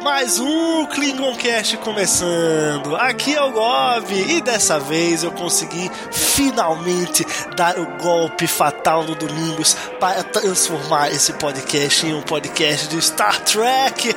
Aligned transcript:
mais 0.00 0.38
um 0.38 0.86
Klingoncast 0.86 1.76
começando. 1.78 2.94
Aqui 2.96 3.34
é 3.34 3.42
o 3.42 3.50
Gob 3.52 4.14
e 4.14 4.40
dessa 4.40 4.78
vez 4.80 5.22
eu 5.22 5.30
consegui 5.32 5.90
finalmente 6.10 7.26
dar 7.54 7.78
o 7.78 7.84
golpe 7.98 8.46
fatal 8.46 9.04
no 9.04 9.14
Domingos 9.14 9.74
para 9.98 10.22
transformar 10.22 11.10
esse 11.10 11.34
podcast 11.34 12.06
em 12.06 12.14
um 12.14 12.22
podcast 12.22 12.88
de 12.88 13.02
Star 13.02 13.38
Trek. 13.44 14.08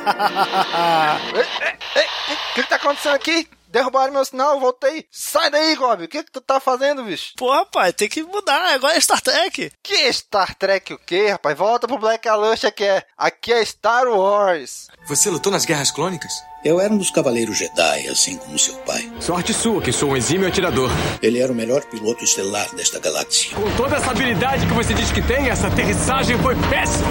que, 2.54 2.62
que 2.62 2.68
tá 2.68 2.76
acontecendo 2.76 3.14
aqui? 3.14 3.46
Derrubaram 3.74 4.12
meu 4.12 4.24
sinal, 4.24 4.60
voltei. 4.60 5.04
Sai 5.10 5.50
daí, 5.50 5.74
Gob. 5.74 6.04
O 6.04 6.08
que, 6.08 6.22
que 6.22 6.30
tu 6.30 6.40
tá 6.40 6.60
fazendo, 6.60 7.02
bicho? 7.02 7.32
Pô, 7.36 7.50
rapaz, 7.50 7.92
tem 7.92 8.08
que 8.08 8.22
mudar. 8.22 8.72
Agora 8.72 8.94
é 8.94 9.00
Star 9.00 9.20
Trek. 9.20 9.72
Que 9.82 10.12
Star 10.12 10.54
Trek 10.54 10.94
o 10.94 10.98
quê, 11.04 11.30
rapaz? 11.30 11.58
Volta 11.58 11.88
pro 11.88 11.98
Black 11.98 12.28
Alert 12.28 12.70
que 12.70 12.84
é. 12.84 13.02
Aqui 13.18 13.52
é 13.52 13.64
Star 13.64 14.06
Wars. 14.06 14.86
Você 15.08 15.28
lutou 15.28 15.50
nas 15.50 15.64
Guerras 15.64 15.90
Clônicas? 15.90 16.32
Eu 16.64 16.80
era 16.80 16.94
um 16.94 16.96
dos 16.96 17.10
Cavaleiros 17.10 17.58
Jedi, 17.58 18.06
assim 18.06 18.36
como 18.36 18.56
seu 18.56 18.76
pai. 18.76 19.12
Sorte 19.18 19.52
sua, 19.52 19.82
que 19.82 19.90
sou 19.90 20.10
um 20.10 20.16
exímio 20.16 20.46
atirador. 20.46 20.88
Ele 21.20 21.40
era 21.40 21.50
o 21.50 21.54
melhor 21.54 21.82
piloto 21.86 22.22
estelar 22.22 22.72
desta 22.76 23.00
galáxia. 23.00 23.56
Com 23.56 23.76
toda 23.76 23.96
essa 23.96 24.12
habilidade 24.12 24.68
que 24.68 24.72
você 24.72 24.94
diz 24.94 25.10
que 25.10 25.20
tem, 25.20 25.48
essa 25.48 25.66
aterrissagem 25.66 26.38
foi 26.38 26.54
péssima. 26.70 27.08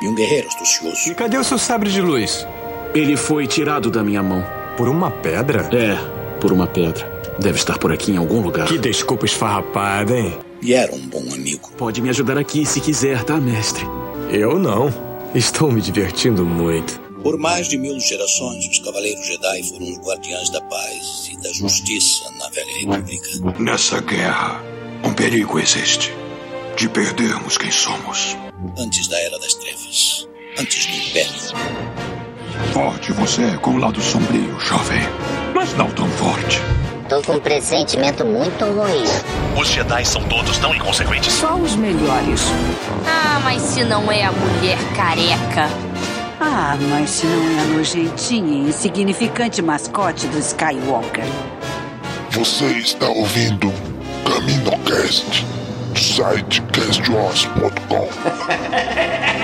E 0.00 0.08
um 0.08 0.14
guerreiro 0.14 0.48
astucioso. 0.48 1.10
E 1.10 1.14
cadê 1.14 1.36
o 1.36 1.44
seu 1.44 1.58
sabre 1.58 1.90
de 1.90 2.00
luz? 2.00 2.46
Ele 2.94 3.18
foi 3.18 3.46
tirado 3.46 3.90
da 3.90 4.02
minha 4.02 4.22
mão. 4.22 4.65
Por 4.76 4.88
uma 4.88 5.10
pedra? 5.10 5.68
É, 5.74 5.96
por 6.40 6.52
uma 6.52 6.66
pedra. 6.66 7.16
Deve 7.38 7.58
estar 7.58 7.78
por 7.78 7.92
aqui 7.92 8.12
em 8.12 8.16
algum 8.16 8.40
lugar. 8.40 8.66
Que 8.66 8.78
desculpa 8.78 9.24
esfarrapada, 9.24 10.18
hein? 10.18 10.38
E 10.62 10.74
era 10.74 10.94
um 10.94 11.06
bom 11.06 11.24
amigo. 11.32 11.70
Pode 11.76 12.00
me 12.00 12.10
ajudar 12.10 12.38
aqui 12.38 12.64
se 12.66 12.80
quiser, 12.80 13.22
tá, 13.24 13.36
mestre? 13.38 13.84
Eu 14.30 14.58
não. 14.58 14.92
Estou 15.34 15.70
me 15.70 15.80
divertindo 15.80 16.44
muito. 16.44 17.00
Por 17.22 17.38
mais 17.38 17.68
de 17.68 17.76
mil 17.76 17.98
gerações, 17.98 18.66
os 18.68 18.78
Cavaleiros 18.80 19.26
Jedi 19.26 19.62
foram 19.64 19.90
os 19.90 19.98
guardiães 19.98 20.50
da 20.50 20.60
paz 20.62 21.30
e 21.32 21.36
da 21.42 21.52
justiça 21.52 22.30
na 22.38 22.48
Velha 22.50 22.78
República. 22.80 23.28
Nessa 23.58 24.00
guerra, 24.00 24.62
um 25.04 25.12
perigo 25.12 25.58
existe 25.58 26.12
de 26.76 26.88
perdermos 26.88 27.58
quem 27.58 27.70
somos. 27.70 28.36
Antes 28.78 29.08
da 29.08 29.18
Era 29.20 29.38
das 29.38 29.54
Trevas. 29.54 30.28
Antes 30.58 30.86
do 30.86 30.92
Império. 30.92 32.15
Forte 32.72 33.12
você 33.12 33.42
é 33.44 33.56
com 33.56 33.72
o 33.72 33.78
lado 33.78 34.00
sombrio, 34.00 34.58
jovem. 34.60 35.00
Mas 35.54 35.74
não 35.74 35.90
tão 35.90 36.08
forte. 36.10 36.60
Tô 37.08 37.22
com 37.22 37.34
um 37.34 37.40
pressentimento 37.40 38.24
muito 38.24 38.64
ruim. 38.64 39.04
Os 39.58 39.68
Jedi 39.68 40.04
são 40.04 40.22
todos 40.24 40.58
tão 40.58 40.74
inconsequentes. 40.74 41.32
Só 41.32 41.54
os 41.54 41.76
melhores. 41.76 42.42
Ah, 43.06 43.40
mas 43.44 43.62
se 43.62 43.84
não 43.84 44.10
é 44.10 44.24
a 44.24 44.32
mulher 44.32 44.78
careca. 44.96 45.68
Ah, 46.40 46.76
mas 46.90 47.10
se 47.10 47.26
não 47.26 47.58
é 47.58 47.60
a 47.60 47.64
nojentinha 47.64 48.64
e 48.64 48.68
insignificante 48.68 49.62
mascote 49.62 50.26
do 50.26 50.38
Skywalker. 50.38 51.24
Você 52.30 52.66
está 52.66 53.08
ouvindo 53.08 53.72
CaminoCast 54.24 55.46
do 55.92 56.00
site 56.00 56.60
castwars.com. 56.72 58.08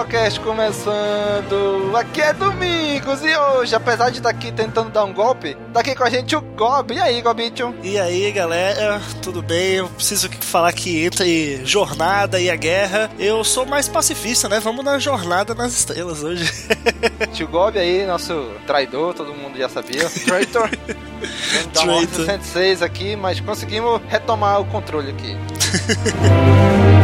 CaminoCast 0.00 0.40
começando. 0.40 1.96
Aqui 1.96 2.20
é 2.20 2.32
Domingos 2.32 3.22
e 3.22 3.36
hoje, 3.36 3.74
apesar 3.74 4.10
de 4.10 4.18
estar 4.18 4.30
aqui 4.30 4.50
tentando 4.52 4.90
dar 4.90 5.04
um 5.04 5.12
golpe, 5.12 5.56
tá 5.72 5.80
aqui 5.80 5.94
com 5.94 6.04
a 6.04 6.10
gente 6.10 6.34
o 6.34 6.40
Gob. 6.40 6.94
E 6.94 7.00
aí, 7.00 7.20
Gobicho? 7.20 7.74
E 7.82 7.98
aí, 7.98 8.30
galera, 8.32 9.00
tudo 9.22 9.42
bem? 9.42 9.74
Eu 9.74 9.88
preciso 9.88 10.30
falar 10.40 10.72
que 10.72 11.04
entre 11.04 11.64
jornada 11.64 12.40
e 12.40 12.50
a 12.50 12.56
guerra, 12.56 13.10
eu 13.18 13.42
sou 13.44 13.66
mais 13.66 13.88
pacifista, 13.88 14.48
né? 14.48 14.60
Vamos 14.60 14.84
na 14.84 14.98
jornada 14.98 15.54
nas 15.54 15.72
estrelas 15.72 16.22
hoje. 16.22 16.50
Tio 17.32 17.48
Gob 17.48 17.78
aí, 17.78 18.06
nosso 18.06 18.50
traidor, 18.66 19.14
todo 19.14 19.34
mundo 19.34 19.58
já 19.58 19.68
sabia. 19.68 20.08
Traitor. 20.08 20.70
Ordem 21.76 22.06
Traitor. 22.06 22.24
106 22.24 22.82
aqui, 22.82 23.16
mas 23.16 23.40
conseguimos 23.40 24.00
retomar 24.08 24.60
o 24.60 24.64
controle 24.64 25.10
aqui. 25.10 25.36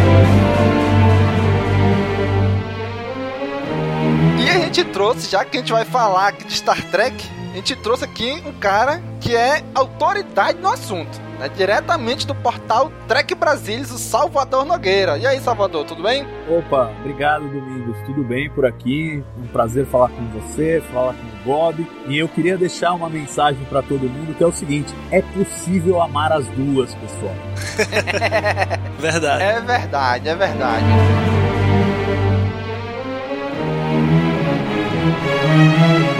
gente 4.77 4.91
trouxe, 4.91 5.31
já 5.31 5.43
que 5.45 5.57
a 5.57 5.61
gente 5.61 5.73
vai 5.73 5.85
falar 5.87 6.29
aqui 6.29 6.45
de 6.45 6.53
Star 6.53 6.83
Trek, 6.91 7.25
a 7.51 7.57
gente 7.57 7.75
trouxe 7.77 8.05
aqui 8.05 8.43
um 8.45 8.53
cara 8.53 9.01
que 9.21 9.35
é 9.35 9.65
autoridade 9.75 10.59
no 10.59 10.69
assunto. 10.69 11.19
Né? 11.39 11.49
Diretamente 11.49 12.27
do 12.27 12.35
portal 12.35 12.93
Trek 13.09 13.35
Brasilis, 13.35 13.91
o 13.91 13.99
Salvador 13.99 14.67
Nogueira. 14.67 15.17
E 15.17 15.27
aí, 15.27 15.41
Salvador, 15.41 15.87
tudo 15.87 16.03
bem? 16.03 16.27
Opa, 16.49 16.93
obrigado 17.01 17.49
Domingos, 17.49 17.97
tudo 18.05 18.23
bem 18.23 18.51
por 18.51 18.67
aqui? 18.67 19.25
Um 19.39 19.47
prazer 19.47 19.87
falar 19.87 20.11
com 20.11 20.27
você, 20.29 20.83
falar 20.93 21.15
com 21.15 21.21
o 21.21 21.45
Bob. 21.45 21.91
E 22.07 22.19
eu 22.19 22.29
queria 22.29 22.59
deixar 22.59 22.93
uma 22.93 23.09
mensagem 23.09 23.65
para 23.71 23.81
todo 23.81 24.01
mundo 24.01 24.35
que 24.37 24.45
é 24.45 24.47
o 24.47 24.53
seguinte: 24.53 24.95
é 25.11 25.23
possível 25.23 26.03
amar 26.03 26.33
as 26.33 26.47
duas, 26.49 26.95
pessoal. 26.95 27.35
Verdade. 29.01 29.43
É 29.43 29.61
verdade, 29.61 30.29
é 30.29 30.35
verdade. 30.35 31.36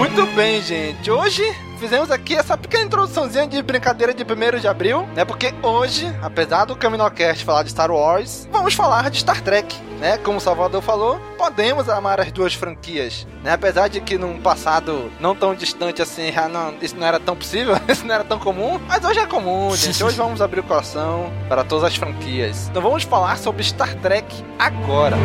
Muito 0.09 0.25
bem, 0.37 0.63
gente. 0.63 1.11
Hoje 1.11 1.43
fizemos 1.81 2.13
aqui 2.13 2.37
essa 2.37 2.57
pequena 2.57 2.85
introduçãozinha 2.85 3.45
de 3.47 3.61
brincadeira 3.61 4.15
de 4.15 4.23
1 4.23 4.61
de 4.61 4.69
abril, 4.69 5.05
né? 5.17 5.25
Porque 5.25 5.53
hoje, 5.63 6.07
apesar 6.23 6.65
do 6.65 6.77
CaminoCast 6.77 7.45
falar 7.45 7.65
de 7.65 7.71
Star 7.71 7.91
Wars, 7.91 8.49
vamos 8.53 8.73
falar 8.73 9.11
de 9.11 9.19
Star 9.19 9.41
Trek, 9.43 9.77
né? 9.99 10.17
Como 10.19 10.39
o 10.39 10.41
Salvador 10.41 10.81
falou, 10.81 11.19
podemos 11.37 11.89
amar 11.89 12.21
as 12.21 12.31
duas 12.31 12.55
franquias, 12.55 13.27
né? 13.43 13.53
Apesar 13.53 13.89
de 13.89 14.01
que 14.01 14.17
num 14.17 14.41
passado 14.41 15.11
não 15.19 15.35
tão 15.35 15.57
distante 15.57 16.01
assim, 16.01 16.31
não- 16.53 16.75
isso 16.81 16.97
não 16.97 17.07
era 17.07 17.19
tão 17.19 17.35
possível, 17.35 17.75
isso 17.89 18.07
não 18.07 18.15
era 18.15 18.23
tão 18.25 18.39
comum, 18.39 18.81
mas 18.87 19.05
hoje 19.05 19.19
é 19.19 19.27
comum, 19.27 19.75
gente. 19.77 20.03
Hoje 20.05 20.17
vamos 20.17 20.41
abrir 20.41 20.61
o 20.61 20.65
coração 20.65 21.33
para 21.49 21.65
todas 21.65 21.83
as 21.85 21.97
franquias. 21.97 22.69
Então 22.69 22.81
vamos 22.81 23.03
falar 23.03 23.37
sobre 23.39 23.65
Star 23.65 23.93
Trek 23.97 24.25
agora. 24.57 25.17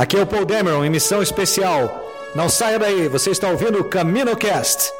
Aqui 0.00 0.16
é 0.16 0.22
o 0.22 0.26
Paul 0.26 0.46
Dameron 0.46 0.82
em 0.82 0.88
missão 0.88 1.22
especial. 1.22 2.10
Não 2.34 2.48
saia 2.48 2.78
daí, 2.78 3.06
você 3.06 3.32
está 3.32 3.50
ouvindo 3.50 3.80
o 3.80 3.84
CaminoCast. 3.84 4.90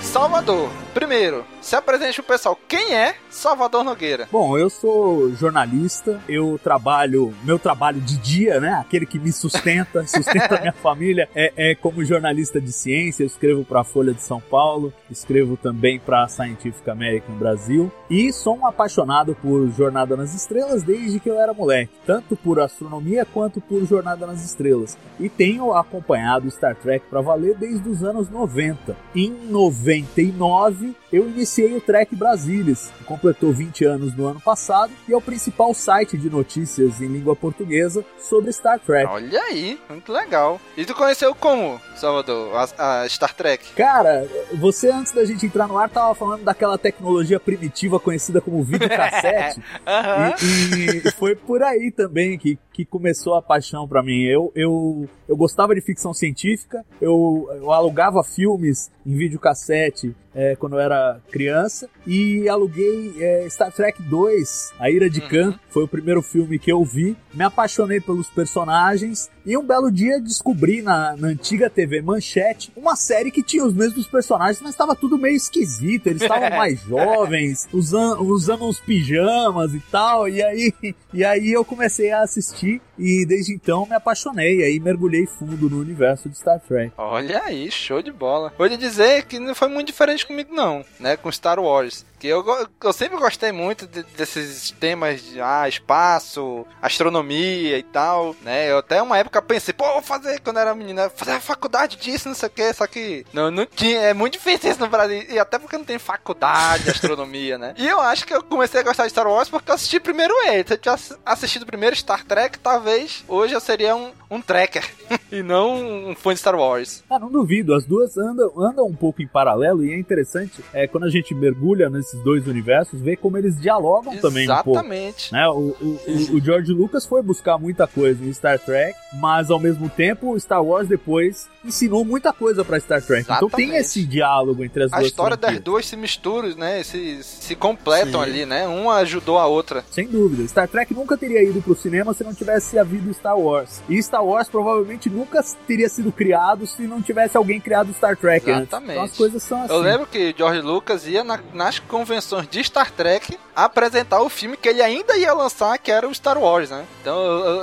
Salvador, 0.00 0.70
primeiro, 0.94 1.44
se 1.64 1.74
apresente 1.74 2.20
pro 2.20 2.34
pessoal. 2.34 2.58
Quem 2.68 2.94
é 2.94 3.14
Salvador 3.30 3.82
Nogueira? 3.82 4.28
Bom, 4.30 4.58
eu 4.58 4.68
sou 4.68 5.34
jornalista, 5.34 6.20
eu 6.28 6.60
trabalho, 6.62 7.34
meu 7.42 7.58
trabalho 7.58 8.00
de 8.00 8.18
dia, 8.18 8.60
né? 8.60 8.74
Aquele 8.74 9.06
que 9.06 9.18
me 9.18 9.32
sustenta, 9.32 10.04
sustenta 10.06 10.60
minha 10.60 10.72
família, 10.72 11.26
é, 11.34 11.70
é, 11.70 11.74
como 11.74 12.04
jornalista 12.04 12.60
de 12.60 12.70
ciência. 12.70 13.22
Eu 13.22 13.26
escrevo 13.26 13.64
para 13.64 13.80
a 13.80 13.84
Folha 13.84 14.12
de 14.12 14.22
São 14.22 14.40
Paulo, 14.40 14.92
escrevo 15.10 15.56
também 15.56 15.98
para 15.98 16.24
a 16.24 16.28
Scientific 16.28 16.88
American 16.90 17.34
Brasil 17.36 17.90
e 18.10 18.30
sou 18.30 18.58
um 18.58 18.66
apaixonado 18.66 19.34
por 19.34 19.66
Jornada 19.70 20.16
nas 20.16 20.34
Estrelas 20.34 20.82
desde 20.82 21.18
que 21.18 21.30
eu 21.30 21.40
era 21.40 21.54
moleque, 21.54 21.92
tanto 22.04 22.36
por 22.36 22.60
astronomia 22.60 23.24
quanto 23.24 23.60
por 23.62 23.86
Jornada 23.86 24.26
nas 24.26 24.44
Estrelas. 24.44 24.98
E 25.18 25.30
tenho 25.30 25.72
acompanhado 25.72 26.50
Star 26.50 26.76
Trek 26.76 27.06
para 27.08 27.22
valer 27.22 27.56
desde 27.56 27.88
os 27.88 28.04
anos 28.04 28.28
90. 28.28 28.94
Em 29.14 29.30
99 29.30 30.94
eu 31.14 31.28
iniciei 31.28 31.76
o 31.76 31.80
Trek 31.80 32.16
Brasilis, 32.16 32.90
que 32.98 33.04
completou 33.04 33.52
20 33.52 33.84
anos 33.84 34.16
no 34.16 34.26
ano 34.26 34.40
passado 34.40 34.92
e 35.08 35.12
é 35.12 35.16
o 35.16 35.20
principal 35.20 35.72
site 35.72 36.18
de 36.18 36.28
notícias 36.28 37.00
em 37.00 37.06
língua 37.06 37.36
portuguesa 37.36 38.04
sobre 38.18 38.52
Star 38.52 38.80
Trek. 38.80 39.06
Olha 39.06 39.40
aí, 39.42 39.78
muito 39.88 40.12
legal. 40.12 40.60
E 40.76 40.84
tu 40.84 40.92
conheceu 40.92 41.32
como, 41.32 41.80
Salvador, 41.94 42.52
a, 42.56 43.02
a 43.02 43.08
Star 43.08 43.32
Trek? 43.32 43.74
Cara, 43.74 44.26
você 44.54 44.90
antes 44.90 45.12
da 45.12 45.24
gente 45.24 45.46
entrar 45.46 45.68
no 45.68 45.78
ar 45.78 45.88
tava 45.88 46.14
falando 46.16 46.42
daquela 46.42 46.76
tecnologia 46.76 47.38
primitiva 47.38 48.00
conhecida 48.00 48.40
como 48.40 48.64
videocassete. 48.64 49.60
uhum. 49.86 50.34
e, 50.42 51.08
e 51.08 51.10
foi 51.12 51.36
por 51.36 51.62
aí 51.62 51.92
também 51.92 52.36
que, 52.36 52.58
que 52.72 52.84
começou 52.84 53.34
a 53.34 53.42
paixão 53.42 53.86
para 53.86 54.02
mim. 54.02 54.24
Eu, 54.24 54.50
eu, 54.56 55.08
eu 55.28 55.36
gostava 55.36 55.76
de 55.76 55.80
ficção 55.80 56.12
científica, 56.12 56.84
eu, 57.00 57.48
eu 57.54 57.70
alugava 57.70 58.24
filmes 58.24 58.90
em 59.06 59.16
videocassete 59.16 60.14
é, 60.34 60.56
quando 60.56 60.74
eu 60.74 60.80
era 60.80 61.03
criança 61.30 61.88
e 62.06 62.48
aluguei 62.48 63.14
é, 63.18 63.48
Star 63.48 63.72
Trek 63.72 64.02
2, 64.02 64.74
A 64.78 64.90
Ira 64.90 65.08
de 65.08 65.20
Khan, 65.20 65.48
uhum. 65.48 65.58
foi 65.68 65.84
o 65.84 65.88
primeiro 65.88 66.22
filme 66.22 66.58
que 66.58 66.70
eu 66.70 66.84
vi. 66.84 67.16
Me 67.32 67.44
apaixonei 67.44 68.00
pelos 68.00 68.28
personagens 68.28 69.30
e 69.46 69.58
um 69.58 69.66
belo 69.66 69.92
dia 69.92 70.18
descobri 70.18 70.80
na, 70.80 71.14
na 71.16 71.28
antiga 71.28 71.68
TV 71.68 72.00
Manchete 72.00 72.72
uma 72.74 72.96
série 72.96 73.30
que 73.30 73.42
tinha 73.42 73.64
os 73.64 73.74
mesmos 73.74 74.06
personagens, 74.06 74.60
mas 74.62 74.70
estava 74.70 74.96
tudo 74.96 75.18
meio 75.18 75.36
esquisito. 75.36 76.06
Eles 76.06 76.22
estavam 76.22 76.48
mais 76.56 76.80
jovens, 76.80 77.68
usando, 77.72 78.22
usando 78.22 78.64
uns 78.64 78.80
pijamas 78.80 79.74
e 79.74 79.80
tal. 79.90 80.28
E 80.28 80.42
aí, 80.42 80.72
e 81.12 81.24
aí 81.24 81.52
eu 81.52 81.64
comecei 81.64 82.10
a 82.10 82.22
assistir 82.22 82.80
e 82.98 83.26
desde 83.26 83.52
então 83.52 83.86
me 83.86 83.94
apaixonei. 83.94 84.62
Aí 84.62 84.80
mergulhei 84.80 85.26
fundo 85.26 85.68
no 85.68 85.78
universo 85.78 86.28
de 86.28 86.38
Star 86.38 86.60
Trek. 86.60 86.92
Olha 86.96 87.42
aí, 87.42 87.70
show 87.70 88.00
de 88.00 88.12
bola. 88.12 88.52
Vou 88.56 88.66
lhe 88.66 88.76
dizer 88.76 89.26
que 89.26 89.38
não 89.38 89.54
foi 89.54 89.68
muito 89.68 89.88
diferente 89.88 90.26
comigo, 90.26 90.54
não, 90.54 90.84
né? 90.98 91.16
Com 91.16 91.30
Star 91.30 91.58
Wars. 91.58 91.93
years. 92.02 92.13
Que 92.24 92.28
eu, 92.28 92.42
eu 92.82 92.92
sempre 92.94 93.18
gostei 93.18 93.52
muito 93.52 93.86
de, 93.86 94.02
desses 94.16 94.70
temas 94.70 95.22
de 95.22 95.42
ah, 95.42 95.68
espaço, 95.68 96.66
astronomia 96.80 97.76
e 97.76 97.82
tal, 97.82 98.34
né? 98.40 98.70
Eu 98.70 98.78
até 98.78 99.02
uma 99.02 99.18
época 99.18 99.42
pensei, 99.42 99.74
pô, 99.74 99.84
vou 99.92 100.00
fazer, 100.00 100.40
quando 100.40 100.58
era 100.58 100.74
menina, 100.74 101.10
fazer 101.10 101.32
a 101.32 101.40
faculdade 101.40 101.98
disso, 101.98 102.28
não 102.28 102.34
sei 102.34 102.48
o 102.48 102.52
que, 102.52 102.72
só 102.72 102.86
que 102.86 103.26
não, 103.30 103.50
não 103.50 103.66
tinha, 103.66 104.00
é 104.00 104.14
muito 104.14 104.38
difícil 104.38 104.70
isso 104.70 104.80
no 104.80 104.88
Brasil, 104.88 105.22
e 105.28 105.38
até 105.38 105.58
porque 105.58 105.76
não 105.76 105.84
tem 105.84 105.98
faculdade 105.98 106.84
de 106.84 106.90
astronomia, 106.92 107.58
né? 107.58 107.74
E 107.84 107.86
eu 107.86 108.00
acho 108.00 108.26
que 108.26 108.32
eu 108.32 108.42
comecei 108.42 108.80
a 108.80 108.84
gostar 108.84 109.04
de 109.04 109.10
Star 109.10 109.26
Wars 109.26 109.50
porque 109.50 109.70
eu 109.70 109.74
assisti 109.74 110.00
primeiro 110.00 110.32
ele. 110.46 110.66
Se 110.66 110.72
eu 110.72 110.78
tivesse 110.78 111.14
assistido 111.26 111.66
primeiro 111.66 111.94
Star 111.94 112.24
Trek, 112.24 112.58
talvez 112.58 113.22
hoje 113.28 113.52
eu 113.52 113.60
seria 113.60 113.94
um, 113.94 114.12
um 114.30 114.40
tracker 114.40 114.88
e 115.30 115.42
não 115.42 116.08
um 116.08 116.14
fã 116.14 116.32
de 116.32 116.40
Star 116.40 116.54
Wars. 116.54 117.04
Ah, 117.10 117.18
não 117.18 117.30
duvido, 117.30 117.74
as 117.74 117.84
duas 117.84 118.16
andam, 118.16 118.50
andam 118.58 118.86
um 118.86 118.94
pouco 118.94 119.20
em 119.20 119.28
paralelo 119.28 119.84
e 119.84 119.92
é 119.92 119.98
interessante 119.98 120.64
é, 120.72 120.86
quando 120.86 121.04
a 121.04 121.10
gente 121.10 121.34
mergulha 121.34 121.90
nesse 121.90 122.13
esses 122.14 122.22
dois 122.22 122.46
universos, 122.46 123.00
ver 123.00 123.16
como 123.16 123.36
eles 123.36 123.60
dialogam 123.60 124.12
Exatamente. 124.12 124.46
também 124.46 124.50
um 124.50 124.62
pouco. 124.62 125.32
Né? 125.32 125.48
O, 125.48 125.52
o, 125.52 126.00
o, 126.06 126.36
o, 126.36 126.40
George 126.40 126.72
Lucas 126.72 127.04
foi 127.04 127.22
buscar 127.22 127.58
muita 127.58 127.86
coisa 127.86 128.24
em 128.24 128.32
Star 128.32 128.58
Trek, 128.58 128.96
mas 129.14 129.50
ao 129.50 129.58
mesmo 129.58 129.88
tempo 129.88 130.38
Star 130.38 130.62
Wars 130.62 130.88
depois 130.88 131.48
ensinou 131.64 132.04
muita 132.04 132.32
coisa 132.32 132.64
para 132.64 132.78
Star 132.78 133.02
Trek. 133.02 133.22
Exatamente. 133.22 133.46
Então 133.46 133.58
tem 133.58 133.76
esse 133.76 134.04
diálogo 134.04 134.64
entre 134.64 134.84
as 134.84 134.92
a 134.92 134.96
duas. 134.96 135.04
A 135.04 135.08
história 135.08 135.36
franquias. 135.36 135.54
das 135.54 135.64
duas 135.64 135.86
se 135.86 135.96
misturam, 135.96 136.54
né? 136.56 136.82
Se, 136.82 137.22
se 137.22 137.56
completam 137.56 138.22
Sim. 138.22 138.30
ali, 138.30 138.46
né? 138.46 138.66
Uma 138.66 138.96
ajudou 138.96 139.38
a 139.38 139.46
outra. 139.46 139.84
Sem 139.90 140.06
dúvida. 140.06 140.46
Star 140.46 140.68
Trek 140.68 140.92
nunca 140.94 141.16
teria 141.16 141.42
ido 141.42 141.60
pro 141.62 141.74
cinema 141.74 142.12
se 142.12 142.22
não 142.22 142.34
tivesse 142.34 142.78
havido 142.78 143.12
Star 143.14 143.38
Wars. 143.38 143.82
E 143.88 144.02
Star 144.02 144.24
Wars 144.24 144.48
provavelmente 144.48 145.08
nunca 145.08 145.42
teria 145.66 145.88
sido 145.88 146.12
criado 146.12 146.66
se 146.66 146.82
não 146.82 147.00
tivesse 147.00 147.36
alguém 147.36 147.60
criado 147.60 147.92
Star 147.94 148.16
Trek 148.16 148.48
Exatamente. 148.48 148.90
Antes. 148.90 148.90
Então 148.90 149.02
as 149.04 149.16
coisas 149.16 149.42
são 149.42 149.62
assim. 149.62 149.72
Eu 149.72 149.80
lembro 149.80 150.06
que 150.06 150.34
George 150.36 150.60
Lucas 150.60 151.06
ia 151.06 151.24
na, 151.24 151.40
nas 151.52 151.78
convenções 151.94 152.48
de 152.48 152.64
Star 152.64 152.90
Trek 152.90 153.38
apresentar 153.54 154.20
o 154.20 154.28
filme 154.28 154.56
que 154.56 154.68
ele 154.68 154.82
ainda 154.82 155.16
ia 155.16 155.32
lançar, 155.32 155.78
que 155.78 155.92
era 155.92 156.08
o 156.08 156.12
Star 156.12 156.36
Wars, 156.36 156.68
né? 156.68 156.84
Então, 157.00 157.16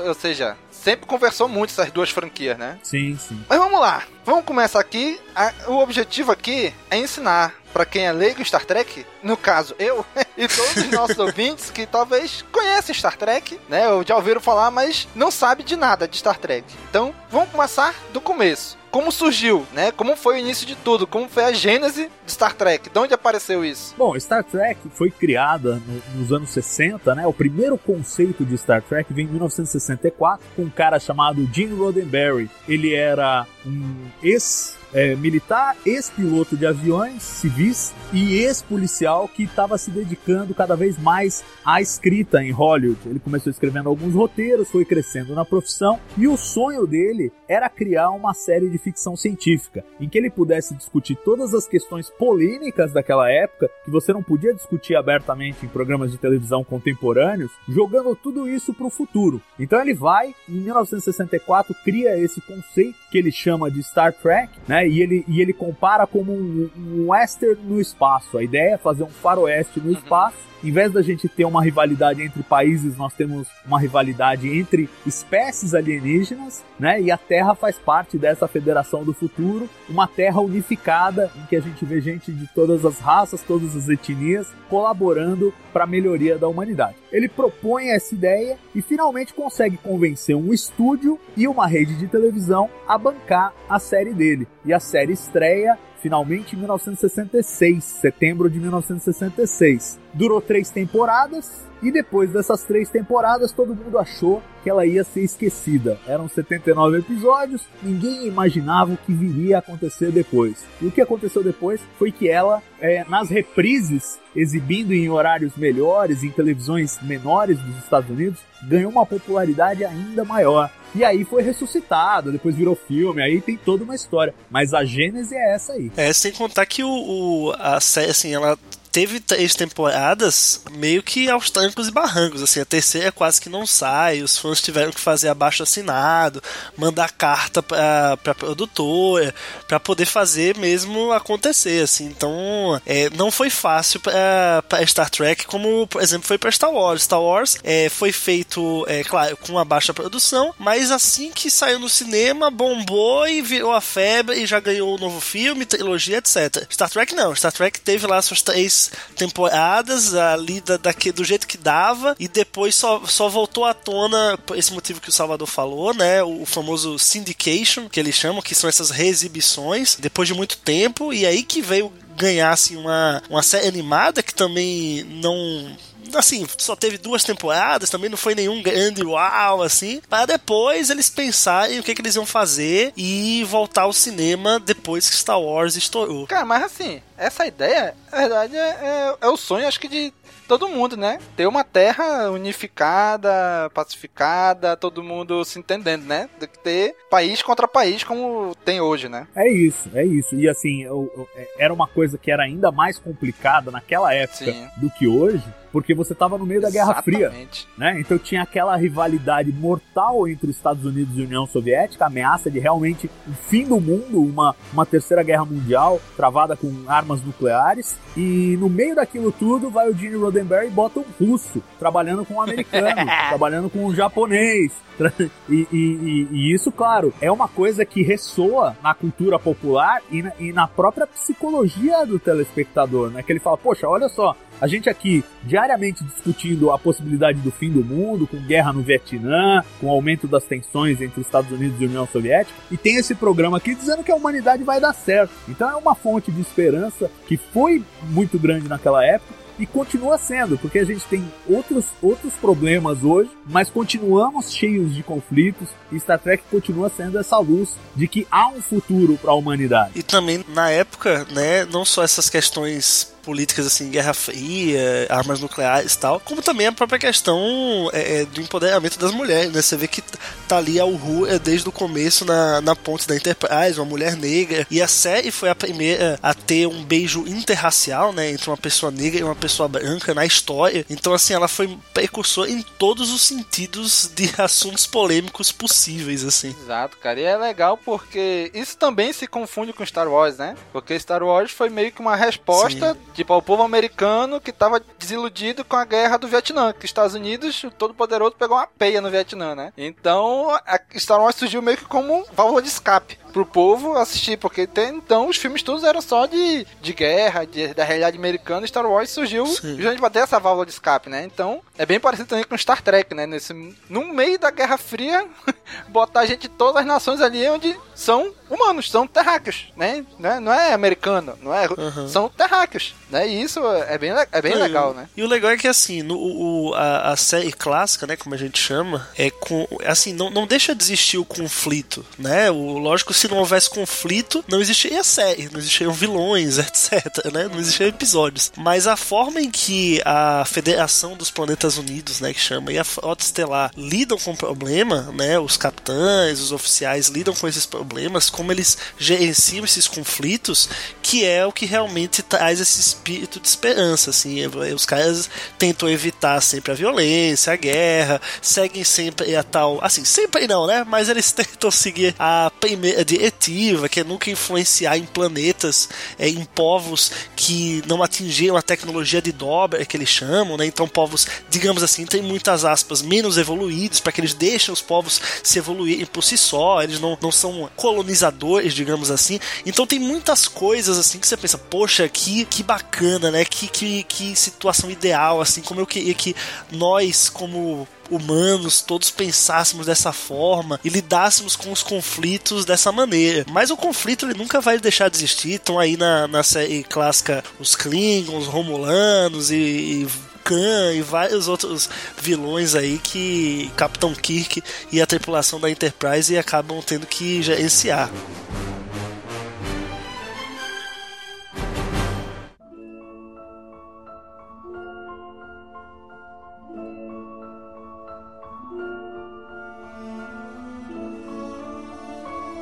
ou 0.08 0.14
seja, 0.14 0.56
sempre 0.72 1.06
conversou 1.06 1.50
muito 1.50 1.72
essas 1.72 1.92
duas 1.92 2.12
franquias, 2.12 2.58
né? 2.58 2.80
Sim, 2.82 3.18
sim. 3.18 3.44
Mas 3.50 3.60
vamos 3.60 3.78
lá, 3.78 4.04
vamos 4.24 4.46
começar 4.46 4.80
aqui. 4.80 5.20
O 5.68 5.80
objetivo 5.80 6.32
aqui 6.32 6.74
é 6.90 6.98
ensinar 6.98 7.54
para 7.74 7.86
quem 7.86 8.06
é 8.06 8.12
leigo 8.14 8.42
em 8.42 8.46
Star 8.46 8.64
Trek, 8.64 9.06
no 9.22 9.36
caso 9.36 9.76
eu 9.78 10.06
e 10.38 10.48
todos 10.48 10.78
os 10.78 10.92
nossos 10.92 11.20
ouvintes 11.20 11.70
que 11.70 11.86
talvez 11.86 12.42
conhecem 12.54 12.96
Star 12.96 13.18
Trek, 13.18 13.60
né? 13.68 13.90
Ou 13.90 14.02
já 14.02 14.16
ouviram 14.16 14.40
falar, 14.40 14.72
mas 14.72 15.10
não 15.14 15.30
sabe 15.30 15.62
de 15.62 15.76
nada 15.76 16.08
de 16.08 16.16
Star 16.16 16.38
Trek. 16.38 16.66
Então, 16.90 17.14
vamos 17.30 17.50
começar 17.50 17.94
do 18.14 18.22
começo 18.22 18.80
como 18.92 19.12
surgiu, 19.12 19.66
né? 19.74 19.92
Como 19.92 20.16
foi 20.16 20.36
o 20.36 20.38
início 20.38 20.68
de 20.68 20.76
tudo? 20.76 21.08
Como 21.08 21.30
foi 21.30 21.46
a 21.46 21.54
gênese 21.54 22.12
de 22.26 22.32
Star 22.32 22.54
Trek? 22.54 22.90
De 22.90 23.00
onde 23.00 23.14
apareceu 23.14 23.64
isso? 23.64 23.96
Bom, 23.98 24.20
Star 24.20 24.44
Trek 24.44 24.80
foi 24.94 25.10
criada 25.10 25.82
no, 25.88 26.20
nos 26.20 26.32
anos 26.34 26.50
60, 26.50 27.16
né? 27.16 27.26
O 27.26 27.34
primeiro 27.34 27.78
conceito 27.78 28.46
de 28.46 28.58
Star 28.58 28.82
Trek 28.82 29.14
vem 29.14 29.26
em 29.26 29.30
1964 29.30 30.46
com 30.56 30.64
um 30.64 30.70
cara 30.70 31.00
chamado 31.00 31.50
Gene 31.54 31.74
Roddenberry. 31.74 32.50
Ele 32.68 32.94
era 32.94 33.48
um 33.66 33.96
ex 34.22 34.76
é, 34.94 35.16
militar, 35.16 35.76
ex-piloto 35.86 36.58
de 36.58 36.66
aviões 36.66 37.24
civis 37.24 37.94
e 38.14 38.36
ex-policial 38.36 39.28
que 39.28 39.44
estava 39.44 39.78
se 39.78 39.90
dedicando 39.92 40.54
cada 40.54 40.76
vez 40.76 40.98
mais 40.98 41.44
à 41.66 41.82
escrita 41.82 42.44
em 42.44 42.52
Hollywood. 42.52 43.00
Ele 43.06 43.20
começou 43.20 43.52
escrevendo 43.52 43.90
alguns 43.90 44.14
roteiros, 44.14 44.70
foi 44.70 44.86
crescendo 44.86 45.34
na 45.34 45.46
profissão 45.46 46.00
e 46.18 46.28
o 46.28 46.38
sonho 46.38 46.86
dele 46.86 47.32
era 47.48 47.70
criar 47.70 48.12
uma 48.12 48.34
série 48.34 48.70
de 48.70 48.78
ficção 48.78 49.16
científica 49.16 49.84
em 50.00 50.08
que 50.08 50.18
ele 50.18 50.30
pudesse 50.30 50.76
discutir 50.76 51.16
todas 51.16 51.54
as 51.54 51.68
questões 51.68 52.10
polêmicas 52.10 52.94
daquela 52.94 53.30
época 53.30 53.70
que 53.84 53.92
você 53.92 54.14
não 54.14 54.24
podia 54.24 54.54
discutir 54.54 54.96
abertamente 54.96 55.66
em 55.66 55.70
programas 55.70 56.12
de 56.12 56.18
televisão 56.18 56.64
contemporâneos, 56.64 57.52
jogando 57.68 58.16
tudo 58.16 58.48
isso 58.48 58.74
para 58.74 58.88
o 58.88 58.90
futuro. 58.90 59.42
Então 59.60 59.82
ele 59.82 59.94
vai, 59.94 60.34
em 60.48 60.54
1964, 60.54 61.76
cria 61.84 62.18
esse 62.18 62.42
conceito 62.42 62.98
que 63.12 63.18
ele 63.18 63.32
chama 63.32 63.70
de 63.70 63.84
Star 63.84 64.14
Trek, 64.14 64.52
né? 64.68 64.81
E 64.88 65.02
ele, 65.02 65.26
e 65.28 65.42
ele 65.42 65.54
compara 65.54 66.06
como 66.06 66.32
um, 66.32 66.70
um 66.78 67.10
western 67.10 67.60
no 67.64 67.80
espaço. 67.80 68.38
A 68.38 68.44
ideia 68.44 68.76
é 68.76 68.78
fazer 68.78 69.04
um 69.04 69.10
faroeste 69.10 69.80
no 69.80 69.88
uhum. 69.88 69.94
espaço 69.94 70.51
em 70.64 70.72
vez 70.72 70.92
da 70.92 71.02
gente 71.02 71.28
ter 71.28 71.46
uma 71.46 71.64
rivalidade 71.64 72.22
entre 72.22 72.44
países, 72.44 72.96
nós 72.98 73.14
temos 73.14 73.48
uma 73.66 73.80
rivalidade 73.80 74.48
entre 74.48 74.90
espécies 75.06 75.74
alienígenas, 75.74 76.64
né? 76.80 77.02
E 77.02 77.12
a 77.12 77.18
Terra 77.18 77.56
faz 77.56 77.78
parte 77.78 78.18
dessa 78.18 78.48
federação 78.48 79.04
do 79.04 79.14
futuro, 79.14 79.70
uma 79.90 80.08
Terra 80.08 80.40
unificada 80.40 81.32
em 81.36 81.46
que 81.48 81.56
a 81.56 81.62
gente 81.62 81.84
vê 81.86 82.00
gente 82.00 82.32
de 82.32 82.48
todas 82.54 82.86
as 82.86 83.00
raças, 83.00 83.42
todas 83.42 83.76
as 83.76 83.90
etnias 83.90 84.48
colaborando 84.70 85.54
para 85.74 85.84
a 85.84 85.88
melhoria 85.88 86.38
da 86.38 86.48
humanidade. 86.48 86.96
Ele 87.12 87.28
propõe 87.28 87.90
essa 87.90 88.14
ideia 88.14 88.58
e 88.74 88.82
finalmente 88.82 89.34
consegue 89.34 89.78
convencer 89.78 90.36
um 90.36 90.54
estúdio 90.54 91.20
e 91.36 91.48
uma 91.48 91.68
rede 91.68 91.98
de 91.98 92.08
televisão 92.08 92.70
a 92.88 92.98
bancar 92.98 93.54
a 93.70 93.80
série 93.80 94.14
dele. 94.14 94.48
E 94.64 94.74
a 94.74 94.80
série 94.80 95.14
estreia 95.14 95.78
finalmente 96.02 96.56
em 96.56 96.60
1966, 96.60 97.84
setembro 97.84 98.50
de 98.50 98.60
1966. 98.60 100.00
Durou 100.14 100.42
três 100.42 100.70
temporadas 100.70 101.70
e 101.82 101.92
depois 101.92 102.32
dessas 102.32 102.64
três 102.64 102.90
temporadas 102.90 103.52
todo 103.52 103.76
mundo 103.76 103.98
achou 103.98 104.42
que 104.64 104.70
ela 104.70 104.86
ia 104.86 105.04
ser 105.04 105.22
esquecida. 105.22 106.00
Eram 106.06 106.30
79 106.30 107.00
episódios, 107.00 107.64
ninguém 107.82 108.28
imaginava 108.28 108.94
o 108.94 108.98
que 108.98 109.12
viria 109.12 109.56
a 109.56 109.60
acontecer 109.60 110.12
depois. 110.12 110.64
E 110.80 110.86
o 110.86 110.92
que 110.92 111.02
aconteceu 111.02 111.44
depois 111.44 111.82
foi 111.98 112.12
que 112.12 112.30
ela, 112.30 112.62
é, 112.80 113.04
nas 113.06 113.30
reprises, 113.30 114.20
exibindo 114.36 114.94
em 114.94 115.10
horários 115.10 115.56
melhores, 115.56 116.24
em 116.24 116.30
televisões 116.30 117.00
menores 117.02 117.60
dos 117.60 117.78
Estados 117.78 118.10
Unidos, 118.10 118.40
ganhou 118.64 118.92
uma 118.92 119.06
popularidade 119.06 119.84
ainda 119.84 120.24
maior. 120.24 120.70
E 120.94 121.04
aí 121.04 121.24
foi 121.24 121.42
ressuscitado, 121.42 122.32
depois 122.32 122.56
virou 122.56 122.76
filme, 122.76 123.24
aí 123.24 123.42
tem 123.42 123.58
toda 123.58 123.84
uma 123.84 123.96
história. 123.96 124.36
Mas 124.50 124.74
a 124.74 124.84
gênese 124.84 125.34
é 125.34 125.56
essa 125.56 125.74
aí. 125.74 125.92
É, 125.98 126.12
sem 126.14 126.32
contar 126.32 126.66
que 126.66 126.84
o, 126.84 126.90
o 126.90 127.56
a 127.58 127.80
série, 127.80 128.12
assim, 128.12 128.34
ela 128.34 128.58
teve 128.92 129.20
três 129.20 129.56
temporadas 129.56 130.62
meio 130.72 131.02
que 131.02 131.30
aos 131.30 131.50
trancos 131.50 131.88
e 131.88 131.92
barrancos, 131.92 132.42
assim, 132.42 132.60
a 132.60 132.66
terceira 132.66 133.12
quase 133.12 133.40
que 133.40 133.50
não 133.50 133.66
sai, 133.66 134.22
os 134.22 134.38
fãs 134.38 134.62
tiveram 134.62 134.92
que 134.92 135.00
fazer 135.00 135.30
abaixo 135.30 135.64
assinado, 135.64 136.44
mandar 136.76 137.12
carta 137.12 137.64
pra, 137.64 138.18
pra 138.18 138.36
produtora, 138.36 139.34
pra 139.68 139.80
poder 139.80 140.06
fazer 140.06 140.58
mesmo 140.58 141.12
acontecer, 141.12 141.84
assim, 141.84 142.06
então 142.06 142.82
é, 142.86 143.10
não 143.12 143.32
foi 143.32 143.50
fácil 143.50 144.00
pra, 144.00 144.64
pra 144.68 144.86
Star 144.86 145.10
Trek 145.10 145.46
como, 145.46 145.88
por 145.88 146.02
exemplo, 146.02 146.28
foi 146.28 146.38
pra 146.38 146.52
Star 146.52 146.72
Wars. 146.72 147.04
Star 147.04 147.22
Wars 147.22 147.58
é, 147.64 147.88
foi 147.90 148.12
feito, 148.12 148.86
é, 148.88 149.04
claro, 149.04 149.38
com 149.38 149.54
uma 149.54 149.64
baixa 149.64 149.94
produção, 149.94 150.54
mas 150.60 150.92
assim 150.92 151.32
que 151.32 151.50
saiu 151.50 151.80
no 151.80 151.90
cinema, 151.90 152.52
bombou 152.52 153.28
e 153.28 153.42
virou 153.42 153.74
a 153.74 153.82
febre 153.82 154.42
e 154.42 154.46
já 154.46 154.60
ganhou 154.60 154.92
o 154.92 154.96
um 154.96 155.00
novo 155.00 155.22
filme, 155.22 155.66
trilogia, 155.66 156.18
etc. 156.18 156.68
Star 156.70 156.90
Trek 156.90 157.16
não, 157.16 157.34
Star 157.36 157.52
Trek 157.52 157.80
teve 157.80 158.06
lá 158.06 158.22
suas 158.22 158.42
três 158.42 158.81
temporadas 159.16 160.14
ali 160.16 160.62
da, 160.62 160.78
da, 160.78 160.92
do 161.14 161.24
jeito 161.24 161.48
que 161.48 161.58
dava 161.58 162.16
e 162.20 162.28
depois 162.28 162.76
só, 162.76 163.06
só 163.06 163.30
voltou 163.30 163.66
à 163.66 163.74
tona 163.74 164.38
por 164.46 164.58
esse 164.58 164.74
motivo 164.74 165.02
que 165.02 165.10
o 165.10 165.14
Salvador 165.14 165.48
falou, 165.48 165.94
né? 165.94 166.24
O, 166.24 166.44
o 166.44 166.46
famoso 166.46 166.98
syndication, 166.98 167.90
que 167.90 168.00
eles 168.00 168.16
chamam, 168.16 168.42
que 168.42 168.56
são 168.56 168.70
essas 168.70 168.90
reexibições, 168.90 169.96
depois 170.00 170.28
de 170.28 170.34
muito 170.34 170.58
tempo, 170.58 171.14
e 171.14 171.26
aí 171.26 171.44
que 171.44 171.62
veio 171.62 171.92
ganhar 172.16 172.52
assim, 172.52 172.76
uma, 172.76 173.22
uma 173.30 173.44
série 173.44 173.68
animada 173.68 174.22
que 174.22 174.34
também 174.34 175.04
não 175.04 175.76
assim, 176.18 176.46
só 176.58 176.76
teve 176.76 176.98
duas 176.98 177.24
temporadas, 177.24 177.90
também 177.90 178.10
não 178.10 178.18
foi 178.18 178.36
nenhum 178.36 178.62
grande 178.62 179.04
uau, 179.04 179.62
assim, 179.62 180.02
para 180.10 180.26
depois 180.26 180.90
eles 180.90 181.10
pensarem 181.10 181.80
o 181.80 181.84
que, 181.84 181.94
que 181.94 182.02
eles 182.02 182.16
iam 182.16 182.26
fazer 182.26 182.94
e 182.96 183.44
voltar 183.46 183.84
ao 183.84 183.94
cinema 183.94 184.60
depois 184.60 185.10
que 185.10 185.16
Star 185.16 185.40
Wars 185.40 185.76
estourou. 185.76 186.28
Cara, 186.28 186.46
mas 186.46 186.64
assim, 186.64 187.02
essa 187.18 187.46
ideia, 187.46 187.96
na 188.12 188.18
verdade, 188.18 188.56
é, 188.56 188.70
é, 188.70 189.16
é 189.22 189.28
o 189.28 189.38
sonho, 189.38 189.68
acho 189.68 189.80
que, 189.80 189.88
de 189.88 190.14
todo 190.52 190.68
mundo, 190.68 190.98
né? 190.98 191.18
Ter 191.38 191.48
uma 191.48 191.64
terra 191.64 192.30
unificada, 192.30 193.70
pacificada, 193.74 194.76
todo 194.76 195.02
mundo 195.02 195.46
se 195.46 195.58
entendendo, 195.58 196.04
né? 196.04 196.30
De 196.38 196.46
ter 196.46 196.94
país 197.10 197.42
contra 197.42 197.66
país 197.70 198.04
como 198.04 198.54
tem 198.66 198.82
hoje, 198.82 199.08
né? 199.08 199.28
É 199.34 199.50
isso, 199.50 199.90
é 199.94 200.04
isso. 200.04 200.36
E 200.36 200.50
assim, 200.50 200.84
eu, 200.84 201.10
eu, 201.16 201.30
era 201.58 201.74
uma 201.74 201.88
coisa 201.88 202.18
que 202.18 202.30
era 202.30 202.44
ainda 202.44 202.70
mais 202.70 203.00
complicada 203.00 203.72
naquela 203.72 204.14
época 204.14 204.44
Sim. 204.44 204.68
do 204.76 204.90
que 204.90 205.08
hoje, 205.08 205.44
porque 205.72 205.94
você 205.94 206.14
estava 206.14 206.38
no 206.38 206.46
meio 206.46 206.62
da 206.62 206.70
Guerra 206.70 207.02
Fria, 207.02 207.32
né? 207.78 208.00
Então 208.00 208.18
tinha 208.18 208.44
aquela 208.44 208.76
rivalidade 208.76 209.52
mortal 209.52 210.28
entre 210.28 210.50
os 210.50 210.56
Estados 210.56 210.86
Unidos 210.86 211.18
e 211.18 211.22
União 211.22 211.46
Soviética, 211.46 212.06
ameaça 212.06 212.50
de 212.50 212.60
realmente 212.60 213.10
o 213.28 213.34
fim 213.34 213.66
do 213.66 213.80
mundo, 213.80 214.22
uma, 214.22 214.56
uma 214.74 214.86
terceira 214.86 215.24
guerra 215.24 215.46
mundial 215.46 216.00
travada 216.16 216.56
com 216.56 216.72
armas 216.88 217.24
nucleares. 217.24 217.98
E 218.16 218.58
no 218.60 218.70
meio 218.70 218.96
daquilo 218.96 219.32
tudo 219.32 219.70
vai 219.70 219.90
o 219.90 219.96
Gene 219.96 220.16
Roddenberry 220.16 220.68
e 220.68 220.72
bota 220.72 221.00
um 221.00 221.06
russo 221.20 221.64
trabalhando 221.80 222.26
com 222.26 222.36
um 222.36 222.42
americano, 222.42 223.06
trabalhando 223.30 223.70
com 223.70 223.86
um 223.86 223.96
japonês. 223.96 224.74
E, 225.50 225.68
e, 225.72 226.28
e, 226.32 226.54
isso, 226.54 226.72
claro, 226.72 227.14
é 227.20 227.32
uma 227.32 227.48
coisa 227.48 227.84
que 227.84 228.04
ressoa 228.04 228.76
na 228.84 228.94
cultura 228.94 229.40
popular 229.40 230.02
e 230.12 230.22
na, 230.22 230.32
e 230.40 230.54
na 230.54 230.68
própria 230.68 231.08
psicologia 231.08 232.06
do 232.06 232.20
telespectador, 232.20 233.10
né? 233.10 233.24
Que 233.24 233.34
ele 233.34 233.40
fala, 233.40 233.58
poxa, 233.58 233.88
olha 233.88 234.08
só, 234.08 234.36
a 234.62 234.68
gente 234.68 234.88
aqui 234.88 235.24
diariamente 235.44 236.04
discutindo 236.04 236.70
a 236.70 236.78
possibilidade 236.78 237.40
do 237.40 237.52
fim 237.52 237.72
do 237.72 237.84
mundo, 237.84 238.28
com 238.28 238.38
guerra 238.38 238.72
no 238.72 238.84
Vietnã, 238.84 239.64
com 239.80 239.90
aumento 239.90 240.28
das 240.28 240.44
tensões 240.44 241.02
entre 241.02 241.20
Estados 241.20 241.52
Unidos 241.52 241.82
e 241.82 241.86
União 241.86 242.08
Soviética, 242.08 242.56
e 242.70 242.78
tem 242.78 242.98
esse 242.98 243.16
programa 243.16 243.58
aqui 243.58 243.74
dizendo 243.74 244.04
que 244.04 244.12
a 244.12 244.16
humanidade 244.16 244.64
vai 244.64 244.80
dar 244.80 244.94
certo. 244.94 245.34
Então 245.50 245.68
é 245.68 245.76
uma 245.76 245.96
fonte 245.96 246.32
de 246.32 246.40
esperança 246.40 247.10
que 247.28 247.38
foi 247.38 247.84
muito 248.04 248.38
grande 248.38 248.70
naquela 248.70 249.04
época 249.04 249.42
e 249.62 249.66
continua 249.66 250.18
sendo, 250.18 250.58
porque 250.58 250.80
a 250.80 250.84
gente 250.84 251.06
tem 251.06 251.24
outros, 251.48 251.86
outros 252.02 252.34
problemas 252.34 253.04
hoje, 253.04 253.30
mas 253.46 253.70
continuamos 253.70 254.52
cheios 254.52 254.94
de 254.96 255.04
conflitos 255.04 255.70
e 255.92 256.00
Star 256.00 256.20
Trek 256.20 256.44
continua 256.50 256.90
sendo 256.90 257.20
essa 257.20 257.38
luz 257.38 257.76
de 257.96 258.08
que 258.08 258.28
há 258.32 258.48
um 258.48 258.62
futuro 258.62 259.18
para 259.22 259.32
a 259.32 259.36
humanidade. 259.36 259.92
E 259.96 260.04
também 260.04 260.44
na 260.56 260.70
época, 260.72 261.28
né, 261.32 261.66
não 261.66 261.86
só 261.86 262.04
essas 262.04 262.30
questões 262.30 263.14
políticas 263.22 263.66
assim, 263.66 263.90
Guerra 263.90 264.14
Fria, 264.14 265.08
armas 265.10 265.40
nucleares 265.40 265.94
e 265.94 265.98
tal, 265.98 266.20
como 266.20 266.42
também 266.42 266.68
a 266.68 266.72
própria 266.72 267.00
questão 267.00 267.90
é, 267.94 268.22
é, 268.22 268.26
do 268.26 268.42
empoderamento 268.42 269.00
das 269.00 269.12
mulheres, 269.12 269.52
né? 269.52 269.62
Você 269.62 269.78
vê 269.78 269.88
que 269.88 270.02
tá 270.48 270.58
ali 270.58 270.80
a 270.80 270.86
Uhu 270.86 271.26
é, 271.28 271.40
desde 271.40 271.68
o 271.68 271.72
começo 271.72 272.26
na, 272.26 272.62
na 272.62 272.76
ponte 272.76 273.08
da 273.08 273.16
Enterprise, 273.16 273.80
uma 273.80 273.86
mulher 273.86 274.16
negra, 274.16 274.66
e 274.70 274.82
a 274.82 274.88
série 274.88 275.32
foi 275.32 275.50
a 275.50 275.56
primeira 275.56 276.20
a 276.22 276.34
ter 276.34 276.68
um 276.68 276.84
beijo 276.84 277.26
interracial, 277.28 278.12
né? 278.12 278.32
Entre 278.32 278.50
uma 278.50 278.58
pessoa 278.58 278.92
negra 278.92 279.20
e 279.20 279.24
uma 279.24 279.36
pessoa 279.36 279.68
branca 279.68 280.14
na 280.14 280.26
história. 280.26 280.86
Então, 280.90 281.14
assim, 281.14 281.34
ela 281.34 281.48
foi 281.48 281.78
precursor 281.94 282.48
em 282.50 282.62
todos 282.62 283.12
os 283.12 283.22
sentidos 283.22 284.12
de 284.14 284.30
assuntos 284.38 284.86
polêmicos 284.86 285.52
possíveis, 285.52 286.24
assim. 286.24 286.56
Exato, 286.64 286.98
cara. 286.98 287.20
E 287.20 287.24
é 287.24 287.38
legal 287.38 287.78
porque 287.78 288.52
isso 288.54 288.78
também 288.78 289.14
se 289.14 289.28
confunde 289.28 289.74
com 289.74 289.86
Star 289.86 290.08
Wars, 290.08 290.38
né? 290.38 290.56
Porque 290.72 291.00
Star 291.00 291.24
Wars 291.24 291.52
foi 291.52 291.70
meio 291.70 291.92
que 291.92 292.02
uma 292.02 292.16
resposta 292.16 292.94
Sim 292.94 293.11
Tipo, 293.14 293.34
ao 293.34 293.42
povo 293.42 293.64
americano 293.64 294.40
que 294.40 294.52
tava 294.52 294.82
desiludido 294.98 295.66
com 295.66 295.76
a 295.76 295.86
guerra 295.86 296.18
do 296.18 296.28
Vietnã, 296.28 296.72
que 296.72 296.80
os 296.80 296.86
Estados 296.86 297.14
Unidos, 297.14 297.64
o 297.64 297.72
todo 297.72 297.94
poderoso, 297.94 298.36
pegou 298.38 298.58
uma 298.58 298.68
peia 298.68 299.02
no 299.02 299.10
Vietnã, 299.10 299.54
né? 299.56 299.74
Então, 299.78 300.50
a 300.50 300.80
Star 300.96 301.22
Wars 301.22 301.36
surgiu 301.36 301.62
meio 301.62 301.78
que 301.78 301.86
como 301.86 302.26
válvula 302.34 302.62
de 302.62 302.70
escape 302.70 303.18
pro 303.32 303.46
povo 303.46 303.98
assistir, 303.98 304.38
porque 304.38 304.62
até 304.62 304.90
então 304.90 305.28
os 305.28 305.38
filmes 305.38 305.64
todos 305.64 305.84
eram 305.84 306.02
só 306.02 306.26
de, 306.26 306.66
de 306.82 306.94
guerra, 306.94 307.46
de, 307.46 307.74
da 307.74 307.84
realidade 307.84 308.18
americana, 308.18 308.66
e 308.66 308.68
Star 308.68 308.86
Wars 308.86 309.10
surgiu 309.10 309.46
justamente 309.46 310.00
pra 310.00 310.10
ter 310.10 310.20
essa 310.20 310.40
válvula 310.40 310.66
de 310.66 310.72
escape, 310.72 311.10
né? 311.10 311.24
Então, 311.24 311.62
é 311.78 311.86
bem 311.86 312.00
parecido 312.00 312.30
também 312.30 312.46
com 312.46 312.58
Star 312.58 312.82
Trek, 312.82 313.14
né? 313.16 313.26
Nesse, 313.26 313.54
no 313.90 314.06
meio 314.06 314.38
da 314.38 314.52
Guerra 314.52 314.78
Fria, 314.78 315.26
botar 315.88 316.22
a 316.22 316.26
gente 316.26 316.42
de 316.42 316.50
todas 316.50 316.82
as 316.82 316.86
nações 316.88 317.22
ali 317.22 317.48
onde 317.50 317.78
são 317.96 318.34
humanos, 318.50 318.90
são 318.90 319.08
terráqueos, 319.08 319.72
né? 319.78 320.04
Não 320.20 320.30
é, 320.30 320.40
não 320.40 320.54
é 320.54 320.74
americano, 320.74 321.38
não 321.42 321.54
é, 321.54 321.68
uhum. 321.68 322.08
são 322.10 322.28
terráqueos, 322.28 322.94
né? 323.10 323.28
E 323.28 323.42
isso 323.42 323.60
é 323.88 323.98
bem, 323.98 324.12
é 324.32 324.42
bem 324.42 324.56
legal, 324.56 324.94
né? 324.94 325.08
E 325.16 325.24
o 325.24 325.28
legal 325.28 325.52
é 325.52 325.58
que, 325.58 325.68
assim, 325.68 326.02
no, 326.02 326.18
o, 326.18 326.74
a, 326.74 327.12
a, 327.12 327.16
série 327.16 327.52
clássica, 327.52 328.06
né, 328.08 328.18
como 328.18 328.36
a 328.36 328.38
gente 328.38 328.60
chama, 328.60 329.08
é 329.18 329.30
com, 329.30 329.68
assim, 329.86 330.14
não, 330.14 330.30
não 330.30 330.48
deixa 330.48 330.76
de 330.76 330.84
existir 330.84 331.18
o 331.18 331.26
conflito, 331.26 332.06
né? 332.18 332.52
O, 332.52 332.78
lógico, 332.78 333.14
se 333.22 333.28
não 333.28 333.38
houvesse 333.38 333.70
conflito, 333.70 334.44
não 334.48 334.60
existiria 334.60 335.04
série, 335.04 335.48
não 335.52 335.60
existiriam 335.60 335.94
vilões, 335.94 336.58
etc, 336.60 337.32
né? 337.32 337.48
Não 337.48 337.60
existiriam 337.60 337.90
episódios. 337.90 338.52
Mas 338.58 338.88
a 338.88 338.96
forma 338.96 339.40
em 339.40 339.52
que 339.52 340.02
a 340.04 340.44
Federação 340.46 341.16
dos 341.16 341.30
Planetas 341.30 341.78
Unidos, 341.78 342.20
né, 342.20 342.34
que 342.34 342.40
chama, 342.40 342.74
e 342.74 342.80
a 342.80 342.84
Frota 342.84 343.24
Estelar 343.24 343.72
lidam 343.78 344.18
com 344.18 344.32
o 344.32 344.38
problema, 344.38 345.14
né? 345.14 345.38
Os 345.38 345.56
capitães, 345.56 346.40
os 346.40 346.52
oficiais 346.52 347.10
lidam 347.10 347.36
com 347.36 347.48
esses 347.48 347.66
problemas, 347.66 348.28
como 348.28 348.52
eles 348.52 348.76
gerenciam 348.98 349.66
esses 349.66 349.88
conflitos, 349.88 350.68
que 351.04 351.24
é 351.24 351.46
o 351.46 351.52
que 351.52 351.68
realmente 351.68 352.24
traz 352.24 352.60
esse 352.60 352.80
espírito 352.80 353.40
de 353.40 353.48
esperança, 353.48 354.10
assim. 354.10 354.40
Os 354.74 354.86
caras 354.86 355.30
tentam 355.60 355.88
evitar 355.88 356.42
sempre 356.42 356.72
a 356.72 356.76
violência, 356.76 357.54
a 357.54 357.56
guerra, 357.56 358.20
seguem 358.42 358.84
sempre 358.84 359.36
a 359.36 359.44
tal, 359.44 359.78
assim, 359.84 360.04
sempre 360.04 360.48
não, 360.48 360.66
né? 360.66 360.84
Mas 360.88 361.08
eles 361.08 361.30
tentam 361.32 361.70
seguir 361.70 362.16
a 362.18 362.52
primeira 362.60 363.11
diretiva, 363.12 363.90
que 363.90 364.00
é 364.00 364.04
nunca 364.04 364.30
influenciar 364.30 364.98
em 364.98 365.06
planetas, 365.06 365.90
é, 366.18 366.30
em 366.30 366.46
povos 366.46 367.12
que 367.36 367.84
não 367.86 368.02
atingiram 368.02 368.56
a 368.56 368.62
tecnologia 368.62 369.22
de 369.22 369.32
dobra, 369.32 369.86
que 369.86 369.98
eles 369.98 370.08
chamam, 370.08 370.56
né? 370.56 370.66
Então 370.66 370.88
povos, 370.88 371.28
digamos 371.50 371.84
assim, 371.84 372.06
tem 372.06 372.22
muitas 372.22 372.64
aspas 372.64 373.02
menos 373.02 373.38
evoluídos 373.38 374.00
para 374.00 374.14
que 374.14 374.22
eles 374.22 374.34
deixem 374.34 374.74
os 374.74 374.82
povos 374.82 375.22
se 375.44 375.60
evoluírem 375.60 376.06
por 376.06 376.24
si 376.24 376.38
só, 376.38 376.82
eles 376.82 377.00
não, 377.00 377.18
não 377.22 377.32
são 377.32 377.70
colonizadores, 377.76 378.74
digamos 378.74 379.12
assim. 379.12 379.40
Então 379.66 379.86
tem 379.86 380.00
muitas 380.00 380.48
coisas 380.48 380.98
assim 380.98 381.20
que 381.20 381.28
você 381.28 381.36
pensa, 381.36 381.58
poxa, 381.58 382.08
que, 382.08 382.46
que 382.46 382.64
bacana, 382.64 383.30
né? 383.30 383.44
Que, 383.44 383.68
que, 383.68 384.04
que 384.04 384.36
situação 384.36 384.90
ideal, 384.90 385.42
assim, 385.42 385.62
como 385.62 385.82
eu 385.82 385.88
queria 385.88 386.14
que 386.14 386.34
nós, 386.72 387.28
como 387.28 387.88
humanos 388.12 388.82
todos 388.82 389.10
pensássemos 389.10 389.86
dessa 389.86 390.12
forma 390.12 390.80
e 390.84 390.90
lidássemos 390.90 391.56
com 391.56 391.72
os 391.72 391.82
conflitos 391.82 392.66
dessa 392.66 392.92
maneira. 392.92 393.46
Mas 393.50 393.72
o 393.72 393.78
conflito 393.78 394.26
ele 394.26 394.38
nunca 394.38 394.62
vai 394.62 394.78
deixar 394.78 395.10
de 395.10 395.18
existir. 395.18 395.54
Estão 395.54 395.80
aí 395.80 395.98
na, 395.98 396.28
na 396.28 396.44
série 396.44 396.84
clássica 396.84 397.44
os 397.60 397.76
Klingons, 397.76 398.44
os 398.44 398.48
Romulanos 398.48 399.52
e, 399.52 399.56
e 399.56 400.08
Khan 400.44 400.94
e 400.94 401.02
vários 401.02 401.48
outros 401.48 401.90
vilões 402.22 402.76
aí 402.76 403.00
que 403.00 403.72
Capitão 403.76 404.14
Kirk 404.14 404.62
e 404.92 405.02
a 405.02 405.06
tripulação 405.06 405.60
da 405.60 405.70
Enterprise 405.70 406.38
acabam 406.38 406.82
tendo 406.82 407.06
que 407.06 407.42
gerenciar. 407.42 408.10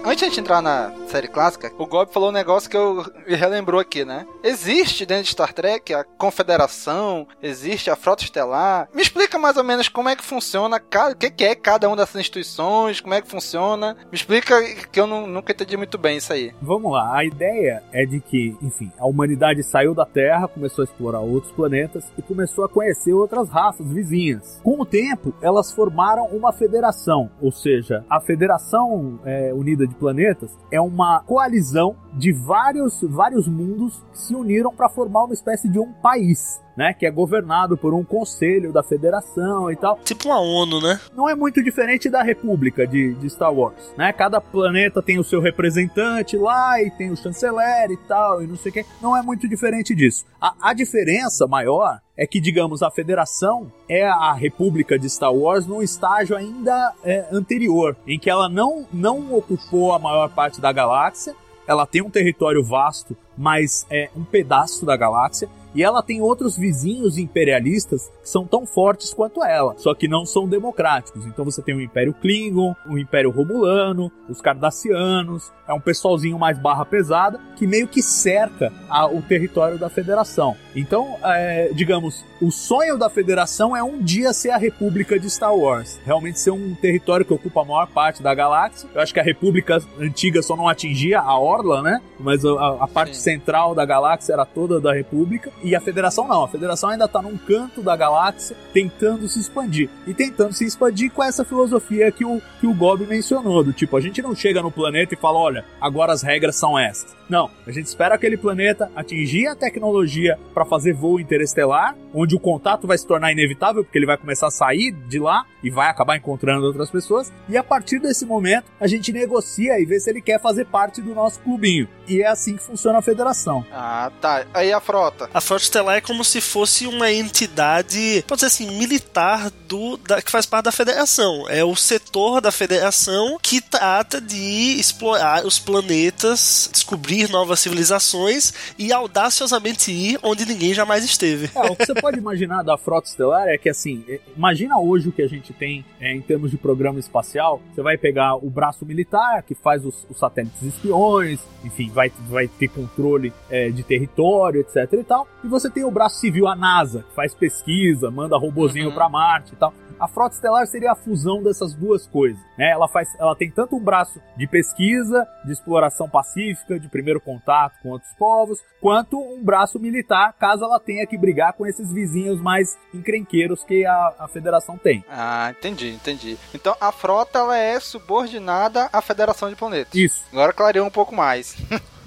Antes 0.10 0.22
de 0.22 0.26
a 0.26 0.30
gente 0.30 0.40
entrar 0.40 0.60
na 0.60 0.92
série 1.06 1.28
clássica, 1.28 1.72
o 1.78 1.86
Gob 1.86 2.12
falou 2.12 2.30
um 2.30 2.32
negócio 2.32 2.68
que 2.68 2.76
eu 2.76 3.06
me 3.28 3.36
relembrou 3.36 3.80
aqui, 3.80 4.04
né? 4.04 4.26
Existe 4.44 5.06
dentro 5.06 5.26
de 5.26 5.30
Star 5.30 5.54
Trek 5.54 5.94
a 5.94 6.04
Confederação, 6.04 7.28
existe 7.44 7.92
a 7.92 7.96
Frota 7.96 8.24
Estelar. 8.24 8.90
Me 8.92 9.04
explica 9.04 9.38
mais 9.38 9.56
ou 9.56 9.64
menos 9.64 9.88
como 9.88 10.10
é 10.10 10.16
que 10.16 10.26
funciona, 10.26 10.78
o 10.78 11.16
que, 11.16 11.30
que 11.30 11.44
é 11.44 11.54
cada 11.54 11.88
uma 11.88 11.96
dessas 11.96 12.20
instituições, 12.22 13.00
como 13.00 13.14
é 13.14 13.22
que 13.22 13.28
funciona. 13.28 13.96
Me 14.12 14.16
explica 14.16 14.60
que 14.92 15.00
eu 15.00 15.06
não, 15.06 15.28
nunca 15.28 15.52
entendi 15.52 15.78
muito 15.78 15.96
bem 15.96 16.18
isso 16.18 16.34
aí. 16.34 16.56
Vamos 16.60 16.92
lá, 16.92 17.16
a 17.16 17.24
ideia 17.24 17.84
é 17.92 18.04
de 18.04 18.20
que, 18.20 18.58
enfim, 18.64 18.92
a 18.98 19.06
humanidade 19.06 19.62
saiu 19.62 19.94
da 19.94 20.08
Terra, 20.08 20.48
começou 20.48 20.82
a 20.82 20.86
explorar 20.86 21.20
outros 21.20 21.54
planetas 21.54 22.04
e 22.18 22.24
começou 22.24 22.66
a 22.66 22.70
conhecer 22.70 23.14
outras 23.14 23.48
raças 23.48 23.86
vizinhas. 23.86 24.60
Com 24.64 24.82
o 24.82 24.86
tempo, 24.88 25.36
elas 25.40 25.72
formaram 25.72 26.26
uma 26.32 26.52
federação, 26.52 27.30
ou 27.40 27.52
seja, 27.52 28.04
a 28.10 28.20
Federação 28.20 29.20
é, 29.24 29.54
Unida 29.54 29.86
de 29.86 29.99
Planetas 30.00 30.52
é 30.72 30.80
uma 30.80 31.20
coalizão 31.22 31.96
de 32.14 32.32
vários, 32.32 33.02
vários 33.02 33.48
mundos 33.48 34.04
que 34.12 34.18
se 34.18 34.36
uniram 34.36 34.74
para 34.74 34.90
formar 34.90 35.26
uma 35.26 35.34
espécie 35.34 35.70
de 35.70 35.80
um 35.80 35.92
país. 35.94 36.62
Né, 36.78 36.94
que 36.94 37.06
é 37.06 37.12
governado 37.12 37.76
por 37.76 37.94
um 37.94 38.06
conselho 38.06 38.72
da 38.72 38.82
federação 38.82 39.70
e 39.70 39.76
tal. 39.76 40.00
Tipo 40.02 40.30
uma 40.30 40.40
ONU, 40.40 40.80
né? 40.80 40.98
Não 41.14 41.28
é 41.28 41.36
muito 41.36 41.62
diferente 41.62 42.10
da 42.10 42.24
República 42.24 42.88
de, 42.88 43.16
de 43.16 43.30
Star 43.30 43.54
Wars, 43.54 43.94
né? 43.98 44.14
Cada 44.14 44.40
planeta 44.40 45.02
tem 45.02 45.20
o 45.20 45.24
seu 45.26 45.42
representante 45.42 46.38
lá 46.38 46.82
e 46.82 46.90
tem 46.90 47.12
o 47.12 47.18
chanceler 47.18 47.92
e 47.92 47.98
tal, 47.98 48.42
e 48.42 48.48
não 48.48 48.56
sei 48.56 48.70
o 48.70 48.74
que. 48.74 48.86
Não 49.02 49.18
é 49.18 49.22
muito 49.22 49.46
diferente 49.46 49.94
disso. 49.94 50.26
A, 50.40 50.70
a 50.70 50.74
diferença 50.74 51.46
maior 51.48 52.00
é 52.16 52.26
que, 52.26 52.40
digamos, 52.40 52.82
a 52.82 52.92
Federação 52.92 53.72
é 53.88 54.08
a 54.08 54.34
República 54.34 54.98
de 54.98 55.10
Star 55.10 55.34
Wars 55.34 55.66
num 55.66 55.82
estágio 55.82 56.36
ainda 56.36 56.94
é, 57.04 57.26
anterior, 57.32 57.98
em 58.06 58.18
que 58.18 58.30
ela 58.30 58.48
não, 58.48 58.86
não 58.92 59.34
ocupou 59.34 59.94
a 59.94 60.00
maior 60.00 60.30
parte 60.30 60.62
da 60.62 60.72
galáxia, 60.72 61.34
ela 61.70 61.86
tem 61.86 62.02
um 62.02 62.10
território 62.10 62.64
vasto, 62.64 63.16
mas 63.38 63.86
é 63.92 64.10
um 64.18 64.24
pedaço 64.24 64.88
da 64.88 64.98
galáxia, 64.98 65.48
e 65.74 65.84
ela 65.84 66.02
tem 66.02 66.22
outros 66.22 66.58
vizinhos 66.58 67.18
imperialistas 67.18 68.12
que 68.22 68.30
são 68.30 68.46
tão 68.46 68.66
fortes 68.66 69.14
quanto 69.14 69.44
ela, 69.44 69.76
só 69.78 69.94
que 69.94 70.08
não 70.08 70.26
são 70.26 70.48
democráticos. 70.48 71.26
Então 71.26 71.46
você 71.46 71.62
tem 71.62 71.76
o 71.76 71.82
Império 71.82 72.14
Klingon, 72.14 72.76
o 72.88 72.98
Império 72.98 73.32
Romulano, 73.32 74.12
os 74.28 74.42
Cardassianos, 74.42 75.52
é 75.68 75.74
um 75.74 75.80
pessoalzinho 75.80 76.40
mais 76.40 76.58
barra 76.58 76.84
pesada 76.84 77.40
que 77.56 77.68
meio 77.68 77.88
que 77.88 78.02
cerca 78.02 78.74
a, 78.90 79.06
o 79.06 79.22
território 79.22 79.78
da 79.78 79.90
Federação. 79.90 80.56
Então, 80.76 81.18
é, 81.24 81.72
digamos, 81.74 82.26
o 82.42 82.52
sonho 82.52 82.98
da 82.98 83.10
Federação 83.10 83.76
é 83.76 83.84
um 83.84 84.02
dia 84.02 84.34
ser 84.34 84.50
a 84.52 84.58
República 84.58 85.20
de 85.20 85.30
Star 85.30 85.54
Wars, 85.54 86.00
realmente 86.06 86.40
ser 86.40 86.52
um 86.52 86.74
território 86.74 87.26
que 87.26 87.34
ocupa 87.34 87.62
a 87.62 87.66
maior 87.66 87.88
parte 87.88 88.24
da 88.24 88.34
galáxia. 88.34 88.90
Eu 88.94 89.02
acho 89.02 89.14
que 89.14 89.20
a 89.20 89.24
República 89.24 89.80
antiga 90.00 90.42
só 90.42 90.56
não 90.56 90.68
atingia 90.68 91.20
a 91.20 91.38
orla, 91.38 91.82
né? 91.82 92.02
Mas 92.20 92.44
a, 92.46 92.84
a 92.84 92.88
parte 92.88 93.16
Sim. 93.16 93.24
central 93.24 93.76
da 93.76 93.86
galáxia 93.86 94.34
era 94.34 94.46
toda 94.46 94.80
da 94.80 94.94
República. 94.94 95.52
E 95.64 95.76
a 95.76 95.82
Federação 95.82 96.28
não. 96.28 96.44
A 96.44 96.48
Federação 96.48 96.90
ainda 96.90 97.06
está 97.06 97.22
num 97.22 97.38
canto 97.38 97.82
da 97.82 97.96
galáxia 97.96 98.56
tentando 98.74 99.28
se 99.28 99.40
expandir. 99.40 99.90
E 100.08 100.14
tentando 100.14 100.54
se 100.54 100.66
expandir 100.66 101.12
com 101.12 101.24
essa 101.24 101.44
filosofia 101.44 102.12
que 102.12 102.26
o, 102.26 102.42
que 102.60 102.68
o 102.68 102.74
Gob 102.74 103.06
mencionou: 103.06 103.64
do 103.64 103.74
tipo, 103.74 103.98
a 103.98 104.02
gente 104.02 104.22
não 104.22 104.36
chega 104.36 104.62
no 104.62 104.72
planeta 104.72 105.14
e 105.14 105.18
fala, 105.18 105.38
olha, 105.38 105.66
agora 105.82 106.14
as 106.14 106.22
regras 106.22 106.56
são 106.56 106.78
essas. 106.78 107.20
Não, 107.30 107.52
a 107.68 107.72
gente 107.72 107.86
espera 107.86 108.16
aquele 108.16 108.36
planeta 108.36 108.92
atingir 108.96 109.48
a 109.48 109.56
tecnologia 109.56 110.40
para 110.52 110.66
fazer 110.66 110.94
voo 110.94 111.20
interestelar, 111.20 111.96
onde 112.12 112.36
o 112.36 112.40
contato 112.40 112.88
vai 112.88 112.98
se 112.98 113.06
tornar 113.06 113.32
inevitável, 113.32 113.84
porque 113.84 114.00
ele 114.00 114.08
vai 114.08 114.18
começar 114.18 114.48
a 114.48 114.52
sair 114.52 114.92
de 114.92 115.20
lá 115.20 115.46
e 115.64 115.70
vai 115.70 115.90
acabar 115.90 116.18
encontrando 116.18 116.66
outras 116.66 116.90
pessoas. 116.90 117.32
E 117.48 117.56
a 117.56 117.64
partir 117.64 118.00
desse 118.00 118.26
momento, 118.26 118.66
a 118.80 118.88
gente 118.88 119.12
negocia 119.14 119.80
e 119.80 119.86
vê 119.86 120.00
se 120.00 120.10
ele 120.10 120.22
quer 120.22 120.42
fazer 120.42 120.66
parte 120.66 121.02
do 121.02 121.14
nosso 121.14 121.40
clubinho. 121.42 121.88
E 122.08 122.24
é 122.24 122.28
assim 122.28 122.58
que 122.58 122.64
funciona 122.64 122.98
a 122.98 123.02
federação. 123.02 123.64
Ah, 123.72 124.12
tá. 124.20 124.46
Aí 124.52 124.74
a 124.74 124.80
frota. 124.80 125.30
A 125.32 125.40
frota 125.50 125.64
estelar 125.64 125.98
é 125.98 126.02
como 126.02 126.24
se 126.24 126.40
fosse 126.40 126.86
uma 126.86 127.12
entidade, 127.12 128.24
pode 128.28 128.42
dizer 128.42 128.48
assim, 128.48 128.78
militar 128.78 129.50
do 129.68 129.98
da, 129.98 130.22
que 130.22 130.30
faz 130.30 130.46
parte 130.46 130.66
da 130.66 130.72
federação. 130.72 131.50
É 131.50 131.64
o 131.64 131.76
setor 131.76 132.40
da 132.40 132.52
federação 132.52 133.40
que 133.42 133.60
trata 133.60 134.22
de 134.22 134.80
explorar 134.80 135.44
os 135.48 135.58
planetas, 135.58 136.70
descobrir 136.72 137.32
novas 137.32 137.60
civilizações 137.62 138.54
e 138.78 138.94
audaciosamente 138.94 139.92
ir 139.92 140.20
onde 140.22 140.46
ninguém 140.46 140.72
jamais 140.72 141.04
esteve. 141.04 141.50
É, 141.56 141.62
o 141.72 141.76
que 141.76 141.84
você 141.84 141.96
pode 141.96 142.20
imaginar 142.20 142.62
da 142.62 142.78
frota 142.78 143.08
estelar 143.08 143.48
é 143.48 143.58
que 143.58 143.70
assim, 143.70 144.04
é, 144.08 144.20
imagina 144.38 144.78
hoje 144.78 145.10
o 145.10 145.12
que 145.12 145.24
a 145.24 145.28
gente 145.28 145.52
tem 145.52 145.84
é, 146.00 146.14
em 146.14 146.22
termos 146.22 146.52
de 146.52 146.58
programa 146.58 147.00
espacial. 147.00 147.60
Você 147.74 147.82
vai 147.82 147.98
pegar 147.98 148.36
o 148.36 148.52
braço 148.52 148.86
militar 148.86 149.42
que 149.42 149.56
faz 149.56 149.84
os, 149.84 150.06
os 150.12 150.20
satélites 150.20 150.62
espiões, 150.62 151.40
enfim, 151.64 151.90
vai, 151.90 152.12
vai 152.30 152.48
ter 152.48 152.68
controle 152.68 153.34
é, 153.50 153.70
de 153.70 153.82
território, 153.82 154.62
etc 154.62 154.94
e 154.94 155.04
tal. 155.04 155.28
E 155.44 155.48
você 155.48 155.70
tem 155.70 155.84
o 155.84 155.92
braço 155.92 156.20
civil, 156.20 156.48
a 156.48 156.56
NASA, 156.56 157.04
que 157.04 157.16
faz 157.16 157.34
pesquisa, 157.34 158.12
manda 158.12 158.38
robozinho 158.38 158.90
uhum. 158.90 158.96
para 158.96 159.10
Marte 159.10 159.54
e 159.54 159.56
tal. 159.56 159.74
A 160.00 160.08
frota 160.08 160.36
estelar 160.36 160.66
seria 160.66 160.94
a 160.94 160.96
fusão 160.96 161.44
dessas 161.44 161.74
duas 161.74 162.08
coisas. 162.08 162.40
Né? 162.58 162.70
Ela, 162.72 162.88
faz, 162.88 163.10
ela 163.20 163.36
tem 163.36 163.52
tanto 163.52 163.76
um 163.76 163.84
braço 163.84 164.22
de 164.38 164.48
pesquisa, 164.48 165.28
de 165.44 165.52
exploração 165.52 166.10
pacífica, 166.10 166.80
de 166.80 166.88
primeiro 166.88 167.20
contato 167.20 167.78
com 167.82 167.90
outros 167.90 168.12
povos, 168.14 168.60
quanto 168.80 169.20
um 169.20 169.44
braço 169.44 169.78
militar, 169.78 170.34
caso 170.40 170.64
ela 170.64 170.80
tenha 170.80 171.06
que 171.06 171.18
brigar 171.18 171.52
com 171.54 171.66
esses 171.66 171.92
vizinhos 171.92 172.40
mais 172.40 172.78
encrenqueiros 172.94 173.64
que 173.66 173.86
a, 173.86 174.14
a 174.20 174.28
federação 174.30 174.78
tem. 174.78 175.04
Ah, 175.10 175.54
entendi, 175.58 175.90
entendi. 175.90 176.38
Então 176.54 176.76
a 176.80 176.94
frota 176.94 177.40
ela 177.40 177.58
é 177.58 177.78
subordinada 177.80 178.90
à 178.94 179.02
Federação 179.02 179.50
de 179.50 179.56
Planetas. 179.56 179.94
Isso. 179.94 180.24
Agora 180.32 180.54
clareou 180.54 180.88
um 180.88 180.92
pouco 180.92 181.14
mais. 181.14 181.58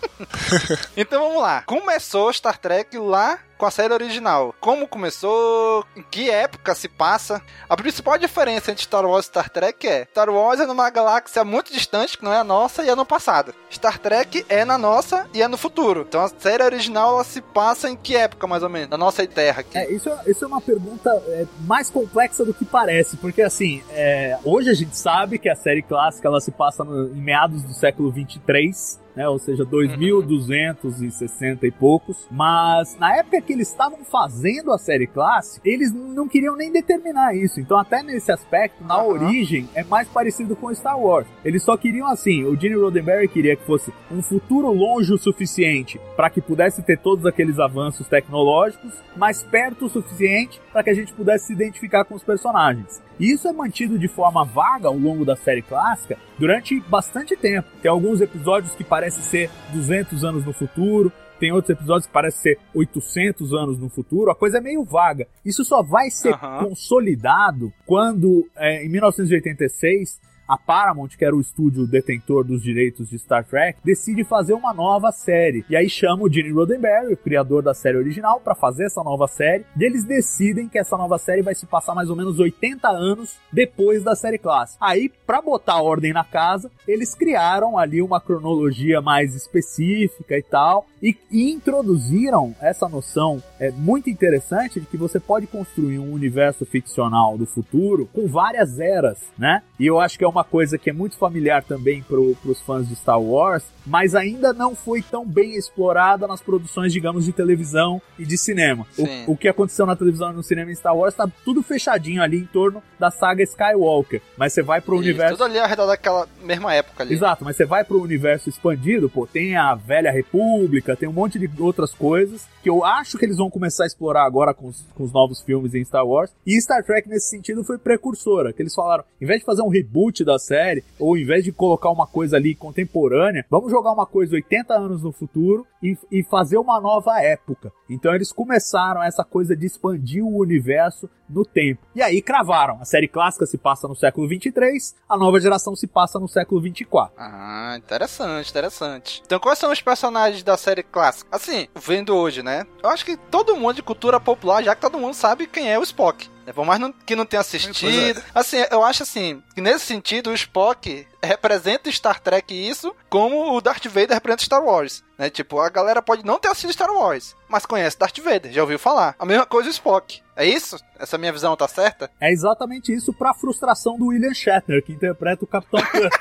então 0.97 1.23
vamos 1.23 1.43
lá. 1.43 1.63
Começou 1.63 2.33
Star 2.33 2.59
Trek 2.59 2.97
lá 2.99 3.39
com 3.63 3.67
a 3.67 3.71
série 3.71 3.95
original. 3.95 4.53
Como 4.59 4.89
começou, 4.89 5.85
em 5.95 6.03
que 6.03 6.29
época 6.29 6.75
se 6.75 6.89
passa. 6.89 7.41
A 7.69 7.77
principal 7.77 8.19
diferença 8.19 8.73
entre 8.73 8.83
Star 8.83 9.07
Wars 9.07 9.27
e 9.27 9.29
Star 9.29 9.49
Trek 9.49 9.87
é: 9.87 10.05
Star 10.07 10.29
Wars 10.29 10.59
é 10.59 10.67
numa 10.67 10.91
galáxia 10.91 11.45
muito 11.45 11.73
distante, 11.73 12.19
que 12.19 12.25
não 12.25 12.33
é 12.33 12.39
a 12.39 12.43
nossa, 12.43 12.83
e 12.83 12.89
é 12.89 12.97
no 12.97 13.07
passado. 13.07 13.55
Star 13.71 14.01
Trek 14.01 14.45
é 14.49 14.65
na 14.65 14.77
nossa 14.77 15.29
e 15.33 15.41
é 15.41 15.47
no 15.47 15.57
futuro. 15.57 16.05
Então 16.09 16.23
a 16.23 16.29
série 16.29 16.65
original 16.65 17.15
ela 17.15 17.23
se 17.23 17.41
passa 17.41 17.89
em 17.89 17.95
que 17.95 18.17
época, 18.17 18.49
mais 18.49 18.65
ou 18.65 18.69
menos? 18.69 18.91
Na 18.91 18.99
nossa 18.99 19.25
Terra 19.29 19.61
aqui. 19.61 19.79
É, 19.79 19.89
isso, 19.93 20.11
isso 20.27 20.45
é 20.45 20.49
uma 20.49 20.61
pergunta 20.61 21.11
é, 21.29 21.47
mais 21.61 21.89
complexa 21.89 22.45
do 22.45 22.53
que 22.53 22.65
parece, 22.65 23.17
porque 23.17 23.43
assim, 23.43 23.81
é, 23.91 24.37
hoje 24.45 24.71
a 24.71 24.75
gente 24.75 24.97
sabe 24.97 25.39
que 25.39 25.49
a 25.49 25.55
série 25.55 25.83
clássica 25.83 26.27
ela 26.27 26.41
se 26.41 26.51
passa 26.51 26.83
no, 26.83 27.17
em 27.17 27.23
meados 27.23 27.63
do 27.63 27.73
século 27.73 28.11
23 28.11 29.01
né? 29.15 29.29
Ou 29.29 29.39
seja, 29.39 29.65
2.260 29.65 31.63
e 31.63 31.71
poucos. 31.71 32.27
Mas 32.31 32.97
na 32.99 33.17
época 33.17 33.41
que 33.41 33.52
eles 33.53 33.69
estavam 33.69 33.99
fazendo 34.05 34.73
a 34.73 34.79
série 34.79 35.07
clássica, 35.07 35.69
eles 35.69 35.93
não 35.93 36.29
queriam 36.29 36.57
nem 36.57 36.73
determinar 36.73 37.35
isso. 37.35 37.61
Então, 37.61 37.79
até 37.79 38.03
nesse 38.03 38.33
aspecto, 38.33 38.85
na 38.85 39.03
uhum. 39.03 39.11
origem, 39.11 39.69
é 39.75 39.85
mais 39.85 40.09
parecido 40.09 40.57
com 40.57 40.75
Star 40.75 40.99
Wars. 40.99 41.27
Eles 41.45 41.63
só 41.63 41.77
queriam 41.77 42.07
assim, 42.07 42.45
o 42.45 42.59
Gene 42.59 42.77
Roddenberry 42.77 43.29
queria 43.29 43.57
que 43.57 43.65
fosse 43.65 43.93
um 44.11 44.23
futuro 44.23 44.73
longe 44.73 45.13
o 45.13 45.19
suficiente 45.19 46.01
para 46.17 46.31
que 46.31 46.41
pudesse 46.41 46.83
ter 46.83 46.99
todos 46.99 47.27
aqueles 47.27 47.59
avanços 47.59 48.07
tecnológicos, 48.09 48.93
mas 49.17 49.43
perto 49.43 49.87
o 49.87 49.91
suficiente 49.91 50.61
para 50.73 50.83
que 50.83 50.91
a 50.91 50.95
gente 50.95 51.13
pudesse 51.13 51.47
se 51.47 51.53
identificar 51.53 52.05
com 52.05 52.15
os 52.15 52.23
personagens. 52.23 53.03
E 53.19 53.31
isso 53.31 53.47
é 53.47 53.53
mantido 53.53 53.99
de 53.99 54.09
forma 54.09 54.45
vaga 54.45 54.89
ao 54.89 54.97
longo 54.97 55.25
da 55.25 55.37
série 55.37 55.63
clássica 55.63 56.19
durante 56.39 56.81
bastante 56.81 57.37
tempo. 57.37 57.69
Tem 57.81 57.91
alguns 57.91 58.21
episódios 58.21 58.75
que 58.75 58.83
parecem 58.83 59.23
ser 59.23 59.51
200 59.73 60.25
anos 60.25 60.45
no 60.45 60.53
futuro, 60.53 61.13
tem 61.43 61.51
outros 61.51 61.77
episódios 61.77 62.07
que 62.07 62.13
parecem 62.13 62.55
ser 62.55 62.59
800 62.73 63.53
anos 63.53 63.77
no 63.77 63.89
futuro, 63.89 64.31
a 64.31 64.35
coisa 64.35 64.59
é 64.59 64.61
meio 64.61 64.85
vaga. 64.85 65.27
Isso 65.45 65.65
só 65.65 65.83
vai 65.83 66.09
ser 66.09 66.35
uhum. 66.35 66.69
consolidado 66.69 67.73
quando, 67.85 68.49
é, 68.57 68.87
em 68.87 68.89
1986, 68.89 70.21
a 70.53 70.59
Paramount, 70.59 71.09
que 71.17 71.25
era 71.25 71.35
o 71.35 71.41
estúdio 71.41 71.87
detentor 71.87 72.45
dos 72.45 72.63
direitos 72.63 73.09
de 73.09 73.19
Star 73.19 73.43
Trek, 73.43 73.79
decide 73.83 74.23
fazer 74.23 74.53
uma 74.53 74.75
nova 74.75 75.11
série. 75.11 75.65
E 75.71 75.75
aí 75.75 75.89
chama 75.89 76.25
o 76.25 76.31
Gene 76.31 76.53
Roddenberry, 76.53 77.15
o 77.15 77.17
criador 77.17 77.63
da 77.63 77.73
série 77.73 77.97
original, 77.97 78.39
para 78.39 78.55
fazer 78.55 78.85
essa 78.85 79.03
nova 79.03 79.27
série. 79.27 79.65
E 79.79 79.83
eles 79.83 80.05
decidem 80.05 80.69
que 80.69 80.79
essa 80.79 80.97
nova 80.97 81.17
série 81.17 81.41
vai 81.41 81.55
se 81.55 81.65
passar 81.65 81.95
mais 81.95 82.11
ou 82.11 82.17
menos 82.17 82.39
80 82.39 82.87
anos 82.87 83.39
depois 83.51 84.03
da 84.03 84.15
série 84.15 84.37
clássica. 84.37 84.85
Aí, 84.85 85.11
para 85.27 85.41
botar 85.41 85.81
ordem 85.81 86.13
na 86.13 86.25
casa, 86.25 86.71
eles 86.87 87.15
criaram 87.15 87.79
ali 87.79 88.03
uma 88.03 88.21
cronologia 88.21 89.01
mais 89.01 89.35
específica 89.35 90.37
e 90.37 90.43
tal, 90.43 90.87
e, 91.03 91.17
e 91.31 91.51
introduziram 91.51 92.55
essa 92.61 92.89
noção 92.89 93.43
é, 93.59 93.71
muito 93.71 94.11
interessante 94.11 94.79
de 94.79 94.87
que 94.87 94.97
você 94.97 95.19
pode 95.19 95.47
construir 95.47 95.99
um 95.99 96.13
universo 96.13 96.67
ficcional 96.67 97.37
do 97.39 97.47
futuro 97.47 98.09
com 98.13 98.29
várias 98.29 98.79
eras, 98.79 99.19
né? 99.37 99.63
E 99.81 99.87
eu 99.87 99.99
acho 99.99 100.19
que 100.19 100.25
é 100.25 100.29
uma 100.29 100.42
uma 100.43 100.45
coisa 100.45 100.77
que 100.77 100.91
é 100.91 100.93
muito 100.93 101.17
familiar 101.17 101.63
também 101.63 102.03
para 102.03 102.19
os 102.19 102.61
fãs 102.61 102.89
de 102.89 102.97
Star 102.97 103.21
Wars, 103.21 103.63
mas 103.87 104.15
ainda 104.15 104.53
não 104.53 104.75
foi 104.75 105.01
tão 105.01 105.25
bem 105.25 105.57
explorada 105.57 106.27
nas 106.27 106.43
produções, 106.43 106.93
digamos, 106.93 107.25
de 107.25 107.33
televisão 107.33 108.03
e 108.19 108.27
de 108.27 108.37
cinema. 108.37 108.87
O, 108.99 109.33
o, 109.33 109.37
que 109.37 109.49
aconteceu 109.49 109.87
na 109.87 109.95
televisão 109.95 110.33
e 110.33 110.35
no 110.35 110.43
cinema 110.43 110.71
em 110.71 110.75
Star 110.75 110.97
Wars 110.97 111.15
tá 111.15 111.29
tudo 111.45 111.63
fechadinho 111.63 112.23
ali 112.23 112.39
em 112.39 112.47
torno 112.47 112.83
da 112.99 113.11
saga 113.11 113.43
Skywalker. 113.43 114.21
Mas 114.37 114.53
você 114.53 114.63
vai 114.63 114.81
pro 114.81 114.97
Isso, 114.97 115.05
universo. 115.05 115.37
Tudo 115.37 115.45
ali 115.45 115.59
ao 115.59 115.69
redor 115.69 115.87
daquela 115.87 116.29
mesma 116.43 116.75
época 116.75 117.05
ali. 117.05 117.15
Exato, 117.15 117.45
mas 117.45 117.57
você 117.57 117.65
vai 117.65 117.85
pro 117.85 118.03
universo 118.03 118.49
expandido, 118.49 119.09
pô, 119.09 119.27
tem 119.27 119.57
a 119.57 119.75
Velha 119.75 120.11
República, 120.11 120.97
tem 120.97 121.09
um 121.09 121.13
monte 121.13 121.39
de 121.39 121.49
outras 121.61 121.95
coisas 121.95 122.47
que 122.63 122.71
eu 122.71 122.85
acho 122.85 123.19
que 123.19 123.25
eles 123.25 123.37
vão 123.37 123.51
começar 123.51 123.83
a 123.83 123.87
explorar 123.87 124.25
agora 124.25 124.55
com 124.55 124.69
os, 124.69 124.85
com 124.95 125.03
os 125.03 125.13
novos 125.13 125.43
filmes 125.43 125.75
em 125.75 125.85
Star 125.85 126.07
Wars. 126.07 126.33
E 126.47 126.61
Star 126.61 126.85
Trek, 126.85 127.09
nesse 127.09 127.29
sentido, 127.29 127.65
foi 127.65 127.77
precursora. 127.77 128.53
Que 128.53 128.63
eles 128.63 128.75
falaram, 128.75 129.05
em 129.21 129.27
vez 129.27 129.41
de 129.41 129.45
fazer 129.45 129.63
um 129.63 129.69
reboot 129.69 130.25
da 130.25 130.32
série, 130.39 130.85
ou 130.99 131.17
em 131.17 131.25
vez 131.25 131.45
de 131.45 131.53
colocar 131.53 131.91
uma 131.91 132.07
coisa 132.07 132.37
ali 132.37 132.55
contemporânea, 132.55 133.45
vamos 133.51 133.71
jogar 133.71 133.93
uma 133.93 134.07
coisa 134.07 134.35
80 134.35 134.75
anos 134.75 135.03
no 135.03 135.13
futuro 135.13 135.67
e, 135.83 135.97
e 136.11 136.23
fazer 136.23 136.59
uma 136.59 136.81
nova 136.81 137.21
época. 137.21 137.73
Então 137.89 138.15
eles 138.15 138.33
começaram 138.33 139.03
essa 139.03 139.25
coisa 139.25 139.57
de 139.57 139.67
expandir 139.67 140.25
o 140.25 140.39
universo 140.39 141.09
no 141.29 141.45
tempo. 141.45 141.83
E 141.95 142.03
aí 142.03 142.23
cravaram. 142.23 142.79
A 142.81 142.85
série 142.85 143.09
clássica 143.09 143.47
se 143.47 143.59
passa 143.59 143.89
no 143.89 143.97
século 143.97 144.29
23, 144.29 144.95
a 145.09 145.17
nova 145.17 145.41
geração 145.41 145.75
se 145.75 145.87
passa 145.87 146.19
no 146.19 146.29
século 146.29 146.61
24. 146.61 147.15
Ah, 147.19 147.75
interessante, 147.77 148.51
interessante. 148.51 149.23
Então 149.25 149.41
quais 149.41 149.59
são 149.59 149.73
os 149.73 149.81
personagens 149.81 150.43
da 150.43 150.57
série 150.57 150.83
clássica? 150.83 151.35
Assim, 151.35 151.67
vendo 151.75 152.15
hoje, 152.15 152.43
né? 152.43 152.67
Eu 152.83 152.91
acho 152.91 153.05
que 153.05 153.17
todo 153.17 153.57
mundo 153.57 153.77
de 153.77 153.83
cultura 153.83 154.21
popular, 154.21 154.63
já 154.63 154.75
que 154.75 154.81
todo 154.81 154.99
mundo 154.99 155.15
sabe 155.15 155.47
quem 155.47 155.71
é 155.71 155.79
o 155.79 155.83
Spock. 155.83 156.32
Né? 156.47 156.53
Por 156.53 156.65
mais 156.65 156.81
não, 156.81 156.93
que 156.93 157.17
não 157.17 157.27
tenha 157.27 157.41
assistido. 157.41 158.19
É. 158.21 158.25
Assim, 158.35 158.57
eu 158.71 158.83
acho 158.83 159.03
assim, 159.03 159.43
que 159.55 159.61
nesse 159.61 159.87
sentido 159.87 160.31
o 160.31 160.35
Spock 160.35 161.07
representa 161.23 161.91
Star 161.91 162.21
Trek 162.21 162.53
isso, 162.55 162.95
como 163.09 163.55
o 163.55 163.61
Darth 163.61 163.87
Vader 163.87 164.15
representa 164.15 164.45
Star 164.45 164.63
Wars. 164.63 165.03
Né? 165.19 165.31
Tipo, 165.31 165.61
a 165.61 165.69
galera 165.69 166.03
pode 166.03 166.25
não 166.25 166.39
ter 166.39 166.49
assistido 166.49 166.73
Star 166.73 166.91
Wars, 166.91 167.37
mas 167.49 167.67
conhece 167.67 167.99
Darth 167.99 168.19
Vader, 168.19 168.53
já 168.53 168.63
ouviu 168.63 168.79
falar. 168.79 169.15
A 169.19 169.27
mesma 169.27 169.47
coisa 169.47 169.69
o 169.69 169.73
Spock. 169.73 170.21
É 170.35 170.47
isso? 170.47 170.79
Essa 170.99 171.19
minha 171.19 171.33
visão 171.33 171.57
tá 171.57 171.69
certa? 171.69 172.11
É 172.21 172.33
exatamente 172.33 172.93
isso 172.93 173.13
pra 173.13 173.35
frustração 173.35 173.99
do 173.99 174.07
William 174.07 174.35
Shatner, 174.35 174.83
que 174.83 174.93
interpreta 174.93 175.45
o 175.45 175.47
Capitão 175.47 175.81
Kirk. 175.93 176.19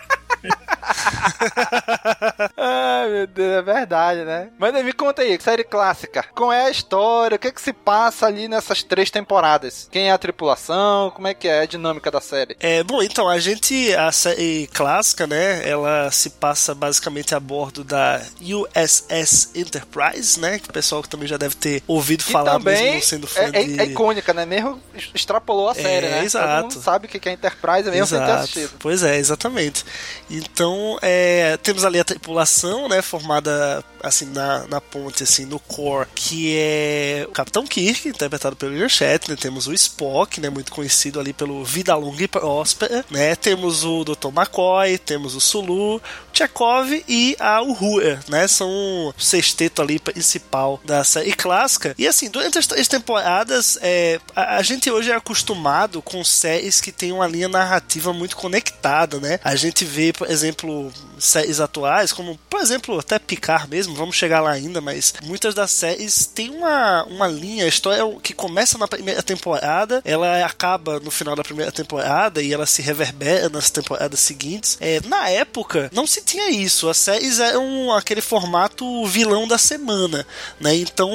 Ai, 2.57 3.09
meu 3.09 3.27
Deus, 3.27 3.57
é 3.57 3.61
verdade, 3.61 4.23
né? 4.23 4.49
Mas 4.57 4.73
me 4.83 4.93
conta 4.93 5.21
aí, 5.21 5.39
série 5.41 5.63
clássica. 5.63 6.25
Qual 6.35 6.51
é 6.51 6.65
a 6.65 6.69
história? 6.69 7.35
O 7.35 7.39
que 7.39 7.47
é 7.47 7.51
que 7.51 7.61
se 7.61 7.73
passa 7.73 8.27
ali 8.27 8.47
nessas 8.47 8.83
três 8.83 9.09
temporadas? 9.09 9.87
Quem 9.91 10.09
é 10.09 10.11
a 10.11 10.17
tripulação? 10.17 11.11
Como 11.11 11.27
é 11.27 11.33
que 11.33 11.47
é 11.47 11.61
a 11.61 11.65
dinâmica 11.65 12.09
da 12.11 12.21
série? 12.21 12.55
É, 12.59 12.83
bom, 12.83 13.01
então, 13.01 13.27
a 13.27 13.39
gente, 13.39 13.93
a 13.95 14.11
série 14.11 14.67
clássica, 14.73 15.27
né? 15.27 15.67
Ela 15.67 16.11
se 16.11 16.29
passa 16.29 16.73
basicamente 16.73 17.33
a 17.35 17.39
bordo 17.39 17.83
da 17.83 18.21
USS 18.41 19.51
Enterprise, 19.55 20.39
né? 20.39 20.59
Que 20.59 20.69
o 20.69 20.73
pessoal 20.73 21.01
também 21.03 21.27
já 21.27 21.37
deve 21.37 21.55
ter 21.55 21.83
ouvido 21.87 22.23
falar 22.23 22.53
também 22.53 22.95
mesmo 22.95 23.01
sendo 23.01 23.27
fã 23.27 23.41
é, 23.41 23.61
é, 23.61 23.63
de... 23.63 23.79
é 23.79 23.85
icônica, 23.85 24.33
né? 24.33 24.45
Mesmo 24.45 24.81
extrapolou 25.13 25.69
a 25.69 25.75
série, 25.75 26.05
é, 26.05 26.09
né? 26.09 26.23
Exato. 26.23 26.47
Todo 26.47 26.61
mundo 26.61 26.83
sabe 26.83 27.05
o 27.05 27.09
que 27.09 27.29
é 27.29 27.31
Enterprise 27.31 27.89
mesmo 27.89 28.03
exato. 28.03 28.09
sem 28.09 28.25
ter 28.25 28.31
assistido. 28.31 28.77
Pois 28.79 29.03
é, 29.03 29.17
exatamente. 29.17 29.85
Então, 30.29 30.90
é, 31.01 31.58
temos 31.58 31.84
ali 31.84 31.99
a 31.99 32.04
tripulação, 32.04 32.88
né, 32.88 33.01
formada 33.01 33.84
assim 34.04 34.25
na, 34.25 34.65
na 34.67 34.82
ponte 34.82 35.23
assim 35.23 35.45
no 35.45 35.60
core, 35.60 36.08
que 36.15 36.56
é 36.58 37.25
o 37.27 37.32
Capitão 37.32 37.65
Kirk, 37.65 38.08
interpretado 38.08 38.56
pelo 38.56 38.71
William 38.71 38.89
Shatner, 38.89 39.38
temos 39.38 39.67
o 39.67 39.73
Spock, 39.73 40.39
né, 40.41 40.49
muito 40.49 40.71
conhecido 40.71 41.19
ali 41.19 41.34
pelo 41.34 41.63
Vida 41.63 41.95
Longa 41.95 42.23
e 42.23 42.27
Próspera, 42.27 43.06
né? 43.10 43.36
Temos 43.36 43.84
o 43.84 44.04
Dr. 44.04 44.27
McCoy, 44.27 44.97
temos 44.97 45.36
o 45.36 45.41
Sulu, 45.41 45.97
o 45.97 46.01
Chekhov 46.34 47.04
e 47.08 47.36
a 47.39 47.62
Uhura, 47.62 48.19
né? 48.27 48.47
São 48.47 48.69
o 48.69 49.13
sexteto 49.17 49.82
ali 49.82 49.99
principal 49.99 50.80
da 50.84 51.04
série 51.04 51.34
clássica. 51.34 51.93
E 51.97 52.08
assim, 52.08 52.30
durante 52.30 52.58
as 52.58 52.67
três 52.67 52.88
temporadas, 52.88 53.77
é, 53.82 54.19
a, 54.36 54.58
a 54.58 54.62
gente 54.62 54.89
hoje 54.89 55.12
é 55.12 55.15
acostumado 55.15 56.01
com 56.01 56.23
séries 56.23 56.82
que 56.82 56.91
tem 56.91 57.12
uma 57.12 57.27
linha 57.27 57.47
narrativa 57.47 58.13
muito 58.13 58.36
conectada, 58.36 59.19
né? 59.19 59.39
A 59.43 59.56
gente 59.56 59.86
vê, 59.86 60.13
por 60.13 60.30
exemplo, 60.30 60.81
séries 61.20 61.60
atuais, 61.60 62.12
como, 62.12 62.38
por 62.50 62.60
exemplo, 62.60 63.00
até 63.00 63.20
Picar 63.20 63.67
mesmo, 63.67 63.96
vamos 63.96 64.15
chegar 64.15 64.41
lá 64.41 64.52
ainda, 64.52 64.82
mas 64.82 65.13
muitas 65.24 65.54
das 65.54 65.72
séries 65.72 66.26
têm 66.26 66.50
uma, 66.50 67.04
uma 67.06 67.28
linha, 67.28 67.65
a 67.65 67.67
história 67.67 68.04
que 68.22 68.34
começa 68.34 68.78
na 68.78 68.88
primeira 68.88 69.22
temporada, 69.22 70.02
ela 70.04 70.46
acaba 70.46 71.00
no 71.00 71.12
final 71.12 71.36
da 71.36 71.44
primeira 71.44 71.72
temporada 71.72 72.41
e 72.41 72.54
ela 72.54 72.65
se 72.65 72.82
reverbera 72.82 73.50
nas 73.50 73.70
temporadas 73.70 74.20
seguintes. 74.20 74.78
É, 74.80 75.00
na 75.06 75.30
época, 75.30 75.89
não 75.94 76.08
se 76.08 76.22
tinha 76.22 76.50
isso, 76.50 76.89
as 76.89 76.98
séries 76.98 77.39
eram 77.39 77.94
aquele 77.94 78.22
formato 78.22 79.06
vilão 79.06 79.48
da 79.48 79.58
semana, 79.58 80.26
né? 80.60 80.76
Então, 80.76 81.10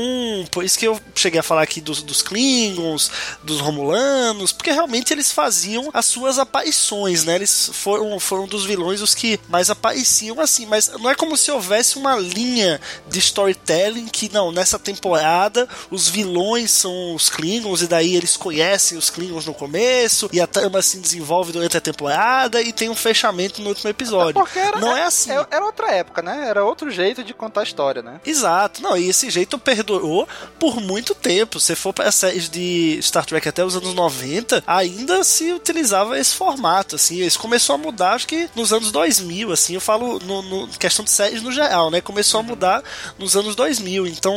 por 0.50 0.64
isso 0.64 0.78
que 0.78 0.86
eu 0.86 1.00
cheguei 1.14 1.40
a 1.40 1.42
falar 1.42 1.62
aqui 1.62 1.80
dos, 1.80 2.02
dos 2.02 2.22
Klingons, 2.22 3.10
dos 3.42 3.60
Romulanos, 3.60 4.52
porque 4.52 4.70
realmente 4.70 5.12
eles 5.12 5.32
faziam 5.32 5.90
as 5.92 6.06
suas 6.06 6.38
aparições, 6.38 7.24
né? 7.24 7.34
Eles 7.34 7.70
foram, 7.72 8.18
foram 8.20 8.46
dos 8.46 8.64
vilões 8.64 9.00
os 9.00 9.14
que 9.14 9.38
mais 9.56 9.70
apareciam 9.70 10.38
assim, 10.38 10.66
mas 10.66 10.88
não 11.00 11.08
é 11.08 11.14
como 11.14 11.34
se 11.34 11.50
houvesse 11.50 11.96
uma 11.96 12.16
linha 12.16 12.78
de 13.08 13.18
storytelling 13.18 14.06
que 14.06 14.30
não, 14.30 14.52
nessa 14.52 14.78
temporada 14.78 15.66
os 15.90 16.08
vilões 16.08 16.70
são 16.70 17.14
os 17.14 17.30
Klingons 17.30 17.80
e 17.80 17.86
daí 17.86 18.14
eles 18.14 18.36
conhecem 18.36 18.98
os 18.98 19.08
Klingons 19.08 19.46
no 19.46 19.54
começo 19.54 20.28
e 20.30 20.42
a 20.42 20.46
trama 20.46 20.82
se 20.82 20.98
desenvolve 20.98 21.52
durante 21.52 21.74
a 21.74 21.80
temporada 21.80 22.60
e 22.60 22.70
tem 22.70 22.90
um 22.90 22.94
fechamento 22.94 23.62
no 23.62 23.70
último 23.70 23.88
episódio. 23.88 24.46
Era, 24.54 24.78
não 24.78 24.94
é 24.94 25.04
assim. 25.04 25.30
É, 25.30 25.46
era 25.50 25.64
outra 25.64 25.90
época, 25.90 26.20
né? 26.20 26.48
Era 26.48 26.62
outro 26.62 26.90
jeito 26.90 27.24
de 27.24 27.32
contar 27.32 27.62
a 27.62 27.64
história, 27.64 28.02
né? 28.02 28.20
Exato. 28.26 28.82
Não, 28.82 28.94
e 28.94 29.08
esse 29.08 29.30
jeito 29.30 29.58
perdurou 29.58 30.28
por 30.58 30.80
muito 30.80 31.14
tempo. 31.14 31.58
Se 31.58 31.74
for 31.74 31.94
para 31.94 32.12
séries 32.12 32.50
de 32.50 32.98
Star 33.00 33.24
Trek 33.24 33.48
até 33.48 33.64
os 33.64 33.74
anos 33.74 33.94
90, 33.94 34.62
ainda 34.66 35.24
se 35.24 35.50
utilizava 35.50 36.18
esse 36.18 36.34
formato, 36.34 36.96
assim. 36.96 37.24
Isso 37.24 37.38
começou 37.38 37.74
a 37.74 37.78
mudar, 37.78 38.12
acho 38.14 38.26
que 38.26 38.50
nos 38.54 38.72
anos 38.72 38.92
2000, 38.92 39.45
assim. 39.52 39.74
Eu 39.74 39.80
falo 39.80 40.18
no, 40.20 40.42
no 40.42 40.68
questão 40.68 41.04
de 41.04 41.10
séries 41.10 41.42
no 41.42 41.52
geral, 41.52 41.90
né? 41.90 42.00
Começou 42.00 42.40
a 42.40 42.42
mudar 42.42 42.82
nos 43.18 43.36
anos 43.36 43.54
2000. 43.54 44.06
Então, 44.06 44.34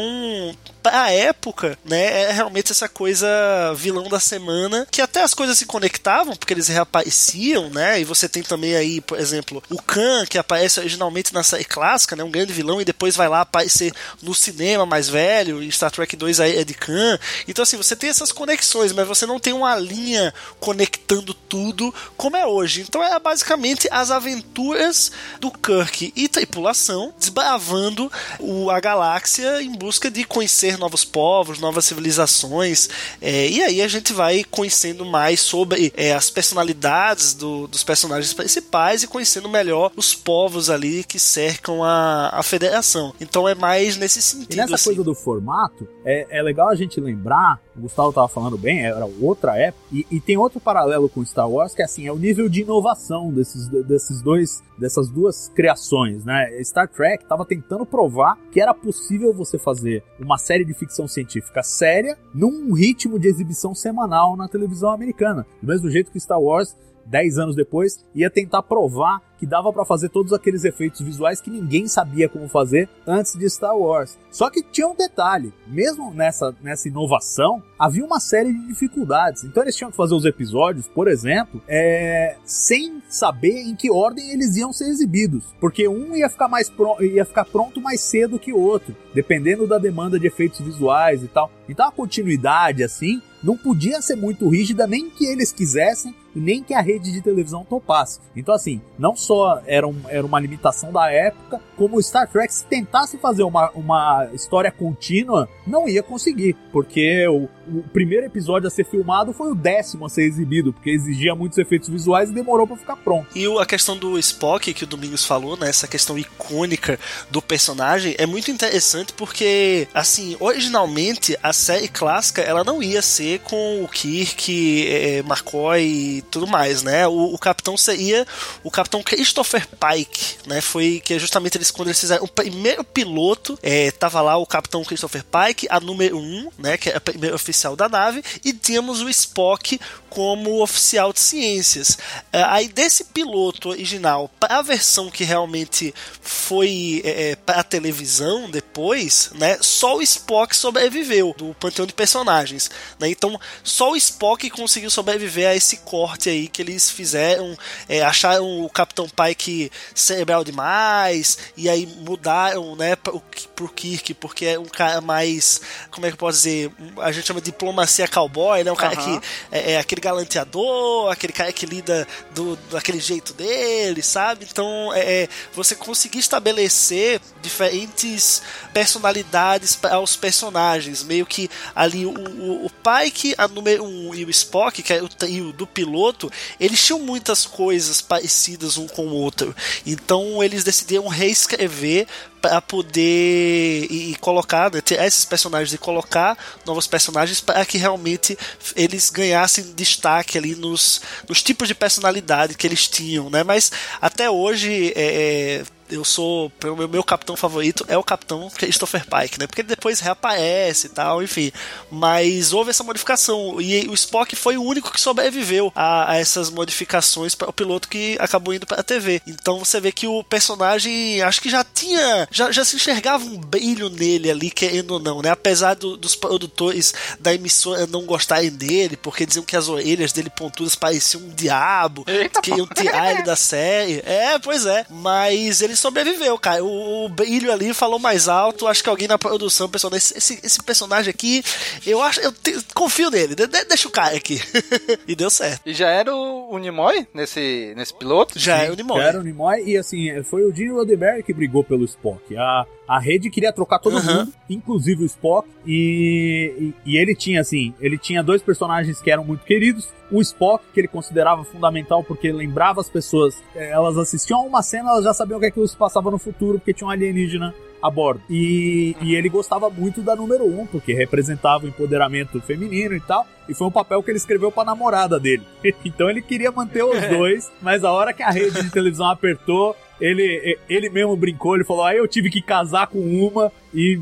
a 0.83 1.11
época, 1.11 1.77
né, 1.83 2.23
é 2.23 2.31
realmente 2.31 2.71
essa 2.71 2.87
coisa 2.87 3.27
vilão 3.75 4.07
da 4.07 4.19
semana, 4.19 4.87
que 4.89 5.01
até 5.01 5.21
as 5.21 5.33
coisas 5.33 5.57
se 5.57 5.65
conectavam, 5.65 6.35
porque 6.35 6.53
eles 6.53 6.67
reapareciam, 6.67 7.69
né? 7.69 7.99
E 7.99 8.03
você 8.03 8.29
tem 8.29 8.43
também 8.43 8.75
aí, 8.75 9.01
por 9.01 9.19
exemplo, 9.19 9.61
o 9.69 9.81
Khan, 9.81 10.25
que 10.25 10.37
aparece 10.37 10.79
originalmente 10.79 11.33
na 11.33 11.43
série 11.43 11.65
clássica, 11.65 12.15
né? 12.15 12.23
Um 12.23 12.31
grande 12.31 12.53
vilão, 12.53 12.79
e 12.79 12.85
depois 12.85 13.15
vai 13.15 13.27
lá 13.27 13.41
aparecer 13.41 13.93
no 14.21 14.33
cinema 14.33 14.85
mais 14.85 15.09
velho, 15.09 15.61
e 15.61 15.71
Star 15.71 15.91
Trek 15.91 16.15
2 16.15 16.39
aí 16.39 16.57
é 16.57 16.63
de 16.63 16.73
Khan. 16.73 17.19
Então, 17.47 17.63
assim, 17.63 17.77
você 17.77 17.95
tem 17.95 18.09
essas 18.09 18.31
conexões, 18.31 18.93
mas 18.93 19.07
você 19.07 19.25
não 19.25 19.39
tem 19.39 19.53
uma 19.53 19.75
linha 19.75 20.33
conectando 20.59 21.33
tudo 21.33 21.93
como 22.15 22.37
é 22.37 22.45
hoje. 22.45 22.81
Então, 22.87 23.03
é 23.03 23.19
basicamente 23.19 23.87
as 23.91 24.11
aventuras 24.11 24.98
do 25.39 25.51
Kirk 25.51 26.11
e 26.15 26.27
tripulação 26.27 27.13
desbravando 27.17 28.11
o, 28.39 28.69
a 28.69 28.79
galáxia 28.79 29.61
em 29.61 29.73
busca 29.73 30.09
de 30.09 30.23
conhecer 30.23 30.77
novos 30.77 31.05
povos, 31.05 31.59
novas 31.59 31.85
civilizações. 31.85 32.89
É, 33.21 33.47
e 33.47 33.61
aí 33.63 33.81
a 33.81 33.87
gente 33.87 34.13
vai 34.13 34.43
conhecendo 34.43 35.05
mais 35.05 35.39
sobre 35.39 35.93
é, 35.95 36.13
as 36.13 36.29
personalidades 36.29 37.33
do, 37.33 37.67
dos 37.67 37.83
personagens 37.83 38.33
principais 38.33 39.03
e 39.03 39.07
conhecendo 39.07 39.47
melhor 39.47 39.91
os 39.95 40.15
povos 40.15 40.69
ali 40.69 41.03
que 41.03 41.19
cercam 41.19 41.83
a, 41.83 42.29
a 42.33 42.43
federação. 42.43 43.13
Então 43.19 43.47
é 43.47 43.55
mais 43.55 43.97
nesse 43.97 44.21
sentido. 44.21 44.53
E 44.53 44.55
nessa 44.57 44.75
assim. 44.75 44.85
coisa 44.85 45.03
do 45.03 45.15
formato, 45.15 45.87
é, 46.05 46.39
é 46.39 46.41
legal 46.41 46.69
a 46.69 46.75
gente 46.75 46.99
lembrar, 46.99 47.59
o 47.79 47.83
Gustavo 47.83 48.09
estava 48.09 48.27
falando 48.27 48.57
bem, 48.57 48.85
era 48.85 49.05
outra 49.19 49.57
época, 49.57 49.83
e, 49.91 50.05
e, 50.11 50.19
tem 50.19 50.37
outro 50.37 50.59
paralelo 50.59 51.09
com 51.09 51.23
Star 51.25 51.49
Wars, 51.49 51.73
que 51.73 51.81
é 51.81 51.85
assim, 51.85 52.05
é 52.05 52.11
o 52.11 52.17
nível 52.17 52.47
de 52.49 52.61
inovação 52.61 53.31
desses, 53.31 53.67
desses 53.67 54.21
dois, 54.21 54.61
dessas 54.77 55.09
duas 55.09 55.49
criações, 55.55 56.25
né? 56.25 56.61
Star 56.63 56.87
Trek 56.87 57.23
estava 57.23 57.45
tentando 57.45 57.85
provar 57.85 58.37
que 58.51 58.61
era 58.61 58.73
possível 58.73 59.33
você 59.33 59.57
fazer 59.57 60.03
uma 60.19 60.37
série 60.37 60.65
de 60.65 60.73
ficção 60.73 61.07
científica 61.07 61.63
séria 61.63 62.17
num 62.33 62.73
ritmo 62.73 63.17
de 63.17 63.27
exibição 63.27 63.73
semanal 63.73 64.35
na 64.35 64.47
televisão 64.47 64.91
americana. 64.91 65.45
Do 65.61 65.67
mesmo 65.67 65.89
jeito 65.89 66.11
que 66.11 66.19
Star 66.19 66.39
Wars, 66.39 66.75
10 67.09 67.39
anos 67.39 67.55
depois, 67.55 68.05
ia 68.13 68.29
tentar 68.29 68.61
provar 68.63 69.21
que 69.39 69.45
dava 69.45 69.71
para 69.71 69.85
fazer 69.85 70.09
todos 70.09 70.33
aqueles 70.33 70.65
efeitos 70.65 70.99
visuais 70.99 71.39
que 71.39 71.49
ninguém 71.49 71.87
sabia 71.87 72.27
como 72.27 72.49
fazer 72.49 72.89
antes 73.07 73.33
de 73.33 73.49
Star 73.49 73.75
Wars. 73.75 74.19
Só 74.29 74.49
que 74.49 74.61
tinha 74.61 74.87
um 74.87 74.95
detalhe, 74.95 75.53
mesmo 75.65 76.13
nessa, 76.13 76.53
nessa 76.61 76.89
inovação, 76.89 77.63
havia 77.79 78.03
uma 78.03 78.19
série 78.19 78.51
de 78.51 78.67
dificuldades. 78.67 79.45
Então 79.45 79.63
eles 79.63 79.75
tinham 79.75 79.91
que 79.91 79.97
fazer 79.97 80.13
os 80.13 80.25
episódios, 80.25 80.87
por 80.89 81.07
exemplo, 81.07 81.61
é, 81.67 82.35
sem 82.43 83.01
saber 83.07 83.61
em 83.61 83.75
que 83.75 83.89
ordem 83.89 84.31
eles 84.31 84.57
iam 84.57 84.73
ser 84.73 84.89
exibidos, 84.89 85.45
porque 85.59 85.87
um 85.87 86.15
ia 86.15 86.29
ficar 86.29 86.49
mais 86.49 86.69
ia 86.99 87.23
ficar 87.23 87.45
pronto 87.45 87.79
mais 87.81 88.01
cedo 88.01 88.37
que 88.37 88.51
o 88.51 88.59
outro, 88.59 88.95
dependendo 89.13 89.65
da 89.65 89.77
demanda 89.77 90.19
de 90.19 90.27
efeitos 90.27 90.59
visuais 90.59 91.23
e 91.23 91.27
tal. 91.27 91.49
Então 91.67 91.87
a 91.87 91.91
continuidade 91.91 92.83
assim 92.83 93.21
não 93.41 93.55
podia 93.57 94.01
ser 94.01 94.15
muito 94.15 94.49
rígida 94.49 94.85
nem 94.85 95.09
que 95.09 95.25
eles 95.25 95.51
quisessem 95.51 96.13
e 96.35 96.39
nem 96.39 96.63
que 96.63 96.73
a 96.73 96.81
rede 96.81 97.11
de 97.11 97.21
televisão 97.21 97.63
topasse. 97.63 98.19
Então, 98.35 98.53
assim, 98.53 98.81
não 98.97 99.15
só 99.15 99.61
era, 99.65 99.87
um, 99.87 99.95
era 100.07 100.25
uma 100.25 100.39
limitação 100.39 100.91
da 100.91 101.11
época, 101.11 101.61
como 101.75 102.01
Star 102.01 102.29
Trek, 102.29 102.53
se 102.53 102.65
tentasse 102.65 103.17
fazer 103.17 103.43
uma, 103.43 103.69
uma 103.71 104.29
história 104.33 104.71
contínua, 104.71 105.49
não 105.65 105.87
ia 105.87 106.03
conseguir, 106.03 106.55
porque 106.71 107.27
o, 107.27 107.47
o 107.71 107.83
primeiro 107.83 108.25
episódio 108.25 108.67
a 108.67 108.71
ser 108.71 108.85
filmado 108.85 109.33
foi 109.33 109.51
o 109.51 109.55
décimo 109.55 110.05
a 110.05 110.09
ser 110.09 110.23
exibido, 110.23 110.73
porque 110.73 110.89
exigia 110.89 111.35
muitos 111.35 111.57
efeitos 111.57 111.89
visuais 111.89 112.29
e 112.29 112.33
demorou 112.33 112.67
para 112.67 112.77
ficar 112.77 112.95
pronto. 112.97 113.27
E 113.35 113.45
a 113.59 113.65
questão 113.65 113.97
do 113.97 114.17
Spock, 114.19 114.73
que 114.73 114.83
o 114.83 114.87
Domingos 114.87 115.25
falou, 115.25 115.57
né, 115.57 115.69
essa 115.69 115.87
questão 115.87 116.17
icônica 116.17 116.99
do 117.29 117.41
personagem, 117.41 118.15
é 118.17 118.25
muito 118.25 118.51
interessante 118.51 119.13
porque, 119.13 119.87
assim, 119.93 120.35
originalmente 120.39 121.37
a 121.41 121.53
série 121.53 121.87
clássica 121.87 122.41
ela 122.41 122.63
não 122.63 122.81
ia 122.81 123.01
ser 123.01 123.39
com 123.39 123.83
o 123.83 123.87
Kirk, 123.87 124.87
é, 124.87 125.19
McCoy 125.19 125.83
e 125.83 126.21
tudo 126.23 126.47
mais, 126.47 126.83
né? 126.83 127.07
O, 127.07 127.33
o 127.33 127.37
capitão 127.37 127.77
seria 127.77 128.25
o 128.63 128.71
capitão 128.71 129.03
Christopher 129.03 129.67
Pike, 129.67 130.37
né? 130.47 130.61
Foi 130.61 131.01
que 131.03 131.17
justamente 131.19 131.57
eles 131.57 131.71
quando 131.71 131.89
eles 131.89 131.99
fizeram 131.99 132.23
o 132.23 132.27
primeiro 132.27 132.83
piloto, 132.83 133.57
é, 133.61 133.91
tava 133.91 134.21
lá 134.21 134.37
o 134.37 134.45
capitão 134.45 134.83
Christopher 134.83 135.23
Pike, 135.23 135.67
a 135.69 135.79
número 135.79 136.17
1, 136.17 136.21
um, 136.21 136.49
né, 136.57 136.77
que 136.77 136.89
é 136.89 136.95
a 136.95 137.01
primeira 137.01 137.37
oficial 137.59 137.75
da 137.75 137.89
nave, 137.89 138.23
e 138.43 138.53
tínhamos 138.53 139.01
o 139.01 139.09
Spock 139.09 139.79
como 140.09 140.61
oficial 140.61 141.13
de 141.13 141.19
ciências. 141.19 141.97
É, 142.33 142.41
aí 142.43 142.67
desse 142.67 143.03
piloto 143.05 143.69
original 143.69 144.29
para 144.39 144.57
a 144.57 144.61
versão 144.61 145.09
que 145.09 145.23
realmente 145.23 145.93
foi 146.21 147.01
é, 147.05 147.31
é 147.31 147.35
para 147.35 147.59
a 147.59 147.63
televisão 147.63 148.49
depois, 148.49 149.29
né, 149.35 149.57
só 149.61 149.97
o 149.97 150.01
Spock 150.01 150.55
sobreviveu 150.55 151.35
do 151.37 151.53
panteão 151.55 151.85
de 151.85 151.93
personagens, 151.93 152.71
né? 152.99 153.09
Então 153.09 153.39
só 153.63 153.91
o 153.91 153.95
Spock 153.95 154.49
conseguiu 154.49 154.89
sobreviver 154.89 155.49
a 155.49 155.55
esse 155.55 155.77
corte 155.77 156.29
aí 156.29 156.47
que 156.47 156.61
eles 156.61 156.89
fizeram, 156.89 157.57
é, 157.87 158.01
acharam 158.01 158.63
o 158.63 158.69
Capitão 158.69 159.07
Pike 159.07 159.71
cerebral 159.93 160.43
demais 160.43 161.37
e 161.55 161.69
aí 161.69 161.85
mudaram, 161.85 162.75
né, 162.75 162.95
pro, 162.95 163.21
pro 163.55 163.69
Kirk 163.69 164.13
porque 164.15 164.45
é 164.45 164.59
um 164.59 164.65
cara 164.65 165.01
mais, 165.01 165.61
como 165.91 166.05
é 166.05 166.09
que 166.09 166.15
eu 166.15 166.19
posso 166.19 166.37
dizer, 166.37 166.71
a 166.99 167.11
gente 167.11 167.27
chama 167.27 167.41
de 167.41 167.48
diplomacia 167.51 168.07
cowboy, 168.07 168.63
né, 168.63 168.71
um 168.71 168.75
cara 168.75 168.99
uhum. 168.99 169.19
que 169.19 169.27
é, 169.51 169.73
é 169.73 169.79
aquele 169.79 170.01
galanteador, 170.01 171.11
aquele 171.11 171.33
cara 171.33 171.51
que 171.51 171.65
lida 171.65 172.07
do, 172.33 172.55
daquele 172.71 172.99
jeito 172.99 173.33
dele, 173.33 174.01
sabe? 174.01 174.47
Então, 174.49 174.91
é, 174.93 175.23
é 175.23 175.29
você 175.53 175.75
conseguir 175.75 176.19
estabelecer 176.19 177.21
diferentes 177.41 178.41
personalidades 178.73 179.75
para 179.75 179.99
os 179.99 180.15
personagens. 180.15 181.03
Meio 181.03 181.25
que 181.25 181.49
ali 181.75 182.05
o, 182.05 182.11
o, 182.11 182.65
o 182.65 182.69
Pike, 182.69 183.35
a 183.37 183.47
número 183.47 183.83
1 183.83 183.87
um, 183.87 184.15
e 184.15 184.25
o 184.25 184.29
Spock, 184.29 184.81
que 184.81 184.93
é 184.93 185.01
o 185.01 185.09
trio 185.09 185.51
do 185.51 185.65
piloto, 185.65 186.31
eles 186.59 186.83
tinham 186.83 186.99
muitas 186.99 187.45
coisas 187.45 188.01
parecidas 188.01 188.77
um 188.77 188.87
com 188.87 189.07
o 189.07 189.13
outro. 189.13 189.55
Então, 189.85 190.43
eles 190.43 190.63
decidiram 190.63 191.07
reescrever 191.07 192.07
para 192.41 192.61
poder 192.61 193.87
e, 193.89 194.15
colocar, 194.19 194.71
né, 194.71 194.81
esses 195.05 195.25
personagens 195.25 195.73
e 195.73 195.77
colocar 195.77 196.37
novos 196.65 196.87
personagens 196.87 197.41
para 197.41 197.65
que 197.65 197.77
realmente 197.77 198.37
eles 198.75 199.09
ganhassem 199.09 199.73
destaque 199.73 200.37
ali 200.37 200.55
nos, 200.55 201.01
nos 201.27 201.43
tipos 201.43 201.67
de 201.67 201.75
personalidade 201.75 202.55
que 202.55 202.65
eles 202.65 202.87
tinham, 202.87 203.29
né? 203.29 203.43
Mas 203.43 203.71
até 204.01 204.29
hoje 204.29 204.93
é, 204.95 205.61
é 205.61 205.78
eu 205.89 206.05
sou. 206.05 206.51
O 206.63 206.75
meu, 206.75 206.87
meu 206.87 207.03
capitão 207.03 207.35
favorito 207.35 207.85
é 207.87 207.97
o 207.97 208.03
capitão 208.03 208.49
Christopher 208.49 209.03
Pike, 209.05 209.39
né? 209.39 209.47
Porque 209.47 209.61
ele 209.61 209.67
depois 209.67 209.99
reaparece 209.99 210.87
e 210.87 210.89
tal, 210.89 211.21
enfim. 211.23 211.51
Mas 211.91 212.53
houve 212.53 212.69
essa 212.69 212.83
modificação. 212.83 213.59
E 213.59 213.87
o 213.87 213.93
Spock 213.93 214.35
foi 214.35 214.57
o 214.57 214.63
único 214.63 214.91
que 214.91 215.01
sobreviveu 215.01 215.71
a, 215.75 216.11
a 216.11 216.17
essas 216.17 216.49
modificações 216.49 217.35
para 217.35 217.49
o 217.49 217.53
piloto 217.53 217.87
que 217.87 218.17
acabou 218.19 218.53
indo 218.53 218.65
para 218.65 218.81
a 218.81 218.83
TV. 218.83 219.21
Então 219.27 219.59
você 219.59 219.79
vê 219.79 219.91
que 219.91 220.07
o 220.07 220.23
personagem, 220.23 221.21
acho 221.21 221.41
que 221.41 221.49
já 221.49 221.63
tinha. 221.63 222.27
Já, 222.31 222.51
já 222.51 222.63
se 222.63 222.75
enxergava 222.75 223.25
um 223.25 223.37
brilho 223.37 223.89
nele 223.89 224.29
ali, 224.29 224.51
querendo 224.51 224.91
ou 224.91 224.99
não, 224.99 225.21
né? 225.21 225.29
Apesar 225.31 225.73
do, 225.73 225.97
dos 225.97 226.15
produtores 226.15 226.93
da 227.19 227.33
emissora 227.33 227.87
não 227.87 228.05
gostarem 228.05 228.51
dele, 228.51 228.97
porque 228.97 229.25
diziam 229.25 229.45
que 229.45 229.55
as 229.55 229.67
orelhas 229.67 230.11
dele 230.11 230.29
pontudas 230.29 230.75
pareciam 230.75 231.23
um 231.23 231.29
diabo, 231.29 232.03
Eita, 232.07 232.41
queriam 232.41 232.67
tirar 232.67 233.11
ele 233.11 233.23
da 233.23 233.35
série. 233.35 234.01
É, 234.05 234.37
pois 234.39 234.65
é. 234.65 234.85
Mas 234.89 235.61
eles 235.61 235.78
sobreviveu, 235.79 236.37
cara. 236.37 236.63
O, 236.63 237.05
o 237.05 237.09
brilho 237.09 237.51
ali 237.51 237.73
falou 237.73 237.99
mais 237.99 238.27
alto. 238.27 238.67
Acho 238.67 238.83
que 238.83 238.89
alguém 238.89 239.07
na 239.07 239.17
produção 239.17 239.69
pensou: 239.69 239.93
esse, 239.95 240.17
esse, 240.17 240.39
esse 240.43 240.63
personagem 240.63 241.09
aqui, 241.09 241.43
eu 241.85 242.01
acho, 242.01 242.19
eu 242.21 242.31
te, 242.31 242.55
confio 242.73 243.09
nele, 243.09 243.35
de, 243.35 243.47
de, 243.47 243.65
deixa 243.65 243.87
o 243.87 243.91
cara 243.91 244.15
aqui. 244.15 244.41
e 245.07 245.15
deu 245.15 245.29
certo. 245.29 245.61
E 245.65 245.73
já 245.73 245.89
era 245.89 246.13
o, 246.13 246.53
o 246.53 246.57
Nimoy 246.57 247.07
nesse, 247.13 247.73
nesse 247.75 247.93
piloto? 247.93 248.37
Já 248.37 248.57
Sim, 248.57 248.63
era 248.63 248.73
o 248.73 248.75
Nimoy. 248.75 248.97
Já 248.99 249.07
era 249.07 249.19
o 249.19 249.23
Nimoy, 249.23 249.63
e 249.65 249.77
assim, 249.77 250.23
foi 250.23 250.43
o 250.43 250.53
Gene 250.53 250.71
Roddenberry 250.71 251.23
que 251.23 251.33
brigou 251.33 251.63
pelo 251.63 251.85
Spock. 251.85 252.35
A, 252.37 252.65
a 252.89 252.97
rede 252.97 253.29
queria 253.29 253.53
trocar 253.53 253.77
todo 253.77 253.97
uhum. 253.97 254.03
mundo, 254.03 254.33
inclusive 254.49 255.03
o 255.03 255.05
Spock, 255.05 255.47
e, 255.63 256.73
e, 256.85 256.93
e, 256.93 256.97
ele 256.97 257.13
tinha, 257.13 257.39
assim, 257.39 257.71
ele 257.79 257.99
tinha 257.99 258.23
dois 258.23 258.41
personagens 258.41 258.99
que 258.99 259.11
eram 259.11 259.23
muito 259.23 259.45
queridos. 259.45 259.87
O 260.11 260.19
Spock, 260.19 260.65
que 260.73 260.79
ele 260.79 260.87
considerava 260.87 261.43
fundamental 261.43 262.03
porque 262.03 262.31
lembrava 262.31 262.81
as 262.81 262.89
pessoas, 262.89 263.35
eh, 263.55 263.69
elas 263.69 263.95
assistiam 263.95 264.39
a 264.39 264.43
uma 264.43 264.63
cena, 264.63 264.89
elas 264.89 265.03
já 265.03 265.13
sabiam 265.13 265.37
o 265.37 265.39
que 265.39 265.45
aquilo 265.45 265.67
se 265.67 265.77
passava 265.77 266.09
no 266.09 266.17
futuro, 266.17 266.57
porque 266.57 266.73
tinha 266.73 266.87
um 266.87 266.89
alienígena 266.89 267.53
a 267.79 267.91
bordo. 267.91 268.23
E, 268.27 268.95
e 269.01 269.15
ele 269.15 269.29
gostava 269.29 269.69
muito 269.69 270.01
da 270.01 270.15
número 270.15 270.45
1, 270.45 270.61
um, 270.61 270.65
porque 270.65 270.91
representava 270.91 271.65
o 271.65 271.67
empoderamento 271.67 272.41
feminino 272.41 272.95
e 272.95 272.99
tal. 272.99 273.23
E 273.47 273.53
foi 273.53 273.67
um 273.67 273.71
papel 273.71 274.01
que 274.01 274.09
ele 274.09 274.17
escreveu 274.17 274.51
pra 274.51 274.65
namorada 274.65 275.19
dele. 275.19 275.43
então 275.85 276.09
ele 276.09 276.23
queria 276.23 276.51
manter 276.51 276.83
os 276.83 277.07
dois, 277.07 277.51
mas 277.61 277.83
a 277.83 277.91
hora 277.91 278.13
que 278.13 278.23
a 278.23 278.31
rede 278.31 278.63
de 278.63 278.71
televisão 278.71 279.07
apertou, 279.07 279.75
ele, 279.99 280.57
ele 280.69 280.89
mesmo 280.89 281.15
brincou, 281.15 281.55
ele 281.55 281.63
falou: 281.63 281.83
aí 281.83 281.97
ah, 281.97 281.99
eu 281.99 282.07
tive 282.07 282.29
que 282.29 282.41
casar 282.41 282.87
com 282.87 282.99
uma 282.99 283.51
e 283.73 283.97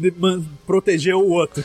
proteger 0.65 1.15
o 1.15 1.29
outro. 1.29 1.63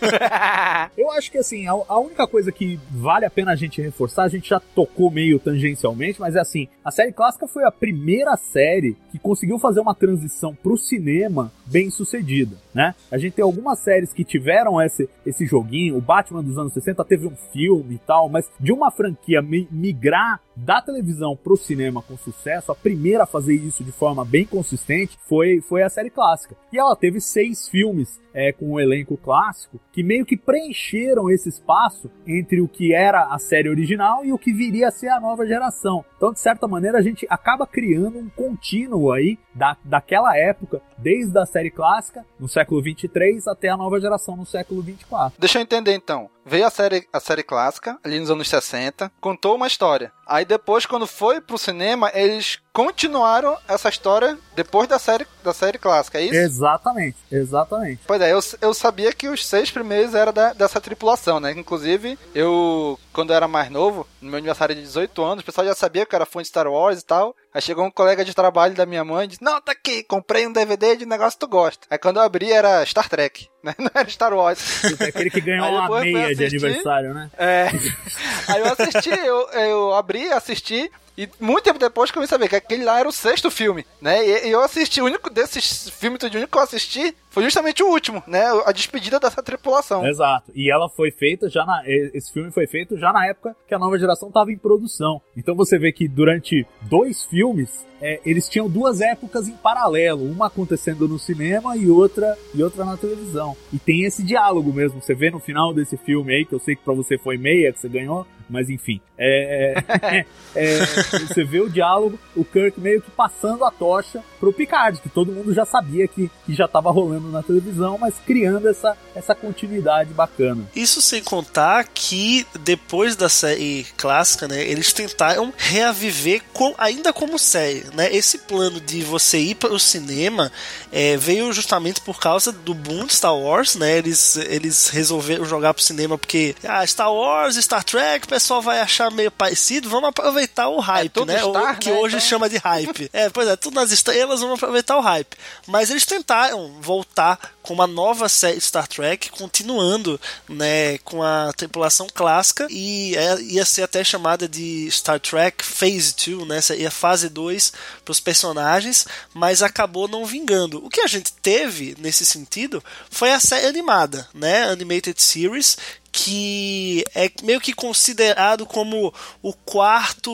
eu 0.96 1.10
acho 1.12 1.30
que 1.30 1.38
assim, 1.38 1.66
a, 1.66 1.72
a, 1.72 1.98
única 1.98 2.26
coisa 2.26 2.50
que 2.52 2.78
vale 2.90 3.24
a 3.24 3.30
pena 3.30 3.52
a 3.52 3.56
gente 3.56 3.80
reforçar, 3.80 4.24
a 4.24 4.28
gente 4.28 4.48
já 4.48 4.60
tocou 4.60 5.10
meio 5.10 5.38
tangencialmente, 5.38 6.20
mas 6.20 6.36
é 6.36 6.40
assim, 6.40 6.68
a 6.84 6.90
série 6.90 7.12
clássica 7.12 7.46
foi 7.46 7.64
a 7.64 7.70
primeira 7.70 8.36
série 8.36 8.96
que 9.10 9.18
conseguiu 9.18 9.58
fazer 9.58 9.80
uma 9.80 9.94
transição 9.94 10.54
pro 10.54 10.76
cinema 10.76 11.52
bem 11.66 11.90
sucedida, 11.90 12.56
né? 12.74 12.94
A 13.10 13.18
gente 13.18 13.34
tem 13.34 13.42
algumas 13.42 13.78
séries 13.78 14.12
que 14.12 14.24
tiveram 14.24 14.80
esse, 14.80 15.08
esse 15.24 15.46
joguinho, 15.46 15.96
o 15.96 16.00
Batman 16.00 16.42
dos 16.42 16.58
anos 16.58 16.72
60 16.72 17.04
teve 17.04 17.26
um 17.26 17.36
filme 17.52 17.94
e 17.94 17.98
tal, 17.98 18.28
mas 18.28 18.50
de 18.60 18.72
uma 18.72 18.90
franquia 18.90 19.42
migrar 19.42 20.40
da 20.56 20.80
televisão 20.80 21.36
pro 21.36 21.56
cinema 21.56 22.02
com 22.02 22.16
sucesso, 22.16 22.70
a 22.70 22.74
primeira 22.74 23.24
a 23.24 23.26
fazer 23.26 23.54
isso 23.54 23.82
de 23.82 23.92
forma 23.92 24.24
bem 24.24 24.44
consistente 24.44 25.18
foi, 25.26 25.60
foi 25.60 25.82
a 25.82 25.88
série 25.88 26.10
clássica. 26.10 26.56
E 26.72 26.78
ela 26.78 26.94
teve 26.94 27.13
seis 27.20 27.68
filmes 27.68 28.20
é, 28.32 28.52
com 28.52 28.66
o 28.66 28.72
um 28.74 28.80
elenco 28.80 29.16
clássico 29.16 29.80
que 29.92 30.02
meio 30.02 30.24
que 30.24 30.36
preencheram 30.36 31.30
esse 31.30 31.48
espaço 31.48 32.10
entre 32.26 32.60
o 32.60 32.68
que 32.68 32.94
era 32.94 33.34
a 33.34 33.38
série 33.38 33.68
original 33.68 34.24
e 34.24 34.32
o 34.32 34.38
que 34.38 34.52
viria 34.52 34.88
a 34.88 34.90
ser 34.90 35.08
a 35.08 35.20
nova 35.20 35.46
geração. 35.46 36.04
Então, 36.16 36.32
de 36.32 36.40
certa 36.40 36.66
maneira, 36.66 36.98
a 36.98 37.02
gente 37.02 37.26
acaba 37.30 37.66
criando 37.66 38.18
um 38.18 38.28
contínuo 38.28 39.12
aí 39.12 39.38
da, 39.54 39.76
daquela 39.84 40.36
época, 40.36 40.82
desde 40.98 41.38
a 41.38 41.46
série 41.46 41.70
clássica, 41.70 42.24
no 42.38 42.48
século 42.48 42.82
23, 42.82 43.46
até 43.46 43.68
a 43.68 43.76
nova 43.76 44.00
geração 44.00 44.36
no 44.36 44.44
século 44.46 44.82
24. 44.82 45.38
Deixa 45.38 45.58
eu 45.58 45.62
entender 45.62 45.94
então. 45.94 46.28
Veio 46.46 46.66
a 46.66 46.70
série, 46.70 47.08
a 47.10 47.20
série 47.20 47.42
clássica, 47.42 47.98
ali 48.04 48.20
nos 48.20 48.30
anos 48.30 48.48
60, 48.48 49.10
contou 49.18 49.54
uma 49.56 49.66
história. 49.66 50.12
Aí 50.26 50.44
depois, 50.44 50.84
quando 50.84 51.06
foi 51.06 51.40
pro 51.40 51.56
cinema, 51.56 52.10
eles 52.12 52.58
continuaram 52.72 53.56
essa 53.66 53.88
história 53.88 54.36
depois 54.54 54.86
da 54.86 54.98
série, 54.98 55.26
da 55.42 55.54
série 55.54 55.78
clássica, 55.78 56.18
é 56.18 56.24
isso? 56.24 56.34
Exatamente, 56.34 57.16
exatamente. 57.30 58.02
Pois 58.06 58.20
é, 58.20 58.32
eu, 58.32 58.40
eu 58.60 58.74
sabia 58.74 59.12
que 59.12 59.28
os 59.28 59.46
seis 59.46 59.70
primeiros 59.70 60.14
eram 60.14 60.32
da, 60.32 60.52
dessa 60.52 60.80
tripulação, 60.80 61.40
né? 61.40 61.52
Inclusive, 61.52 62.18
eu, 62.34 62.98
quando 63.12 63.30
eu 63.30 63.36
era 63.36 63.48
mais 63.48 63.70
novo, 63.70 64.06
no 64.20 64.28
meu 64.28 64.38
aniversário 64.38 64.74
de 64.74 64.82
18 64.82 65.22
anos, 65.22 65.42
o 65.42 65.46
pessoal 65.46 65.66
já 65.66 65.74
sabia 65.74 66.04
que 66.04 66.14
eu 66.14 66.18
era 66.18 66.26
fã 66.26 66.42
de 66.42 66.48
Star 66.48 66.66
Wars 66.66 67.00
e 67.00 67.04
tal. 67.04 67.34
Aí 67.54 67.62
chegou 67.62 67.84
um 67.84 67.90
colega 67.90 68.24
de 68.24 68.34
trabalho 68.34 68.74
da 68.74 68.84
minha 68.84 69.04
mãe 69.04 69.24
e 69.24 69.28
disse: 69.28 69.42
Não, 69.42 69.60
tá 69.60 69.70
aqui, 69.70 70.02
comprei 70.02 70.44
um 70.44 70.52
DVD 70.52 70.96
de 70.96 71.06
negócio 71.06 71.38
que 71.38 71.46
tu 71.46 71.48
gosta. 71.48 71.86
Aí 71.88 71.96
quando 71.96 72.16
eu 72.16 72.22
abri 72.22 72.50
era 72.50 72.84
Star 72.84 73.08
Trek? 73.08 73.48
Não 73.78 73.90
era 73.94 74.08
Star 74.08 74.34
Wars. 74.34 74.84
É 75.00 75.04
aquele 75.04 75.30
que 75.30 75.40
ganhou 75.40 75.66
uma 75.68 76.00
meia 76.00 76.34
de 76.34 76.44
aniversário, 76.44 77.14
né? 77.14 77.30
É. 77.38 77.68
Aí 78.48 78.60
eu 78.60 78.72
assisti, 78.72 79.10
eu, 79.10 79.48
eu 79.50 79.94
abri, 79.94 80.30
assisti. 80.32 80.90
E 81.16 81.28
muito 81.38 81.62
tempo 81.62 81.78
depois 81.78 82.10
que 82.10 82.18
eu 82.18 82.26
saber 82.26 82.48
que 82.48 82.56
aquele 82.56 82.84
lá 82.84 82.98
era 82.98 83.08
o 83.08 83.12
sexto 83.12 83.48
filme, 83.48 83.86
né? 84.02 84.26
E, 84.26 84.48
e 84.48 84.50
eu 84.50 84.60
assisti, 84.60 85.00
o 85.00 85.04
único 85.04 85.30
desses 85.30 85.88
filmes, 85.90 86.20
o 86.20 86.26
único 86.26 86.50
que 86.50 86.58
eu 86.58 86.62
assisti 86.62 87.14
foi 87.30 87.44
justamente 87.44 87.84
o 87.84 87.88
último, 87.88 88.20
né? 88.26 88.42
A 88.66 88.72
despedida 88.72 89.20
dessa 89.20 89.40
tripulação. 89.40 90.04
Exato. 90.04 90.50
E 90.52 90.72
ela 90.72 90.88
foi 90.88 91.12
feita 91.12 91.48
já 91.48 91.64
na. 91.64 91.82
Esse 91.86 92.32
filme 92.32 92.50
foi 92.50 92.66
feito 92.66 92.98
já 92.98 93.12
na 93.12 93.26
época 93.28 93.54
que 93.68 93.74
a 93.74 93.78
nova 93.78 93.96
geração 93.96 94.28
estava 94.28 94.50
em 94.50 94.58
produção. 94.58 95.22
Então 95.36 95.54
você 95.54 95.78
vê 95.78 95.92
que 95.92 96.08
durante 96.08 96.66
dois 96.82 97.22
filmes 97.22 97.86
é, 98.00 98.20
eles 98.26 98.48
tinham 98.48 98.68
duas 98.68 99.00
épocas 99.00 99.48
em 99.48 99.56
paralelo, 99.56 100.24
uma 100.24 100.48
acontecendo 100.48 101.06
no 101.06 101.18
cinema 101.18 101.76
e 101.76 101.88
outra 101.88 102.36
e 102.52 102.62
outra 102.62 102.84
na 102.84 102.96
televisão. 102.96 103.53
E 103.72 103.78
tem 103.78 104.04
esse 104.04 104.22
diálogo 104.22 104.72
mesmo. 104.72 105.00
Você 105.00 105.14
vê 105.14 105.30
no 105.30 105.38
final 105.38 105.72
desse 105.74 105.96
filme 105.96 106.34
aí, 106.34 106.44
que 106.44 106.54
eu 106.54 106.58
sei 106.58 106.76
que 106.76 106.82
pra 106.82 106.94
você 106.94 107.18
foi 107.18 107.36
meia, 107.36 107.72
que 107.72 107.80
você 107.80 107.88
ganhou, 107.88 108.26
Mas 108.48 108.68
enfim, 108.68 109.00
é, 109.16 109.82
é, 109.88 110.26
é, 110.54 110.78
você 111.26 111.44
vê 111.44 111.60
o 111.60 111.68
diálogo, 111.68 112.18
o 112.36 112.44
Kirk 112.44 112.80
meio 112.80 113.00
que 113.00 113.10
passando 113.10 113.64
a 113.64 113.70
tocha 113.70 114.22
pro 114.40 114.52
Picard, 114.52 115.00
que 115.00 115.08
todo 115.08 115.32
mundo 115.32 115.54
já 115.54 115.64
sabia 115.64 116.06
que, 116.06 116.30
que 116.44 116.54
já 116.54 116.66
estava 116.66 116.90
rolando 116.90 117.28
na 117.30 117.42
televisão, 117.42 117.96
mas 117.98 118.14
criando 118.26 118.68
essa, 118.68 118.96
essa 119.14 119.34
continuidade 119.34 120.12
bacana. 120.12 120.64
Isso 120.74 121.00
sem 121.00 121.22
contar 121.22 121.84
que 121.84 122.46
depois 122.60 123.16
da 123.16 123.28
série 123.28 123.86
clássica, 123.96 124.46
né, 124.48 124.62
eles 124.62 124.92
tentaram 124.92 125.52
reaviver 125.56 126.42
com, 126.52 126.74
ainda 126.76 127.12
como 127.12 127.38
série, 127.38 127.84
né? 127.94 128.14
Esse 128.14 128.38
plano 128.38 128.80
de 128.80 129.02
você 129.02 129.38
ir 129.38 129.54
para 129.54 129.72
o 129.72 129.78
cinema 129.78 130.50
é, 130.92 131.16
veio 131.16 131.52
justamente 131.52 132.00
por 132.00 132.18
causa 132.18 132.52
do 132.52 132.74
boom 132.74 133.06
de 133.06 133.14
Star 133.14 133.36
Wars, 133.36 133.76
né? 133.76 133.98
Eles, 133.98 134.36
eles 134.36 134.88
resolveram 134.88 135.44
jogar 135.44 135.74
pro 135.74 135.82
cinema 135.82 136.18
porque 136.18 136.54
ah, 136.64 136.86
Star 136.86 137.12
Wars, 137.12 137.56
Star 137.56 137.84
Trek, 137.84 138.26
pessoal 138.34 138.60
vai 138.60 138.80
achar 138.80 139.12
meio 139.12 139.30
parecido, 139.30 139.88
vamos 139.88 140.08
aproveitar 140.08 140.68
o 140.68 140.80
hype, 140.80 141.20
é 141.20 141.24
né? 141.24 141.38
Star, 141.38 141.74
o 141.74 141.78
que 141.78 141.90
né, 141.90 141.96
hoje 141.96 142.16
então... 142.16 142.28
chama 142.28 142.48
de 142.48 142.56
hype. 142.56 143.08
é, 143.12 143.30
pois 143.30 143.46
é, 143.46 143.54
tudo 143.54 143.74
nas 143.74 143.92
estrelas, 143.92 144.40
vamos 144.40 144.56
aproveitar 144.56 144.96
o 144.96 145.00
hype. 145.00 145.36
Mas 145.68 145.88
eles 145.88 146.04
tentaram 146.04 146.80
voltar 146.80 147.53
com 147.64 147.72
uma 147.72 147.86
nova 147.86 148.28
série 148.28 148.60
Star 148.60 148.86
Trek, 148.86 149.30
continuando, 149.30 150.20
né, 150.46 150.98
com 150.98 151.22
a 151.22 151.50
tripulação 151.54 152.06
clássica 152.12 152.66
e 152.70 153.16
é, 153.16 153.40
ia 153.40 153.64
ser 153.64 153.82
até 153.82 154.04
chamada 154.04 154.46
de 154.46 154.86
Star 154.90 155.18
Trek 155.18 155.64
Phase 155.64 156.14
2, 156.14 156.46
né, 156.46 156.60
seria 156.60 156.90
fase 156.90 157.30
2 157.30 157.72
para 158.04 158.12
os 158.12 158.20
personagens, 158.20 159.06
mas 159.32 159.62
acabou 159.62 160.06
não 160.06 160.26
vingando. 160.26 160.84
O 160.84 160.90
que 160.90 161.00
a 161.00 161.06
gente 161.06 161.32
teve 161.32 161.96
nesse 161.98 162.26
sentido 162.26 162.84
foi 163.10 163.32
a 163.32 163.40
série 163.40 163.66
animada, 163.66 164.28
né, 164.34 164.64
Animated 164.64 165.20
Series, 165.20 165.78
que 166.16 167.04
é 167.12 167.28
meio 167.42 167.60
que 167.60 167.72
considerado 167.72 168.64
como 168.64 169.12
o 169.42 169.52
quarto 169.52 170.32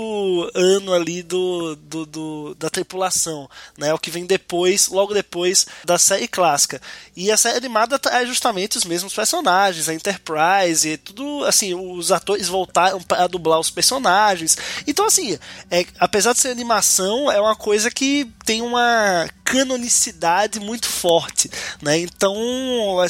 ano 0.54 0.92
ali 0.92 1.22
do, 1.22 1.74
do, 1.74 2.04
do, 2.04 2.54
da 2.54 2.68
tripulação, 2.68 3.48
né? 3.78 3.92
O 3.94 3.98
que 3.98 4.10
vem 4.10 4.26
depois, 4.26 4.88
logo 4.88 5.14
depois 5.14 5.66
da 5.82 5.96
série 5.96 6.28
clássica. 6.28 6.82
E 7.20 7.30
a 7.30 7.36
série 7.36 7.58
animada 7.58 8.00
é 8.12 8.24
justamente 8.24 8.78
os 8.78 8.84
mesmos 8.86 9.12
personagens, 9.12 9.90
a 9.90 9.92
Enterprise, 9.92 10.88
e 10.88 10.96
tudo 10.96 11.44
assim, 11.44 11.74
os 11.74 12.10
atores 12.10 12.48
voltaram 12.48 12.98
para 13.02 13.26
dublar 13.26 13.60
os 13.60 13.68
personagens. 13.68 14.56
Então, 14.86 15.04
assim, 15.04 15.38
é, 15.70 15.84
apesar 15.98 16.32
de 16.32 16.40
ser 16.40 16.48
animação, 16.48 17.30
é 17.30 17.38
uma 17.38 17.54
coisa 17.54 17.90
que 17.90 18.26
tem 18.46 18.62
uma 18.62 19.28
canonicidade 19.44 20.58
muito 20.60 20.88
forte, 20.88 21.50
né? 21.82 21.98
Então 21.98 22.34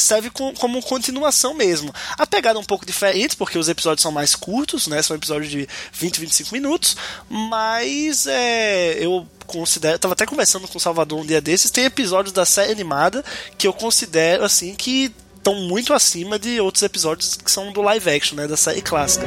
serve 0.00 0.28
com, 0.30 0.52
como 0.54 0.82
continuação 0.82 1.54
mesmo. 1.54 1.94
A 2.18 2.26
pegada 2.26 2.58
é 2.58 2.62
um 2.62 2.64
pouco 2.64 2.84
diferente, 2.84 3.36
porque 3.36 3.58
os 3.58 3.68
episódios 3.68 4.02
são 4.02 4.10
mais 4.10 4.34
curtos, 4.34 4.88
né? 4.88 5.00
São 5.02 5.14
episódios 5.14 5.50
de 5.52 5.68
20, 5.92 6.18
25 6.18 6.52
minutos, 6.52 6.96
mas 7.28 8.26
é, 8.26 8.94
eu 8.94 9.24
considero, 9.50 9.98
tava 9.98 10.14
até 10.14 10.24
conversando 10.24 10.68
com 10.68 10.78
o 10.78 10.80
Salvador 10.80 11.18
um 11.18 11.26
dia 11.26 11.40
desses, 11.40 11.70
tem 11.70 11.84
episódios 11.84 12.32
da 12.32 12.44
série 12.44 12.72
animada 12.72 13.24
que 13.58 13.66
eu 13.66 13.72
considero 13.72 14.44
assim 14.44 14.74
que 14.74 15.12
estão 15.36 15.54
muito 15.54 15.92
acima 15.92 16.38
de 16.38 16.60
outros 16.60 16.82
episódios 16.82 17.36
que 17.36 17.50
são 17.50 17.72
do 17.72 17.82
live 17.82 18.10
action, 18.10 18.36
né, 18.36 18.46
da 18.46 18.56
série 18.56 18.80
clássica. 18.80 19.26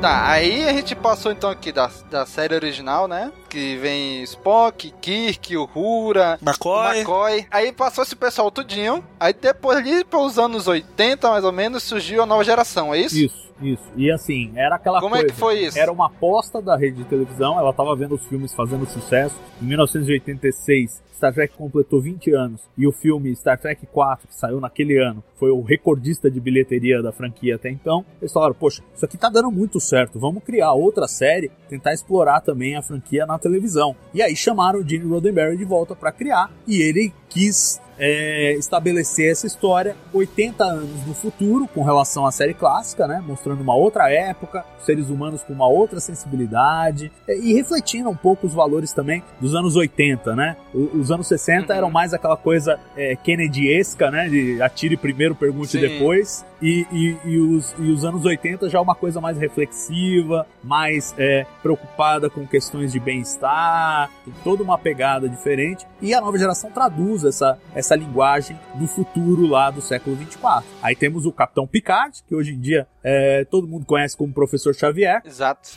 Tá, 0.00 0.30
aí 0.30 0.68
a 0.68 0.72
gente 0.74 0.94
passou 0.94 1.32
então 1.32 1.48
aqui 1.48 1.72
da, 1.72 1.90
da 2.10 2.26
série 2.26 2.54
original, 2.54 3.08
né? 3.08 3.32
Que 3.54 3.76
vem 3.76 4.20
Spock, 4.24 4.92
Kirk, 5.00 5.56
Uhura, 5.56 6.36
McCoy. 6.42 6.96
McCoy. 6.98 7.46
Aí 7.52 7.70
passou 7.70 8.02
esse 8.02 8.16
pessoal 8.16 8.50
tudinho. 8.50 9.04
Aí 9.20 9.32
depois 9.32 9.78
ali, 9.78 10.02
para 10.02 10.18
os 10.18 10.40
anos 10.40 10.66
80, 10.66 11.30
mais 11.30 11.44
ou 11.44 11.52
menos, 11.52 11.84
surgiu 11.84 12.24
a 12.24 12.26
nova 12.26 12.42
geração, 12.42 12.92
é 12.92 12.98
isso? 12.98 13.16
Isso. 13.16 13.44
Isso. 13.62 13.84
E 13.96 14.10
assim, 14.10 14.50
era 14.56 14.74
aquela 14.74 14.98
Como 14.98 15.12
coisa. 15.14 15.28
é 15.28 15.30
que 15.30 15.36
foi 15.36 15.60
isso? 15.60 15.78
Era 15.78 15.92
uma 15.92 16.06
aposta 16.06 16.60
da 16.60 16.76
rede 16.76 16.96
de 16.96 17.04
televisão, 17.04 17.56
ela 17.56 17.72
tava 17.72 17.94
vendo 17.94 18.16
os 18.16 18.26
filmes 18.26 18.52
fazendo 18.52 18.84
sucesso. 18.86 19.36
Em 19.62 19.66
1986, 19.66 21.00
Star 21.14 21.32
Trek 21.32 21.54
completou 21.56 22.02
20 22.02 22.32
anos 22.34 22.60
e 22.76 22.86
o 22.86 22.92
filme 22.92 23.34
Star 23.36 23.58
Trek 23.58 23.86
4, 23.86 24.26
que 24.26 24.34
saiu 24.34 24.60
naquele 24.60 24.98
ano, 24.98 25.22
foi 25.38 25.50
o 25.50 25.62
recordista 25.62 26.28
de 26.28 26.40
bilheteria 26.40 27.00
da 27.00 27.12
franquia 27.12 27.54
até 27.54 27.70
então. 27.70 28.04
Eles 28.20 28.32
falaram: 28.32 28.54
Poxa, 28.54 28.82
isso 28.94 29.04
aqui 29.04 29.16
tá 29.16 29.28
dando 29.28 29.50
muito 29.50 29.78
certo, 29.80 30.18
vamos 30.18 30.42
criar 30.42 30.72
outra 30.72 31.06
série, 31.06 31.50
tentar 31.68 31.94
explorar 31.94 32.40
também 32.40 32.76
a 32.76 32.82
franquia 32.82 33.24
na 33.24 33.38
televisão. 33.44 33.94
E 34.12 34.22
aí 34.22 34.34
chamaram 34.34 34.80
o 34.80 34.88
Gene 34.88 35.04
Roddenberry 35.04 35.56
de 35.56 35.64
volta 35.64 35.94
para 35.94 36.10
criar 36.10 36.50
e 36.66 36.80
ele 36.80 37.12
quis 37.28 37.80
é, 37.98 38.54
estabelecer 38.54 39.30
essa 39.30 39.46
história 39.46 39.96
80 40.12 40.64
anos 40.64 41.06
no 41.06 41.14
futuro 41.14 41.68
com 41.68 41.82
relação 41.82 42.26
à 42.26 42.32
série 42.32 42.54
clássica, 42.54 43.06
né? 43.06 43.22
Mostrando 43.26 43.60
uma 43.60 43.74
outra 43.74 44.10
época, 44.10 44.64
seres 44.80 45.08
humanos 45.08 45.42
com 45.42 45.52
uma 45.52 45.68
outra 45.68 46.00
sensibilidade 46.00 47.10
é, 47.26 47.36
e 47.36 47.52
refletindo 47.54 48.08
um 48.08 48.16
pouco 48.16 48.46
os 48.46 48.54
valores 48.54 48.92
também 48.92 49.22
dos 49.40 49.54
anos 49.54 49.76
80, 49.76 50.34
né? 50.34 50.56
Os 50.72 51.10
anos 51.10 51.26
60 51.26 51.72
uhum. 51.72 51.78
eram 51.78 51.90
mais 51.90 52.12
aquela 52.14 52.36
coisa 52.36 52.78
é, 52.96 53.16
Kennedy-esca, 53.16 54.10
né? 54.10 54.28
De 54.28 54.60
atire 54.62 54.96
primeiro, 54.96 55.34
pergunte 55.34 55.72
Sim. 55.72 55.80
depois. 55.80 56.44
E, 56.62 56.86
e, 56.90 57.16
e, 57.26 57.38
os, 57.38 57.74
e 57.78 57.90
os 57.90 58.06
anos 58.06 58.24
80 58.24 58.70
já 58.70 58.78
é 58.78 58.80
uma 58.80 58.94
coisa 58.94 59.20
mais 59.20 59.36
reflexiva, 59.36 60.46
mais 60.62 61.14
é, 61.18 61.44
preocupada 61.62 62.30
com 62.30 62.46
questões 62.46 62.90
de 62.90 62.98
bem-estar, 62.98 64.10
toda 64.42 64.62
uma 64.62 64.78
pegada 64.78 65.28
diferente. 65.28 65.86
E 66.00 66.14
a 66.14 66.22
nova 66.22 66.38
geração 66.38 66.70
traduz 66.70 67.22
essa, 67.22 67.58
essa 67.74 67.83
linguagem 67.92 68.58
do 68.76 68.86
futuro 68.86 69.46
lá 69.46 69.70
do 69.70 69.82
século 69.82 70.16
24. 70.16 70.64
Aí 70.80 70.96
temos 70.96 71.26
o 71.26 71.32
Capitão 71.32 71.66
Picard, 71.66 72.22
que 72.26 72.34
hoje 72.34 72.54
em 72.54 72.60
dia 72.60 72.86
é, 73.02 73.44
todo 73.44 73.68
mundo 73.68 73.84
conhece 73.84 74.16
como 74.16 74.32
Professor 74.32 74.74
Xavier. 74.74 75.20
Exato. 75.24 75.70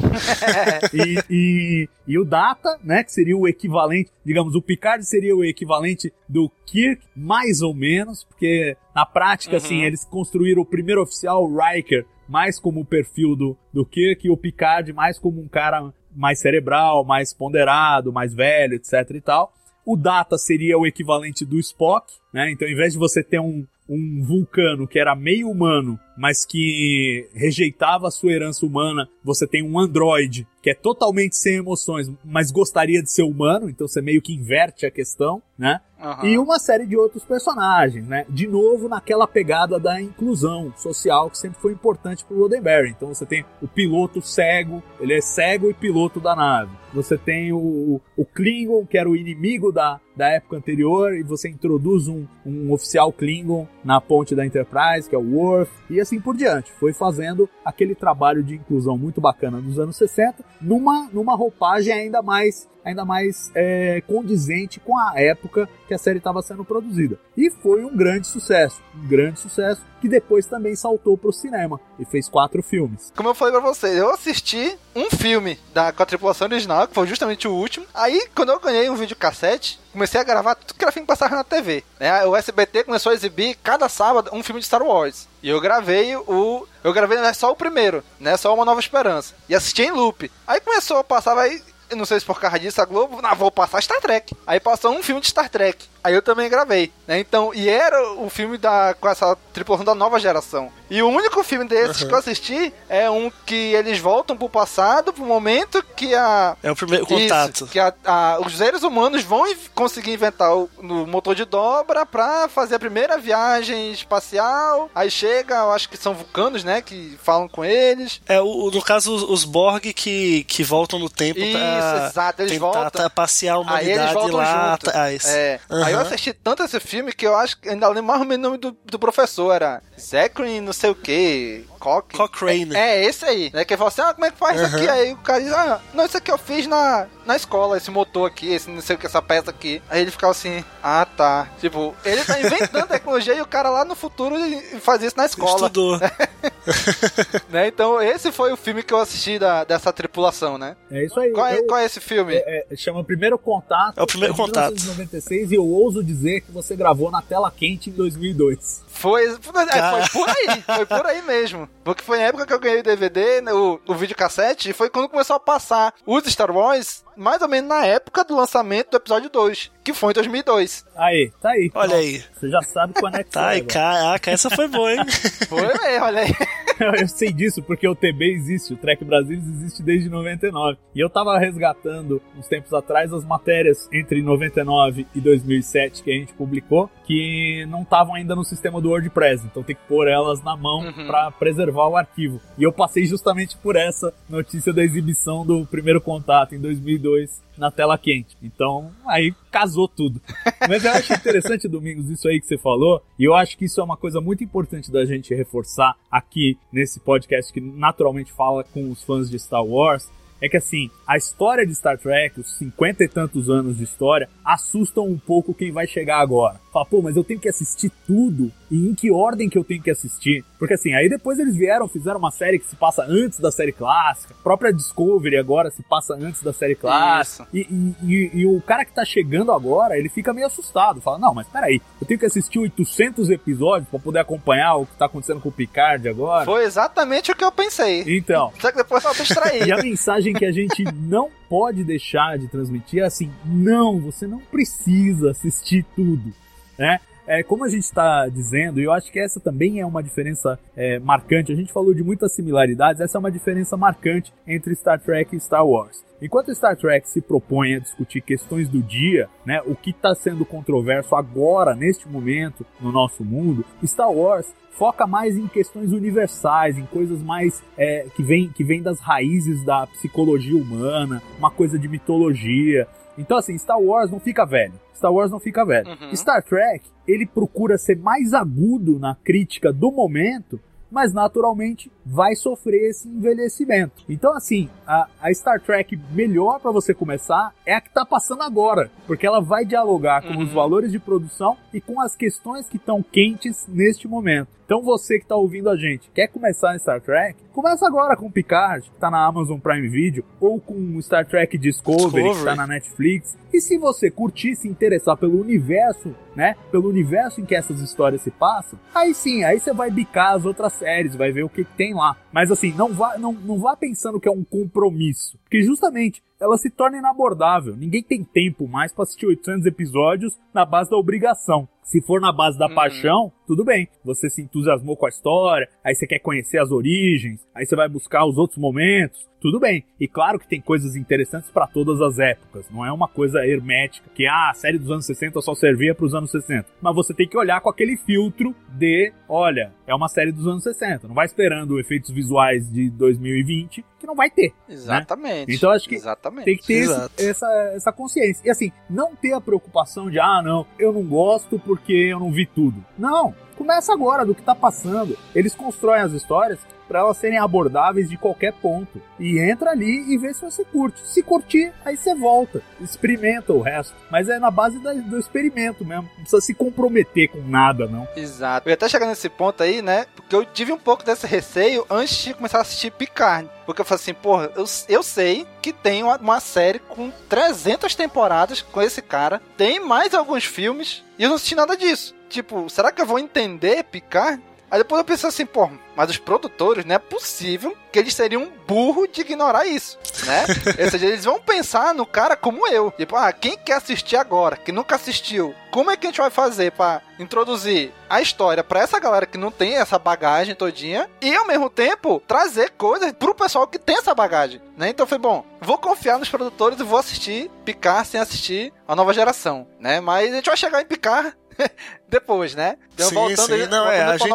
e, 0.93 1.19
e, 1.29 1.89
e, 2.07 2.17
o 2.17 2.23
Data, 2.23 2.79
né, 2.83 3.03
que 3.03 3.11
seria 3.11 3.35
o 3.35 3.47
equivalente, 3.47 4.11
digamos, 4.23 4.55
o 4.55 4.61
Picard 4.61 5.03
seria 5.05 5.35
o 5.35 5.43
equivalente 5.43 6.13
do 6.29 6.49
Kirk, 6.65 7.01
mais 7.13 7.61
ou 7.61 7.73
menos, 7.73 8.23
porque 8.23 8.77
na 8.95 9.05
prática, 9.05 9.57
assim, 9.57 9.75
uhum. 9.75 9.79
assim, 9.81 9.85
eles 9.85 10.05
construíram 10.05 10.61
o 10.61 10.65
primeiro 10.65 11.01
oficial, 11.01 11.43
o 11.43 11.57
Riker, 11.57 12.05
mais 12.29 12.59
como 12.59 12.81
o 12.81 12.85
perfil 12.85 13.35
do, 13.35 13.57
do 13.73 13.85
Kirk, 13.85 14.25
e 14.25 14.29
o 14.29 14.37
Picard 14.37 14.93
mais 14.93 15.19
como 15.19 15.41
um 15.41 15.47
cara 15.47 15.91
mais 16.17 16.39
cerebral, 16.39 17.05
mais 17.05 17.33
ponderado, 17.33 18.11
mais 18.11 18.33
velho, 18.33 18.73
etc 18.73 18.93
e 19.11 19.21
tal. 19.21 19.53
O 19.87 19.95
Data 19.95 20.37
seria 20.37 20.77
o 20.77 20.85
equivalente 20.85 21.45
do 21.45 21.57
Spock, 21.57 22.13
né? 22.33 22.51
Então, 22.51 22.67
em 22.67 22.75
vez 22.75 22.91
de 22.91 22.99
você 22.99 23.23
ter 23.23 23.39
um, 23.39 23.65
um 23.89 24.23
vulcano 24.23 24.87
que 24.87 24.99
era 24.99 25.15
meio 25.15 25.49
humano, 25.49 25.99
mas 26.17 26.45
que 26.45 27.29
rejeitava 27.33 28.07
a 28.07 28.11
sua 28.11 28.31
herança 28.31 28.65
humana, 28.65 29.07
você 29.23 29.47
tem 29.47 29.63
um 29.63 29.79
androide 29.79 30.47
que 30.61 30.71
é 30.71 30.73
totalmente 30.73 31.37
sem 31.37 31.55
emoções, 31.55 32.11
mas 32.25 32.51
gostaria 32.51 33.01
de 33.01 33.09
ser 33.09 33.23
humano, 33.23 33.69
então 33.69 33.87
você 33.87 34.01
meio 34.01 34.21
que 34.21 34.33
inverte 34.33 34.85
a 34.85 34.91
questão, 34.91 35.41
né? 35.57 35.79
Uhum. 35.97 36.25
E 36.25 36.37
uma 36.37 36.59
série 36.59 36.85
de 36.85 36.97
outros 36.97 37.23
personagens, 37.23 38.05
né? 38.05 38.25
De 38.27 38.47
novo, 38.47 38.89
naquela 38.89 39.25
pegada 39.25 39.79
da 39.79 40.01
inclusão 40.01 40.73
social 40.75 41.29
que 41.29 41.37
sempre 41.37 41.59
foi 41.61 41.71
importante 41.71 42.25
pro 42.25 42.37
Roddenberry. 42.37 42.89
Então 42.89 43.07
você 43.07 43.25
tem 43.25 43.45
o 43.61 43.67
piloto 43.67 44.21
cego, 44.21 44.83
ele 44.99 45.13
é 45.13 45.21
cego 45.21 45.69
e 45.69 45.73
piloto 45.73 46.19
da 46.19 46.35
nave. 46.35 46.71
Você 46.93 47.17
tem 47.17 47.53
o, 47.53 48.01
o 48.17 48.25
Klingon, 48.25 48.85
que 48.85 48.97
era 48.97 49.09
o 49.09 49.15
inimigo 49.15 49.71
da, 49.71 50.01
da 50.17 50.29
época 50.29 50.57
anterior, 50.57 51.13
e 51.13 51.21
você 51.21 51.47
introduz 51.47 52.07
um, 52.07 52.25
um 52.45 52.73
oficial 52.73 53.13
Klingon 53.13 53.67
na 53.83 54.01
ponte 54.01 54.35
da 54.35 54.45
Enterprise, 54.45 55.07
que 55.07 55.15
é 55.15 55.17
o 55.17 55.35
Worf, 55.35 55.71
e 55.89 56.01
assim 56.01 56.19
por 56.19 56.35
diante. 56.35 56.71
Foi 56.73 56.91
fazendo 56.91 57.47
aquele 57.63 57.93
trabalho 57.93 58.43
de 58.43 58.55
inclusão 58.55 58.97
muito 58.97 59.21
bacana 59.21 59.61
dos 59.61 59.79
anos 59.79 59.95
60, 59.95 60.43
numa, 60.59 61.07
numa 61.13 61.35
roupagem 61.35 61.93
ainda 61.93 62.21
mais 62.21 62.67
ainda 62.87 63.03
mais 63.03 63.51
é, 63.53 64.01
condizente 64.07 64.79
com 64.79 64.97
a 64.97 65.13
época 65.15 65.69
que 65.87 65.93
a 65.93 65.97
série 65.97 66.17
estava 66.17 66.41
sendo 66.41 66.63
produzida. 66.63 67.19
E 67.35 67.49
foi 67.49 67.83
um 67.83 67.95
grande 67.95 68.27
sucesso, 68.27 68.81
um 68.95 69.07
grande 69.07 69.39
sucesso 69.39 69.81
que 70.01 70.07
depois 70.07 70.45
também 70.45 70.75
saltou 70.75 71.17
pro 71.17 71.33
cinema 71.33 71.79
e 71.99 72.05
fez 72.05 72.29
quatro 72.29 72.61
filmes. 72.61 73.11
Como 73.15 73.29
eu 73.29 73.35
falei 73.35 73.53
pra 73.53 73.61
vocês, 73.61 73.97
eu 73.97 74.09
assisti 74.11 74.77
um 74.95 75.09
filme 75.09 75.57
da, 75.73 75.91
com 75.91 76.03
a 76.03 76.05
tripulação 76.05 76.47
original, 76.47 76.87
que 76.87 76.93
foi 76.93 77.07
justamente 77.07 77.47
o 77.47 77.53
último. 77.53 77.85
Aí, 77.93 78.27
quando 78.35 78.51
eu 78.51 78.59
ganhei 78.59 78.89
um 78.89 78.95
videocassete, 78.95 79.79
comecei 79.91 80.19
a 80.21 80.23
gravar 80.23 80.55
tudo 80.55 80.75
que 80.75 80.83
era 80.83 80.91
filme 80.91 81.05
que 81.05 81.13
passava 81.13 81.35
na 81.35 81.43
TV. 81.43 81.83
Né? 81.99 82.25
O 82.25 82.35
SBT 82.35 82.83
começou 82.83 83.11
a 83.11 83.15
exibir 83.15 83.57
cada 83.63 83.89
sábado 83.89 84.29
um 84.33 84.43
filme 84.43 84.61
de 84.61 84.67
Star 84.67 84.83
Wars. 84.83 85.27
E 85.41 85.49
eu 85.49 85.59
gravei 85.59 86.15
o. 86.15 86.67
Eu 86.83 86.93
gravei 86.93 87.17
né, 87.19 87.33
só 87.33 87.51
o 87.51 87.55
primeiro, 87.55 88.03
né? 88.19 88.37
Só 88.37 88.53
Uma 88.53 88.65
Nova 88.65 88.79
Esperança. 88.79 89.33
E 89.49 89.55
assisti 89.55 89.83
em 89.83 89.91
loop. 89.91 90.31
Aí 90.45 90.61
começou 90.61 90.97
a 90.97 91.03
passar, 91.03 91.37
aí 91.37 91.61
não 91.95 92.05
sei 92.05 92.19
se 92.19 92.25
por 92.25 92.39
causa 92.39 92.59
disso 92.59 92.81
a 92.81 92.85
Globo, 92.85 93.21
não, 93.21 93.35
vou 93.35 93.51
passar 93.51 93.81
Star 93.81 94.01
Trek. 94.01 94.35
Aí 94.45 94.59
passou 94.59 94.91
um 94.91 95.03
filme 95.03 95.21
de 95.21 95.27
Star 95.27 95.49
Trek. 95.49 95.85
Aí 96.03 96.13
eu 96.13 96.21
também 96.21 96.49
gravei, 96.49 96.91
né? 97.07 97.19
Então, 97.19 97.53
e 97.53 97.67
era 97.69 98.13
o 98.13 98.29
filme 98.29 98.57
da, 98.57 98.95
com 98.99 99.09
essa 99.09 99.37
tripulação 99.53 99.85
da 99.85 99.95
nova 99.95 100.19
geração. 100.19 100.71
E 100.89 101.01
o 101.01 101.09
único 101.09 101.43
filme 101.43 101.65
desses 101.67 102.01
Uhum. 102.01 102.07
que 102.07 102.13
eu 102.13 102.17
assisti 102.17 102.73
é 102.87 103.09
um 103.09 103.29
que 103.45 103.73
eles 103.73 103.99
voltam 103.99 104.37
pro 104.37 104.47
passado, 104.47 105.11
pro 105.11 105.25
momento 105.25 105.83
que 105.95 106.15
a. 106.15 106.55
É 106.63 106.71
o 106.71 106.75
primeiro 106.75 107.03
Isso, 107.05 107.13
contato. 107.13 107.67
que 107.67 107.77
a- 107.79 107.93
a- 108.05 108.39
os 108.45 108.55
seres 108.57 108.83
humanos 108.83 109.21
vão 109.23 109.43
conseguir 109.75 110.13
inventar 110.13 110.55
o 110.55 110.69
motor 110.81 111.35
de 111.35 111.43
dobra 111.43 112.05
pra 112.05 112.47
fazer 112.47 112.75
a 112.75 112.79
primeira 112.79 113.17
viagem 113.17 113.91
espacial. 113.91 114.89
Aí 114.95 115.11
chega, 115.11 115.55
eu 115.55 115.71
acho 115.71 115.89
que 115.89 115.97
são 115.97 116.13
vulcanos, 116.13 116.63
né? 116.63 116.81
Que 116.81 117.17
falam 117.21 117.49
com 117.49 117.65
eles. 117.65 118.21
É, 118.27 118.39
o, 118.41 118.71
no 118.71 118.81
caso, 118.81 119.13
os, 119.13 119.23
os 119.23 119.43
Borg 119.43 119.91
que, 119.93 120.43
que 120.45 120.63
voltam 120.63 120.99
no 120.99 121.09
tempo 121.09 121.39
Isso, 121.39 121.51
pra 121.57 122.07
exato, 122.07 122.41
eles 122.43 122.51
tentar 122.53 122.65
voltam. 122.65 122.91
trapacear 122.91 123.57
a 123.57 123.59
Aí 123.75 123.85
eles 123.89 123.97
humanidade 123.97 124.13
voltam 124.13 124.37
lá 124.37 124.71
junto. 124.71 124.89
atrás. 124.89 125.25
É. 125.25 125.59
Aí 125.87 125.93
eu 125.93 125.99
assisti 125.99 126.33
tanto 126.33 126.63
esse 126.63 126.79
filme 126.79 127.11
que 127.13 127.25
eu 127.25 127.35
acho 127.35 127.59
que 127.59 127.69
ainda 127.69 127.87
lembro 127.87 128.03
mais 128.03 128.19
ou 128.19 128.25
menos 128.27 128.45
o 128.45 128.49
nome 128.49 128.57
do, 128.61 128.77
do 128.85 128.99
professor. 128.99 129.53
Era 129.53 129.81
Zachary 129.99 130.61
não 130.61 130.73
sei 130.73 130.89
o 130.89 130.95
que. 130.95 131.65
Cock. 131.87 132.17
Cochrane. 132.17 132.75
É, 132.75 132.97
é 132.97 133.05
esse 133.05 133.23
aí. 133.23 133.49
Né? 133.53 133.63
Que 133.63 133.73
ele 133.73 133.77
falou 133.77 133.87
assim: 133.87 134.01
ah, 134.01 134.13
como 134.13 134.25
é 134.25 134.31
que 134.31 134.37
faz 134.37 134.59
isso 134.59 134.75
aqui? 134.75 134.89
Aí 134.89 135.13
o 135.13 135.17
cara 135.17 135.39
diz: 135.41 135.53
ah, 135.53 135.79
não, 135.93 136.05
isso 136.05 136.17
aqui 136.17 136.29
eu 136.29 136.37
fiz 136.37 136.67
na, 136.67 137.07
na 137.25 137.35
escola, 137.37 137.77
esse 137.77 137.89
motor 137.89 138.27
aqui, 138.27 138.51
esse 138.51 138.69
não 138.69 138.81
sei 138.81 138.97
o 138.97 138.99
que, 138.99 139.05
essa 139.05 139.21
peça 139.21 139.49
aqui. 139.49 139.81
Aí 139.89 140.01
ele 140.01 140.11
ficava 140.11 140.31
assim: 140.31 140.63
ah, 140.83 141.05
tá. 141.05 141.47
Tipo, 141.59 141.95
ele 142.03 142.23
tá 142.25 142.39
inventando 142.39 142.87
tecnologia 142.87 143.35
e 143.35 143.41
o 143.41 143.47
cara 143.47 143.69
lá 143.69 143.85
no 143.85 143.95
futuro 143.95 144.35
faz 144.81 145.01
isso 145.01 145.15
na 145.15 145.25
escola. 145.25 145.51
Estudou. 145.51 145.97
né? 147.49 147.67
Então, 147.67 148.01
esse 148.01 148.31
foi 148.31 148.51
o 148.51 148.57
filme 148.57 148.83
que 148.83 148.93
eu 148.93 148.99
assisti 148.99 149.39
da, 149.39 149.63
dessa 149.63 149.93
tripulação, 149.93 150.57
né? 150.57 150.75
É 150.91 151.05
isso 151.05 151.19
aí. 151.19 151.31
Qual 151.31 151.47
é, 151.47 151.57
Eu- 151.57 151.67
qual 151.67 151.79
é 151.79 151.85
esse 151.85 151.99
filme? 151.99 152.35
É, 152.35 152.65
é, 152.69 152.75
chama 152.75 153.03
Primeiro 153.03 153.37
Contato. 153.37 153.97
É 153.97 154.03
o 154.03 154.07
Primeiro 154.07 154.35
Contato. 154.35 154.73
1996 154.73 155.51
e 155.51 155.55
eu 155.55 155.65
ouso 155.65 156.03
dizer 156.03 156.41
que 156.41 156.51
você 156.51 156.75
gravou 156.75 157.09
na 157.09 157.21
tela 157.21 157.49
quente 157.51 157.89
em 157.89 157.93
2002. 157.93 158.83
Foi, 158.87 159.37
foi, 159.39 159.63
é, 159.63 160.07
foi 160.07 160.21
por 160.21 160.29
aí, 160.29 160.61
foi 160.75 160.85
por 160.85 161.05
aí 161.05 161.21
mesmo. 161.21 161.69
Porque 161.83 162.03
foi 162.03 162.17
na 162.17 162.25
época 162.25 162.45
que 162.45 162.53
eu 162.53 162.59
ganhei 162.59 162.79
o 162.79 162.83
DVD, 162.83 163.41
né, 163.41 163.53
o, 163.53 163.79
o 163.87 163.93
videocassete, 163.95 164.69
e 164.69 164.73
foi 164.73 164.89
quando 164.89 165.09
começou 165.09 165.35
a 165.35 165.39
passar 165.39 165.93
os 166.05 166.23
Star 166.25 166.51
Wars, 166.51 167.03
mais 167.15 167.41
ou 167.41 167.47
menos 167.47 167.69
na 167.69 167.85
época 167.85 168.23
do 168.23 168.35
lançamento 168.35 168.91
do 168.91 168.97
episódio 168.97 169.29
2, 169.29 169.71
que 169.83 169.93
foi 169.93 170.11
em 170.11 170.15
2002. 170.15 170.85
Aí, 170.95 171.31
tá 171.41 171.49
aí. 171.51 171.71
Olha 171.73 171.89
Pronto. 171.89 172.01
aí. 172.01 172.23
Você 172.33 172.49
já 172.49 172.61
sabe 172.61 172.93
quando 172.99 173.15
é 173.15 173.23
que 173.23 173.31
Tá, 173.37 173.51
agora. 173.51 173.65
caraca, 173.65 174.31
essa 174.31 174.49
foi 174.49 174.67
boa, 174.67 174.93
hein? 174.93 174.99
Foi 175.47 175.61
mesmo, 175.61 176.05
olha 176.05 176.21
aí. 176.21 176.31
Eu 176.79 177.07
sei 177.07 177.33
disso 177.33 177.63
porque 177.63 177.87
o 177.87 177.95
TB 177.95 178.33
existe, 178.35 178.71
o 178.71 178.77
Trek 178.77 179.03
Brasil 179.03 179.35
existe 179.35 179.81
desde 179.81 180.09
99. 180.09 180.77
E 180.93 180.99
eu 180.99 181.09
tava 181.09 181.35
resgatando 181.39 182.21
uns 182.37 182.45
tempos 182.47 182.71
atrás 182.71 183.11
as 183.11 183.25
matérias 183.25 183.89
entre 183.91 184.21
99 184.21 185.07
e 185.15 185.19
2007 185.19 186.03
que 186.03 186.11
a 186.11 186.13
gente 186.13 186.33
publicou, 186.33 186.87
que 187.03 187.65
não 187.67 187.81
estavam 187.81 188.13
ainda 188.13 188.35
no 188.35 188.43
sistema 188.43 188.79
do 188.79 188.89
WordPress, 188.89 189.43
então 189.47 189.63
tem 189.63 189.75
que 189.75 189.81
pôr 189.87 190.07
elas 190.07 190.43
na 190.43 190.55
mão 190.55 190.81
Uhum. 190.81 191.07
pra 191.07 191.31
preservar 191.57 191.87
o 191.87 191.97
arquivo. 191.97 192.39
E 192.57 192.63
eu 192.63 192.71
passei 192.71 193.05
justamente 193.05 193.57
por 193.57 193.75
essa 193.75 194.13
notícia 194.29 194.71
da 194.71 194.83
exibição 194.83 195.45
do 195.45 195.65
primeiro 195.65 195.99
contato 195.99 196.53
em 196.53 196.59
2002 196.59 197.41
na 197.57 197.71
tela 197.71 197.97
quente. 197.97 198.37
Então, 198.43 198.91
aí 199.07 199.33
casou 199.51 199.87
tudo. 199.87 200.21
Mas 200.69 200.85
eu 200.85 200.91
acho 200.91 201.13
interessante, 201.13 201.67
Domingos, 201.67 202.09
isso 202.11 202.27
aí 202.27 202.39
que 202.39 202.45
você 202.45 202.57
falou, 202.57 203.01
e 203.17 203.23
eu 203.23 203.33
acho 203.33 203.57
que 203.57 203.65
isso 203.65 203.81
é 203.81 203.83
uma 203.83 203.97
coisa 203.97 204.21
muito 204.21 204.43
importante 204.43 204.91
da 204.91 205.03
gente 205.05 205.33
reforçar 205.33 205.95
aqui 206.11 206.57
nesse 206.71 206.99
podcast 206.99 207.51
que 207.51 207.59
naturalmente 207.59 208.31
fala 208.31 208.63
com 208.63 208.91
os 208.91 209.01
fãs 209.03 209.29
de 209.29 209.39
Star 209.39 209.65
Wars. 209.65 210.09
É 210.39 210.47
que 210.47 210.57
assim, 210.57 210.89
a 211.07 211.17
história 211.17 211.65
de 211.65 211.73
Star 211.73 211.97
Trek, 211.97 212.39
os 212.39 212.57
cinquenta 212.57 213.03
e 213.03 213.07
tantos 213.07 213.49
anos 213.49 213.77
de 213.77 213.83
história, 213.83 214.29
assustam 214.45 215.07
um 215.07 215.17
pouco 215.17 215.53
quem 215.53 215.71
vai 215.71 215.87
chegar 215.87 216.19
agora. 216.19 216.61
Fala, 216.71 216.85
pô, 216.85 217.01
mas 217.01 217.15
eu 217.15 217.23
tenho 217.23 217.39
que 217.39 217.49
assistir 217.49 217.91
tudo? 218.05 218.51
E 218.69 218.87
em 218.89 218.93
que 218.93 219.09
ordem 219.11 219.49
que 219.49 219.57
eu 219.57 219.63
tenho 219.63 219.81
que 219.81 219.89
assistir? 219.89 220.43
Porque 220.59 220.73
assim, 220.73 220.93
aí 220.93 221.07
depois 221.07 221.39
eles 221.39 221.55
vieram, 221.55 221.87
fizeram 221.87 222.19
uma 222.19 222.31
série 222.31 222.59
que 222.59 222.65
se 222.65 222.75
passa 222.75 223.03
antes 223.07 223.39
da 223.39 223.51
série 223.51 223.71
clássica. 223.71 224.33
A 224.37 224.43
própria 224.43 224.73
Discovery 224.73 225.37
agora 225.37 225.71
se 225.71 225.81
passa 225.83 226.15
antes 226.15 226.41
da 226.41 226.51
série 226.51 226.75
clássica. 226.75 227.47
E, 227.53 227.61
e- 227.61 227.95
e- 228.03 228.31
e 228.41 228.45
o 228.45 228.59
cara 228.61 228.83
que 228.83 228.91
tá 228.93 229.05
chegando 229.05 229.51
agora, 229.51 229.97
ele 229.97 230.09
fica 230.09 230.33
meio 230.33 230.47
assustado. 230.47 230.99
Fala, 230.99 231.17
não, 231.17 231.33
mas 231.33 231.47
peraí, 231.47 231.81
eu 232.01 232.05
tenho 232.07 232.19
que 232.19 232.25
assistir 232.25 232.59
800 232.59 233.29
episódios 233.29 233.89
pra 233.89 233.99
poder 233.99 234.19
acompanhar 234.19 234.75
o 234.75 234.85
que 234.85 234.95
tá 234.97 235.05
acontecendo 235.05 235.39
com 235.39 235.49
o 235.49 235.51
Picard 235.51 236.07
agora. 236.09 236.45
Foi 236.45 236.63
exatamente 236.63 237.31
o 237.31 237.35
que 237.35 237.43
eu 237.43 237.51
pensei. 237.51 238.03
Então, 238.17 238.51
Só 238.59 238.69
que 238.71 238.77
depois 238.77 239.03
eu 239.03 239.11
abstraí. 239.11 239.63
e 239.63 239.71
a 239.71 239.81
mensagem 239.81 240.33
que 240.33 240.45
a 240.45 240.51
gente 240.51 240.83
não 240.93 241.29
pode 241.49 241.83
deixar 241.83 242.37
de 242.37 242.47
transmitir 242.49 243.01
é 243.01 243.05
assim: 243.05 243.31
não, 243.45 243.99
você 244.01 244.27
não 244.27 244.39
precisa 244.39 245.31
assistir 245.31 245.85
tudo, 245.95 246.33
né? 246.77 246.99
É, 247.27 247.43
como 247.43 247.65
a 247.65 247.67
gente 247.67 247.83
está 247.83 248.27
dizendo, 248.29 248.79
e 248.79 248.85
eu 248.85 248.91
acho 248.93 249.11
que 249.11 249.19
essa 249.19 249.37
também 249.39 249.81
é 249.81 249.85
uma 249.85 250.01
diferença 250.01 250.57
é, 250.75 250.97
marcante. 250.97 251.51
A 251.51 251.55
gente 251.55 251.73
falou 251.73 251.93
de 251.93 252.01
muitas 252.01 252.33
similaridades, 252.33 253.01
essa 253.01 253.17
é 253.17 253.19
uma 253.19 253.31
diferença 253.31 253.75
marcante 253.75 254.33
entre 254.47 254.73
Star 254.75 254.99
Trek 254.99 255.35
e 255.35 255.39
Star 255.39 255.67
Wars. 255.67 256.05
Enquanto 256.21 256.55
Star 256.55 256.75
Trek 256.75 257.07
se 257.07 257.21
propõe 257.21 257.75
a 257.75 257.79
discutir 257.79 258.21
questões 258.21 258.69
do 258.69 258.81
dia, 258.81 259.29
né, 259.45 259.61
o 259.65 259.75
que 259.75 259.91
está 259.91 260.15
sendo 260.15 260.45
controverso 260.45 261.15
agora, 261.15 261.75
neste 261.75 262.07
momento, 262.07 262.65
no 262.79 262.91
nosso 262.91 263.23
mundo, 263.23 263.63
Star 263.85 264.11
Wars 264.11 264.47
foca 264.71 265.05
mais 265.05 265.37
em 265.37 265.47
questões 265.47 265.91
universais, 265.91 266.77
em 266.77 266.85
coisas 266.85 267.21
mais 267.21 267.61
é, 267.77 268.07
que 268.15 268.23
vêm 268.23 268.49
que 268.49 268.63
vem 268.63 268.81
das 268.81 268.99
raízes 268.99 269.63
da 269.65 269.85
psicologia 269.87 270.55
humana, 270.55 271.21
uma 271.37 271.51
coisa 271.51 271.77
de 271.77 271.87
mitologia. 271.87 272.87
Então, 273.17 273.37
assim, 273.37 273.57
Star 273.57 273.79
Wars 273.79 274.11
não 274.11 274.19
fica 274.19 274.45
velho. 274.45 274.73
Star 274.95 275.11
Wars 275.11 275.31
não 275.31 275.39
fica 275.39 275.65
velho. 275.65 275.87
Uhum. 275.89 276.15
Star 276.15 276.43
Trek, 276.43 276.85
ele 277.07 277.25
procura 277.25 277.77
ser 277.77 277.97
mais 277.97 278.33
agudo 278.33 278.99
na 278.99 279.15
crítica 279.15 279.71
do 279.71 279.91
momento, 279.91 280.59
mas 280.91 281.13
naturalmente 281.13 281.91
vai 282.05 282.35
sofrer 282.35 282.89
esse 282.89 283.07
envelhecimento. 283.07 284.03
Então, 284.07 284.35
assim, 284.35 284.69
a, 284.85 285.07
a 285.21 285.33
Star 285.33 285.61
Trek 285.61 285.99
melhor 286.11 286.59
para 286.59 286.71
você 286.71 286.93
começar 286.93 287.53
é 287.65 287.75
a 287.75 287.81
que 287.81 287.93
tá 287.93 288.05
passando 288.05 288.43
agora, 288.43 288.89
porque 289.05 289.27
ela 289.27 289.41
vai 289.41 289.65
dialogar 289.65 290.21
com 290.21 290.41
os 290.41 290.51
valores 290.51 290.91
de 290.91 290.99
produção 290.99 291.57
e 291.73 291.81
com 291.81 292.01
as 292.01 292.15
questões 292.15 292.67
que 292.67 292.77
estão 292.77 293.03
quentes 293.03 293.67
neste 293.67 294.07
momento. 294.07 294.56
Então, 294.67 294.81
você 294.81 295.17
que 295.17 295.25
tá 295.25 295.33
ouvindo 295.33 295.69
a 295.69 295.77
gente, 295.77 296.11
quer 296.13 296.27
começar 296.27 296.75
em 296.75 296.79
Star 296.79 296.99
Trek? 296.99 297.39
Começa 297.53 297.87
agora 297.87 298.17
com 298.17 298.29
Picard, 298.29 298.83
que 298.91 298.99
tá 298.99 299.09
na 299.09 299.25
Amazon 299.25 299.57
Prime 299.57 299.87
Video, 299.87 300.25
ou 300.41 300.59
com 300.59 301.01
Star 301.01 301.25
Trek 301.25 301.57
Discovery, 301.57 302.11
que 302.11 302.29
Discovery. 302.31 302.43
tá 302.43 302.55
na 302.57 302.67
Netflix. 302.67 303.37
E 303.53 303.61
se 303.61 303.77
você 303.77 304.11
curtir 304.11 304.57
se 304.57 304.67
interessar 304.67 305.15
pelo 305.15 305.39
universo, 305.39 306.13
né? 306.35 306.57
Pelo 306.69 306.89
universo 306.89 307.39
em 307.39 307.45
que 307.45 307.55
essas 307.55 307.79
histórias 307.79 308.21
se 308.23 308.29
passam, 308.29 308.77
aí 308.93 309.13
sim, 309.13 309.41
aí 309.45 309.57
você 309.57 309.71
vai 309.71 309.89
bicar 309.89 310.35
as 310.35 310.43
outras 310.43 310.73
séries, 310.73 311.15
vai 311.15 311.31
ver 311.31 311.43
o 311.43 311.49
que, 311.49 311.63
que 311.63 311.77
tem 311.77 311.93
lá. 311.93 312.17
Mas 312.33 312.51
assim, 312.51 312.73
não 312.73 312.89
vá, 312.93 313.17
não, 313.17 313.31
não 313.31 313.59
vá 313.59 313.73
pensando 313.73 314.19
que 314.19 314.27
é 314.27 314.31
um 314.31 314.43
compromisso. 314.43 315.39
Porque 315.43 315.61
justamente 315.61 316.21
ela 316.41 316.57
se 316.57 316.69
torna 316.69 316.97
inabordável. 316.97 317.73
Ninguém 317.77 318.03
tem 318.03 318.21
tempo 318.21 318.67
mais 318.67 318.91
pra 318.91 319.03
assistir 319.03 319.27
800 319.27 319.65
episódios 319.65 320.37
na 320.53 320.65
base 320.65 320.89
da 320.89 320.97
obrigação. 320.97 321.69
Se 321.87 322.01
for 322.01 322.19
na 322.19 322.33
base 322.33 322.59
da 322.59 322.67
paixão, 322.67 323.31
tudo 323.47 323.63
bem. 323.63 323.87
Você 324.03 324.29
se 324.29 324.41
entusiasmou 324.41 324.97
com 324.97 325.05
a 325.05 325.09
história, 325.09 325.69
aí 325.81 325.95
você 325.95 326.05
quer 326.05 326.19
conhecer 326.19 326.59
as 326.59 326.69
origens, 326.69 327.47
aí 327.55 327.65
você 327.65 327.77
vai 327.77 327.87
buscar 327.87 328.25
os 328.25 328.37
outros 328.37 328.59
momentos, 328.59 329.25
tudo 329.41 329.59
bem. 329.59 329.83
E 329.99 330.07
claro 330.07 330.39
que 330.39 330.47
tem 330.47 330.59
coisas 330.61 330.95
interessantes 330.95 331.49
pra 331.51 331.67
todas 331.67 332.01
as 332.01 332.19
épocas. 332.19 332.65
Não 332.71 332.85
é 332.85 332.91
uma 332.91 333.07
coisa 333.07 333.45
hermética 333.45 334.09
que 334.15 334.25
ah, 334.25 334.49
a 334.49 334.53
série 334.53 334.77
dos 334.79 334.89
anos 334.91 335.05
60 335.05 335.39
só 335.41 335.53
servia 335.53 335.93
pros 335.95 336.13
anos 336.15 336.31
60. 336.31 336.65
Mas 336.81 336.95
você 336.95 337.13
tem 337.13 337.27
que 337.27 337.37
olhar 337.37 337.61
com 337.61 337.69
aquele 337.69 337.95
filtro 337.97 338.55
de, 338.69 339.11
olha, 339.29 339.71
é 339.85 339.93
uma 339.93 340.07
série 340.09 340.31
dos 340.31 340.47
anos 340.47 340.63
60. 340.63 341.07
Não 341.07 341.15
vai 341.15 341.25
esperando 341.25 341.79
efeitos 341.79 342.09
visuais 342.11 342.69
de 342.71 342.89
2020 342.89 343.83
que 343.99 344.05
não 344.07 344.15
vai 344.15 344.29
ter. 344.29 344.49
né? 344.67 344.73
Exatamente. 344.75 345.55
Então 345.55 345.71
acho 345.71 345.87
que 345.89 345.95
Exatamente. 345.95 346.45
tem 346.45 346.57
que 346.57 346.65
ter 346.67 346.73
esse- 346.83 347.29
essa, 347.29 347.71
essa 347.75 347.91
consciência. 347.91 348.45
E 348.45 348.49
assim, 348.49 348.71
não 348.89 349.15
ter 349.15 349.33
a 349.33 349.41
preocupação 349.41 350.09
de, 350.09 350.19
ah, 350.19 350.41
não, 350.43 350.65
eu 350.79 350.93
não 350.93 351.03
gosto 351.03 351.57
porque 351.59 351.93
eu 351.93 352.19
não 352.19 352.31
vi 352.31 352.45
tudo. 352.45 352.83
Não, 352.97 353.33
começa 353.57 353.91
agora 353.93 354.25
do 354.25 354.35
que 354.35 354.41
tá 354.41 354.53
passando. 354.55 355.17
Eles 355.35 355.55
constroem 355.55 356.01
as 356.01 356.11
histórias 356.11 356.59
para 356.87 356.99
elas 356.99 357.17
serem 357.17 357.37
abordáveis 357.37 358.09
de 358.09 358.17
qualquer 358.17 358.53
ponto. 358.53 359.01
E 359.19 359.39
entra 359.39 359.71
ali 359.71 360.05
e 360.13 360.17
vê 360.17 360.33
se 360.33 360.39
você 360.41 360.63
curte. 360.63 361.05
Se 361.05 361.21
curtir, 361.21 361.73
aí 361.83 361.97
você 361.97 362.15
volta. 362.15 362.61
Experimenta 362.79 363.51
o 363.51 363.59
resto. 363.61 363.93
Mas 364.09 364.29
é 364.29 364.39
na 364.39 364.49
base 364.49 364.79
da- 364.79 364.93
do 364.93 365.19
experimento 365.19 365.83
mesmo. 365.83 366.03
Não 366.03 366.21
precisa 366.21 366.39
se 366.39 366.53
comprometer 366.53 367.27
com 367.29 367.41
nada, 367.41 367.87
não. 367.87 368.07
Exato. 368.15 368.69
Eu 368.69 368.73
até 368.73 368.87
chegar 368.87 369.05
nesse 369.05 369.27
ponto 369.27 369.61
aí, 369.61 369.81
né? 369.81 370.05
Porque 370.15 370.33
eu 370.33 370.45
tive 370.45 370.71
um 370.71 370.77
pouco 370.77 371.03
desse 371.03 371.27
receio 371.27 371.85
antes 371.89 372.17
de 372.23 372.33
começar 372.33 372.59
a 372.59 372.61
assistir 372.61 372.89
Picard. 372.91 373.49
Porque 373.65 373.81
eu 373.81 373.85
falei 373.85 374.01
assim, 374.01 374.13
porra, 374.13 374.49
eu, 374.55 374.63
eu 374.87 375.03
sei 375.03 375.45
que 375.61 375.73
tem 375.73 376.03
uma, 376.03 376.15
uma 376.15 376.39
série 376.39 376.79
com 376.79 377.11
300 377.27 377.93
temporadas 377.95 378.61
com 378.61 378.81
esse 378.81 379.01
cara, 379.01 379.41
tem 379.57 379.77
mais 379.81 380.13
alguns 380.13 380.45
filmes, 380.45 381.03
e 381.19 381.23
eu 381.23 381.27
não 381.29 381.35
assisti 381.35 381.53
nada 381.53 381.75
disso. 381.75 382.15
Tipo, 382.29 382.69
será 382.69 382.91
que 382.91 383.01
eu 383.01 383.05
vou 383.05 383.19
entender 383.19 383.83
Picard? 383.83 384.41
Aí 384.69 384.79
depois 384.79 384.99
eu 384.99 385.05
pensei 385.05 385.29
assim, 385.29 385.45
pô, 385.45 385.69
mas 385.95 386.09
os 386.09 386.17
produtores, 386.17 386.83
não 386.83 386.95
é 386.95 386.99
possível 386.99 387.75
que 387.91 387.97
eles 387.97 388.13
seriam 388.13 388.51
burro 388.67 389.07
de 389.07 389.21
ignorar 389.21 389.65
isso, 389.65 389.97
né? 390.25 390.45
Ou 390.83 390.91
seja, 390.91 391.05
eles 391.05 391.23
vão 391.23 391.39
pensar 391.39 391.93
no 391.93 392.05
cara 392.05 392.35
como 392.35 392.67
eu. 392.67 392.91
Tipo, 392.91 393.15
ah, 393.15 393.31
quem 393.31 393.57
quer 393.57 393.75
assistir 393.75 394.17
agora, 394.17 394.57
que 394.57 394.73
nunca 394.73 394.95
assistiu, 394.95 395.55
como 395.71 395.89
é 395.89 395.95
que 395.95 396.05
a 396.05 396.09
gente 396.09 396.19
vai 396.19 396.29
fazer 396.29 396.73
para 396.73 397.01
introduzir 397.17 397.93
a 398.09 398.21
história 398.21 398.61
para 398.61 398.81
essa 398.81 398.99
galera 398.99 399.25
que 399.25 399.37
não 399.37 399.51
tem 399.51 399.77
essa 399.77 399.97
bagagem 399.97 400.53
todinha 400.53 401.09
e 401.21 401.33
ao 401.33 401.47
mesmo 401.47 401.69
tempo 401.69 402.21
trazer 402.27 402.71
coisas 402.71 403.13
pro 403.13 403.33
pessoal 403.33 403.67
que 403.67 403.79
tem 403.79 403.97
essa 403.97 404.13
bagagem, 404.13 404.61
né? 404.75 404.89
Então 404.89 405.07
foi 405.07 405.17
bom, 405.17 405.45
vou 405.61 405.77
confiar 405.77 406.19
nos 406.19 406.29
produtores 406.29 406.79
e 406.79 406.83
vou 406.83 406.99
assistir 406.99 407.49
Picar 407.63 408.05
sem 408.05 408.19
assistir 408.19 408.73
a 408.85 408.95
nova 408.95 409.13
geração, 409.13 409.65
né? 409.79 410.01
Mas 410.01 410.31
a 410.31 410.35
gente 410.35 410.45
vai 410.45 410.57
chegar 410.57 410.81
em 410.81 410.85
Picar 410.85 411.33
depois, 412.09 412.55
né? 412.55 412.77
Então, 412.93 413.09
sim, 413.09 413.15
voltando, 413.15 413.55
sim. 413.55 413.67
Não, 413.67 413.91
é, 413.91 414.01
a 414.01 414.17
gente 414.17 414.33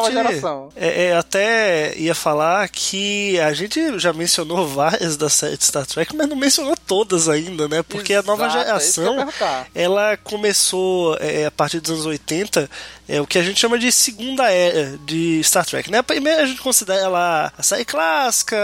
é, 0.75 1.05
é, 1.05 1.15
até 1.17 1.97
ia 1.97 2.15
falar 2.15 2.69
que 2.69 3.37
a 3.39 3.51
gente 3.51 3.99
já 3.99 4.13
mencionou 4.13 4.65
várias 4.69 5.17
da 5.17 5.27
série 5.27 5.57
de 5.57 5.65
Star 5.65 5.85
Trek, 5.85 6.15
mas 6.15 6.29
não 6.29 6.35
mencionou 6.35 6.75
todas 6.87 7.27
ainda, 7.27 7.67
né? 7.67 7.83
Porque 7.83 8.13
Exato, 8.13 8.31
a 8.31 8.35
nova 8.35 8.47
é 8.47 8.51
geração, 8.51 9.27
ela 9.75 10.15
começou 10.17 11.17
é, 11.19 11.47
a 11.47 11.51
partir 11.51 11.81
dos 11.81 11.91
anos 11.91 12.05
80, 12.05 12.69
é 13.07 13.19
o 13.19 13.27
que 13.27 13.37
a 13.37 13.43
gente 13.43 13.59
chama 13.59 13.77
de 13.77 13.91
segunda 13.91 14.49
era 14.49 14.97
de 14.99 15.43
Star 15.43 15.65
Trek, 15.65 15.91
né? 15.91 15.97
A 15.97 16.03
primeira 16.03 16.43
a 16.43 16.45
gente 16.45 16.61
considera 16.61 17.09
lá 17.09 17.51
a 17.57 17.63
série 17.63 17.83
clássica, 17.83 18.55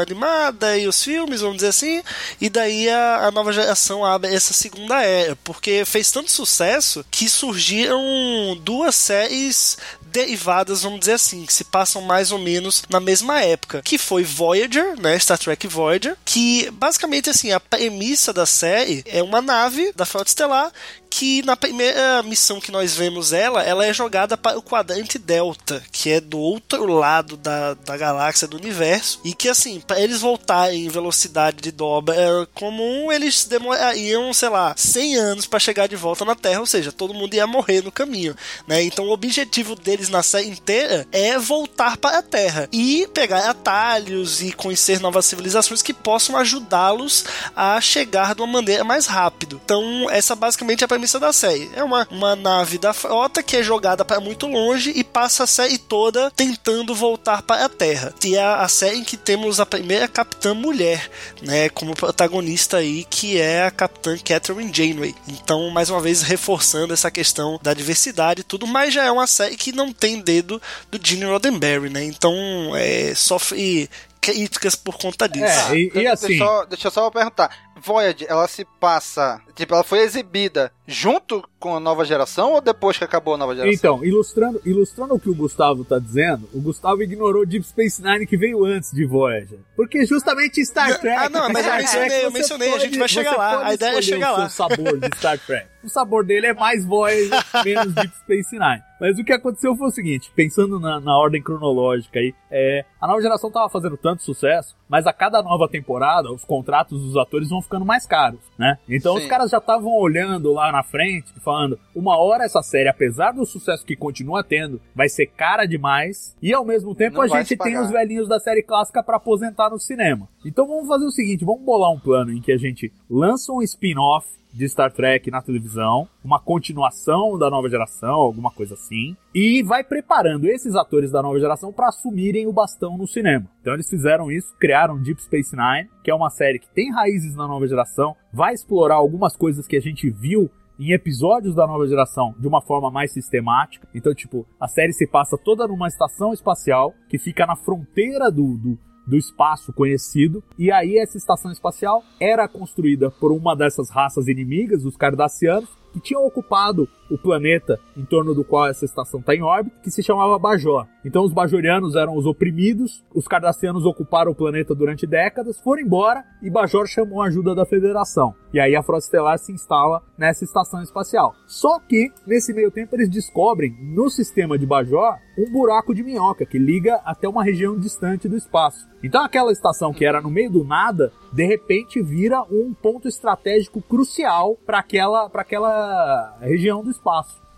animada 0.00 0.78
e 0.78 0.86
os 0.86 1.02
filmes, 1.02 1.40
vamos 1.40 1.56
dizer 1.56 1.68
assim, 1.68 2.02
e 2.40 2.48
daí 2.48 2.88
a, 2.88 3.26
a 3.26 3.30
nova 3.32 3.52
geração 3.52 4.04
abre 4.04 4.32
essa 4.32 4.52
segunda 4.52 5.02
era, 5.02 5.34
porque 5.42 5.84
fez 5.84 6.12
tanto 6.12 6.30
sucesso 6.30 7.04
que 7.10 7.28
surgiram 7.28 8.57
duas 8.58 8.94
séries 8.94 9.78
derivadas, 10.02 10.82
vamos 10.82 11.00
dizer 11.00 11.12
assim, 11.12 11.44
que 11.44 11.52
se 11.52 11.64
passam 11.64 12.02
mais 12.02 12.32
ou 12.32 12.38
menos 12.38 12.82
na 12.88 13.00
mesma 13.00 13.40
época, 13.42 13.82
que 13.82 13.98
foi 13.98 14.24
Voyager, 14.24 14.98
né, 15.00 15.18
Star 15.18 15.38
Trek 15.38 15.66
Voyager, 15.66 16.16
que 16.24 16.70
basicamente 16.72 17.30
assim, 17.30 17.52
a 17.52 17.60
premissa 17.60 18.32
da 18.32 18.46
série 18.46 19.04
é 19.06 19.22
uma 19.22 19.40
nave 19.40 19.92
da 19.94 20.04
Frota 20.04 20.30
Estelar 20.30 20.72
que 21.10 21.42
na 21.42 21.56
primeira 21.56 22.22
missão 22.22 22.60
que 22.60 22.70
nós 22.70 22.94
vemos 22.94 23.32
ela, 23.32 23.62
ela 23.62 23.84
é 23.84 23.92
jogada 23.92 24.36
para 24.36 24.58
o 24.58 24.62
quadrante 24.62 25.18
Delta, 25.18 25.82
que 25.90 26.10
é 26.10 26.20
do 26.20 26.38
outro 26.38 26.86
lado 26.86 27.36
da, 27.36 27.74
da 27.74 27.96
galáxia, 27.96 28.48
do 28.48 28.56
universo, 28.56 29.20
e 29.24 29.34
que 29.34 29.48
assim, 29.48 29.80
para 29.80 30.00
eles 30.00 30.20
voltarem 30.20 30.86
em 30.86 30.88
velocidade 30.88 31.58
de 31.58 31.72
dobra 31.72 32.46
comum, 32.54 33.10
eles 33.10 33.44
demorariam, 33.44 34.32
sei 34.32 34.48
lá, 34.48 34.74
100 34.76 35.16
anos 35.16 35.46
para 35.46 35.58
chegar 35.58 35.88
de 35.88 35.96
volta 35.96 36.24
na 36.24 36.34
Terra, 36.34 36.60
ou 36.60 36.66
seja, 36.66 36.92
todo 36.92 37.14
mundo 37.14 37.34
ia 37.34 37.46
morrer 37.46 37.82
no 37.82 37.92
caminho, 37.92 38.36
né? 38.66 38.82
Então 38.82 39.06
o 39.06 39.12
objetivo 39.12 39.74
deles 39.74 40.08
na 40.08 40.22
série 40.22 40.48
inteira 40.48 41.06
é 41.12 41.38
voltar 41.38 41.96
para 41.96 42.18
a 42.18 42.22
Terra 42.22 42.68
e 42.72 43.08
pegar 43.12 43.48
atalhos 43.48 44.42
e 44.42 44.52
conhecer 44.52 45.00
novas 45.00 45.26
civilizações 45.26 45.82
que 45.82 45.94
possam 45.94 46.36
ajudá-los 46.36 47.24
a 47.54 47.80
chegar 47.80 48.34
de 48.34 48.42
uma 48.42 48.52
maneira 48.52 48.84
mais 48.84 49.06
rápido. 49.06 49.60
Então, 49.64 50.08
essa 50.10 50.34
basicamente 50.34 50.82
é 50.82 50.84
a 50.84 50.88
premissa 50.98 51.20
da 51.20 51.32
série. 51.32 51.70
É 51.74 51.82
uma, 51.82 52.06
uma 52.10 52.34
nave 52.34 52.76
da 52.76 52.92
frota 52.92 53.40
que 53.40 53.56
é 53.56 53.62
jogada 53.62 54.04
para 54.04 54.20
muito 54.20 54.46
longe 54.48 54.92
e 54.94 55.04
passa 55.04 55.44
a 55.44 55.46
série 55.46 55.78
toda 55.78 56.30
tentando 56.32 56.94
voltar 56.94 57.42
para 57.42 57.64
a 57.64 57.68
Terra. 57.68 58.12
E 58.24 58.34
é 58.34 58.42
a 58.42 58.66
série 58.66 58.98
em 58.98 59.04
que 59.04 59.16
temos 59.16 59.60
a 59.60 59.66
primeira 59.66 60.08
capitã 60.08 60.52
mulher, 60.54 61.08
né, 61.40 61.68
como 61.68 61.94
protagonista 61.94 62.78
aí, 62.78 63.04
que 63.08 63.40
é 63.40 63.64
a 63.64 63.70
capitã 63.70 64.18
Catherine 64.18 64.72
Janeway. 64.74 65.14
Então, 65.28 65.70
mais 65.70 65.88
uma 65.88 66.00
vez, 66.00 66.22
reforçando 66.22 66.92
essa 66.92 67.10
questão 67.10 67.60
da 67.62 67.72
diversidade 67.72 68.40
e 68.40 68.44
tudo, 68.44 68.66
mas 68.66 68.92
já 68.92 69.04
é 69.04 69.10
uma 69.10 69.26
série 69.26 69.56
que 69.56 69.70
não 69.70 69.92
tem 69.92 70.20
dedo 70.20 70.60
do 70.90 70.98
Gene 71.00 71.24
Roddenberry, 71.24 71.90
né? 71.90 72.02
Então, 72.04 72.34
é, 72.74 73.14
sofre 73.14 73.88
críticas 74.20 74.74
por 74.74 74.98
conta 74.98 75.28
disso. 75.28 75.72
É, 75.72 75.76
e, 75.76 75.90
e 75.94 76.06
assim... 76.06 76.28
Deixa 76.28 76.42
eu, 76.42 76.46
só, 76.46 76.64
deixa 76.64 76.88
eu 76.88 76.90
só 76.90 77.10
perguntar. 77.10 77.50
Voyage, 77.80 78.26
ela 78.28 78.48
se 78.48 78.64
passa. 78.80 79.40
Tipo, 79.58 79.74
ela 79.74 79.82
foi 79.82 79.98
exibida 80.02 80.70
junto 80.86 81.42
com 81.58 81.74
a 81.74 81.80
nova 81.80 82.04
geração 82.04 82.52
ou 82.52 82.60
depois 82.60 82.96
que 82.96 83.02
acabou 83.02 83.34
a 83.34 83.36
nova 83.36 83.56
geração? 83.56 83.74
Então, 83.74 84.04
ilustrando, 84.04 84.62
ilustrando 84.64 85.14
o 85.14 85.18
que 85.18 85.28
o 85.28 85.34
Gustavo 85.34 85.84
tá 85.84 85.98
dizendo, 85.98 86.48
o 86.54 86.60
Gustavo 86.60 87.02
ignorou 87.02 87.44
Deep 87.44 87.66
Space 87.66 88.00
Nine 88.00 88.24
que 88.24 88.36
veio 88.36 88.64
antes 88.64 88.92
de 88.92 89.04
Voyager. 89.04 89.58
Porque 89.74 90.06
justamente 90.06 90.64
Star 90.64 91.00
Trek. 91.00 91.24
ah, 91.24 91.28
não, 91.28 91.48
mas 91.50 91.66
eu 91.66 91.74
mencionei, 91.74 92.24
eu 92.24 92.30
mencionei, 92.30 92.70
pode, 92.70 92.82
a 92.82 92.86
gente 92.86 92.98
vai 93.00 93.08
chegar 93.08 93.36
lá. 93.36 93.66
A 93.66 93.74
ideia 93.74 93.98
é 93.98 94.02
chegar 94.02 94.30
lá. 94.30 94.46
O 94.46 94.48
sabor 94.48 94.96
de 94.96 95.16
Star 95.16 95.38
Trek. 95.40 95.66
O 95.82 95.88
sabor 95.88 96.24
dele 96.24 96.46
é 96.46 96.54
mais 96.54 96.84
Voyager, 96.84 97.44
menos 97.64 97.92
Deep 97.94 98.14
Space 98.16 98.52
Nine. 98.52 98.82
Mas 99.00 99.18
o 99.18 99.24
que 99.24 99.32
aconteceu 99.32 99.76
foi 99.76 99.88
o 99.88 99.92
seguinte, 99.92 100.30
pensando 100.34 100.80
na, 100.80 100.98
na 101.00 101.16
ordem 101.16 101.40
cronológica 101.40 102.18
aí, 102.18 102.34
é, 102.50 102.84
a 103.00 103.06
nova 103.06 103.22
geração 103.22 103.50
tava 103.50 103.68
fazendo 103.68 103.96
tanto 103.96 104.22
sucesso, 104.22 104.76
mas 104.88 105.06
a 105.06 105.12
cada 105.12 105.40
nova 105.40 105.68
temporada, 105.68 106.32
os 106.32 106.44
contratos 106.44 107.00
dos 107.00 107.16
atores 107.16 107.48
vão 107.48 107.62
ficando 107.62 107.84
mais 107.84 108.06
caros, 108.06 108.40
né? 108.58 108.76
Então 108.88 109.16
Sim. 109.16 109.22
os 109.22 109.28
caras 109.28 109.47
já 109.50 109.58
estavam 109.58 109.92
olhando 109.92 110.52
lá 110.52 110.70
na 110.70 110.82
frente, 110.82 111.32
falando, 111.40 111.78
uma 111.94 112.16
hora 112.18 112.44
essa 112.44 112.62
série, 112.62 112.88
apesar 112.88 113.32
do 113.32 113.44
sucesso 113.44 113.84
que 113.84 113.96
continua 113.96 114.44
tendo, 114.44 114.80
vai 114.94 115.08
ser 115.08 115.26
cara 115.26 115.66
demais, 115.66 116.36
e 116.40 116.52
ao 116.52 116.64
mesmo 116.64 116.94
tempo 116.94 117.16
Não 117.16 117.22
a 117.22 117.28
gente 117.28 117.56
tem 117.56 117.78
os 117.78 117.90
velhinhos 117.90 118.28
da 118.28 118.38
série 118.38 118.62
clássica 118.62 119.02
para 119.02 119.16
aposentar 119.16 119.70
no 119.70 119.78
cinema. 119.78 120.28
Então 120.44 120.66
vamos 120.66 120.88
fazer 120.88 121.04
o 121.04 121.10
seguinte, 121.10 121.44
vamos 121.44 121.62
bolar 121.62 121.92
um 121.92 121.98
plano 121.98 122.32
em 122.32 122.40
que 122.40 122.52
a 122.52 122.58
gente 122.58 122.92
lança 123.10 123.52
um 123.52 123.62
spin-off 123.62 124.26
de 124.58 124.68
Star 124.68 124.92
Trek 124.92 125.30
na 125.30 125.40
televisão, 125.40 126.08
uma 126.22 126.40
continuação 126.40 127.38
da 127.38 127.48
nova 127.48 127.68
geração, 127.68 128.14
alguma 128.14 128.50
coisa 128.50 128.74
assim, 128.74 129.16
e 129.32 129.62
vai 129.62 129.84
preparando 129.84 130.48
esses 130.48 130.74
atores 130.74 131.12
da 131.12 131.22
nova 131.22 131.38
geração 131.38 131.72
para 131.72 131.88
assumirem 131.88 132.48
o 132.48 132.52
bastão 132.52 132.98
no 132.98 133.06
cinema. 133.06 133.48
Então 133.60 133.72
eles 133.72 133.88
fizeram 133.88 134.32
isso, 134.32 134.52
criaram 134.58 135.00
Deep 135.00 135.22
Space 135.22 135.54
Nine, 135.54 135.88
que 136.02 136.10
é 136.10 136.14
uma 136.14 136.28
série 136.28 136.58
que 136.58 136.68
tem 136.74 136.92
raízes 136.92 137.36
na 137.36 137.46
nova 137.46 137.68
geração, 137.68 138.16
vai 138.32 138.52
explorar 138.52 138.96
algumas 138.96 139.36
coisas 139.36 139.64
que 139.64 139.76
a 139.76 139.80
gente 139.80 140.10
viu 140.10 140.50
em 140.78 140.92
episódios 140.92 141.54
da 141.54 141.66
nova 141.66 141.86
geração 141.86 142.34
de 142.38 142.46
uma 142.46 142.60
forma 142.60 142.90
mais 142.90 143.12
sistemática. 143.12 143.88
Então, 143.94 144.14
tipo, 144.14 144.44
a 144.60 144.66
série 144.66 144.92
se 144.92 145.06
passa 145.06 145.36
toda 145.36 145.66
numa 145.68 145.88
estação 145.88 146.32
espacial 146.32 146.94
que 147.08 147.18
fica 147.18 147.46
na 147.46 147.56
fronteira 147.56 148.30
do, 148.30 148.56
do, 148.56 148.78
do 149.08 149.16
espaço 149.16 149.72
conhecido. 149.72 150.42
E 150.58 150.70
aí 150.70 150.98
essa 150.98 151.16
estação 151.16 151.50
espacial 151.50 152.04
era 152.20 152.46
construída 152.46 153.10
por 153.10 153.32
uma 153.32 153.56
dessas 153.56 153.88
raças 153.88 154.28
inimigas, 154.28 154.84
os 154.84 154.96
Cardassianos, 154.96 155.70
que 155.92 156.00
tinham 156.00 156.24
ocupado 156.26 156.86
o 157.10 157.18
planeta 157.18 157.78
em 157.96 158.04
torno 158.04 158.34
do 158.34 158.44
qual 158.44 158.66
essa 158.66 158.84
estação 158.84 159.20
está 159.20 159.34
em 159.34 159.42
órbita, 159.42 159.76
que 159.82 159.90
se 159.90 160.02
chamava 160.02 160.38
Bajor. 160.38 160.86
Então 161.04 161.24
os 161.24 161.32
bajorianos 161.32 161.96
eram 161.96 162.16
os 162.16 162.26
oprimidos, 162.26 163.04
os 163.14 163.26
cardassianos 163.26 163.84
ocuparam 163.84 164.32
o 164.32 164.34
planeta 164.34 164.74
durante 164.74 165.06
décadas, 165.06 165.60
foram 165.60 165.82
embora 165.82 166.24
e 166.42 166.50
Bajor 166.50 166.86
chamou 166.86 167.22
a 167.22 167.26
ajuda 167.26 167.54
da 167.54 167.64
Federação. 167.64 168.34
E 168.52 168.60
aí 168.60 168.74
a 168.74 168.82
Frota 168.82 169.04
Estelar 169.04 169.38
se 169.38 169.52
instala 169.52 170.02
nessa 170.16 170.44
estação 170.44 170.82
espacial. 170.82 171.34
Só 171.46 171.78
que, 171.80 172.10
nesse 172.26 172.52
meio 172.54 172.70
tempo, 172.70 172.96
eles 172.96 173.10
descobrem 173.10 173.76
no 173.80 174.08
sistema 174.08 174.58
de 174.58 174.66
Bajor 174.66 175.18
um 175.38 175.52
buraco 175.52 175.94
de 175.94 176.02
minhoca 176.02 176.44
que 176.44 176.58
liga 176.58 176.96
até 177.04 177.28
uma 177.28 177.44
região 177.44 177.78
distante 177.78 178.28
do 178.28 178.36
espaço. 178.36 178.88
Então 179.02 179.24
aquela 179.24 179.52
estação 179.52 179.92
que 179.92 180.04
era 180.04 180.20
no 180.20 180.30
meio 180.30 180.50
do 180.50 180.64
nada, 180.64 181.12
de 181.32 181.44
repente 181.46 182.02
vira 182.02 182.42
um 182.50 182.74
ponto 182.74 183.06
estratégico 183.06 183.80
crucial 183.80 184.56
para 184.66 184.80
aquela, 184.80 185.30
aquela 185.32 186.36
região 186.40 186.82
do 186.82 186.90
espaço, 186.90 186.97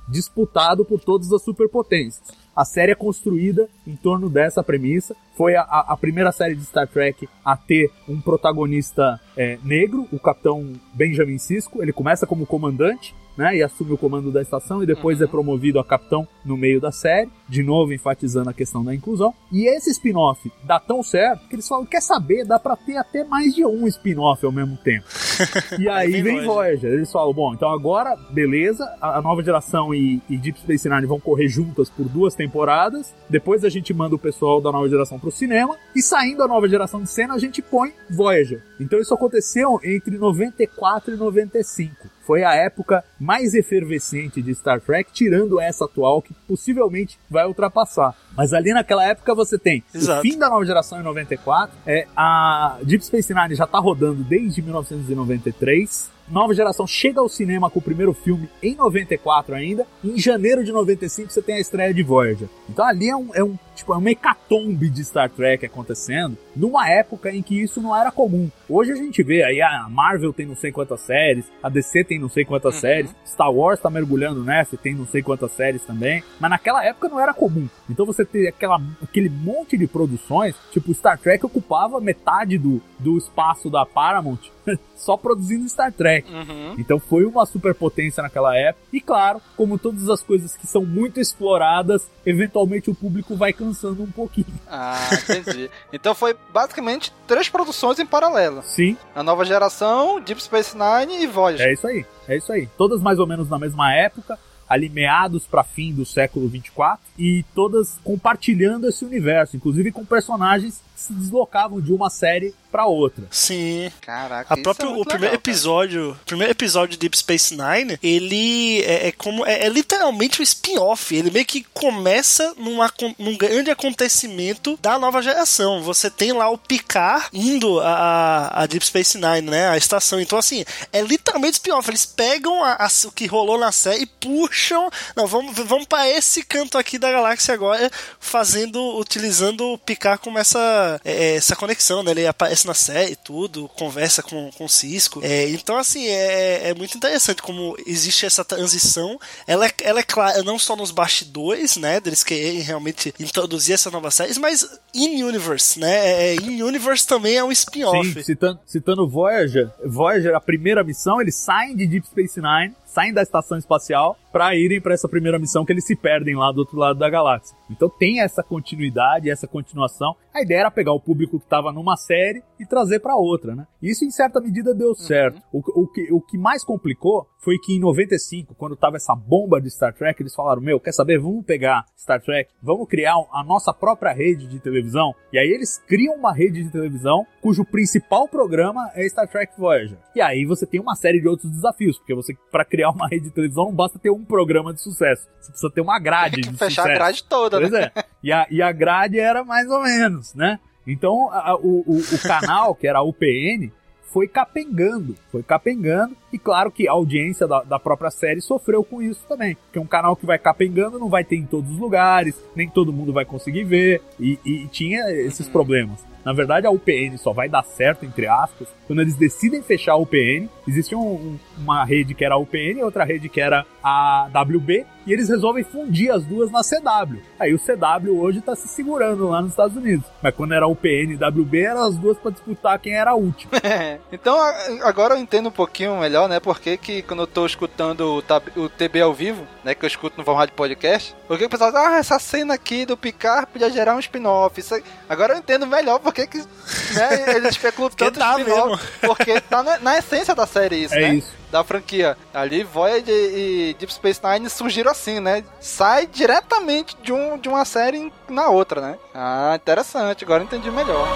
disputado 0.09 0.85
por 0.85 1.01
todas 1.01 1.33
as 1.33 1.43
superpotências. 1.43 2.23
A 2.55 2.65
série 2.65 2.93
é 2.93 2.95
construída 2.95 3.69
em 3.87 3.97
torno 3.97 4.29
dessa 4.29 4.63
premissa. 4.63 5.15
Foi 5.37 5.55
a, 5.55 5.63
a 5.63 5.97
primeira 5.97 6.33
série 6.33 6.55
de 6.55 6.65
Star 6.65 6.87
Trek 6.89 7.29
a 7.45 7.57
ter 7.57 7.91
um 8.09 8.21
protagonista 8.21 9.21
é, 9.37 9.59
negro, 9.63 10.07
o 10.13 10.19
capitão 10.19 10.73
Benjamin 10.93 11.39
Sisko. 11.39 11.81
Ele 11.81 11.93
começa 11.93 12.27
como 12.27 12.45
comandante 12.45 13.15
né, 13.37 13.57
e 13.57 13.63
assume 13.63 13.93
o 13.93 13.99
comando 13.99 14.31
da 14.31 14.43
estação 14.43 14.83
e 14.83 14.87
depois 14.87 15.19
uhum. 15.19 15.25
é 15.25 15.29
promovido 15.29 15.79
a 15.79 15.85
capitão 15.85 16.27
no 16.45 16.57
meio 16.57 16.81
da 16.81 16.93
série, 16.93 17.31
de 17.49 17.63
novo 17.63 17.93
enfatizando 17.93 18.51
a 18.51 18.55
questão 18.55 18.85
da 18.85 18.95
inclusão. 18.95 19.35
E 19.53 19.67
esse 19.69 19.91
spin-off 19.91 20.51
dá 20.65 20.79
tão 20.79 21.03
certo 21.03 21.49
que 21.49 21.55
eles 21.55 21.67
falam, 21.67 21.87
quer 21.87 22.01
saber, 22.01 22.45
dá 22.45 22.59
para 22.59 22.77
ter 22.77 22.97
até 22.97 23.25
mais 23.25 23.55
de 23.55 23.65
um 23.65 23.87
spin-off 23.87 24.45
ao 24.45 24.53
mesmo 24.53 24.77
tempo. 24.77 25.07
e 25.79 25.89
aí 25.89 26.23
vem 26.23 26.45
Voyager. 26.45 26.93
Eles 26.93 27.11
falam, 27.11 27.33
bom, 27.33 27.55
então 27.55 27.71
agora, 27.71 28.17
beleza, 28.31 28.85
a, 29.01 29.21
nova 29.21 29.43
geração 29.43 29.95
e, 29.95 30.21
e 30.29 30.37
Deep 30.37 30.61
Space 30.61 30.89
Nine 30.89 31.07
vão 31.07 31.21
correr 31.21 31.49
juntas 31.49 31.89
por 31.89 32.09
duas 32.09 32.35
temporadas, 32.35 33.15
depois 33.29 33.65
a 33.65 33.69
gente 33.69 33.93
manda 33.95 34.15
o 34.15 34.19
pessoal 34.19 34.61
da 34.61 34.71
nova 34.71 34.89
geração 34.89 35.19
pro 35.19 35.31
cinema, 35.31 35.77
e 35.95 36.03
saindo 36.03 36.43
a 36.43 36.49
nova 36.49 36.69
geração 36.69 37.03
de 37.03 37.11
cena, 37.11 37.35
a 37.35 37.39
gente 37.39 37.63
põe 37.63 37.93
Voyager. 38.09 38.63
Então 38.79 38.99
isso 38.99 39.15
aconteceu 39.15 39.81
entre 39.83 40.17
94 40.19 41.15
e 41.15 41.17
95 41.17 42.20
foi 42.21 42.45
a 42.45 42.55
época 42.55 43.05
mais 43.19 43.55
efervescente 43.55 44.41
de 44.43 44.55
Star 44.55 44.81
Trek, 44.81 45.11
tirando 45.13 45.61
essa 45.61 45.85
atual 45.85 46.23
que 46.23 46.35
possivelmente 46.47 47.19
vai 47.29 47.47
ultrapassar. 47.47 48.15
Mas 48.37 48.53
ali 48.53 48.73
naquela 48.73 49.05
época 49.05 49.35
você 49.35 49.59
tem 49.59 49.83
Exato. 49.95 50.21
o 50.21 50.23
fim 50.23 50.39
da 50.39 50.49
nova 50.49 50.65
geração 50.65 51.01
em 51.01 51.03
94, 51.03 51.77
é, 51.87 52.07
a 52.17 52.79
Deep 52.83 53.05
Space 53.05 53.35
Nine 53.35 53.55
já 53.55 53.67
tá 53.67 53.79
rodando 53.79 54.23
desde 54.23 54.63
1993, 54.63 56.11
Nova 56.31 56.55
Geração 56.55 56.87
chega 56.87 57.21
ao 57.21 57.29
cinema 57.29 57.69
com 57.69 57.81
o 57.81 57.83
primeiro 57.83 58.15
filme 58.15 58.49
em 58.63 58.77
94 58.77 59.55
ainda, 59.55 59.85
e 60.03 60.13
em 60.13 60.19
janeiro 60.19 60.63
de 60.63 60.71
95 60.71 61.33
você 61.33 61.43
tem 61.43 61.57
a 61.57 61.61
estreia 61.61 61.93
de 61.93 62.03
Voyager. 62.05 62.49
Então 62.69 62.87
ali 62.87 63.09
é 63.09 63.17
um, 63.17 63.35
é 63.35 63.43
um 63.43 63.59
tipo, 63.81 63.93
é 63.93 63.97
uma 63.97 64.11
hecatombe 64.11 64.89
de 64.89 65.05
Star 65.05 65.29
Trek 65.29 65.67
acontecendo, 65.67 66.37
numa 66.55 66.89
época 66.89 67.31
em 67.31 67.43
que 67.43 67.61
isso 67.61 67.81
não 67.81 67.97
era 67.97 68.11
comum. 68.11 68.51
Hoje 68.69 68.93
a 68.93 68.97
gente 68.97 69.23
vê 69.23 69.43
aí 69.43 69.61
a 69.61 69.89
Marvel 69.89 70.33
tem 70.33 70.47
não 70.47 70.57
sei 70.57 70.71
quantas 70.71 71.01
séries, 71.01 71.45
a 71.63 71.69
DC 71.69 72.05
tem 72.05 72.19
não 72.19 72.29
sei 72.29 72.45
quantas 72.45 72.75
uhum. 72.75 72.81
séries, 72.81 73.15
Star 73.27 73.53
Wars 73.53 73.81
tá 73.81 73.91
mergulhando 73.91 74.45
nessa 74.45 74.75
e 74.75 74.79
tem 74.79 74.95
não 74.95 75.07
sei 75.07 75.23
quantas 75.23 75.53
séries 75.53 75.83
também, 75.83 76.23
mas 76.39 76.51
naquela 76.51 76.85
época 76.85 77.09
não 77.09 77.21
era 77.21 77.35
comum. 77.35 77.69
Então 77.89 78.07
você 78.07 78.25
ter 78.25 78.49
aquela, 78.49 78.81
aquele 79.03 79.29
monte 79.29 79.77
de 79.77 79.87
produções, 79.87 80.55
tipo 80.71 80.95
Star 80.95 81.19
Trek 81.19 81.45
ocupava 81.45 82.01
metade 82.01 82.59
do, 82.59 82.81
do 82.99 83.17
espaço 83.17 83.71
da 83.71 83.85
Paramount 83.85 84.51
só 84.97 85.17
produzindo 85.17 85.69
Star 85.69 85.93
Trek. 85.93 86.31
Uhum. 86.31 86.75
Então 86.79 86.99
foi 86.99 87.25
uma 87.25 87.47
superpotência 87.47 88.23
naquela 88.23 88.57
época. 88.57 88.85
E 88.93 89.01
claro, 89.01 89.41
como 89.57 89.79
todas 89.79 90.09
as 90.09 90.23
coisas 90.23 90.57
que 90.57 90.67
são 90.67 90.85
muito 90.85 91.21
exploradas, 91.21 92.09
eventualmente 92.25 92.91
o 92.91 92.95
público 92.95 93.37
vai 93.37 93.53
cansando 93.53 94.03
um 94.03 94.11
pouquinho. 94.11 94.47
Ah, 94.69 95.09
entendi. 95.13 95.71
então 95.93 96.15
foi 96.15 96.37
basicamente 96.53 97.13
três 97.27 97.49
produções 97.49 97.99
em 97.99 98.07
paralelo. 98.07 98.63
Sim. 98.63 98.97
A 99.15 99.23
nova 99.23 99.45
geração, 99.45 100.21
Deep 100.21 100.43
Space 100.43 100.77
Nine 100.77 101.23
e 101.23 101.27
Voyager. 101.27 101.67
É 101.67 101.73
isso 101.73 101.87
aí. 101.87 102.07
É 102.29 102.37
isso 102.37 102.53
aí. 102.53 102.69
Todas 102.77 103.01
mais 103.01 103.19
ou 103.19 103.27
menos 103.27 103.49
na 103.49 103.59
mesma 103.59 103.93
época 103.93 104.39
ali 104.71 104.89
meados 104.89 105.49
para 105.49 105.65
fim 105.65 105.93
do 105.93 106.07
século 106.07 106.47
24 106.47 107.01
e 107.19 107.45
todas 107.57 107.99
compartilhando 108.05 108.87
esse 108.87 109.05
universo, 109.05 109.57
inclusive 109.57 109.91
com 109.91 110.05
personagens 110.05 110.81
se 111.01 111.13
deslocavam 111.13 111.81
de 111.81 111.93
uma 111.93 112.11
série 112.11 112.55
para 112.71 112.87
outra. 112.87 113.25
Sim. 113.31 113.91
Caraca, 114.01 114.55
a 114.55 114.57
próprio, 114.57 114.91
é 114.91 114.93
o 114.93 115.05
primeiro 115.05 115.21
legal, 115.21 115.35
episódio, 115.35 116.11
o 116.13 116.25
primeiro 116.25 116.53
episódio 116.53 116.93
de 116.93 116.99
Deep 116.99 117.17
Space 117.17 117.55
Nine, 117.55 117.99
ele 118.03 118.83
é, 118.83 119.09
é 119.09 119.13
como 119.13 119.45
é, 119.45 119.67
é, 119.67 119.69
literalmente 119.69 120.41
um 120.41 120.45
spin-off. 120.45 121.15
Ele 121.15 121.31
meio 121.31 121.45
que 121.45 121.65
começa 121.75 122.55
numa, 122.57 122.93
num 123.19 123.37
grande 123.37 123.71
acontecimento 123.71 124.79
da 124.81 124.99
nova 124.99 125.21
geração. 125.21 125.83
Você 125.83 126.09
tem 126.09 126.33
lá 126.33 126.49
o 126.49 126.59
Picard 126.59 127.29
indo 127.33 127.81
a, 127.81 128.63
a 128.63 128.67
Deep 128.67 128.85
Space 128.87 129.19
Nine, 129.19 129.51
né? 129.51 129.69
A 129.69 129.77
estação. 129.77 130.21
Então 130.21 130.39
assim, 130.39 130.65
é 130.93 131.03
literalmente 131.03 131.55
spin-off. 131.55 131.91
Eles 131.91 132.07
pegam 132.07 132.63
a, 132.63 132.75
a, 132.75 132.89
o 133.07 133.13
que 133.13 133.27
rolou 133.27 133.59
na 133.59 133.73
série 133.73 134.03
e 134.03 134.07
puxam. 134.07 134.91
Não, 135.17 135.27
vamos, 135.27 135.57
vamos 135.57 135.87
para 135.87 136.09
esse 136.09 136.45
canto 136.45 136.79
aqui 136.79 136.99
da 136.99 137.11
galáxia 137.11 137.55
agora, 137.55 137.91
fazendo, 138.19 138.97
utilizando 138.99 139.73
o 139.73 139.79
Picard 139.79 140.23
como 140.23 140.39
essa, 140.39 140.90
é, 141.05 141.37
essa 141.37 141.55
conexão, 141.55 142.03
né? 142.03 142.13
Ele 142.13 142.27
aparece 142.27 142.67
na 142.67 142.75
série 142.75 143.17
tudo, 143.17 143.69
conversa 143.77 144.23
com, 144.23 144.51
com 144.53 144.65
o 144.65 144.69
Cisco. 144.69 145.21
É, 145.23 145.49
então, 145.51 145.77
assim, 145.77 146.07
é, 146.07 146.71
é 146.71 146.75
muito 146.75 146.97
interessante 146.97 147.43
como 147.43 147.77
existe 147.87 148.27
essa 148.27 148.45
transição. 148.45 149.19
Ela 149.47 149.67
é, 149.67 149.73
ela 149.83 150.01
é 150.01 150.03
clara 150.03 150.43
não 150.43 150.59
só 150.59 150.75
nos 150.75 150.91
bastidores, 150.91 151.77
né, 151.77 152.01
deles 152.01 152.25
quererem 152.25 152.61
realmente 152.61 153.15
introduzir 153.19 153.75
essas 153.75 153.93
novas 153.93 154.15
séries, 154.15 154.39
mas 154.39 154.67
in-universe, 154.95 155.79
né? 155.79 156.33
É, 156.33 156.35
in-universe 156.37 157.07
também 157.07 157.37
é 157.37 157.45
um 157.45 157.53
spin-off. 157.53 158.23
Citando, 158.25 158.61
citando 158.67 159.09
Voyager, 159.09 159.71
Voyager, 159.85 160.35
a 160.35 160.41
primeira 160.41 160.83
missão, 160.83 161.21
eles 161.21 161.37
saem 161.37 161.77
de 161.77 161.87
Deep 161.87 162.07
Space 162.07 162.41
Nine, 162.41 162.75
saem 162.87 163.13
da 163.13 163.23
estação 163.23 163.59
espacial 163.59 164.19
para 164.33 164.55
irem 164.55 164.81
para 164.81 164.95
essa 164.95 165.09
primeira 165.09 165.39
missão 165.39 165.65
que 165.65 165.73
eles 165.73 165.87
se 165.87 165.97
perdem 165.97 166.37
lá 166.37 166.53
do 166.53 166.59
outro 166.59 166.77
lado 166.77 166.99
da 166.99 167.11
galáxia. 167.11 167.57
Então 167.71 167.89
tem 167.89 168.21
essa 168.21 168.43
continuidade, 168.43 169.31
essa 169.31 169.47
continuação. 169.47 170.15
A 170.33 170.43
ideia 170.43 170.61
era 170.61 170.71
pegar 170.71 170.93
o 170.93 171.01
público 171.01 171.39
que 171.39 171.45
estava 171.45 171.73
numa 171.73 171.97
série 171.97 172.43
e 172.59 172.67
trazer 172.67 173.01
para 173.01 173.17
outra, 173.17 173.55
né? 173.55 173.67
Isso 173.83 174.05
em 174.05 174.11
certa 174.11 174.41
medida 174.41 174.75
deu 174.75 174.95
certo. 174.95 175.41
Uhum. 175.53 175.63
O, 175.75 175.83
o, 175.83 175.87
que, 175.89 176.13
o 176.13 176.21
que 176.21 176.39
mais 176.39 176.65
complicou 176.65 177.27
foi 177.39 177.57
que 177.59 177.75
em 177.75 177.81
95, 177.81 178.55
quando 178.55 178.77
tava 178.77 178.97
essa 178.97 179.15
bomba 179.15 179.61
de 179.61 179.71
Star 179.71 179.95
Trek, 179.95 180.23
eles 180.23 180.35
falaram: 180.35 180.61
Meu, 180.61 180.79
quer 180.79 180.93
saber? 180.93 181.19
Vamos 181.19 181.45
pegar 181.45 181.85
Star 181.97 182.21
Trek, 182.23 182.51
vamos 182.63 182.89
criar 182.89 183.15
a 183.33 183.43
nossa 183.43 183.73
própria 183.73 184.13
rede 184.13 184.47
de 184.47 184.61
televisão. 184.61 185.15
E 185.33 185.39
aí 185.39 185.49
eles 185.49 185.79
criam 185.87 186.15
uma 186.15 186.33
rede 186.33 186.63
de 186.63 186.71
televisão 186.71 187.27
cujo 187.41 187.65
principal 187.65 188.29
programa 188.29 188.91
é 188.95 189.09
Star 189.09 189.29
Trek 189.29 189.55
Voyager. 189.59 189.99
E 190.15 190.21
aí 190.21 190.45
você 190.45 190.67
tem 190.67 190.81
uma 190.81 190.95
série 190.95 191.21
de 191.21 191.29
outros 191.29 191.51
desafios, 191.51 191.99
porque 191.99 192.15
você, 192.15 192.35
para 192.51 192.65
criar 192.65 192.91
uma 192.91 193.09
rede 193.09 193.25
de 193.25 193.31
televisão, 193.31 193.67
não 193.67 193.75
basta 193.75 193.99
ter 193.99 194.11
um 194.11 194.20
programa 194.25 194.73
de 194.73 194.81
sucesso. 194.81 195.29
Você 195.41 195.51
precisa 195.51 195.73
ter 195.73 195.81
uma 195.81 195.99
grade 195.99 196.37
tem 196.37 196.45
que 196.45 196.51
de 196.51 196.57
fechar 196.57 196.83
sucesso. 196.83 196.91
a 196.91 196.95
grade 196.95 197.25
toda, 197.25 197.59
pois 197.59 197.71
né? 197.71 197.91
É. 197.95 198.05
E 198.23 198.33
a, 198.33 198.47
e 198.51 198.63
a 198.63 198.73
grade 198.73 199.19
era 199.19 199.45
mais 199.45 199.69
ou 199.71 199.83
menos, 199.83 200.35
né? 200.35 200.59
Então, 200.87 201.31
a, 201.31 201.57
o, 201.57 201.85
o, 201.87 201.99
o 201.99 202.19
canal, 202.23 202.75
que 202.75 202.87
era 202.87 202.99
a 202.99 203.03
UPN, 203.03 203.71
foi 204.13 204.27
capengando, 204.27 205.17
foi 205.31 205.43
capengando, 205.43 206.17
e 206.33 206.39
claro 206.39 206.71
que 206.71 206.89
a 206.89 206.93
audiência 206.93 207.47
da, 207.47 207.63
da, 207.63 207.79
própria 207.79 208.11
série 208.11 208.41
sofreu 208.41 208.83
com 208.85 209.01
isso 209.03 209.21
também, 209.29 209.55
porque 209.57 209.79
um 209.79 209.87
canal 209.87 210.15
que 210.17 210.27
vai 210.27 210.39
capengando 210.39 210.99
não 210.99 211.09
vai 211.09 211.25
ter 211.25 211.37
em 211.37 211.47
todos 211.47 211.71
os 211.71 211.79
lugares, 211.79 212.35
nem 212.55 212.69
todo 212.69 212.93
mundo 212.93 213.13
vai 213.13 213.25
conseguir 213.25 213.65
ver, 213.65 214.01
e, 214.19 214.39
e 214.45 214.67
tinha 214.69 215.11
esses 215.11 215.47
Uhum. 215.47 215.53
problemas. 215.53 216.05
Na 216.23 216.35
verdade, 216.35 216.67
a 216.67 216.71
UPN 216.71 217.17
só 217.17 217.33
vai 217.33 217.49
dar 217.49 217.63
certo, 217.65 218.05
entre 218.05 218.27
aspas, 218.27 218.69
quando 218.87 219.01
eles 219.01 219.17
decidem 219.17 219.63
fechar 219.63 219.93
a 219.93 219.97
UPN. 219.97 220.51
Existia 220.69 220.99
um, 220.99 221.15
um, 221.15 221.39
uma 221.57 221.83
rede 221.83 222.13
que 222.13 222.23
era 222.23 222.35
a 222.35 222.39
UPN 222.39 222.79
e 222.81 222.83
outra 222.83 223.05
rede 223.05 223.27
que 223.31 223.41
era 223.41 223.65
a 223.83 224.29
WB, 224.31 224.85
e 225.07 225.13
eles 225.15 225.31
resolvem 225.31 225.65
fundir 225.65 226.11
as 226.13 226.23
duas 226.23 226.51
na 226.51 226.61
CW. 226.61 227.21
Aí 227.39 227.55
o 227.55 227.59
CW 227.59 228.21
hoje 228.21 228.43
tá 228.43 228.55
se 228.55 228.69
segurando 228.69 229.29
lá 229.31 229.41
nos 229.41 229.53
Estados 229.53 229.75
Unidos. 229.75 230.05
Mas 230.23 230.35
quando 230.35 230.53
era 230.53 230.67
a 230.67 230.69
UPN 230.69 231.15
e 231.15 231.17
WB, 231.17 231.63
eram 231.63 231.85
as 231.85 231.97
duas 231.97 232.19
para 232.19 232.33
disputar 232.33 232.79
quem 232.79 232.93
era 232.95 233.13
a 233.13 233.15
última. 233.15 233.53
então 234.13 234.39
a- 234.39 234.55
agora 234.89 235.15
eu 235.15 235.19
entendo 235.19 235.49
um 235.49 235.53
pouquinho 235.53 235.99
melhor, 235.99 236.20
né? 236.29 236.41
Porque 236.41 236.77
que 236.77 237.03
quando 237.03 237.21
eu 237.23 237.27
tô 237.27 237.47
escutando 237.47 238.23
o, 238.57 238.61
o 238.61 238.69
TB 238.69 239.01
ao 239.01 239.15
vivo, 239.15 239.47
né? 239.65 239.75
Que 239.75 239.85
eu 239.85 239.89
escuto 239.89 240.19
no 240.19 240.25
formato 240.25 240.49
de 240.49 240.57
podcast, 240.57 241.15
porque 241.27 241.45
o 241.45 241.49
pessoal 241.49 241.71
diz, 241.71 241.81
ah, 241.81 241.99
essa 241.99 242.19
cena 242.19 242.55
aqui 242.55 242.85
do 242.87 242.97
Picard 242.97 243.47
podia 243.47 243.71
gerar 243.71 243.95
um 243.95 244.01
spin-off. 244.01 244.61
Agora 245.09 245.35
eu 245.35 245.39
entendo 245.39 245.67
melhor 245.67 245.99
porque 245.99 246.27
que 246.27 246.39
né, 246.39 247.35
eles 247.37 247.51
especulam 247.51 247.91
tanto 247.91 248.19
tá 248.19 248.39
spin-off. 248.39 248.85
Porque 249.01 249.41
tá 249.41 249.63
na, 249.63 249.79
na 249.79 249.99
essência 249.99 250.35
da 250.35 250.47
série 250.47 250.85
isso, 250.85 250.95
É 250.95 251.01
né? 251.01 251.15
isso. 251.15 251.41
Da 251.51 251.65
franquia. 251.65 252.17
Ali, 252.33 252.63
Voyager 252.63 253.13
e 253.13 253.75
Deep 253.79 253.93
Space 253.93 254.21
Nine 254.23 254.49
surgiram 254.49 254.93
assim, 254.93 255.19
né? 255.19 255.43
Sai 255.61 256.07
diretamente 256.07 256.97
de, 257.03 257.13
um, 257.13 257.37
de 257.37 257.49
uma 257.49 257.65
série 257.65 258.13
na 258.29 258.49
outra, 258.49 258.81
né? 258.81 258.99
Ah, 259.13 259.53
interessante. 259.57 260.25
Agora 260.25 260.43
eu 260.43 260.47
entendi 260.47 260.71
melhor. 260.71 261.09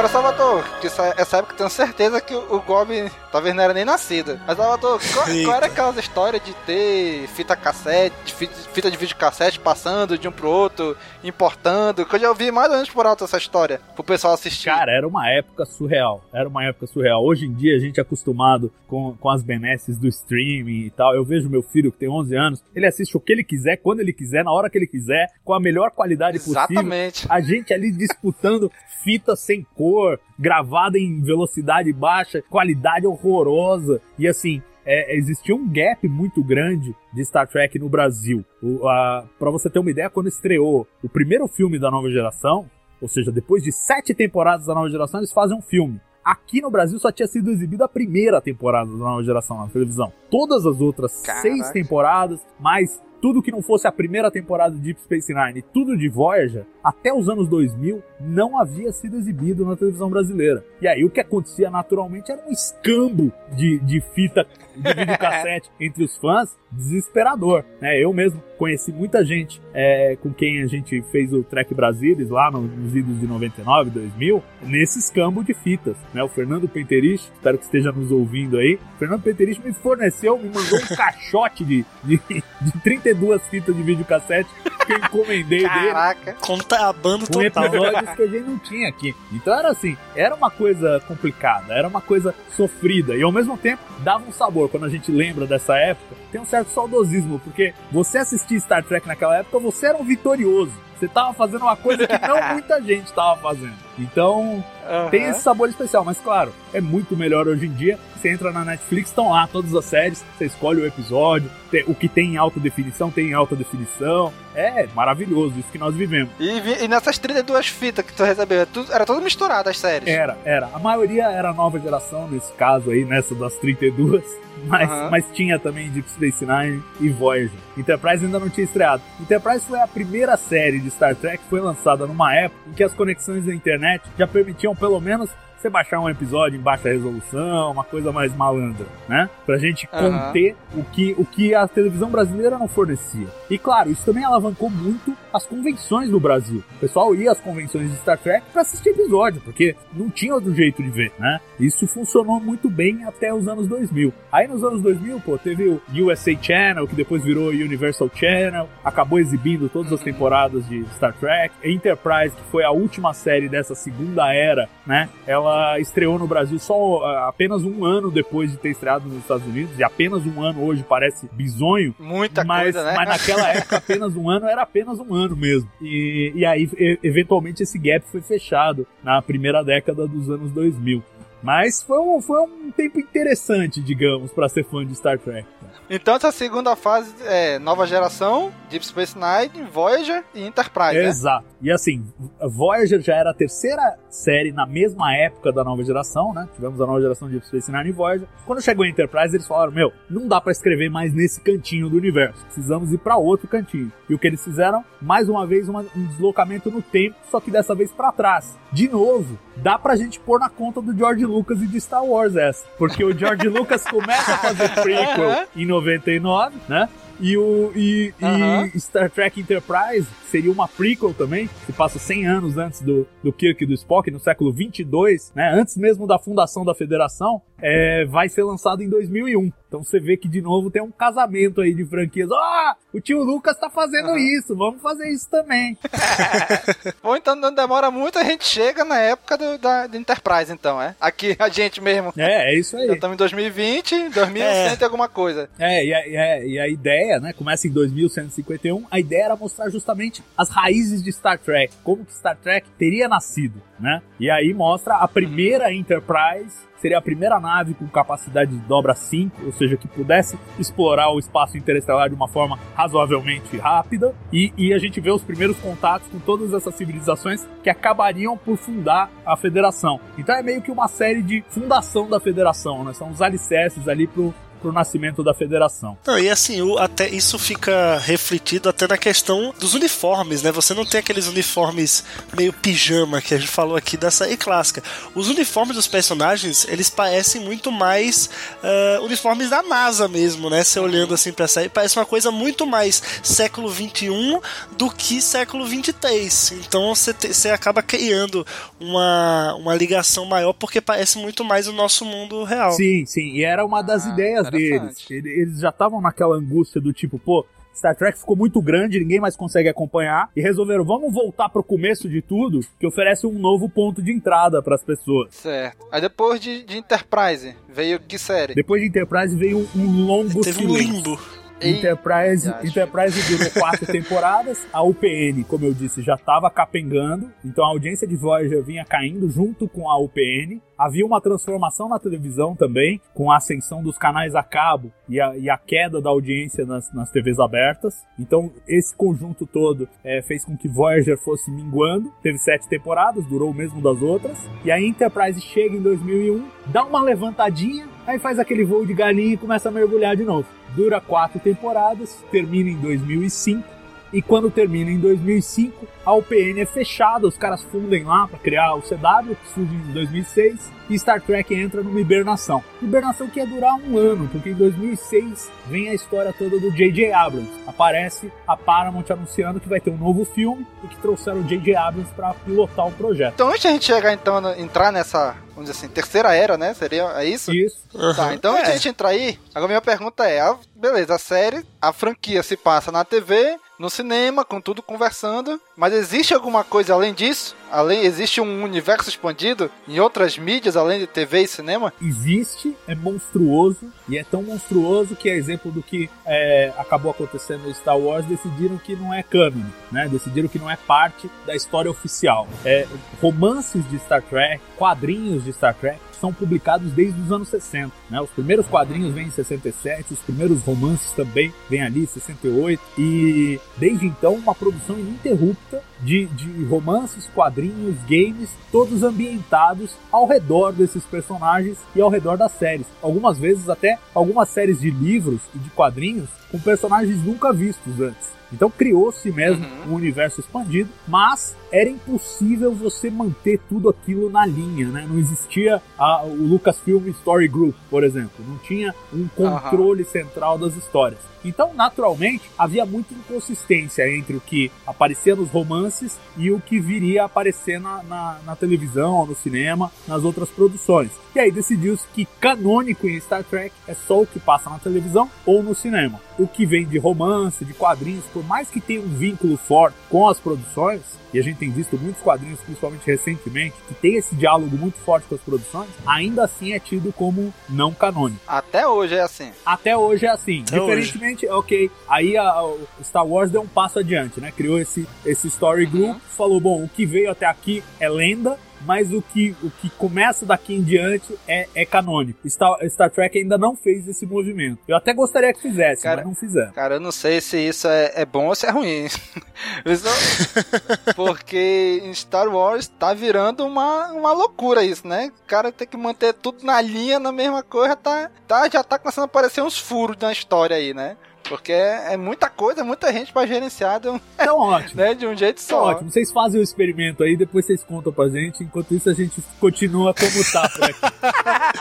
Agora, 0.00 0.08
Salvador, 0.14 0.64
que 0.80 0.86
essa, 0.86 1.14
essa 1.18 1.36
época 1.36 1.52
eu 1.52 1.56
tenho 1.58 1.68
certeza 1.68 2.22
que 2.22 2.34
o, 2.34 2.54
o 2.54 2.60
Gob 2.62 2.90
talvez 3.30 3.54
não 3.54 3.62
era 3.62 3.74
nem 3.74 3.84
nascido. 3.84 4.40
Mas, 4.46 4.56
Salvador, 4.56 4.98
qual, 5.12 5.26
qual 5.44 5.56
era 5.56 5.66
aquelas 5.66 5.98
histórias 5.98 6.42
de 6.42 6.54
ter 6.64 7.28
fita 7.28 7.54
cassete, 7.54 8.16
de 8.24 8.32
fi- 8.32 8.48
fita 8.72 8.90
de 8.90 8.96
vídeo 8.96 9.14
cassete 9.16 9.60
passando 9.60 10.16
de 10.16 10.26
um 10.26 10.32
pro 10.32 10.48
outro, 10.48 10.96
importando? 11.22 12.06
Que 12.06 12.16
eu 12.16 12.20
já 12.20 12.28
ouvi 12.30 12.50
mais 12.50 12.68
ou 12.70 12.76
menos 12.76 12.88
por 12.88 13.04
alto 13.04 13.24
essa 13.24 13.36
história, 13.36 13.78
pro 13.94 14.02
pessoal 14.02 14.32
assistir. 14.32 14.70
Cara, 14.70 14.90
era 14.90 15.06
uma 15.06 15.28
época 15.30 15.66
surreal. 15.66 16.24
Era 16.32 16.48
uma 16.48 16.64
época 16.64 16.86
surreal. 16.86 17.22
Hoje 17.22 17.44
em 17.44 17.52
dia, 17.52 17.76
a 17.76 17.78
gente 17.78 17.98
é 18.00 18.02
acostumado 18.02 18.72
com, 18.88 19.14
com 19.20 19.28
as 19.28 19.42
benesses 19.42 19.98
do 19.98 20.08
streaming 20.08 20.86
e 20.86 20.90
tal. 20.90 21.14
Eu 21.14 21.26
vejo 21.26 21.50
meu 21.50 21.62
filho, 21.62 21.92
que 21.92 21.98
tem 21.98 22.08
11 22.08 22.34
anos, 22.34 22.64
ele 22.74 22.86
assiste 22.86 23.14
o 23.18 23.20
que 23.20 23.34
ele 23.34 23.44
quiser, 23.44 23.76
quando 23.76 24.00
ele 24.00 24.14
quiser, 24.14 24.42
na 24.44 24.50
hora 24.50 24.70
que 24.70 24.78
ele 24.78 24.86
quiser, 24.86 25.26
com 25.44 25.52
a 25.52 25.60
melhor 25.60 25.90
qualidade 25.90 26.38
Exatamente. 26.38 27.26
possível. 27.26 27.36
A 27.36 27.40
gente 27.42 27.74
ali 27.74 27.92
disputando 27.92 28.72
fita 29.04 29.34
sem 29.36 29.66
cor, 29.74 29.89
gravada 30.38 30.98
em 30.98 31.20
velocidade 31.22 31.92
baixa, 31.92 32.42
qualidade 32.48 33.06
horrorosa. 33.06 34.00
E 34.18 34.26
assim, 34.26 34.62
é, 34.84 35.16
existia 35.16 35.54
um 35.54 35.68
gap 35.68 36.06
muito 36.08 36.42
grande 36.42 36.94
de 37.12 37.24
Star 37.24 37.46
Trek 37.46 37.78
no 37.78 37.88
Brasil. 37.88 38.44
O, 38.62 38.88
a, 38.88 39.24
pra 39.38 39.50
você 39.50 39.68
ter 39.68 39.78
uma 39.78 39.90
ideia, 39.90 40.10
quando 40.10 40.28
estreou 40.28 40.86
o 41.02 41.08
primeiro 41.08 41.46
filme 41.46 41.78
da 41.78 41.90
nova 41.90 42.10
geração, 42.10 42.68
ou 43.00 43.08
seja, 43.08 43.32
depois 43.32 43.62
de 43.62 43.72
sete 43.72 44.14
temporadas 44.14 44.66
da 44.66 44.74
nova 44.74 44.90
geração, 44.90 45.20
eles 45.20 45.32
fazem 45.32 45.56
um 45.56 45.62
filme. 45.62 46.00
Aqui 46.24 46.60
no 46.60 46.70
Brasil 46.70 46.98
só 46.98 47.10
tinha 47.10 47.26
sido 47.26 47.50
exibida 47.50 47.86
a 47.86 47.88
primeira 47.88 48.40
temporada 48.40 48.90
da 48.90 48.96
nova 48.96 49.22
geração 49.22 49.58
na 49.58 49.68
televisão. 49.68 50.12
Todas 50.30 50.66
as 50.66 50.80
outras 50.80 51.22
Caraca. 51.22 51.42
seis 51.42 51.70
temporadas, 51.70 52.40
mais 52.58 53.02
tudo 53.20 53.42
que 53.42 53.50
não 53.50 53.60
fosse 53.62 53.86
a 53.86 53.92
primeira 53.92 54.30
temporada 54.30 54.74
de 54.74 54.80
Deep 54.80 55.00
Space 55.02 55.32
Nine 55.34 55.58
e 55.58 55.62
tudo 55.62 55.96
de 55.96 56.08
Voyager, 56.08 56.64
até 56.82 57.12
os 57.12 57.28
anos 57.28 57.48
2000, 57.48 58.02
não 58.20 58.58
havia 58.58 58.90
sido 58.92 59.16
exibido 59.16 59.64
na 59.66 59.76
televisão 59.76 60.08
brasileira. 60.10 60.64
E 60.80 60.88
aí 60.88 61.04
o 61.04 61.10
que 61.10 61.20
acontecia 61.20 61.70
naturalmente 61.70 62.32
era 62.32 62.42
um 62.46 62.50
escambo 62.52 63.32
de, 63.56 63.78
de 63.80 64.00
fita 64.00 64.46
de 64.76 64.94
videocassete 64.94 65.70
entre 65.80 66.04
os 66.04 66.16
fãs, 66.16 66.56
desesperador. 66.72 67.64
Né? 67.80 68.02
Eu 68.02 68.12
mesmo 68.12 68.42
conheci 68.58 68.92
muita 68.92 69.24
gente 69.24 69.60
é, 69.72 70.16
com 70.22 70.32
quem 70.32 70.62
a 70.62 70.66
gente 70.66 71.00
fez 71.10 71.32
o 71.32 71.42
Trek 71.42 71.72
Brasilis 71.74 72.28
lá 72.28 72.50
no- 72.50 72.62
nos 72.62 72.94
idos 72.94 73.18
de 73.18 73.26
99, 73.26 73.90
2000, 73.90 74.42
nesse 74.62 74.98
escambo 74.98 75.42
de 75.42 75.54
fitas. 75.54 75.96
Né? 76.14 76.22
O 76.22 76.28
Fernando 76.28 76.68
Penterich, 76.68 77.30
espero 77.34 77.58
que 77.58 77.64
esteja 77.64 77.90
nos 77.92 78.10
ouvindo 78.10 78.56
aí, 78.58 78.78
o 78.96 78.98
Fernando 78.98 79.22
Penterich 79.22 79.60
me 79.64 79.72
forneceu, 79.72 80.38
me 80.38 80.48
mandou 80.48 80.78
um 80.78 80.86
caixote 80.96 81.64
de, 81.64 81.84
de, 82.04 82.16
de 82.28 82.72
32 83.14 83.42
fitas 83.50 83.76
de 83.76 83.82
videocassete 83.82 84.48
que 84.86 84.92
eu 84.92 84.98
encomendei 84.98 85.62
Caraca. 85.62 86.32
dele. 86.32 86.36
Contrabando 86.40 87.26
Com 87.26 87.40
total. 87.40 87.64
episódios 87.64 88.10
que 88.16 88.22
a 88.22 88.26
gente 88.26 88.48
não 88.48 88.58
tinha 88.58 88.88
aqui. 88.88 89.14
Então 89.32 89.58
era 89.58 89.70
assim, 89.70 89.96
era 90.14 90.34
uma 90.34 90.50
coisa 90.50 91.00
complicada, 91.06 91.74
era 91.74 91.86
uma 91.88 92.00
coisa 92.00 92.34
sofrida. 92.56 93.16
E 93.16 93.22
ao 93.22 93.32
mesmo 93.32 93.56
tempo 93.56 93.82
dava 94.00 94.24
um 94.26 94.32
sabor. 94.32 94.68
Quando 94.68 94.86
a 94.86 94.88
gente 94.88 95.10
lembra 95.10 95.46
dessa 95.46 95.76
época, 95.76 96.16
tem 96.30 96.40
um 96.40 96.46
certo 96.46 96.68
saudosismo, 96.68 97.38
porque 97.40 97.74
você 97.90 98.18
assistir 98.18 98.60
Star 98.60 98.82
Trek 98.84 99.06
naquela 99.06 99.38
época, 99.38 99.58
você 99.58 99.86
era 99.86 99.98
um 99.98 100.04
vitorioso. 100.04 100.72
Você 101.00 101.08
tava 101.08 101.32
fazendo 101.32 101.62
uma 101.62 101.76
coisa 101.76 102.06
que 102.06 102.28
não 102.28 102.42
muita 102.52 102.80
gente 102.82 103.10
tava 103.10 103.40
fazendo. 103.40 103.72
Então, 103.98 104.62
tem 105.10 105.24
esse 105.24 105.40
sabor 105.40 105.70
especial, 105.70 106.04
mas 106.04 106.20
claro, 106.20 106.52
é 106.74 106.80
muito 106.80 107.16
melhor 107.16 107.48
hoje 107.48 107.66
em 107.66 107.72
dia. 107.72 107.98
Você 108.14 108.28
entra 108.28 108.52
na 108.52 108.66
Netflix, 108.66 109.08
estão 109.08 109.30
lá 109.30 109.46
todas 109.46 109.74
as 109.74 109.86
séries, 109.86 110.22
você 110.36 110.44
escolhe 110.44 110.82
o 110.82 110.86
episódio, 110.86 111.50
o 111.86 111.94
que 111.94 112.06
tem 112.06 112.34
em 112.34 112.36
alta 112.36 112.60
definição, 112.60 113.10
tem 113.10 113.30
em 113.30 113.32
alta 113.32 113.56
definição. 113.56 114.30
É 114.54 114.86
maravilhoso, 114.94 115.58
isso 115.58 115.68
que 115.70 115.78
nós 115.78 115.94
vivemos. 115.94 116.30
E, 116.40 116.84
e 116.84 116.88
nessas 116.88 117.18
32 117.18 117.68
fitas 117.68 118.04
que 118.04 118.12
tu 118.12 118.24
recebeu, 118.24 118.62
é 118.62 118.66
tudo- 118.66 118.92
era 118.92 119.04
tudo 119.06 119.20
misturado 119.22 119.68
as 119.68 119.78
séries. 119.78 120.08
Era, 120.08 120.36
era. 120.44 120.68
A 120.74 120.78
maioria 120.78 121.24
era 121.30 121.52
nova 121.52 121.78
geração, 121.78 122.28
nesse 122.28 122.52
caso 122.54 122.90
aí, 122.90 123.04
nessa 123.04 123.34
das 123.34 123.54
32. 123.54 124.24
Mas, 124.66 124.90
Aham. 124.90 125.08
mas 125.10 125.24
tinha 125.32 125.58
também 125.58 125.88
Deep 125.90 126.10
Space 126.10 126.44
Nine 126.44 126.82
e 127.00 127.08
Voyager. 127.08 127.58
Enterprise 127.78 128.24
ainda 128.24 128.38
não 128.38 128.50
tinha 128.50 128.64
estreado. 128.64 129.02
Enterprise 129.18 129.64
foi 129.64 129.80
a 129.80 129.86
primeira 129.86 130.36
série 130.36 130.80
de 130.80 130.90
Star 130.90 131.14
Trek 131.16 131.38
que 131.38 131.48
foi 131.48 131.60
lançada 131.60 132.06
numa 132.06 132.34
época 132.34 132.60
em 132.68 132.72
que 132.74 132.84
as 132.84 132.92
conexões 132.92 133.46
da 133.46 133.54
internet 133.54 134.02
já 134.18 134.26
permitiam 134.26 134.74
pelo 134.76 135.00
menos 135.00 135.30
você 135.60 135.68
baixar 135.68 136.00
um 136.00 136.08
episódio 136.08 136.58
em 136.58 136.62
baixa 136.62 136.88
resolução, 136.88 137.72
uma 137.72 137.84
coisa 137.84 138.10
mais 138.10 138.34
malandra, 138.34 138.86
né? 139.06 139.28
Pra 139.44 139.58
gente 139.58 139.86
Aham. 139.92 140.26
conter 140.28 140.56
o 140.74 140.82
que, 140.82 141.14
o 141.18 141.24
que 141.24 141.54
a 141.54 141.68
televisão 141.68 142.08
brasileira 142.08 142.58
não 142.58 142.66
fornecia. 142.66 143.26
E 143.50 143.58
claro, 143.58 143.90
isso 143.90 144.04
também 144.04 144.24
alavancou 144.24 144.70
muito 144.70 145.14
as 145.32 145.46
convenções 145.46 146.10
no 146.10 146.20
Brasil. 146.20 146.62
O 146.76 146.80
pessoal 146.80 147.14
ia 147.14 147.32
às 147.32 147.40
convenções 147.40 147.90
de 147.90 147.96
Star 147.98 148.18
Trek 148.18 148.44
pra 148.52 148.62
assistir 148.62 148.90
episódio, 148.90 149.40
porque 149.44 149.74
não 149.92 150.10
tinha 150.10 150.34
outro 150.34 150.54
jeito 150.54 150.82
de 150.82 150.90
ver, 150.90 151.12
né? 151.18 151.40
Isso 151.58 151.86
funcionou 151.86 152.40
muito 152.40 152.68
bem 152.68 153.04
até 153.04 153.32
os 153.32 153.46
anos 153.46 153.68
2000. 153.68 154.12
Aí 154.32 154.46
nos 154.48 154.62
anos 154.64 154.82
2000, 154.82 155.20
pô, 155.20 155.38
teve 155.38 155.68
o 155.68 155.80
USA 156.04 156.32
Channel, 156.40 156.86
que 156.86 156.94
depois 156.94 157.22
virou 157.22 157.48
Universal 157.48 158.10
Channel, 158.14 158.68
acabou 158.84 159.18
exibindo 159.18 159.68
todas 159.68 159.92
as 159.92 160.00
temporadas 160.00 160.66
de 160.68 160.84
Star 160.94 161.14
Trek. 161.14 161.54
Enterprise, 161.64 162.34
que 162.34 162.42
foi 162.50 162.64
a 162.64 162.70
última 162.70 163.12
série 163.12 163.48
dessa 163.48 163.74
segunda 163.74 164.32
era, 164.32 164.68
né? 164.86 165.08
Ela 165.26 165.78
estreou 165.78 166.18
no 166.18 166.26
Brasil 166.26 166.58
só 166.58 167.04
ah, 167.04 167.28
apenas 167.28 167.62
um 167.62 167.84
ano 167.84 168.10
depois 168.10 168.50
de 168.50 168.56
ter 168.56 168.70
estreado 168.70 169.08
nos 169.08 169.18
Estados 169.18 169.46
Unidos, 169.46 169.78
e 169.78 169.84
apenas 169.84 170.24
um 170.26 170.42
ano 170.42 170.64
hoje 170.64 170.84
parece 170.88 171.28
bizonho, 171.32 171.94
Muita 171.98 172.44
mas, 172.44 172.62
coisa, 172.62 172.84
né? 172.84 172.94
mas 172.96 173.08
naquela 173.08 173.48
época 173.52 173.76
apenas 173.76 174.16
um 174.16 174.28
ano 174.30 174.46
era 174.46 174.62
apenas 174.62 174.98
um 174.98 175.14
ano 175.14 175.19
mesmo. 175.28 175.70
E, 175.80 176.32
e 176.34 176.44
aí, 176.44 176.68
eventualmente, 177.02 177.62
esse 177.62 177.78
gap 177.78 178.04
foi 178.06 178.20
fechado 178.20 178.86
na 179.02 179.20
primeira 179.20 179.62
década 179.62 180.06
dos 180.06 180.30
anos 180.30 180.50
2000. 180.52 181.02
Mas 181.42 181.82
foi 181.82 181.98
um, 181.98 182.20
foi 182.20 182.40
um 182.40 182.70
tempo 182.70 182.98
interessante, 182.98 183.80
digamos, 183.80 184.30
pra 184.32 184.48
ser 184.48 184.64
fã 184.64 184.84
de 184.84 184.94
Star 184.94 185.18
Trek. 185.18 185.46
Então 185.88 186.14
essa 186.14 186.30
segunda 186.30 186.76
fase 186.76 187.12
é 187.24 187.58
nova 187.58 187.86
geração, 187.86 188.52
Deep 188.70 188.84
Space 188.86 189.16
Nine, 189.16 189.66
Voyager 189.72 190.24
e 190.34 190.44
Enterprise, 190.44 190.94
né? 190.94 191.04
Exato. 191.06 191.44
E 191.62 191.70
assim, 191.70 192.04
Voyager 192.40 193.00
já 193.00 193.14
era 193.16 193.30
a 193.30 193.34
terceira 193.34 193.98
série 194.08 194.52
na 194.52 194.66
mesma 194.66 195.14
época 195.16 195.52
da 195.52 195.62
nova 195.64 195.82
geração, 195.84 196.32
né? 196.32 196.48
Tivemos 196.54 196.80
a 196.80 196.86
nova 196.86 197.00
geração 197.00 197.28
de 197.28 197.34
Deep 197.34 197.46
Space 197.46 197.70
Nine 197.72 197.88
e 197.88 197.92
Voyager. 197.92 198.28
Quando 198.46 198.62
chegou 198.62 198.84
a 198.84 198.88
Enterprise, 198.88 199.34
eles 199.34 199.46
falaram: 199.46 199.72
Meu, 199.72 199.92
não 200.08 200.26
dá 200.28 200.40
pra 200.40 200.52
escrever 200.52 200.88
mais 200.90 201.12
nesse 201.12 201.40
cantinho 201.40 201.88
do 201.90 201.96
universo. 201.96 202.44
Precisamos 202.46 202.92
ir 202.92 202.98
pra 202.98 203.16
outro 203.16 203.48
cantinho. 203.48 203.92
E 204.08 204.14
o 204.14 204.18
que 204.18 204.26
eles 204.26 204.42
fizeram? 204.42 204.84
Mais 205.02 205.28
uma 205.28 205.46
vez, 205.46 205.68
uma- 205.68 205.84
um 205.96 206.06
deslocamento 206.06 206.70
no 206.70 206.82
tempo, 206.82 207.16
só 207.30 207.40
que 207.40 207.50
dessa 207.50 207.74
vez 207.74 207.92
pra 207.92 208.12
trás. 208.12 208.56
De 208.72 208.88
novo, 208.88 209.38
dá 209.56 209.78
pra 209.78 209.96
gente 209.96 210.18
pôr 210.20 210.38
na 210.38 210.48
conta 210.48 210.80
do 210.80 210.96
George 210.96 211.24
Lucas 211.30 211.62
e 211.62 211.66
de 211.66 211.80
Star 211.80 212.04
Wars 212.04 212.36
essa. 212.36 212.64
Porque 212.76 213.04
o 213.04 213.16
George 213.16 213.46
Lucas 213.48 213.84
começa 213.84 214.34
a 214.34 214.38
fazer 214.38 214.68
prequel 214.70 215.46
em 215.56 215.66
99, 215.66 216.56
né? 216.68 216.88
E, 217.20 217.36
o, 217.36 217.70
e, 217.74 218.14
e 218.18 218.24
Aham. 218.24 218.70
Star 218.78 219.10
Trek 219.10 219.40
Enterprise 219.40 220.06
seria 220.30 220.50
uma 220.52 220.66
prequel 220.68 221.12
também, 221.12 221.48
se 221.66 221.72
passa 221.72 221.98
100 221.98 222.26
anos 222.26 222.56
antes 222.56 222.80
do, 222.82 223.06
do 223.22 223.32
Kirk 223.32 223.62
e 223.62 223.66
do 223.66 223.74
Spock, 223.74 224.10
no 224.10 224.20
século 224.20 224.52
22, 224.52 225.32
né, 225.34 225.50
antes 225.54 225.76
mesmo 225.76 226.06
da 226.06 226.18
fundação 226.18 226.64
da 226.64 226.74
Federação, 226.74 227.42
é, 227.62 228.04
vai 228.06 228.28
ser 228.28 228.42
lançado 228.42 228.82
em 228.82 228.88
2001. 228.88 229.52
Então 229.68 229.84
você 229.84 230.00
vê 230.00 230.16
que 230.16 230.28
de 230.28 230.40
novo 230.40 230.70
tem 230.70 230.82
um 230.82 230.90
casamento 230.90 231.60
aí 231.60 231.74
de 231.74 231.84
franquias. 231.84 232.28
Ah, 232.32 232.74
o 232.92 233.00
tio 233.00 233.22
Lucas 233.22 233.56
tá 233.58 233.68
fazendo 233.70 234.16
isso, 234.16 234.56
vamos 234.56 234.80
fazer 234.82 235.08
isso 235.12 235.28
também. 235.30 235.76
Ou 237.02 237.16
então 237.16 237.36
não 237.36 237.54
demora 237.54 237.90
muito, 237.90 238.18
a 238.18 238.24
gente 238.24 238.44
chega 238.44 238.84
na 238.84 238.98
época 238.98 239.36
do, 239.36 239.58
da, 239.58 239.86
da 239.86 239.96
Enterprise, 239.96 240.52
então, 240.52 240.80
é? 240.80 240.94
Aqui, 241.00 241.36
a 241.38 241.48
gente 241.48 241.80
mesmo. 241.80 242.12
É, 242.16 242.52
é 242.52 242.58
isso 242.58 242.76
aí. 242.76 242.86
Já 242.88 242.94
estamos 242.94 243.14
em 243.14 243.18
2020, 243.18 244.08
2100 244.10 244.76
e 244.80 244.84
alguma 244.84 245.08
coisa. 245.08 245.48
É, 245.58 245.84
e 245.84 245.94
a, 245.94 246.06
e 246.08 246.16
a- 246.16 246.44
e 246.46 246.58
a 246.58 246.68
ideia, 246.68 247.20
né, 247.20 247.32
começa 247.32 247.66
em 247.68 247.70
2151, 247.70 248.86
a 248.90 248.98
ideia 248.98 249.24
era 249.26 249.36
mostrar 249.36 249.68
justamente 249.70 250.19
as 250.36 250.48
raízes 250.48 251.02
de 251.02 251.12
Star 251.12 251.38
Trek, 251.38 251.74
como 251.82 252.04
que 252.04 252.14
Star 252.14 252.36
Trek 252.36 252.68
teria 252.78 253.08
nascido, 253.08 253.60
né? 253.78 254.02
E 254.18 254.30
aí 254.30 254.52
mostra 254.54 254.94
a 254.96 255.08
primeira 255.08 255.72
Enterprise, 255.72 256.68
seria 256.80 256.98
a 256.98 257.02
primeira 257.02 257.38
nave 257.38 257.74
com 257.74 257.86
capacidade 257.86 258.50
de 258.50 258.58
dobra 258.66 258.94
5, 258.94 259.44
ou 259.44 259.52
seja, 259.52 259.76
que 259.76 259.86
pudesse 259.86 260.38
explorar 260.58 261.10
o 261.12 261.18
espaço 261.18 261.56
interestelar 261.56 262.08
de 262.08 262.14
uma 262.14 262.28
forma 262.28 262.58
razoavelmente 262.74 263.56
rápida, 263.58 264.14
e, 264.32 264.52
e 264.56 264.72
a 264.72 264.78
gente 264.78 265.00
vê 265.00 265.10
os 265.10 265.22
primeiros 265.22 265.58
contatos 265.58 266.08
com 266.08 266.18
todas 266.18 266.52
essas 266.54 266.74
civilizações 266.74 267.46
que 267.62 267.70
acabariam 267.70 268.36
por 268.36 268.56
fundar 268.56 269.10
a 269.24 269.36
Federação. 269.36 270.00
Então 270.16 270.34
é 270.34 270.42
meio 270.42 270.62
que 270.62 270.70
uma 270.70 270.88
série 270.88 271.22
de 271.22 271.44
fundação 271.48 272.08
da 272.08 272.18
Federação, 272.18 272.84
né? 272.84 272.92
São 272.92 273.10
os 273.10 273.20
alicerces 273.20 273.86
ali 273.88 274.06
pro, 274.06 274.34
pro 274.60 274.72
nascimento 274.72 275.22
da 275.24 275.32
federação. 275.34 275.96
Não, 276.06 276.18
e 276.18 276.28
assim, 276.28 276.60
o- 276.62 276.78
até 276.78 277.08
isso 277.08 277.38
fica 277.38 277.98
refletido 277.98 278.68
até 278.68 278.86
na 278.86 278.98
questão 278.98 279.54
dos 279.58 279.74
uniformes, 279.74 280.42
né? 280.42 280.52
Você 280.52 280.74
não 280.74 280.84
tem 280.84 281.00
aqueles 281.00 281.26
uniformes 281.26 282.04
meio 282.36 282.52
pijama 282.52 283.20
que 283.22 283.34
a 283.34 283.38
gente 283.38 283.50
falou 283.50 283.76
aqui 283.76 283.96
da 283.96 284.10
série 284.10 284.36
clássica. 284.36 284.82
Os 285.14 285.28
uniformes 285.28 285.76
dos 285.76 285.86
personagens, 285.86 286.66
eles 286.68 286.90
parecem 286.90 287.40
muito 287.40 287.72
mais 287.72 288.28
ah, 288.62 289.00
uniformes 289.02 289.50
da 289.50 289.62
NASA 289.62 290.06
mesmo, 290.08 290.50
né? 290.50 290.62
Você 290.62 290.78
olhando 290.78 291.14
assim 291.14 291.32
pra 291.32 291.48
série, 291.48 291.68
parece 291.68 291.98
uma 291.98 292.06
coisa 292.06 292.30
muito 292.30 292.66
mais 292.66 293.02
século 293.22 293.68
21 293.70 294.40
do 294.76 294.90
que 294.90 295.20
século 295.22 295.66
23. 295.66 296.52
Então 296.66 296.94
você, 296.94 297.12
te- 297.14 297.32
você 297.32 297.50
acaba 297.50 297.82
criando 297.82 298.46
uma, 298.78 299.54
uma 299.54 299.74
ligação 299.74 300.24
maior 300.26 300.52
porque 300.52 300.80
parece 300.80 301.18
muito 301.18 301.44
mais 301.44 301.66
o 301.68 301.72
nosso 301.72 302.04
mundo 302.04 302.44
real. 302.44 302.72
Sim, 302.72 303.04
sim, 303.06 303.32
e 303.34 303.44
era 303.44 303.64
uma 303.64 303.82
das 303.82 304.04
ideias 304.06 304.49
deles. 304.50 305.10
Ele- 305.10 305.28
Eles 305.42 305.60
já 305.60 305.70
estavam 305.70 306.00
naquela 306.00 306.36
angústia 306.36 306.80
do 306.80 306.92
tipo, 306.92 307.18
pô, 307.18 307.46
Star 307.74 307.94
Trek 307.96 308.18
ficou 308.18 308.34
muito 308.36 308.60
grande, 308.60 308.98
ninguém 308.98 309.20
mais 309.20 309.36
consegue 309.36 309.68
acompanhar, 309.68 310.28
e 310.36 310.40
resolveram, 310.42 310.84
vamos 310.84 311.14
voltar 311.14 311.48
pro 311.48 311.62
começo 311.62 312.08
de 312.08 312.20
tudo, 312.20 312.60
que 312.78 312.86
oferece 312.86 313.26
um 313.26 313.38
novo 313.38 313.68
ponto 313.70 314.02
de 314.02 314.12
entrada 314.12 314.60
para 314.62 314.74
as 314.74 314.82
pessoas. 314.84 315.32
Certo. 315.34 315.86
Aí 315.90 316.00
depois 316.00 316.40
de, 316.40 316.64
de 316.64 316.76
Enterprise, 316.78 317.54
veio 317.68 318.00
que 318.00 318.18
série? 318.18 318.54
Depois 318.54 318.82
de 318.82 318.88
Enterprise 318.88 319.36
veio 319.36 319.58
um, 319.76 319.80
um 319.80 320.04
longo 320.06 320.40
Teve 320.42 320.66
um 320.66 320.68
silêncio. 320.70 320.92
limbo. 320.94 321.20
Enterprise, 321.62 322.48
Eita, 322.48 322.66
Enterprise 322.66 323.36
durou 323.36 323.50
quatro 323.52 323.86
temporadas. 323.90 324.66
A 324.72 324.82
UPN, 324.82 325.44
como 325.44 325.64
eu 325.64 325.74
disse, 325.74 326.02
já 326.02 326.14
estava 326.14 326.50
capengando. 326.50 327.30
Então 327.44 327.64
a 327.64 327.68
audiência 327.68 328.06
de 328.06 328.16
Voyager 328.16 328.62
vinha 328.62 328.84
caindo 328.84 329.28
junto 329.30 329.68
com 329.68 329.88
a 329.88 329.98
UPN. 329.98 330.60
Havia 330.78 331.04
uma 331.04 331.20
transformação 331.20 331.90
na 331.90 331.98
televisão 331.98 332.56
também, 332.56 333.02
com 333.12 333.30
a 333.30 333.36
ascensão 333.36 333.82
dos 333.82 333.98
canais 333.98 334.34
a 334.34 334.42
cabo 334.42 334.90
e 335.06 335.20
a, 335.20 335.36
e 335.36 335.50
a 335.50 335.58
queda 335.58 336.00
da 336.00 336.08
audiência 336.08 336.64
nas, 336.64 336.90
nas 336.94 337.10
TVs 337.10 337.38
abertas. 337.38 337.94
Então 338.18 338.50
esse 338.66 338.96
conjunto 338.96 339.46
todo 339.46 339.86
eh, 340.02 340.22
fez 340.22 340.42
com 340.42 340.56
que 340.56 340.68
Voyager 340.68 341.18
fosse 341.18 341.50
minguando. 341.50 342.10
Teve 342.22 342.38
sete 342.38 342.66
temporadas, 342.66 343.26
durou 343.26 343.50
o 343.50 343.54
mesmo 343.54 343.82
das 343.82 344.00
outras. 344.00 344.38
E 344.64 344.70
a 344.70 344.80
Enterprise 344.80 345.40
chega 345.40 345.76
em 345.76 345.82
2001, 345.82 346.48
dá 346.66 346.82
uma 346.84 347.02
levantadinha, 347.02 347.86
aí 348.06 348.18
faz 348.18 348.38
aquele 348.38 348.64
voo 348.64 348.86
de 348.86 348.94
galinha 348.94 349.34
e 349.34 349.36
começa 349.36 349.68
a 349.68 349.72
mergulhar 349.72 350.16
de 350.16 350.24
novo. 350.24 350.46
Dura 350.74 351.00
quatro 351.00 351.40
temporadas, 351.40 352.24
termina 352.30 352.70
em 352.70 352.76
2005. 352.76 353.79
E 354.12 354.20
quando 354.20 354.50
termina 354.50 354.90
em 354.90 354.98
2005, 354.98 355.86
a 356.04 356.12
UPN 356.14 356.60
é 356.60 356.66
fechada, 356.66 357.26
os 357.26 357.36
caras 357.36 357.62
fundem 357.62 358.04
lá 358.04 358.26
para 358.26 358.38
criar 358.38 358.74
o 358.74 358.82
CW, 358.82 359.36
que 359.36 359.54
surge 359.54 359.74
em 359.74 359.92
2006, 359.92 360.72
e 360.88 360.98
Star 360.98 361.20
Trek 361.20 361.54
entra 361.54 361.82
numa 361.82 362.00
hibernação. 362.00 362.64
Hibernação 362.82 363.28
que 363.28 363.38
ia 363.38 363.46
durar 363.46 363.74
um 363.74 363.96
ano, 363.96 364.28
porque 364.28 364.50
em 364.50 364.54
2006 364.54 365.50
vem 365.66 365.88
a 365.88 365.94
história 365.94 366.32
toda 366.32 366.58
do 366.58 366.72
J.J. 366.72 367.12
Abrams. 367.12 367.48
Aparece 367.66 368.32
a 368.46 368.56
Paramount 368.56 369.04
anunciando 369.10 369.60
que 369.60 369.68
vai 369.68 369.80
ter 369.80 369.90
um 369.90 369.96
novo 369.96 370.24
filme 370.24 370.66
e 370.82 370.88
que 370.88 370.96
trouxeram 370.96 371.40
o 371.40 371.44
J.J. 371.44 371.76
Abrams 371.76 372.12
para 372.12 372.34
pilotar 372.34 372.88
o 372.88 372.92
projeto. 372.92 373.34
Então, 373.34 373.48
antes 373.48 373.62
de 373.62 373.68
a 373.68 373.72
gente 373.72 373.84
chegar 373.84 374.12
então 374.12 374.40
entrar 374.58 374.90
nessa, 374.90 375.36
vamos 375.54 375.70
dizer 375.70 375.78
assim, 375.78 375.88
terceira 375.88 376.34
era, 376.34 376.58
né? 376.58 376.74
Seria 376.74 377.04
é 377.16 377.24
isso? 377.24 377.54
Isso. 377.54 377.78
Tá, 378.16 378.34
então 378.34 378.54
antes 378.54 378.66
de 378.66 378.70
a 378.70 378.74
gente 378.74 378.88
entrar 378.88 379.10
aí, 379.10 379.38
agora 379.54 379.68
minha 379.68 379.80
pergunta 379.80 380.26
é, 380.26 380.40
a, 380.40 380.56
beleza, 380.74 381.14
a 381.14 381.18
série, 381.18 381.64
a 381.80 381.92
franquia 381.92 382.42
se 382.42 382.56
passa 382.56 382.90
na 382.90 383.04
TV, 383.04 383.56
no 383.80 383.88
cinema, 383.88 384.44
com 384.44 384.60
tudo 384.60 384.82
conversando. 384.82 385.58
Mas 385.74 385.94
existe 385.94 386.34
alguma 386.34 386.62
coisa 386.62 386.92
além 386.92 387.14
disso? 387.14 387.56
Além, 387.72 388.04
existe 388.04 388.38
um 388.40 388.62
universo 388.62 389.08
expandido 389.08 389.70
em 389.88 389.98
outras 389.98 390.36
mídias 390.36 390.76
além 390.76 390.98
de 390.98 391.06
TV 391.06 391.42
e 391.42 391.48
cinema? 391.48 391.92
Existe, 392.02 392.76
é 392.86 392.94
monstruoso 392.94 393.90
e 394.06 394.18
é 394.18 394.24
tão 394.24 394.42
monstruoso 394.42 395.16
que 395.16 395.30
é 395.30 395.34
exemplo 395.34 395.72
do 395.72 395.82
que 395.82 396.10
é, 396.26 396.72
acabou 396.76 397.10
acontecendo 397.10 397.62
no 397.62 397.74
Star 397.74 397.98
Wars. 397.98 398.26
Decidiram 398.26 398.76
que 398.76 398.94
não 398.94 399.14
é 399.14 399.22
canon, 399.22 399.64
né? 399.90 400.06
Decidiram 400.08 400.48
que 400.48 400.58
não 400.58 400.70
é 400.70 400.76
parte 400.76 401.30
da 401.46 401.56
história 401.56 401.90
oficial. 401.90 402.46
É, 402.64 402.86
romances 403.22 403.88
de 403.88 403.98
Star 404.00 404.20
Trek, 404.20 404.60
quadrinhos 404.76 405.42
de 405.42 405.54
Star 405.54 405.74
Trek 405.74 405.98
são 406.20 406.32
publicados 406.32 406.92
desde 406.92 407.20
os 407.20 407.32
anos 407.32 407.48
60. 407.48 407.90
Né? 408.08 408.20
Os 408.20 408.30
primeiros 408.30 408.66
quadrinhos 408.66 409.14
vêm 409.14 409.26
em 409.26 409.30
67, 409.30 410.14
os 410.14 410.20
primeiros 410.20 410.62
romances 410.62 411.12
também 411.12 411.52
vêm 411.68 411.82
ali 411.82 412.02
em 412.02 412.06
68, 412.06 412.80
e 412.98 413.58
desde 413.76 414.06
então 414.06 414.34
uma 414.34 414.54
produção 414.54 414.98
ininterrupta 414.98 415.82
de, 416.00 416.26
de 416.26 416.64
romances, 416.64 417.28
quadrinhos, 417.34 417.96
games, 418.08 418.50
todos 418.70 419.02
ambientados 419.02 419.94
ao 420.10 420.26
redor 420.26 420.72
desses 420.72 421.04
personagens 421.04 421.78
e 421.94 422.00
ao 422.00 422.10
redor 422.10 422.36
das 422.36 422.52
séries. 422.52 422.86
Algumas 423.02 423.38
vezes 423.38 423.68
até 423.68 423.98
algumas 424.14 424.48
séries 424.48 424.80
de 424.80 424.90
livros 424.90 425.40
e 425.54 425.58
de 425.58 425.70
quadrinhos 425.70 426.28
com 426.50 426.58
personagens 426.58 427.24
nunca 427.24 427.52
vistos 427.52 428.00
antes. 428.00 428.30
Então 428.52 428.70
criou-se 428.70 429.30
mesmo 429.30 429.64
uhum. 429.64 429.92
um 429.92 429.94
universo 429.94 430.40
expandido, 430.40 430.90
mas 431.06 431.56
era 431.72 431.88
impossível 431.88 432.72
você 432.72 433.10
manter 433.10 433.60
tudo 433.68 433.88
aquilo 433.88 434.28
na 434.30 434.44
linha, 434.44 434.88
né? 434.88 435.06
Não 435.08 435.18
existia 435.18 435.80
a, 435.98 436.22
o 436.24 436.34
Lucasfilm 436.34 437.08
Story 437.08 437.48
Group, 437.48 437.74
por 437.88 438.04
exemplo. 438.04 438.44
Não 438.46 438.58
tinha 438.58 438.94
um 439.12 439.28
controle 439.28 440.04
central 440.04 440.58
das 440.58 440.76
histórias. 440.76 441.30
Então, 441.44 441.72
naturalmente, 441.74 442.50
havia 442.58 442.84
muita 442.84 443.14
inconsistência 443.14 444.08
entre 444.14 444.36
o 444.36 444.40
que 444.40 444.70
aparecia 444.86 445.34
nos 445.34 445.48
romances 445.48 446.18
e 446.36 446.50
o 446.50 446.60
que 446.60 446.78
viria 446.78 447.22
a 447.22 447.26
aparecer 447.26 447.80
na, 447.80 448.02
na, 448.02 448.38
na 448.44 448.56
televisão, 448.56 449.24
no 449.24 449.34
cinema, 449.34 449.90
nas 450.06 450.22
outras 450.22 450.50
produções. 450.50 451.10
E 451.34 451.38
aí 451.38 451.50
decidiu-se 451.50 452.06
que 452.08 452.26
canônico 452.40 453.08
em 453.08 453.18
Star 453.20 453.44
Trek 453.44 453.72
é 453.86 453.94
só 453.94 454.20
o 454.20 454.26
que 454.26 454.38
passa 454.38 454.68
na 454.68 454.78
televisão 454.78 455.30
ou 455.46 455.62
no 455.62 455.74
cinema. 455.74 456.20
O 456.38 456.46
que 456.46 456.66
vem 456.66 456.86
de 456.86 456.98
romance, 456.98 457.64
de 457.64 457.72
quadrinhos, 457.72 458.24
por 458.26 458.44
mais 458.44 458.68
que 458.68 458.80
tenha 458.80 459.00
um 459.00 459.08
vínculo 459.08 459.56
forte 459.56 459.96
com 460.10 460.28
as 460.28 460.38
produções, 460.38 461.00
e 461.32 461.38
a 461.38 461.42
gente 461.42 461.59
tem 461.60 461.70
visto 461.70 461.98
muitos 461.98 462.22
quadrinhos, 462.22 462.58
principalmente 462.60 463.06
recentemente, 463.06 463.76
que 463.86 463.94
tem 463.94 464.16
esse 464.16 464.34
diálogo 464.34 464.76
muito 464.76 464.98
forte 465.00 465.28
com 465.28 465.34
as 465.34 465.40
produções, 465.42 465.90
ainda 466.06 466.44
assim 466.44 466.72
é 466.72 466.80
tido 466.80 467.12
como 467.12 467.52
não 467.68 467.92
canônico. 467.92 468.40
Até 468.48 468.88
hoje 468.88 469.14
é 469.14 469.20
assim. 469.20 469.52
Até 469.64 469.96
hoje 469.96 470.24
é 470.24 470.30
assim. 470.30 470.62
Até 470.62 470.80
Diferentemente, 470.80 471.46
hoje. 471.46 471.54
ok, 471.54 471.90
aí 472.08 472.36
a, 472.36 472.48
a, 472.48 472.74
Star 473.04 473.26
Wars 473.26 473.50
deu 473.50 473.60
um 473.60 473.68
passo 473.68 473.98
adiante, 473.98 474.40
né? 474.40 474.50
Criou 474.56 474.78
esse, 474.78 475.06
esse 475.24 475.48
story 475.48 475.84
group, 475.84 476.14
uhum. 476.14 476.20
falou, 476.20 476.58
bom, 476.58 476.82
o 476.82 476.88
que 476.88 477.04
veio 477.04 477.30
até 477.30 477.44
aqui 477.44 477.84
é 477.98 478.08
lenda, 478.08 478.58
mas 478.86 479.12
o 479.12 479.22
que, 479.22 479.54
o 479.62 479.70
que 479.70 479.90
começa 479.90 480.46
daqui 480.46 480.74
em 480.74 480.82
diante 480.82 481.36
é, 481.46 481.68
é 481.74 481.84
canônico. 481.84 482.48
Star, 482.48 482.76
Star 482.88 483.10
Trek 483.10 483.38
ainda 483.38 483.58
não 483.58 483.76
fez 483.76 484.08
esse 484.08 484.26
movimento. 484.26 484.78
Eu 484.88 484.96
até 484.96 485.12
gostaria 485.12 485.52
que 485.52 485.60
fizesse, 485.60 486.02
cara, 486.02 486.18
mas 486.18 486.26
não 486.26 486.34
fizeram. 486.34 486.72
Cara, 486.72 486.94
eu 486.94 487.00
não 487.00 487.12
sei 487.12 487.40
se 487.40 487.58
isso 487.58 487.88
é, 487.88 488.12
é 488.14 488.24
bom 488.24 488.46
ou 488.46 488.54
se 488.54 488.66
é 488.66 488.70
ruim. 488.70 489.06
Porque 491.14 492.00
em 492.02 492.14
Star 492.14 492.48
Wars 492.48 492.88
tá 492.88 493.12
virando 493.12 493.64
uma, 493.64 494.12
uma 494.12 494.32
loucura 494.32 494.82
isso, 494.82 495.06
né? 495.06 495.30
O 495.44 495.46
cara 495.46 495.70
tem 495.70 495.86
que 495.86 495.96
manter 495.96 496.34
tudo 496.34 496.64
na 496.64 496.80
linha, 496.80 497.18
na 497.18 497.32
mesma 497.32 497.62
coisa, 497.62 497.96
tá, 497.96 498.30
tá, 498.46 498.68
já 498.68 498.82
tá 498.82 498.98
começando 498.98 499.24
a 499.24 499.26
aparecer 499.26 499.62
uns 499.62 499.78
furos 499.78 500.16
na 500.20 500.32
história 500.32 500.76
aí, 500.76 500.94
né? 500.94 501.16
Porque 501.50 501.72
é, 501.72 502.16
muita 502.16 502.48
coisa, 502.48 502.84
muita 502.84 503.12
gente 503.12 503.32
pra 503.32 503.44
gerenciar 503.44 503.98
de 503.98 504.08
um, 504.08 504.20
então, 504.38 504.56
ótimo. 504.56 504.94
Né, 505.02 505.14
de 505.14 505.26
um 505.26 505.36
jeito 505.36 505.60
só. 505.60 505.78
Então, 505.78 505.90
ótimo. 505.96 506.10
Vocês 506.12 506.30
fazem 506.30 506.60
o 506.60 506.62
experimento 506.62 507.24
aí, 507.24 507.36
depois 507.36 507.66
vocês 507.66 507.82
contam 507.82 508.12
pra 508.12 508.28
gente. 508.28 508.62
Enquanto 508.62 508.94
isso, 508.94 509.10
a 509.10 509.12
gente 509.12 509.42
continua 509.58 510.14
como 510.14 510.44
tá 510.52 510.68
por 510.68 510.84
aqui. 510.84 511.00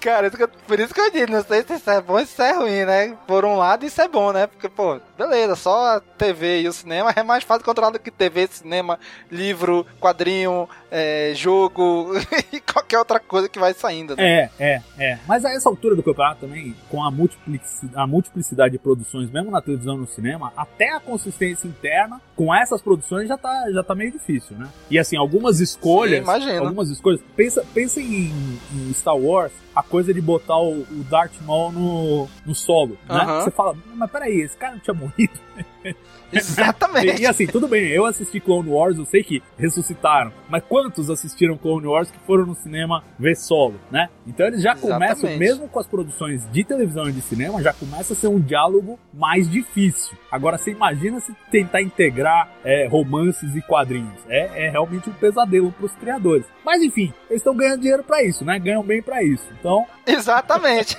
Cara, 0.00 0.30
por 0.66 0.78
isso 0.78 0.94
que 0.94 1.00
eu 1.00 1.10
digo, 1.10 1.32
não 1.32 1.42
sei 1.42 1.62
se 1.64 1.74
isso 1.74 1.90
é 1.90 2.00
bom 2.00 2.14
ou 2.14 2.18
se 2.20 2.26
isso 2.26 2.42
é 2.42 2.52
ruim, 2.52 2.84
né? 2.84 3.16
Por 3.26 3.44
um 3.44 3.56
lado, 3.56 3.84
isso 3.84 4.00
é 4.00 4.06
bom, 4.06 4.32
né? 4.32 4.46
Porque, 4.46 4.68
pô, 4.68 5.00
beleza, 5.16 5.56
só 5.56 5.96
a 5.96 6.00
TV 6.00 6.60
e 6.60 6.68
o 6.68 6.72
cinema 6.72 7.12
é 7.16 7.22
mais 7.24 7.42
fácil 7.42 7.64
controlar 7.64 7.90
do 7.90 7.98
que 7.98 8.10
TV, 8.10 8.46
cinema, 8.46 8.98
livro, 9.30 9.84
quadrinho, 10.00 10.68
é, 10.90 11.32
jogo 11.34 12.12
e 12.52 12.60
qualquer 12.60 12.98
outra 12.98 13.20
coisa 13.20 13.48
que 13.48 13.58
vai 13.58 13.74
saindo. 13.74 14.16
Né? 14.16 14.22
É, 14.24 14.50
é, 14.58 14.82
é. 14.98 15.18
Mas 15.26 15.44
a 15.44 15.50
essa 15.50 15.68
altura 15.68 15.94
do 15.94 16.02
campeonato 16.02 16.40
também, 16.40 16.74
com 16.90 17.02
a 17.02 17.10
multiplicidade, 17.10 17.92
a 17.94 18.06
multiplicidade 18.06 18.72
de 18.72 18.78
produções, 18.78 19.30
mesmo 19.30 19.50
na 19.50 19.60
televisão 19.60 19.96
e 19.96 20.00
no 20.00 20.06
cinema, 20.06 20.52
até 20.56 20.90
a 20.90 21.00
consistência 21.00 21.66
interna 21.66 22.20
com 22.34 22.54
essas 22.54 22.80
produções 22.80 23.28
já 23.28 23.36
tá, 23.36 23.70
já 23.72 23.82
tá 23.82 23.94
meio 23.94 24.12
difícil, 24.12 24.56
né? 24.56 24.68
E 24.90 24.98
assim, 24.98 25.16
algumas 25.16 25.60
escolhas. 25.60 26.24
Sim, 26.24 26.58
algumas 26.58 26.90
escolhas. 26.90 27.20
Pensa, 27.36 27.64
pensa 27.74 28.00
em, 28.00 28.32
em 28.72 28.92
Star 28.94 29.16
Wars 29.16 29.52
a 29.74 29.82
coisa 29.82 30.12
de 30.12 30.20
botar 30.20 30.58
o, 30.58 30.80
o 30.80 31.04
Darth 31.08 31.40
Maul 31.42 31.72
no, 31.72 32.28
no 32.44 32.54
solo, 32.54 32.98
né? 33.08 33.42
Você 33.44 33.50
fala, 33.50 33.76
mas 33.94 34.10
peraí, 34.10 34.40
esse 34.40 34.56
cara 34.56 34.72
não 34.72 34.80
tinha 34.80 34.94
morrido? 34.94 35.38
Exatamente. 36.32 37.22
e, 37.22 37.26
assim, 37.26 37.46
tudo 37.46 37.66
bem, 37.66 37.88
eu 37.88 38.04
assisti 38.04 38.38
Clone 38.38 38.68
Wars, 38.68 38.98
eu 38.98 39.06
sei 39.06 39.22
que 39.22 39.42
ressuscitaram, 39.56 40.32
mas 40.48 40.62
quantos 40.68 41.08
assistiram 41.08 41.56
Clone 41.56 41.86
Wars 41.86 42.10
que 42.10 42.18
foram 42.26 42.44
no 42.44 42.54
cinema 42.54 43.02
ver 43.18 43.34
solo, 43.34 43.80
né? 43.90 44.08
Então 44.26 44.46
eles 44.46 44.62
já 44.62 44.72
Exatamente. 44.72 45.20
começam, 45.20 45.38
mesmo 45.38 45.68
com 45.68 45.80
as 45.80 45.86
produções 45.86 46.46
de 46.50 46.64
televisão 46.64 47.08
e 47.08 47.12
de 47.12 47.22
cinema, 47.22 47.62
já 47.62 47.72
começa 47.72 48.12
a 48.12 48.16
ser 48.16 48.28
um 48.28 48.40
diálogo 48.40 48.98
mais 49.12 49.50
difícil. 49.50 50.16
Agora 50.30 50.58
você 50.58 50.70
imagina 50.70 51.18
se 51.20 51.34
tentar 51.50 51.80
integrar 51.80 52.50
é, 52.62 52.86
romances 52.86 53.56
e 53.56 53.62
quadrinhos. 53.62 54.20
É, 54.28 54.66
é 54.66 54.70
realmente 54.70 55.08
um 55.08 55.14
pesadelo 55.14 55.72
para 55.72 55.86
os 55.86 55.92
criadores. 55.92 56.46
Mas 56.64 56.82
enfim, 56.82 57.12
eles 57.30 57.40
estão 57.40 57.56
ganhando 57.56 57.80
dinheiro 57.80 58.04
para 58.04 58.22
isso, 58.22 58.44
né? 58.44 58.58
Ganham 58.58 58.82
bem 58.82 59.00
para 59.00 59.22
isso. 59.22 59.44
Então. 59.58 59.86
Exatamente. 60.06 60.98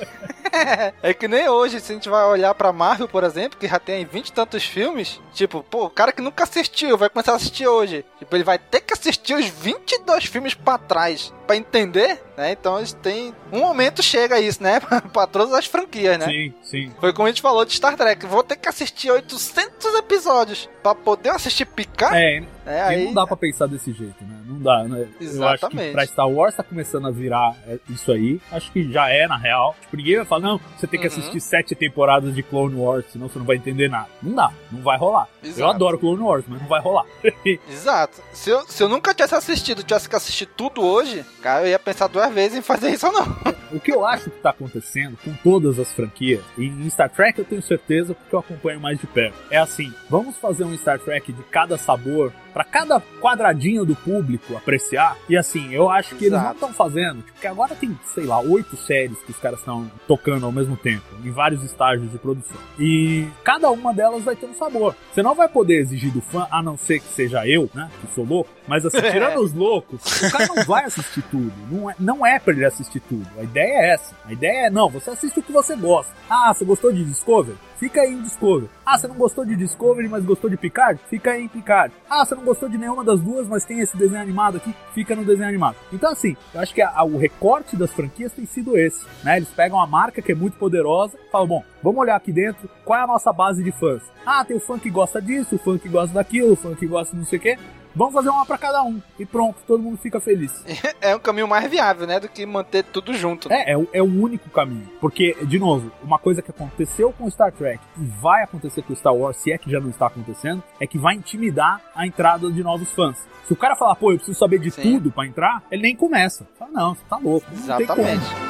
é 1.04 1.14
que 1.14 1.28
nem 1.28 1.48
hoje, 1.48 1.80
se 1.80 1.92
a 1.92 1.96
gente 1.96 2.10
vai 2.10 2.26
olhar 2.26 2.54
pra 2.56 2.74
Marvel, 2.74 3.08
por 3.08 3.24
exemplo, 3.24 3.60
que 3.60 3.68
já 3.68 3.80
tem 3.80 4.06
20 4.06 4.28
e 4.28 4.34
tantos 4.50 4.66
filmes, 4.66 5.22
tipo, 5.34 5.64
pô, 5.64 5.86
o 5.86 5.90
cara 5.90 6.12
que 6.12 6.22
nunca 6.22 6.44
assistiu 6.44 6.98
vai 6.98 7.10
começar 7.10 7.34
a 7.34 7.36
assistir 7.36 7.68
hoje. 7.68 8.04
Tipo, 8.18 8.36
ele 8.36 8.44
vai 8.44 8.58
ter 8.58 8.82
que 8.82 8.94
assistir 8.94 9.36
os 9.36 9.46
22 9.46 10.26
filmes 10.26 10.56
pra 10.56 10.78
trás 10.78 11.32
pra 11.50 11.58
entender, 11.58 12.22
né? 12.38 12.52
Então 12.52 12.78
eles 12.78 12.94
têm. 12.94 13.34
Um 13.52 13.62
momento 13.62 14.04
chega 14.04 14.40
isso, 14.40 14.62
né? 14.62 14.80
pra 15.12 15.26
todas 15.26 15.52
as 15.52 15.66
franquias, 15.66 16.20
né? 16.20 16.28
Sim, 16.28 16.54
sim. 16.62 16.92
Foi 17.00 17.12
como 17.12 17.26
a 17.28 17.32
gente 17.32 17.42
falou 17.42 17.66
de 17.66 17.74
Star 17.74 17.98
Trek. 17.98 18.24
Vou 18.28 18.44
ter 18.44 18.56
que 18.56 18.70
assistir 18.70 19.10
800 19.10 19.96
episódios 19.96 20.70
pra 20.84 20.94
poder 20.94 21.30
assistir 21.30 21.66
picar. 21.66 22.14
É, 22.14 22.44
é 22.68 22.82
aí... 22.82 23.06
não 23.06 23.16
dá 23.16 23.26
pra 23.26 23.36
pensar 23.36 23.66
desse 23.66 23.92
jeito, 23.92 24.24
né? 24.24 24.40
Não 24.46 24.62
dá, 24.62 24.84
né? 24.84 25.08
Exatamente. 25.20 25.40
Eu 25.40 25.48
acho 25.48 25.70
que 25.70 25.92
pra 25.92 26.06
Star 26.06 26.30
Wars 26.30 26.56
tá 26.56 26.64
começando 26.64 27.08
a 27.08 27.12
virar 27.12 27.56
é, 27.68 27.80
isso 27.90 28.12
aí. 28.12 28.40
Acho 28.52 28.72
que 28.72 28.92
já 28.92 29.10
é, 29.10 29.28
na 29.28 29.38
real. 29.38 29.76
Tipo, 29.82 29.98
ninguém 29.98 30.18
vai 30.18 30.26
falar, 30.26 30.42
não, 30.42 30.62
você 30.78 30.86
tem 30.86 31.00
que 31.00 31.08
uhum. 31.08 31.14
assistir 31.14 31.42
sete 31.42 31.74
temporadas 31.74 32.36
de 32.36 32.44
Clone 32.44 32.76
Wars, 32.76 33.06
senão 33.12 33.28
você 33.28 33.40
não 33.40 33.46
vai 33.46 33.56
entender 33.56 33.90
nada. 33.90 34.08
Não 34.22 34.36
dá, 34.36 34.52
não 34.72 34.82
vai 34.82 35.00
rolar. 35.00 35.28
Exato. 35.44 35.62
Eu 35.62 35.68
adoro 35.68 35.98
Clone 35.98 36.22
Wars, 36.22 36.46
mas 36.48 36.62
não 36.62 36.68
vai 36.68 36.80
rolar. 36.80 37.06
Exato. 37.68 38.22
Se 38.34 38.52
eu, 38.52 38.62
se 38.68 38.84
eu 38.84 38.88
nunca 38.88 39.14
tivesse 39.16 39.34
assistido, 39.34 39.84
tivesse 39.84 40.08
que 40.08 40.16
assistir 40.16 40.46
tudo 40.46 40.84
hoje, 40.84 41.26
cara, 41.42 41.64
eu 41.64 41.68
ia 41.70 41.80
pensar 41.80 42.08
duas 42.08 42.34
vezes 42.34 42.58
em 42.58 42.62
fazer 42.62 42.92
isso 42.92 43.08
ou 43.08 43.14
não. 43.14 43.38
O 43.72 43.80
que 43.80 43.92
eu 43.92 44.06
acho 44.06 44.30
que 44.30 44.40
tá 44.40 44.50
acontecendo 44.50 45.18
com 45.24 45.34
todas 45.44 45.80
as 45.80 45.92
franquias, 45.94 46.44
e 46.58 46.66
em 46.66 46.90
Star 46.90 47.10
Trek 47.10 47.40
eu 47.40 47.46
tenho 47.46 47.62
certeza 47.62 48.14
porque 48.14 48.36
eu 48.36 48.40
acompanho 48.40 48.80
mais 48.80 49.00
de 49.00 49.08
perto, 49.08 49.38
é 49.50 49.58
assim: 49.58 49.94
vamos 50.10 50.38
fazer 50.38 50.64
um 50.64 50.78
Star 50.78 51.00
Trek 51.00 51.32
de 51.32 51.44
cada 51.44 51.78
sabor 51.78 52.32
para 52.54 52.64
cada 52.64 53.02
quadradinho 53.22 53.86
do 53.86 53.96
público 53.96 54.56
apreciar. 54.58 55.16
E 55.28 55.38
assim, 55.38 55.74
eu 55.74 55.90
acho 55.90 56.16
que 56.16 56.26
Exato. 56.26 56.36
eles 56.36 56.44
não 56.44 56.52
estão 56.54 56.74
fazendo, 56.74 57.24
porque 57.24 57.48
agora 57.48 57.76
tem, 57.76 57.98
sei 58.14 58.26
lá, 58.26 58.40
oito 58.40 58.76
séries 58.76 59.18
que 59.24 59.32
os 59.32 59.38
caras 59.38 59.60
estão 59.60 59.90
tocando 60.08 60.46
ao 60.46 60.52
mesmo 60.52 60.76
tempo, 60.76 61.04
em 61.24 61.32
vários 61.32 61.64
estágios 61.64 62.12
de 62.12 62.18
produção. 62.18 62.58
E 62.80 63.28
cada 63.44 63.70
uma 63.72 63.94
delas 63.94 64.24
vai 64.24 64.36
ter 64.36 64.46
um 64.46 64.54
sabor. 64.54 64.96
Você 65.14 65.22
não 65.22 65.36
vai 65.36 65.48
poder 65.48 65.80
exigir 65.80 66.12
do 66.12 66.22
fã, 66.22 66.48
a 66.52 66.62
não 66.62 66.78
ser 66.78 67.00
que 67.00 67.08
seja 67.14 67.48
eu, 67.48 67.70
né, 67.74 67.90
que 68.02 68.14
sou 68.14 68.26
louco, 68.26 68.50
mas 68.68 68.86
assim, 68.86 69.02
tirando 69.12 69.40
os 69.40 69.54
loucos, 69.54 70.02
o 70.22 70.32
cara 70.32 70.48
não 70.48 70.64
vai 70.64 70.86
assistir 70.86 71.22
tudo. 71.24 71.54
Não 71.72 71.90
é, 71.90 71.96
não 72.00 72.26
é 72.26 72.40
pra 72.40 72.54
ele 72.54 72.66
assistir 72.66 73.00
tudo. 73.02 73.28
A 73.38 73.44
ideia 73.44 73.59
é 73.62 73.94
essa. 73.94 74.16
A 74.26 74.32
ideia 74.32 74.68
é, 74.68 74.70
não, 74.70 74.90
você 74.90 75.10
assiste 75.10 75.40
o 75.40 75.44
que 75.44 75.52
você 75.52 75.76
gosta. 75.76 76.14
Ah, 76.30 76.54
você 76.54 76.64
gostou 76.66 76.92
de 76.92 77.04
Discovery? 77.04 77.58
Fica 77.80 78.02
aí 78.02 78.14
em 78.14 78.22
Discovery. 78.22 78.70
Ah, 78.86 78.98
você 78.98 79.08
não 79.08 79.16
gostou 79.16 79.46
de 79.46 79.56
Discovery, 79.56 80.10
mas 80.10 80.26
gostou 80.26 80.50
de 80.50 80.58
Picard? 80.58 81.00
Fica 81.10 81.32
aí 81.32 81.44
em 81.44 81.48
Picard. 81.48 81.94
Ah, 82.10 82.26
você 82.26 82.36
não 82.36 82.44
gostou 82.44 82.68
de 82.68 82.78
nenhuma 82.78 83.06
das 83.06 83.22
duas, 83.22 83.48
mas 83.48 83.64
tem 83.64 83.80
esse 83.80 83.96
desenho 83.96 84.22
animado 84.22 84.58
aqui? 84.58 84.76
Fica 84.94 85.16
no 85.16 85.24
desenho 85.24 85.48
animado. 85.48 85.78
Então, 85.92 86.12
assim, 86.12 86.36
eu 86.54 86.60
acho 86.60 86.74
que 86.74 86.82
a, 86.82 86.92
a, 86.94 87.04
o 87.06 87.18
recorte 87.18 87.78
das 87.78 87.92
franquias 87.94 88.34
tem 88.34 88.46
sido 88.46 88.78
esse, 88.78 89.06
né? 89.24 89.38
Eles 89.38 89.50
pegam 89.50 89.80
a 89.80 89.88
marca 89.88 90.22
que 90.22 90.32
é 90.32 90.36
muito 90.36 90.58
poderosa, 90.58 91.18
falam, 91.32 91.48
bom, 91.48 91.64
vamos 91.82 92.02
olhar 92.02 92.18
aqui 92.18 92.34
dentro, 92.34 92.70
qual 92.84 93.00
é 93.00 93.04
a 93.04 93.08
nossa 93.08 93.32
base 93.32 93.64
de 93.64 93.72
fãs? 93.72 94.02
Ah, 94.26 94.44
tem 94.44 94.58
o 94.58 94.60
fã 94.60 94.78
que 94.78 94.90
gosta 94.90 95.22
disso, 95.22 95.56
o 95.56 95.60
fã 95.60 95.78
que 95.78 95.88
gosta 95.88 96.14
daquilo, 96.14 96.54
o 96.54 96.58
fã 96.58 96.76
que 96.76 96.86
gosta 96.86 97.16
não 97.16 97.26
sei 97.26 97.40
o 97.40 97.42
quê. 97.42 97.58
Vamos 97.96 98.14
fazer 98.14 98.30
uma 98.30 98.46
para 98.46 98.58
cada 98.58 98.84
um. 98.84 99.02
E 99.18 99.26
pronto, 99.26 99.58
todo 99.66 99.82
mundo 99.82 99.98
fica 99.98 100.20
feliz. 100.20 100.64
É 101.02 101.16
um 101.16 101.20
caminho 101.20 101.48
mais 101.48 101.70
viável, 101.70 102.06
né? 102.06 102.20
Do 102.20 102.28
que 102.28 102.46
manter 102.46 102.84
tudo 102.84 103.14
junto. 103.14 103.48
Né? 103.48 103.64
É, 103.68 103.74
é, 103.74 103.88
é, 103.94 104.02
o 104.02 104.06
único 104.06 104.50
caminho. 104.50 104.88
Porque, 105.00 105.36
de 105.46 105.58
novo, 105.58 105.92
uma 106.04 106.20
coisa 106.20 106.42
que 106.42 106.52
aconteceu 106.52 107.14
com 107.14 107.30
Star 107.30 107.54
Trek 107.54 107.80
e 107.98 108.06
vai 108.06 108.44
acontecer 108.44 108.82
com 108.82 108.94
Star 108.96 109.14
Wars, 109.14 109.38
se 109.38 109.52
é 109.52 109.58
que 109.58 109.72
já 109.72 109.80
não 109.80 109.90
está 109.90 110.08
acontecendo, 110.08 110.62
é 110.80 110.86
que 110.86 110.98
vai 110.98 111.16
intimidar 111.16 111.82
a 111.96 112.06
entrada 112.06 112.52
de 112.52 112.62
novos 112.62 112.92
fãs. 112.92 113.18
Se 113.46 113.54
o 113.54 113.56
cara 113.56 113.76
falar, 113.76 113.96
pô, 113.96 114.12
eu 114.12 114.18
preciso 114.18 114.38
saber 114.38 114.60
de 114.60 114.72
Sim. 114.72 114.82
tudo 114.82 115.12
para 115.12 115.28
entrar, 115.28 115.64
ele 115.72 115.84
nem 115.84 115.96
começa. 115.96 116.46
Fala, 116.58 116.72
não, 116.72 116.96
você 116.96 117.02
tá 117.10 117.18
louco. 117.18 117.48
Exatamente. 117.54 118.49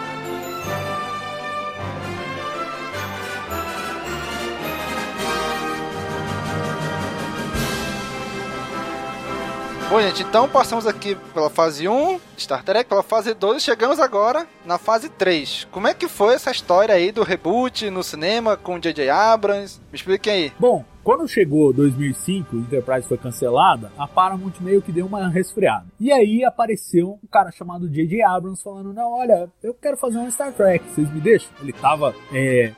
Bom, 9.89 9.99
gente, 9.99 10.21
então 10.21 10.47
passamos 10.47 10.85
aqui 10.85 11.15
pela 11.33 11.49
fase 11.49 11.87
1, 11.87 12.19
Star 12.37 12.63
Trek, 12.63 12.87
pela 12.87 13.01
fase 13.01 13.33
2 13.33 13.57
e 13.57 13.65
chegamos 13.65 13.99
agora 13.99 14.45
na 14.63 14.77
fase 14.77 15.09
3. 15.09 15.67
Como 15.71 15.87
é 15.87 15.95
que 15.95 16.07
foi 16.07 16.35
essa 16.35 16.51
história 16.51 16.93
aí 16.93 17.11
do 17.11 17.23
reboot 17.23 17.89
no 17.89 18.03
cinema 18.03 18.55
com 18.55 18.77
J.J. 18.77 19.09
Abrams? 19.09 19.81
Me 19.91 19.95
expliquem 19.95 20.31
aí. 20.31 20.53
Bom, 20.59 20.85
quando 21.03 21.27
chegou 21.27 21.71
2005, 21.73 22.55
o 22.55 22.59
Enterprise 22.59 23.07
foi 23.07 23.17
cancelada, 23.17 23.91
a 23.97 24.07
Paramount 24.07 24.53
meio 24.59 24.81
que 24.81 24.91
deu 24.91 25.05
uma 25.05 25.27
resfriada. 25.27 25.85
E 25.99 26.11
aí 26.11 26.43
apareceu 26.43 27.19
um 27.23 27.27
cara 27.27 27.51
chamado 27.51 27.89
J.J. 27.89 28.21
Abrams 28.23 28.61
falando: 28.61 28.93
Não, 28.93 29.13
olha, 29.13 29.49
eu 29.63 29.73
quero 29.73 29.97
fazer 29.97 30.17
um 30.17 30.29
Star 30.29 30.51
Trek, 30.53 30.85
vocês 30.89 31.11
me 31.11 31.19
deixam? 31.19 31.49
Ele 31.61 31.73
tava 31.73 32.13
é, 32.33 32.73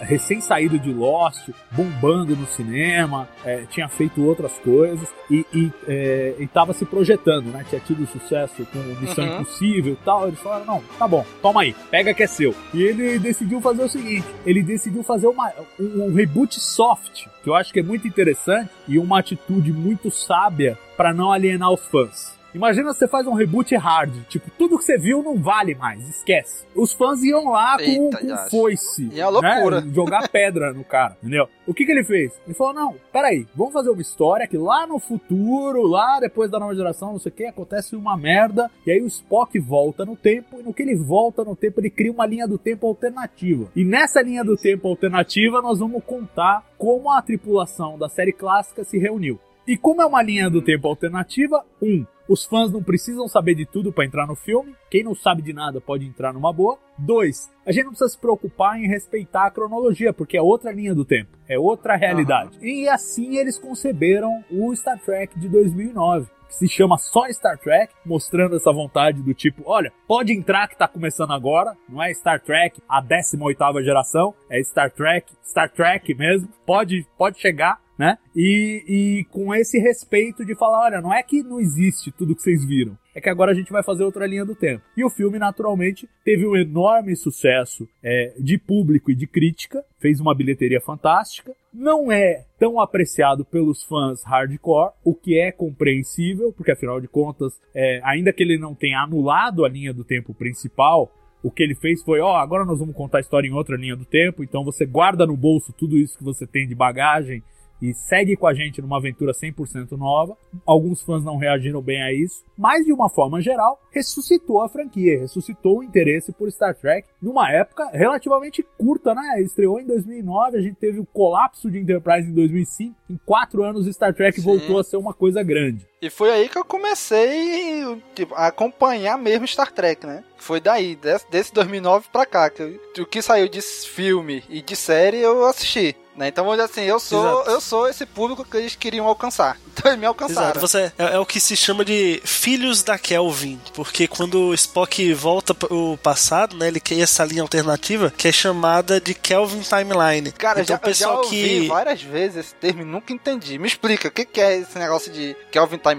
recém 0.00 0.40
saído 0.40 0.78
de 0.78 0.92
Lost, 0.92 1.50
bombando 1.72 2.36
no 2.36 2.46
cinema, 2.46 3.28
é, 3.44 3.64
tinha 3.66 3.88
feito 3.88 4.24
outras 4.24 4.58
coisas 4.60 5.08
e, 5.30 5.44
e, 5.52 5.72
é, 5.86 6.36
e 6.38 6.46
tava 6.46 6.72
se 6.72 6.84
projetando, 6.84 7.46
né? 7.46 7.64
Tinha 7.68 7.80
tido 7.80 8.06
sucesso 8.06 8.66
com 8.66 8.78
Missão 9.00 9.24
uhum. 9.24 9.40
Impossível 9.40 9.92
e 9.94 10.04
tal. 10.04 10.28
Eles 10.28 10.40
falaram: 10.40 10.64
Não, 10.64 10.82
tá 10.98 11.08
bom, 11.08 11.24
toma 11.42 11.62
aí, 11.62 11.74
pega 11.90 12.14
que 12.14 12.22
é 12.22 12.26
seu. 12.26 12.54
E 12.72 12.82
ele 12.82 13.18
decidiu 13.18 13.60
fazer 13.60 13.82
o 13.82 13.88
seguinte: 13.88 14.26
ele 14.46 14.62
decidiu 14.62 15.02
fazer 15.02 15.26
uma, 15.26 15.52
um, 15.78 16.04
um 16.04 16.14
reboot 16.14 16.60
soft 16.60 17.26
que 17.44 17.50
eu 17.50 17.54
acho 17.54 17.74
que 17.74 17.80
é 17.80 17.82
muito 17.82 18.08
interessante 18.08 18.70
e 18.88 18.98
uma 18.98 19.18
atitude 19.18 19.70
muito 19.70 20.10
sábia 20.10 20.78
para 20.96 21.12
não 21.12 21.30
alienar 21.30 21.70
os 21.70 21.86
fãs. 21.86 22.33
Imagina 22.54 22.92
você 22.92 23.08
faz 23.08 23.26
um 23.26 23.34
reboot 23.34 23.74
hard, 23.74 24.14
tipo, 24.28 24.48
tudo 24.56 24.78
que 24.78 24.84
você 24.84 24.96
viu 24.96 25.22
não 25.22 25.36
vale 25.36 25.74
mais, 25.74 26.08
esquece. 26.08 26.64
Os 26.74 26.92
fãs 26.92 27.20
iam 27.22 27.50
lá 27.50 27.76
com, 27.76 27.84
Eita, 27.84 28.18
com 28.18 28.36
foice, 28.48 29.10
e 29.12 29.20
a 29.20 29.28
loucura. 29.28 29.80
Né, 29.80 29.90
jogar 29.92 30.28
pedra 30.28 30.72
no 30.72 30.84
cara, 30.84 31.16
entendeu? 31.20 31.48
O 31.66 31.74
que 31.74 31.84
que 31.84 31.90
ele 31.90 32.04
fez? 32.04 32.32
Ele 32.46 32.54
falou, 32.54 32.72
não, 32.72 32.94
peraí, 33.12 33.46
vamos 33.56 33.72
fazer 33.72 33.90
uma 33.90 34.00
história 34.00 34.46
que 34.46 34.56
lá 34.56 34.86
no 34.86 35.00
futuro, 35.00 35.82
lá 35.82 36.20
depois 36.20 36.48
da 36.48 36.60
nova 36.60 36.74
geração, 36.76 37.12
não 37.12 37.18
sei 37.18 37.32
o 37.32 37.34
que, 37.34 37.46
acontece 37.46 37.96
uma 37.96 38.16
merda, 38.16 38.70
e 38.86 38.92
aí 38.92 39.00
o 39.00 39.06
Spock 39.06 39.58
volta 39.58 40.04
no 40.04 40.14
tempo, 40.14 40.60
e 40.60 40.62
no 40.62 40.72
que 40.72 40.82
ele 40.82 40.94
volta 40.94 41.42
no 41.42 41.56
tempo, 41.56 41.80
ele 41.80 41.90
cria 41.90 42.12
uma 42.12 42.26
linha 42.26 42.46
do 42.46 42.56
tempo 42.56 42.86
alternativa. 42.86 43.68
E 43.74 43.84
nessa 43.84 44.22
linha 44.22 44.44
do 44.44 44.56
tempo 44.56 44.86
alternativa, 44.86 45.60
nós 45.60 45.80
vamos 45.80 46.04
contar 46.04 46.64
como 46.78 47.10
a 47.10 47.20
tripulação 47.20 47.98
da 47.98 48.08
série 48.08 48.32
clássica 48.32 48.84
se 48.84 48.96
reuniu. 48.96 49.40
E 49.66 49.78
como 49.78 50.02
é 50.02 50.06
uma 50.06 50.22
linha 50.22 50.50
do 50.50 50.60
tempo 50.60 50.86
alternativa, 50.86 51.64
um, 51.80 52.04
os 52.28 52.44
fãs 52.44 52.70
não 52.70 52.82
precisam 52.82 53.28
saber 53.28 53.54
de 53.54 53.66
tudo 53.66 53.92
para 53.92 54.04
entrar 54.04 54.26
no 54.26 54.34
filme. 54.34 54.74
Quem 54.90 55.04
não 55.04 55.14
sabe 55.14 55.42
de 55.42 55.52
nada 55.52 55.80
pode 55.80 56.06
entrar 56.06 56.32
numa 56.32 56.52
boa. 56.52 56.78
Dois, 56.96 57.50
a 57.66 57.72
gente 57.72 57.84
não 57.84 57.90
precisa 57.90 58.10
se 58.10 58.18
preocupar 58.18 58.78
em 58.78 58.88
respeitar 58.88 59.46
a 59.46 59.50
cronologia, 59.50 60.12
porque 60.12 60.36
é 60.36 60.42
outra 60.42 60.72
linha 60.72 60.94
do 60.94 61.04
tempo, 61.04 61.36
é 61.48 61.58
outra 61.58 61.96
realidade. 61.96 62.58
Uhum. 62.58 62.64
E 62.64 62.88
assim 62.88 63.36
eles 63.36 63.58
conceberam 63.58 64.44
o 64.50 64.74
Star 64.74 64.98
Trek 65.00 65.38
de 65.38 65.48
2009 65.48 66.34
que 66.46 66.54
se 66.54 66.68
chama 66.68 66.96
só 66.98 67.28
Star 67.30 67.58
Trek, 67.58 67.92
mostrando 68.04 68.56
essa 68.56 68.72
vontade 68.72 69.20
do 69.22 69.34
tipo, 69.34 69.62
olha, 69.66 69.92
pode 70.06 70.32
entrar 70.32 70.68
que 70.68 70.76
tá 70.76 70.86
começando 70.86 71.32
agora, 71.32 71.76
não 71.88 72.02
é 72.02 72.12
Star 72.14 72.40
Trek 72.40 72.80
a 72.88 73.02
18ª 73.02 73.82
geração, 73.82 74.34
é 74.48 74.62
Star 74.62 74.90
Trek, 74.90 75.32
Star 75.42 75.70
Trek 75.70 76.14
mesmo, 76.14 76.48
pode, 76.64 77.06
pode 77.18 77.40
chegar, 77.40 77.80
né? 77.98 78.18
E, 78.34 78.84
e 78.86 79.24
com 79.30 79.54
esse 79.54 79.78
respeito 79.78 80.44
de 80.44 80.54
falar, 80.54 80.86
olha, 80.86 81.00
não 81.00 81.12
é 81.12 81.22
que 81.22 81.42
não 81.42 81.60
existe 81.60 82.10
tudo 82.10 82.34
que 82.34 82.42
vocês 82.42 82.64
viram, 82.64 82.96
é 83.14 83.20
que 83.20 83.28
agora 83.28 83.52
a 83.52 83.54
gente 83.54 83.72
vai 83.72 83.82
fazer 83.82 84.02
outra 84.02 84.26
linha 84.26 84.44
do 84.44 84.54
tempo. 84.54 84.82
E 84.96 85.04
o 85.04 85.10
filme, 85.10 85.38
naturalmente, 85.38 86.08
teve 86.24 86.46
um 86.46 86.56
enorme 86.56 87.14
sucesso 87.14 87.88
é, 88.02 88.34
de 88.38 88.58
público 88.58 89.10
e 89.10 89.14
de 89.14 89.26
crítica, 89.26 89.84
fez 90.00 90.20
uma 90.20 90.34
bilheteria 90.34 90.80
fantástica, 90.80 91.52
não 91.72 92.10
é 92.10 92.44
tão 92.58 92.80
apreciado 92.80 93.44
pelos 93.44 93.82
fãs 93.84 94.22
hardcore, 94.24 94.92
o 95.04 95.14
que 95.14 95.38
é 95.38 95.52
compreensível, 95.52 96.52
porque 96.52 96.72
afinal 96.72 97.00
de 97.00 97.08
contas, 97.08 97.52
é, 97.74 98.00
ainda 98.04 98.32
que 98.32 98.42
ele 98.42 98.58
não 98.58 98.74
tenha 98.74 99.00
anulado 99.00 99.64
a 99.64 99.68
linha 99.68 99.92
do 99.92 100.04
tempo 100.04 100.34
principal, 100.34 101.12
o 101.42 101.50
que 101.50 101.62
ele 101.62 101.74
fez 101.74 102.02
foi, 102.02 102.20
ó, 102.20 102.32
oh, 102.32 102.36
agora 102.36 102.64
nós 102.64 102.78
vamos 102.78 102.96
contar 102.96 103.18
a 103.18 103.20
história 103.20 103.46
em 103.46 103.52
outra 103.52 103.76
linha 103.76 103.94
do 103.94 104.06
tempo, 104.06 104.42
então 104.42 104.64
você 104.64 104.86
guarda 104.86 105.26
no 105.26 105.36
bolso 105.36 105.74
tudo 105.74 105.98
isso 105.98 106.16
que 106.16 106.24
você 106.24 106.46
tem 106.46 106.66
de 106.66 106.74
bagagem 106.74 107.42
e 107.80 107.92
segue 107.92 108.36
com 108.36 108.46
a 108.46 108.54
gente 108.54 108.80
numa 108.80 108.98
aventura 108.98 109.32
100% 109.32 109.92
nova. 109.92 110.36
Alguns 110.64 111.02
fãs 111.02 111.24
não 111.24 111.36
reagiram 111.36 111.82
bem 111.82 112.02
a 112.02 112.12
isso, 112.12 112.44
mas 112.56 112.84
de 112.84 112.92
uma 112.92 113.08
forma 113.08 113.40
geral, 113.40 113.80
ressuscitou 113.90 114.62
a 114.62 114.68
franquia, 114.68 115.20
ressuscitou 115.20 115.78
o 115.78 115.82
interesse 115.82 116.32
por 116.32 116.50
Star 116.50 116.74
Trek 116.74 117.08
numa 117.20 117.50
época 117.50 117.88
relativamente 117.92 118.64
curta, 118.78 119.14
né? 119.14 119.40
Estreou 119.40 119.80
em 119.80 119.86
2009, 119.86 120.58
a 120.58 120.62
gente 120.62 120.76
teve 120.76 121.00
o 121.00 121.06
colapso 121.06 121.70
de 121.70 121.78
Enterprise 121.78 122.28
em 122.28 122.34
2005. 122.34 122.94
Em 123.10 123.18
quatro 123.24 123.62
anos, 123.62 123.86
Star 123.86 124.14
Trek 124.14 124.40
Sim. 124.40 124.44
voltou 124.44 124.78
a 124.78 124.84
ser 124.84 124.96
uma 124.96 125.12
coisa 125.12 125.42
grande. 125.42 125.86
E 126.04 126.10
foi 126.10 126.30
aí 126.30 126.50
que 126.50 126.58
eu 126.58 126.64
comecei 126.66 127.82
tipo, 128.14 128.34
a 128.34 128.48
acompanhar 128.48 129.16
mesmo 129.16 129.48
Star 129.48 129.72
Trek, 129.72 130.06
né? 130.06 130.22
Foi 130.36 130.60
daí, 130.60 130.94
desse, 130.94 131.24
desse 131.30 131.54
2009 131.54 132.08
pra 132.12 132.26
cá, 132.26 132.50
que 132.50 132.78
o 133.00 133.06
que 133.06 133.22
saiu 133.22 133.48
de 133.48 133.62
filme 133.62 134.44
e 134.50 134.60
de 134.60 134.76
série 134.76 135.20
eu 135.20 135.46
assisti. 135.46 135.96
Né? 136.16 136.28
Então, 136.28 136.50
assim, 136.52 136.82
eu 136.82 137.00
sou, 137.00 137.42
eu 137.44 137.60
sou 137.60 137.88
esse 137.88 138.06
público 138.06 138.44
que 138.44 138.56
eles 138.56 138.76
queriam 138.76 139.06
alcançar. 139.06 139.58
Então 139.74 139.90
eles 139.90 139.98
me 139.98 140.06
alcançaram. 140.06 140.50
Exato. 140.50 140.60
Você 140.60 140.92
é, 140.96 141.14
é, 141.14 141.18
o 141.18 141.26
que 141.26 141.40
se 141.40 141.56
chama 141.56 141.84
de 141.84 142.22
filhos 142.24 142.84
da 142.84 142.96
Kelvin. 142.96 143.60
Porque 143.74 144.06
quando 144.06 144.50
o 144.50 144.54
Spock 144.54 145.12
volta 145.12 145.52
pro 145.52 145.98
passado, 146.00 146.56
né? 146.56 146.68
Ele 146.68 146.78
cria 146.78 147.02
essa 147.02 147.24
linha 147.24 147.42
alternativa 147.42 148.08
que 148.16 148.28
é 148.28 148.32
chamada 148.32 149.00
de 149.00 149.14
Kelvin 149.14 149.62
Timeline. 149.62 150.30
Cara, 150.30 150.60
então, 150.60 150.76
já, 150.76 150.78
pessoal 150.78 151.14
já 151.14 151.20
ouvi 151.22 151.62
que... 151.62 151.66
várias 151.66 152.00
vezes 152.00 152.36
esse 152.36 152.54
termo 152.54 152.82
e 152.82 152.84
nunca 152.84 153.12
entendi. 153.12 153.58
Me 153.58 153.66
explica, 153.66 154.06
o 154.06 154.12
que, 154.12 154.24
que 154.24 154.40
é 154.40 154.58
esse 154.58 154.78
negócio 154.78 155.10
de 155.10 155.36
Kelvin 155.50 155.78
Timeline? 155.78 155.93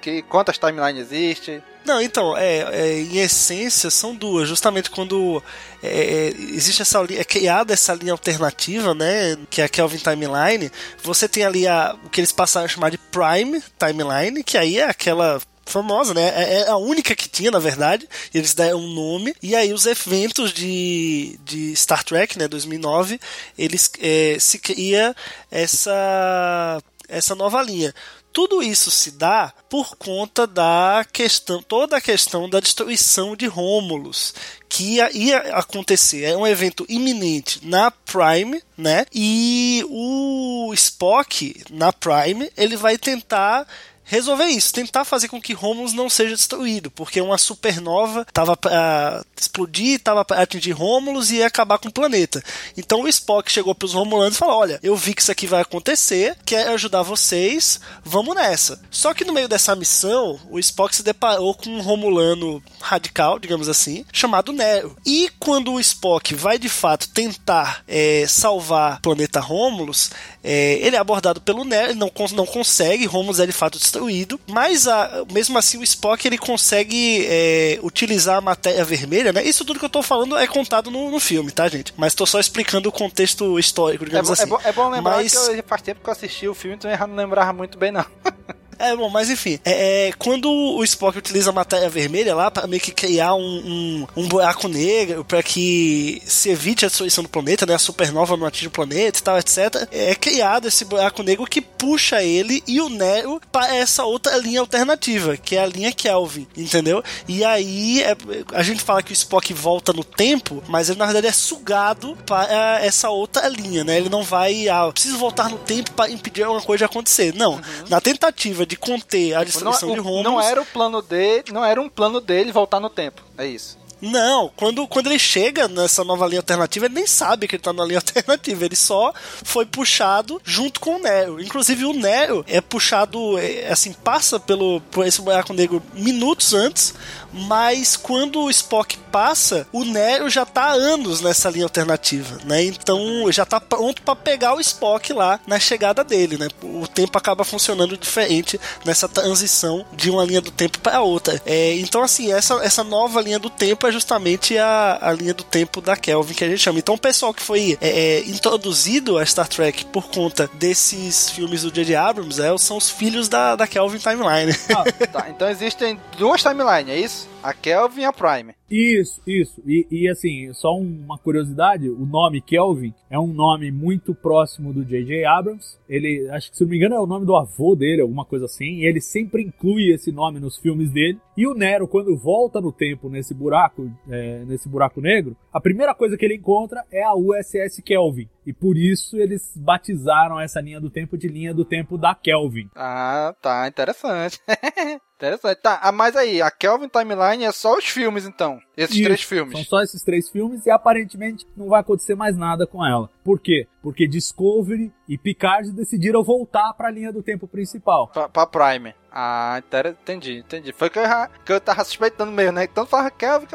Que, 0.00 0.22
quantas 0.22 0.58
timelines 0.58 1.10
existem? 1.10 1.62
Não, 1.84 2.02
então, 2.02 2.36
é, 2.36 2.58
é, 2.70 3.00
em 3.00 3.16
essência 3.18 3.90
são 3.90 4.14
duas. 4.14 4.46
Justamente 4.46 4.90
quando 4.90 5.42
é, 5.82 5.88
é 5.88 6.28
existe 6.28 6.82
essa 6.82 7.02
é 7.10 7.24
criada 7.24 7.72
essa 7.72 7.94
linha 7.94 8.12
alternativa, 8.12 8.94
né, 8.94 9.38
que 9.48 9.62
é 9.62 9.64
a 9.64 9.68
Kelvin 9.68 9.96
Timeline, 9.96 10.70
você 11.02 11.26
tem 11.26 11.44
ali 11.44 11.66
a, 11.66 11.96
o 12.04 12.10
que 12.10 12.20
eles 12.20 12.32
passaram 12.32 12.66
a 12.66 12.68
chamar 12.68 12.90
de 12.90 12.98
Prime 12.98 13.62
Timeline, 13.78 14.44
que 14.44 14.58
aí 14.58 14.78
é 14.78 14.84
aquela 14.84 15.40
famosa, 15.68 16.14
né? 16.14 16.28
É, 16.34 16.60
é 16.60 16.68
a 16.68 16.76
única 16.76 17.14
que 17.14 17.28
tinha, 17.28 17.50
na 17.50 17.58
verdade. 17.58 18.08
Eles 18.34 18.54
deram 18.54 18.80
um 18.80 18.92
nome. 18.92 19.34
E 19.42 19.54
aí 19.54 19.72
os 19.72 19.86
eventos 19.86 20.52
de, 20.52 21.38
de 21.44 21.76
Star 21.76 22.02
Trek, 22.02 22.38
né, 22.38 22.48
2009, 22.48 23.20
eles 23.56 23.90
é, 24.00 24.36
se 24.40 24.58
cria 24.58 25.14
essa 25.50 26.82
essa 27.08 27.34
nova 27.34 27.62
linha. 27.62 27.94
Tudo 28.38 28.62
isso 28.62 28.88
se 28.88 29.10
dá 29.10 29.52
por 29.68 29.96
conta 29.96 30.46
da 30.46 31.04
questão, 31.12 31.60
toda 31.60 31.96
a 31.96 32.00
questão 32.00 32.48
da 32.48 32.60
destruição 32.60 33.34
de 33.34 33.48
Rômulus, 33.48 34.32
que 34.68 34.94
ia, 34.94 35.10
ia, 35.10 35.38
acontecer. 35.54 36.22
É 36.22 36.36
um 36.36 36.46
evento 36.46 36.86
iminente 36.88 37.58
na 37.66 37.90
Prime, 37.90 38.62
né? 38.76 39.06
E 39.12 39.84
o 39.90 40.72
Spock 40.72 41.64
na 41.68 41.92
Prime, 41.92 42.48
ele 42.56 42.76
vai 42.76 42.96
tentar 42.96 43.66
resolver 44.08 44.46
isso, 44.46 44.72
tentar 44.72 45.04
fazer 45.04 45.28
com 45.28 45.40
que 45.40 45.52
Romulus 45.52 45.92
não 45.92 46.08
seja 46.08 46.34
destruído, 46.34 46.90
porque 46.90 47.20
uma 47.20 47.38
supernova 47.38 48.24
estava 48.26 48.56
para 48.56 49.24
explodir, 49.38 49.96
estava 49.96 50.24
para 50.24 50.42
atingir 50.42 50.72
Romulus 50.72 51.30
e 51.30 51.36
ia 51.36 51.46
acabar 51.46 51.78
com 51.78 51.88
o 51.88 51.92
planeta. 51.92 52.42
Então 52.76 53.02
o 53.02 53.08
Spock 53.08 53.52
chegou 53.52 53.74
para 53.74 53.86
os 53.86 53.92
Romulanos 53.92 54.34
e 54.34 54.38
falou: 54.38 54.56
"Olha, 54.56 54.80
eu 54.82 54.96
vi 54.96 55.14
que 55.14 55.20
isso 55.20 55.30
aqui 55.30 55.46
vai 55.46 55.60
acontecer, 55.60 56.36
quero 56.44 56.72
ajudar 56.72 57.02
vocês, 57.02 57.80
vamos 58.02 58.34
nessa". 58.34 58.80
Só 58.90 59.12
que 59.12 59.24
no 59.24 59.32
meio 59.32 59.48
dessa 59.48 59.76
missão, 59.76 60.40
o 60.50 60.58
Spock 60.58 60.96
se 60.96 61.02
deparou 61.02 61.54
com 61.54 61.68
um 61.68 61.82
Romulano 61.82 62.62
radical, 62.80 63.38
digamos 63.38 63.68
assim, 63.68 64.04
chamado 64.10 64.52
Nero. 64.52 64.96
E 65.04 65.30
quando 65.38 65.72
o 65.72 65.80
Spock 65.80 66.34
vai 66.34 66.58
de 66.58 66.68
fato 66.68 67.10
tentar 67.10 67.82
é, 67.86 68.24
salvar 68.26 68.96
o 68.96 69.02
planeta 69.02 69.38
Romulus, 69.38 70.10
é, 70.42 70.78
ele 70.80 70.96
é 70.96 70.98
abordado 70.98 71.40
pelo 71.42 71.64
Nero, 71.64 71.90
ele 71.90 71.98
não, 71.98 72.10
não 72.32 72.46
consegue, 72.46 73.04
Romulus 73.04 73.38
é 73.38 73.46
de 73.46 73.52
fato 73.52 73.78
destruído, 73.78 73.97
mas 74.46 74.86
a, 74.86 75.24
mesmo 75.32 75.58
assim 75.58 75.78
o 75.78 75.82
Spock 75.82 76.26
ele 76.26 76.38
consegue 76.38 77.26
é, 77.28 77.78
utilizar 77.82 78.36
a 78.36 78.40
matéria 78.40 78.84
vermelha, 78.84 79.32
né? 79.32 79.42
Isso 79.42 79.64
tudo 79.64 79.78
que 79.78 79.84
eu 79.84 79.90
tô 79.90 80.02
falando 80.02 80.36
é 80.36 80.46
contado 80.46 80.90
no, 80.90 81.10
no 81.10 81.20
filme, 81.20 81.50
tá, 81.50 81.68
gente? 81.68 81.92
Mas 81.96 82.14
tô 82.14 82.26
só 82.26 82.40
explicando 82.40 82.88
o 82.88 82.92
contexto 82.92 83.58
histórico, 83.58 84.04
digamos 84.04 84.30
é, 84.30 84.32
assim. 84.32 84.42
É 84.42 84.46
bom, 84.46 84.60
é 84.64 84.72
bom 84.72 84.88
lembrar 84.90 85.16
mas... 85.16 85.32
que 85.32 85.58
eu, 85.58 85.64
faz 85.66 85.82
tempo 85.82 86.00
que 86.02 86.08
eu 86.08 86.12
assisti 86.12 86.48
o 86.48 86.54
filme, 86.54 86.76
então 86.76 86.90
eu 86.90 87.06
não 87.06 87.16
lembrava 87.16 87.52
muito 87.52 87.78
bem, 87.78 87.92
não. 87.92 88.04
É, 88.78 88.94
bom, 88.94 89.08
mas 89.08 89.28
enfim, 89.28 89.58
é, 89.64 90.08
é, 90.08 90.12
quando 90.12 90.48
o 90.48 90.84
Spock 90.84 91.18
utiliza 91.18 91.50
a 91.50 91.52
matéria 91.52 91.90
vermelha 91.90 92.34
lá 92.34 92.48
para 92.50 92.66
meio 92.68 92.80
que 92.80 92.92
criar 92.92 93.34
um, 93.34 93.40
um, 93.40 94.06
um 94.16 94.28
buraco 94.28 94.68
negro 94.68 95.24
para 95.24 95.42
que 95.42 96.22
se 96.24 96.50
evite 96.50 96.84
a 96.84 96.88
destruição 96.88 97.24
do 97.24 97.28
planeta, 97.28 97.66
né? 97.66 97.74
A 97.74 97.78
supernova 97.78 98.36
não 98.36 98.46
atinge 98.46 98.68
o 98.68 98.70
planeta 98.70 99.18
e 99.18 99.22
tal, 99.22 99.38
etc. 99.38 99.88
É 99.90 100.14
criado 100.14 100.68
esse 100.68 100.84
buraco 100.84 101.24
negro 101.24 101.44
que 101.44 101.60
puxa 101.60 102.22
ele 102.22 102.62
e 102.66 102.80
o 102.80 102.88
Nero 102.88 103.40
para 103.50 103.74
essa 103.74 104.04
outra 104.04 104.36
linha 104.36 104.60
alternativa, 104.60 105.36
que 105.36 105.56
é 105.56 105.62
a 105.62 105.66
linha 105.66 105.92
Kelvin, 105.92 106.46
entendeu? 106.56 107.02
E 107.26 107.44
aí 107.44 108.02
é, 108.02 108.16
a 108.52 108.62
gente 108.62 108.82
fala 108.82 109.02
que 109.02 109.12
o 109.12 109.14
Spock 109.14 109.52
volta 109.52 109.92
no 109.92 110.04
tempo, 110.04 110.62
mas 110.68 110.88
ele 110.88 110.98
na 110.98 111.06
verdade 111.06 111.26
é 111.26 111.32
sugado 111.32 112.16
para 112.24 112.78
essa 112.80 113.10
outra 113.10 113.48
linha, 113.48 113.82
né? 113.82 113.96
Ele 113.96 114.08
não 114.08 114.22
vai, 114.22 114.68
ah, 114.68 114.88
preciso 114.92 115.18
voltar 115.18 115.48
no 115.48 115.58
tempo 115.58 115.90
para 115.92 116.10
impedir 116.10 116.44
alguma 116.44 116.62
coisa 116.62 116.78
de 116.78 116.84
acontecer. 116.84 117.34
Não, 117.34 117.54
uhum. 117.54 117.60
na 117.88 118.00
tentativa 118.00 118.67
de 118.68 118.76
conter 118.76 119.34
a 119.34 119.42
destruição 119.42 119.88
não, 119.88 119.96
de 119.96 120.00
Romulus. 120.00 120.24
Não 120.24 120.40
era 120.40 120.60
o 120.60 120.66
plano 120.66 121.00
dele, 121.00 121.44
não 121.50 121.64
era 121.64 121.80
um 121.80 121.88
plano 121.88 122.20
dele 122.20 122.52
voltar 122.52 122.78
no 122.78 122.90
tempo. 122.90 123.22
É 123.36 123.46
isso. 123.46 123.78
Não, 124.00 124.50
quando, 124.56 124.86
quando 124.86 125.08
ele 125.08 125.18
chega 125.18 125.66
nessa 125.68 126.04
nova 126.04 126.26
linha 126.26 126.40
alternativa, 126.40 126.86
ele 126.86 126.94
nem 126.94 127.06
sabe 127.06 127.48
que 127.48 127.56
ele 127.56 127.62
tá 127.62 127.72
na 127.72 127.84
linha 127.84 127.98
alternativa. 128.04 128.64
Ele 128.64 128.76
só 128.76 129.12
foi 129.42 129.66
puxado 129.66 130.40
junto 130.44 130.80
com 130.80 130.96
o 130.96 130.98
Nero. 130.98 131.40
Inclusive, 131.40 131.84
o 131.84 131.92
Nero 131.92 132.44
é 132.48 132.60
puxado, 132.60 133.38
é, 133.38 133.70
assim, 133.70 133.92
passa 133.92 134.38
pelo, 134.38 134.80
por 134.90 135.06
esse 135.06 135.20
buraco 135.20 135.52
negro 135.52 135.82
minutos 135.94 136.54
antes, 136.54 136.94
mas 137.32 137.96
quando 137.96 138.40
o 138.40 138.50
Spock 138.50 138.96
passa, 139.10 139.66
o 139.72 139.84
Nero 139.84 140.30
já 140.30 140.46
tá 140.46 140.64
há 140.64 140.72
anos 140.72 141.20
nessa 141.20 141.50
linha 141.50 141.64
alternativa, 141.64 142.38
né? 142.44 142.64
Então 142.64 143.30
já 143.30 143.44
tá 143.44 143.60
pronto 143.60 144.02
para 144.02 144.16
pegar 144.16 144.54
o 144.54 144.60
Spock 144.60 145.12
lá 145.12 145.40
na 145.46 145.58
chegada 145.58 146.04
dele, 146.04 146.38
né? 146.38 146.48
O 146.62 146.86
tempo 146.86 147.16
acaba 147.18 147.44
funcionando 147.44 147.96
diferente 147.96 148.60
nessa 148.84 149.08
transição 149.08 149.84
de 149.92 150.10
uma 150.10 150.24
linha 150.24 150.40
do 150.40 150.50
tempo 150.50 150.78
para 150.78 151.00
outra. 151.00 151.40
É, 151.44 151.74
então, 151.74 152.02
assim, 152.02 152.32
essa, 152.32 152.54
essa 152.62 152.84
nova 152.84 153.20
linha 153.20 153.38
do 153.38 153.50
tempo 153.50 153.86
é 153.88 153.92
justamente 153.92 154.56
a, 154.56 154.98
a 155.00 155.12
linha 155.12 155.34
do 155.34 155.44
tempo 155.44 155.80
da 155.80 155.96
Kelvin 155.96 156.34
que 156.34 156.44
a 156.44 156.48
gente 156.48 156.60
chama. 156.60 156.78
Então, 156.78 156.94
o 156.94 156.98
pessoal 156.98 157.32
que 157.34 157.42
foi 157.42 157.78
é, 157.80 157.88
é, 157.88 158.20
introduzido 158.28 159.18
a 159.18 159.26
Star 159.26 159.48
Trek 159.48 159.86
por 159.86 160.08
conta 160.08 160.48
desses 160.54 161.30
filmes 161.30 161.62
do 161.62 161.70
J.J. 161.70 161.94
Abrams 161.96 162.40
é, 162.40 162.56
são 162.58 162.76
os 162.76 162.90
filhos 162.90 163.28
da, 163.28 163.56
da 163.56 163.66
Kelvin 163.66 163.98
Timeline. 163.98 164.56
Ah, 164.74 164.84
tá. 165.06 165.26
Então 165.28 165.48
existem 165.48 165.98
duas 166.16 166.42
timelines, 166.42 166.88
é 166.88 166.98
isso? 166.98 167.28
A 167.42 167.52
Kelvin 167.52 168.02
e 168.02 168.04
a 168.04 168.12
Prime. 168.12 168.57
Isso, 168.70 169.22
isso. 169.26 169.62
E, 169.66 169.86
e, 169.90 170.08
assim, 170.08 170.52
só 170.52 170.76
uma 170.76 171.16
curiosidade: 171.18 171.88
o 171.88 172.04
nome 172.04 172.40
Kelvin 172.40 172.92
é 173.08 173.18
um 173.18 173.32
nome 173.32 173.70
muito 173.70 174.14
próximo 174.14 174.72
do 174.72 174.84
J.J. 174.84 175.24
Abrams. 175.24 175.78
Ele, 175.88 176.28
acho 176.30 176.50
que 176.50 176.56
se 176.56 176.64
não 176.64 176.70
me 176.70 176.76
engano, 176.76 176.94
é 176.94 177.00
o 177.00 177.06
nome 177.06 177.24
do 177.24 177.34
avô 177.34 177.74
dele, 177.74 178.02
alguma 178.02 178.24
coisa 178.24 178.44
assim. 178.44 178.80
E 178.80 178.86
ele 178.86 179.00
sempre 179.00 179.42
inclui 179.42 179.90
esse 179.90 180.12
nome 180.12 180.38
nos 180.38 180.58
filmes 180.58 180.90
dele. 180.90 181.18
E 181.36 181.46
o 181.46 181.54
Nero, 181.54 181.88
quando 181.88 182.16
volta 182.16 182.60
no 182.60 182.72
tempo 182.72 183.08
nesse 183.08 183.32
buraco, 183.32 183.90
é, 184.10 184.44
nesse 184.44 184.68
buraco 184.68 185.00
negro, 185.00 185.36
a 185.52 185.60
primeira 185.60 185.94
coisa 185.94 186.16
que 186.16 186.24
ele 186.24 186.34
encontra 186.34 186.84
é 186.92 187.02
a 187.02 187.14
USS 187.14 187.80
Kelvin. 187.82 188.28
E 188.48 188.52
por 188.54 188.78
isso 188.78 189.18
eles 189.18 189.52
batizaram 189.54 190.40
essa 190.40 190.58
linha 190.58 190.80
do 190.80 190.88
tempo 190.88 191.18
de 191.18 191.28
linha 191.28 191.52
do 191.52 191.66
tempo 191.66 191.98
da 191.98 192.14
Kelvin. 192.14 192.70
Ah, 192.74 193.34
tá, 193.42 193.68
interessante. 193.68 194.40
Interessante. 195.18 195.60
Tá, 195.60 195.80
ah, 195.82 195.90
mas 195.90 196.14
aí, 196.14 196.40
a 196.40 196.48
Kelvin 196.48 196.88
Timeline 196.88 197.44
é 197.44 197.50
só 197.50 197.76
os 197.76 197.84
filmes, 197.86 198.24
então. 198.24 198.60
Esses 198.76 198.94
Isso, 198.94 199.04
três 199.04 199.22
filmes. 199.22 199.52
São 199.52 199.64
só 199.64 199.82
esses 199.82 200.00
três 200.04 200.30
filmes 200.30 200.64
e 200.64 200.70
aparentemente 200.70 201.44
não 201.56 201.68
vai 201.68 201.80
acontecer 201.80 202.14
mais 202.14 202.36
nada 202.36 202.68
com 202.68 202.86
ela. 202.86 203.10
Por 203.24 203.40
quê? 203.40 203.66
Porque 203.88 204.06
Discovery 204.06 204.92
e 205.08 205.16
Picard 205.16 205.72
decidiram 205.72 206.22
voltar 206.22 206.74
para 206.74 206.88
a 206.88 206.90
linha 206.90 207.10
do 207.10 207.22
tempo 207.22 207.48
principal. 207.48 208.08
Pra, 208.08 208.28
pra 208.28 208.46
Prime. 208.46 208.94
Ah, 209.10 209.62
entendi, 209.88 210.40
entendi. 210.40 210.74
Foi 210.74 210.90
que 210.90 210.98
eu, 210.98 211.04
que 211.42 211.52
eu 211.54 211.58
tava 211.58 211.82
suspeitando 211.84 212.30
mesmo, 212.30 212.52
né? 212.52 212.64
Então 212.64 212.84
fala 212.84 213.10
Kelvin, 213.10 213.46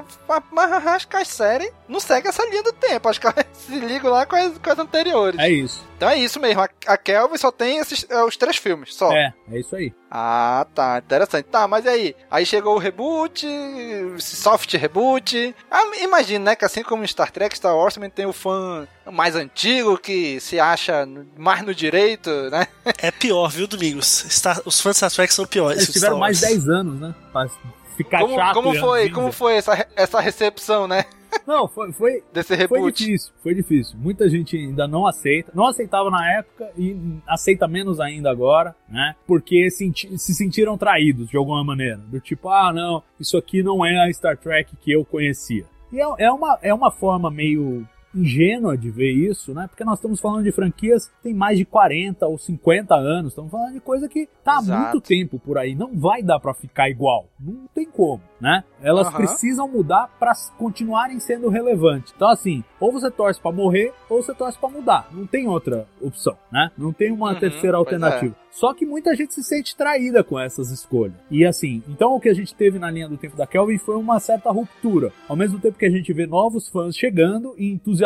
mas 0.51 0.87
acho 0.87 1.07
que 1.07 1.15
as 1.15 1.27
séries 1.27 1.71
não 1.87 1.99
seguem 1.99 2.29
essa 2.29 2.43
linha 2.49 2.63
do 2.63 2.73
tempo. 2.73 3.07
Acho 3.07 3.21
que 3.21 3.27
elas 3.27 3.45
se 3.53 3.79
ligam 3.79 4.09
lá 4.09 4.25
com 4.25 4.35
as, 4.35 4.57
com 4.57 4.71
as 4.71 4.79
anteriores. 4.79 5.39
É 5.39 5.47
isso. 5.51 5.87
Então 6.03 6.11
é 6.11 6.19
isso 6.19 6.37
mesmo. 6.37 6.61
A, 6.61 6.69
a 6.87 6.97
Kelvin 6.97 7.37
só 7.37 7.49
tem 7.49 7.77
esses, 7.77 8.05
é, 8.09 8.21
os 8.23 8.35
três 8.35 8.57
filmes, 8.57 8.93
só. 8.93 9.09
É, 9.13 9.33
é 9.49 9.59
isso 9.59 9.73
aí. 9.73 9.93
Ah, 10.11 10.67
tá. 10.75 10.97
Interessante. 10.97 11.45
Tá, 11.45 11.65
mas 11.65 11.85
e 11.85 11.89
aí? 11.89 12.15
Aí 12.29 12.45
chegou 12.45 12.75
o 12.75 12.79
reboot, 12.79 13.47
soft 14.19 14.73
reboot. 14.73 15.55
Ah, 15.71 15.81
imagina, 16.01 16.51
né? 16.51 16.55
Que 16.57 16.65
assim 16.65 16.83
como 16.83 17.07
Star 17.07 17.31
Trek, 17.31 17.55
Star 17.55 17.75
Wars 17.75 17.93
também 17.93 18.09
tem 18.09 18.25
o 18.25 18.33
fã 18.33 18.85
mais 19.09 19.35
antigo 19.35 19.97
que 19.97 20.41
se 20.41 20.59
acha 20.59 21.07
mais 21.37 21.61
no 21.61 21.73
direito, 21.73 22.29
né? 22.51 22.67
É 22.97 23.09
pior, 23.09 23.49
viu, 23.49 23.65
Domingos? 23.65 24.25
Star, 24.29 24.61
os 24.65 24.81
fãs 24.81 24.95
de 24.95 24.97
Star 24.97 25.11
Trek 25.11 25.33
são 25.33 25.45
piores. 25.45 25.83
Eles 25.83 25.93
tiveram 25.93 26.19
mais 26.19 26.41
10 26.41 26.67
anos, 26.67 26.99
né? 26.99 27.15
Pra 27.31 27.47
ficar 27.95 28.19
como, 28.19 28.35
chato. 28.35 28.53
Como 28.53 28.75
foi, 28.75 29.09
como 29.09 29.31
foi 29.31 29.55
essa, 29.55 29.87
essa 29.95 30.19
recepção, 30.19 30.85
né? 30.85 31.05
Não, 31.45 31.67
foi, 31.67 31.91
foi, 31.91 32.23
Desse 32.33 32.55
reboot. 32.55 32.81
foi 32.81 32.91
difícil, 32.91 33.33
foi 33.41 33.53
difícil. 33.53 33.97
Muita 33.97 34.29
gente 34.29 34.55
ainda 34.57 34.87
não 34.87 35.05
aceita. 35.05 35.51
Não 35.53 35.67
aceitava 35.67 36.09
na 36.09 36.31
época 36.33 36.69
e 36.77 36.95
aceita 37.27 37.67
menos 37.67 37.99
ainda 37.99 38.29
agora, 38.31 38.75
né? 38.87 39.15
Porque 39.27 39.69
senti, 39.69 40.17
se 40.17 40.33
sentiram 40.33 40.77
traídos 40.77 41.29
de 41.29 41.37
alguma 41.37 41.63
maneira. 41.63 41.97
Do 41.97 42.19
tipo, 42.19 42.49
ah, 42.49 42.71
não, 42.73 43.03
isso 43.19 43.37
aqui 43.37 43.61
não 43.61 43.85
é 43.85 44.05
a 44.05 44.13
Star 44.13 44.37
Trek 44.37 44.75
que 44.81 44.91
eu 44.91 45.03
conhecia. 45.05 45.65
E 45.91 45.99
é, 45.99 46.05
é, 46.25 46.31
uma, 46.31 46.57
é 46.61 46.73
uma 46.73 46.91
forma 46.91 47.29
meio 47.29 47.87
ingênua 48.15 48.77
de 48.77 48.89
ver 48.89 49.11
isso, 49.11 49.53
né? 49.53 49.67
Porque 49.67 49.83
nós 49.83 49.97
estamos 49.97 50.19
falando 50.19 50.43
de 50.43 50.51
franquias 50.51 51.07
que 51.07 51.23
tem 51.23 51.33
mais 51.33 51.57
de 51.57 51.65
40 51.65 52.27
ou 52.27 52.37
50 52.37 52.95
anos, 52.95 53.31
estamos 53.31 53.51
falando 53.51 53.73
de 53.73 53.79
coisa 53.79 54.07
que 54.07 54.27
tá 54.43 54.57
há 54.57 54.61
muito 54.61 55.01
tempo 55.01 55.39
por 55.39 55.57
aí, 55.57 55.75
não 55.75 55.97
vai 55.97 56.21
dar 56.21 56.39
para 56.39 56.53
ficar 56.53 56.89
igual, 56.89 57.27
não 57.39 57.67
tem 57.73 57.85
como, 57.85 58.21
né? 58.39 58.63
Elas 58.81 59.07
uhum. 59.07 59.13
precisam 59.13 59.67
mudar 59.67 60.09
para 60.19 60.33
continuarem 60.57 61.19
sendo 61.19 61.49
relevantes. 61.49 62.13
Então 62.15 62.29
assim, 62.29 62.63
ou 62.79 62.91
você 62.91 63.09
torce 63.09 63.41
para 63.41 63.51
morrer 63.51 63.93
ou 64.09 64.21
você 64.21 64.33
torce 64.33 64.57
para 64.57 64.69
mudar, 64.69 65.07
não 65.11 65.25
tem 65.25 65.47
outra 65.47 65.87
opção, 66.01 66.37
né? 66.51 66.71
Não 66.77 66.93
tem 66.93 67.11
uma 67.11 67.33
uhum, 67.33 67.39
terceira 67.39 67.77
alternativa. 67.77 68.35
É. 68.39 68.43
Só 68.53 68.71
que 68.71 68.85
muita 68.85 69.15
gente 69.15 69.33
se 69.33 69.43
sente 69.43 69.75
traída 69.75 70.23
com 70.23 70.39
essas 70.39 70.69
escolhas. 70.69 71.15
E 71.31 71.43
assim, 71.43 71.81
então 71.89 72.13
o 72.13 72.19
que 72.19 72.29
a 72.29 72.33
gente 72.35 72.53
teve 72.53 72.77
na 72.77 72.91
linha 72.91 73.09
do 73.09 73.17
tempo 73.17 73.35
da 73.35 73.47
Kelvin 73.47 73.79
foi 73.79 73.95
uma 73.95 74.19
certa 74.19 74.51
ruptura. 74.51 75.11
Ao 75.27 75.35
mesmo 75.35 75.59
tempo 75.59 75.79
que 75.79 75.85
a 75.85 75.89
gente 75.89 76.13
vê 76.13 76.27
novos 76.27 76.69
fãs 76.69 76.95
chegando 76.95 77.55
e 77.57 77.71
entusiasmados 77.71 78.02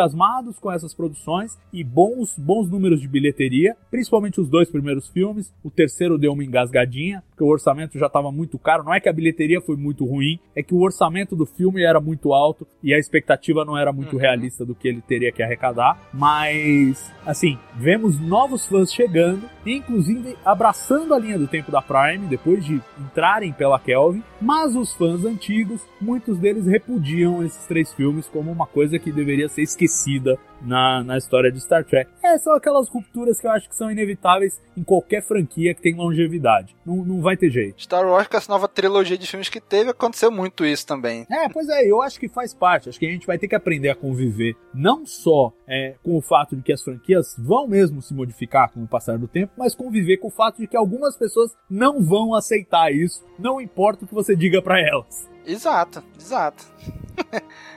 com 0.59 0.71
essas 0.71 0.93
produções 0.93 1.57
e 1.73 1.83
bons, 1.83 2.37
bons 2.37 2.69
números 2.69 3.01
de 3.01 3.07
bilheteria, 3.07 3.75
principalmente 3.89 4.39
os 4.39 4.49
dois 4.49 4.69
primeiros 4.69 5.07
filmes. 5.09 5.53
O 5.63 5.71
terceiro 5.71 6.17
deu 6.17 6.33
uma 6.33 6.43
engasgadinha, 6.43 7.23
porque 7.29 7.43
o 7.43 7.47
orçamento 7.47 7.97
já 7.97 8.07
estava 8.07 8.31
muito 8.31 8.57
caro. 8.59 8.83
Não 8.83 8.93
é 8.93 8.99
que 8.99 9.09
a 9.09 9.13
bilheteria 9.13 9.59
foi 9.61 9.75
muito 9.75 10.05
ruim, 10.05 10.39
é 10.55 10.61
que 10.61 10.73
o 10.73 10.81
orçamento 10.81 11.35
do 11.35 11.45
filme 11.45 11.83
era 11.83 11.99
muito 11.99 12.33
alto 12.33 12.67
e 12.83 12.93
a 12.93 12.99
expectativa 12.99 13.65
não 13.65 13.77
era 13.77 13.91
muito 13.91 14.13
uhum. 14.13 14.21
realista 14.21 14.65
do 14.65 14.75
que 14.75 14.87
ele 14.87 15.01
teria 15.01 15.31
que 15.31 15.41
arrecadar. 15.41 15.99
Mas, 16.13 17.11
assim, 17.25 17.57
vemos 17.75 18.19
novos 18.19 18.67
fãs 18.67 18.93
chegando, 18.93 19.49
inclusive 19.65 20.35
abraçando 20.45 21.13
a 21.13 21.19
linha 21.19 21.37
do 21.37 21.47
tempo 21.47 21.71
da 21.71 21.81
Prime, 21.81 22.27
depois 22.27 22.63
de 22.63 22.81
entrarem 22.99 23.51
pela 23.51 23.79
Kelvin, 23.79 24.23
mas 24.39 24.75
os 24.75 24.93
fãs 24.93 25.25
antigos, 25.25 25.81
muitos 25.99 26.37
deles 26.37 26.67
repudiam 26.67 27.43
esses 27.43 27.65
três 27.65 27.93
filmes 27.93 28.27
como 28.27 28.51
uma 28.51 28.67
coisa 28.67 28.99
que 28.99 29.11
deveria 29.11 29.49
ser 29.49 29.63
esquecida 29.63 29.86
esquecida 29.87 30.37
na, 30.61 31.03
na 31.03 31.17
história 31.17 31.51
de 31.51 31.59
Star 31.59 31.83
Trek. 31.83 32.11
É, 32.23 32.37
são 32.37 32.53
aquelas 32.53 32.89
rupturas 32.89 33.39
que 33.39 33.47
eu 33.47 33.51
acho 33.51 33.69
que 33.69 33.75
são 33.75 33.89
inevitáveis 33.89 34.61
em 34.75 34.83
qualquer 34.83 35.23
franquia 35.23 35.73
que 35.73 35.81
tem 35.81 35.95
longevidade. 35.95 36.75
Não, 36.85 36.97
não 36.97 37.21
vai 37.21 37.37
ter 37.37 37.49
jeito. 37.49 37.81
Star 37.81 38.05
Wars, 38.05 38.27
com 38.27 38.37
essa 38.37 38.51
nova 38.51 38.67
trilogia 38.67 39.17
de 39.17 39.27
filmes 39.27 39.49
que 39.49 39.61
teve, 39.61 39.91
aconteceu 39.91 40.31
muito 40.31 40.65
isso 40.65 40.85
também. 40.85 41.25
É, 41.31 41.47
pois 41.49 41.69
é, 41.69 41.85
eu 41.85 42.01
acho 42.01 42.19
que 42.19 42.27
faz 42.27 42.53
parte. 42.53 42.89
Acho 42.89 42.99
que 42.99 43.07
a 43.07 43.11
gente 43.11 43.27
vai 43.27 43.37
ter 43.37 43.47
que 43.47 43.55
aprender 43.55 43.89
a 43.89 43.95
conviver 43.95 44.55
não 44.73 45.05
só 45.05 45.53
é, 45.67 45.95
com 46.03 46.17
o 46.17 46.21
fato 46.21 46.55
de 46.55 46.61
que 46.61 46.73
as 46.73 46.81
franquias 46.81 47.35
vão 47.37 47.67
mesmo 47.67 48.01
se 48.01 48.13
modificar 48.13 48.71
com 48.71 48.83
o 48.83 48.87
passar 48.87 49.17
do 49.17 49.27
tempo, 49.27 49.53
mas 49.57 49.75
conviver 49.75 50.17
com 50.17 50.27
o 50.27 50.31
fato 50.31 50.57
de 50.57 50.67
que 50.67 50.77
algumas 50.77 51.15
pessoas 51.15 51.55
não 51.69 52.03
vão 52.03 52.33
aceitar 52.33 52.91
isso, 52.91 53.23
não 53.39 53.61
importa 53.61 54.05
o 54.05 54.07
que 54.07 54.13
você 54.13 54.35
diga 54.35 54.61
para 54.61 54.79
elas. 54.79 55.27
Exato, 55.47 56.03
exato. 56.19 56.65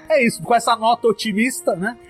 É 0.08 0.26
isso, 0.26 0.42
com 0.42 0.52
essa 0.52 0.74
nota 0.74 1.06
otimista, 1.06 1.76
né? 1.76 1.96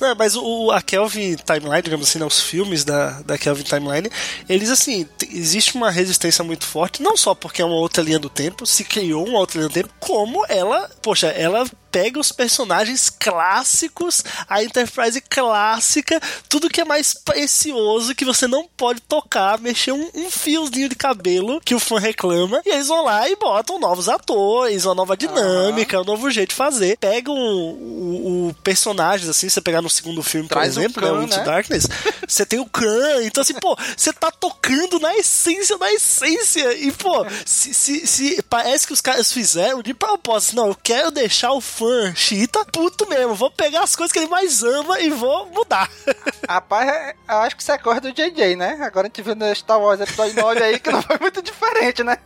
Não, 0.00 0.14
mas 0.16 0.34
o, 0.34 0.70
a 0.70 0.80
Kelvin 0.80 1.36
Timeline, 1.36 1.82
digamos 1.82 2.08
assim, 2.08 2.18
né, 2.18 2.24
os 2.24 2.40
filmes 2.40 2.84
da, 2.84 3.20
da 3.20 3.36
Kelvin 3.36 3.62
Timeline, 3.62 4.10
eles 4.48 4.70
assim, 4.70 5.06
existe 5.30 5.76
uma 5.76 5.90
resistência 5.90 6.42
muito 6.42 6.64
forte, 6.64 7.02
não 7.02 7.18
só 7.18 7.34
porque 7.34 7.60
é 7.60 7.64
uma 7.64 7.74
outra 7.74 8.02
linha 8.02 8.18
do 8.18 8.30
tempo, 8.30 8.66
se 8.66 8.82
criou 8.82 9.28
uma 9.28 9.38
outra 9.38 9.58
linha 9.58 9.68
do 9.68 9.74
tempo, 9.74 9.90
como 10.00 10.44
ela, 10.48 10.90
poxa, 11.02 11.28
ela 11.28 11.66
pega 11.90 12.18
os 12.18 12.32
personagens 12.32 13.10
clássicos, 13.10 14.24
a 14.48 14.62
Enterprise 14.62 15.20
clássica, 15.20 16.20
tudo 16.48 16.68
que 16.68 16.80
é 16.80 16.84
mais 16.84 17.14
precioso 17.14 18.14
que 18.14 18.24
você 18.24 18.46
não 18.46 18.68
pode 18.76 19.00
tocar, 19.02 19.60
mexer 19.60 19.92
um, 19.92 20.10
um 20.14 20.30
fiozinho 20.30 20.88
de 20.88 20.94
cabelo 20.94 21.60
que 21.60 21.74
o 21.74 21.80
fã 21.80 21.98
reclama, 21.98 22.62
e 22.64 22.70
eles 22.70 22.88
vão 22.88 23.04
lá 23.04 23.28
e 23.28 23.36
botam 23.36 23.78
novos 23.78 24.08
atores, 24.08 24.84
uma 24.84 24.94
nova 24.94 25.16
dinâmica, 25.16 25.96
uhum. 25.96 26.02
um 26.02 26.06
novo 26.06 26.30
jeito 26.30 26.50
de 26.50 26.54
fazer. 26.54 26.96
Pegam 26.98 27.34
o, 27.34 28.48
o, 28.48 28.54
personagens, 28.62 29.28
assim, 29.28 29.48
você 29.48 29.60
pegar 29.60 29.82
no 29.82 29.90
segundo 29.90 30.22
filme, 30.22 30.48
Traz 30.48 30.74
por 30.74 30.80
exemplo, 30.80 31.02
né, 31.02 31.08
Khan, 31.08 31.26
né, 31.26 31.36
né? 31.36 31.44
Darkness, 31.44 31.88
você 32.26 32.46
tem 32.46 32.60
o 32.60 32.66
Khan, 32.66 33.22
então 33.22 33.42
assim, 33.42 33.54
pô, 33.54 33.76
você 33.96 34.12
tá 34.12 34.30
tocando 34.30 34.98
na 35.00 35.16
essência 35.16 35.76
da 35.78 35.92
essência, 35.92 36.72
e 36.74 36.92
pô, 36.92 37.26
se, 37.44 37.74
se, 37.74 38.06
se 38.06 38.42
parece 38.42 38.86
que 38.86 38.92
os 38.92 39.00
caras 39.00 39.32
fizeram 39.32 39.82
de 39.82 39.94
propósito, 39.94 40.56
não, 40.56 40.68
eu 40.68 40.76
quero 40.82 41.10
deixar 41.10 41.52
o 41.52 41.60
fã 41.80 42.14
chita, 42.14 42.62
puto 42.66 43.08
mesmo. 43.08 43.34
Vou 43.34 43.50
pegar 43.50 43.82
as 43.82 43.96
coisas 43.96 44.12
que 44.12 44.18
ele 44.18 44.28
mais 44.28 44.62
ama 44.62 45.00
e 45.00 45.08
vou 45.08 45.46
mudar. 45.46 45.88
Rapaz, 46.46 46.86
é, 46.86 47.14
eu 47.26 47.36
acho 47.38 47.56
que 47.56 47.62
isso 47.62 47.72
é 47.72 47.78
coisa 47.78 48.02
do 48.02 48.12
JJ, 48.12 48.54
né? 48.54 48.78
Agora 48.82 49.06
a 49.06 49.08
gente 49.08 49.22
vê 49.22 49.34
no 49.34 49.54
Star 49.54 49.80
Wars 49.80 50.00
episódio 50.00 50.36
9 50.36 50.62
aí 50.62 50.78
que 50.78 50.90
não 50.90 51.00
foi 51.00 51.18
muito 51.18 51.40
diferente, 51.40 52.04
né? 52.04 52.18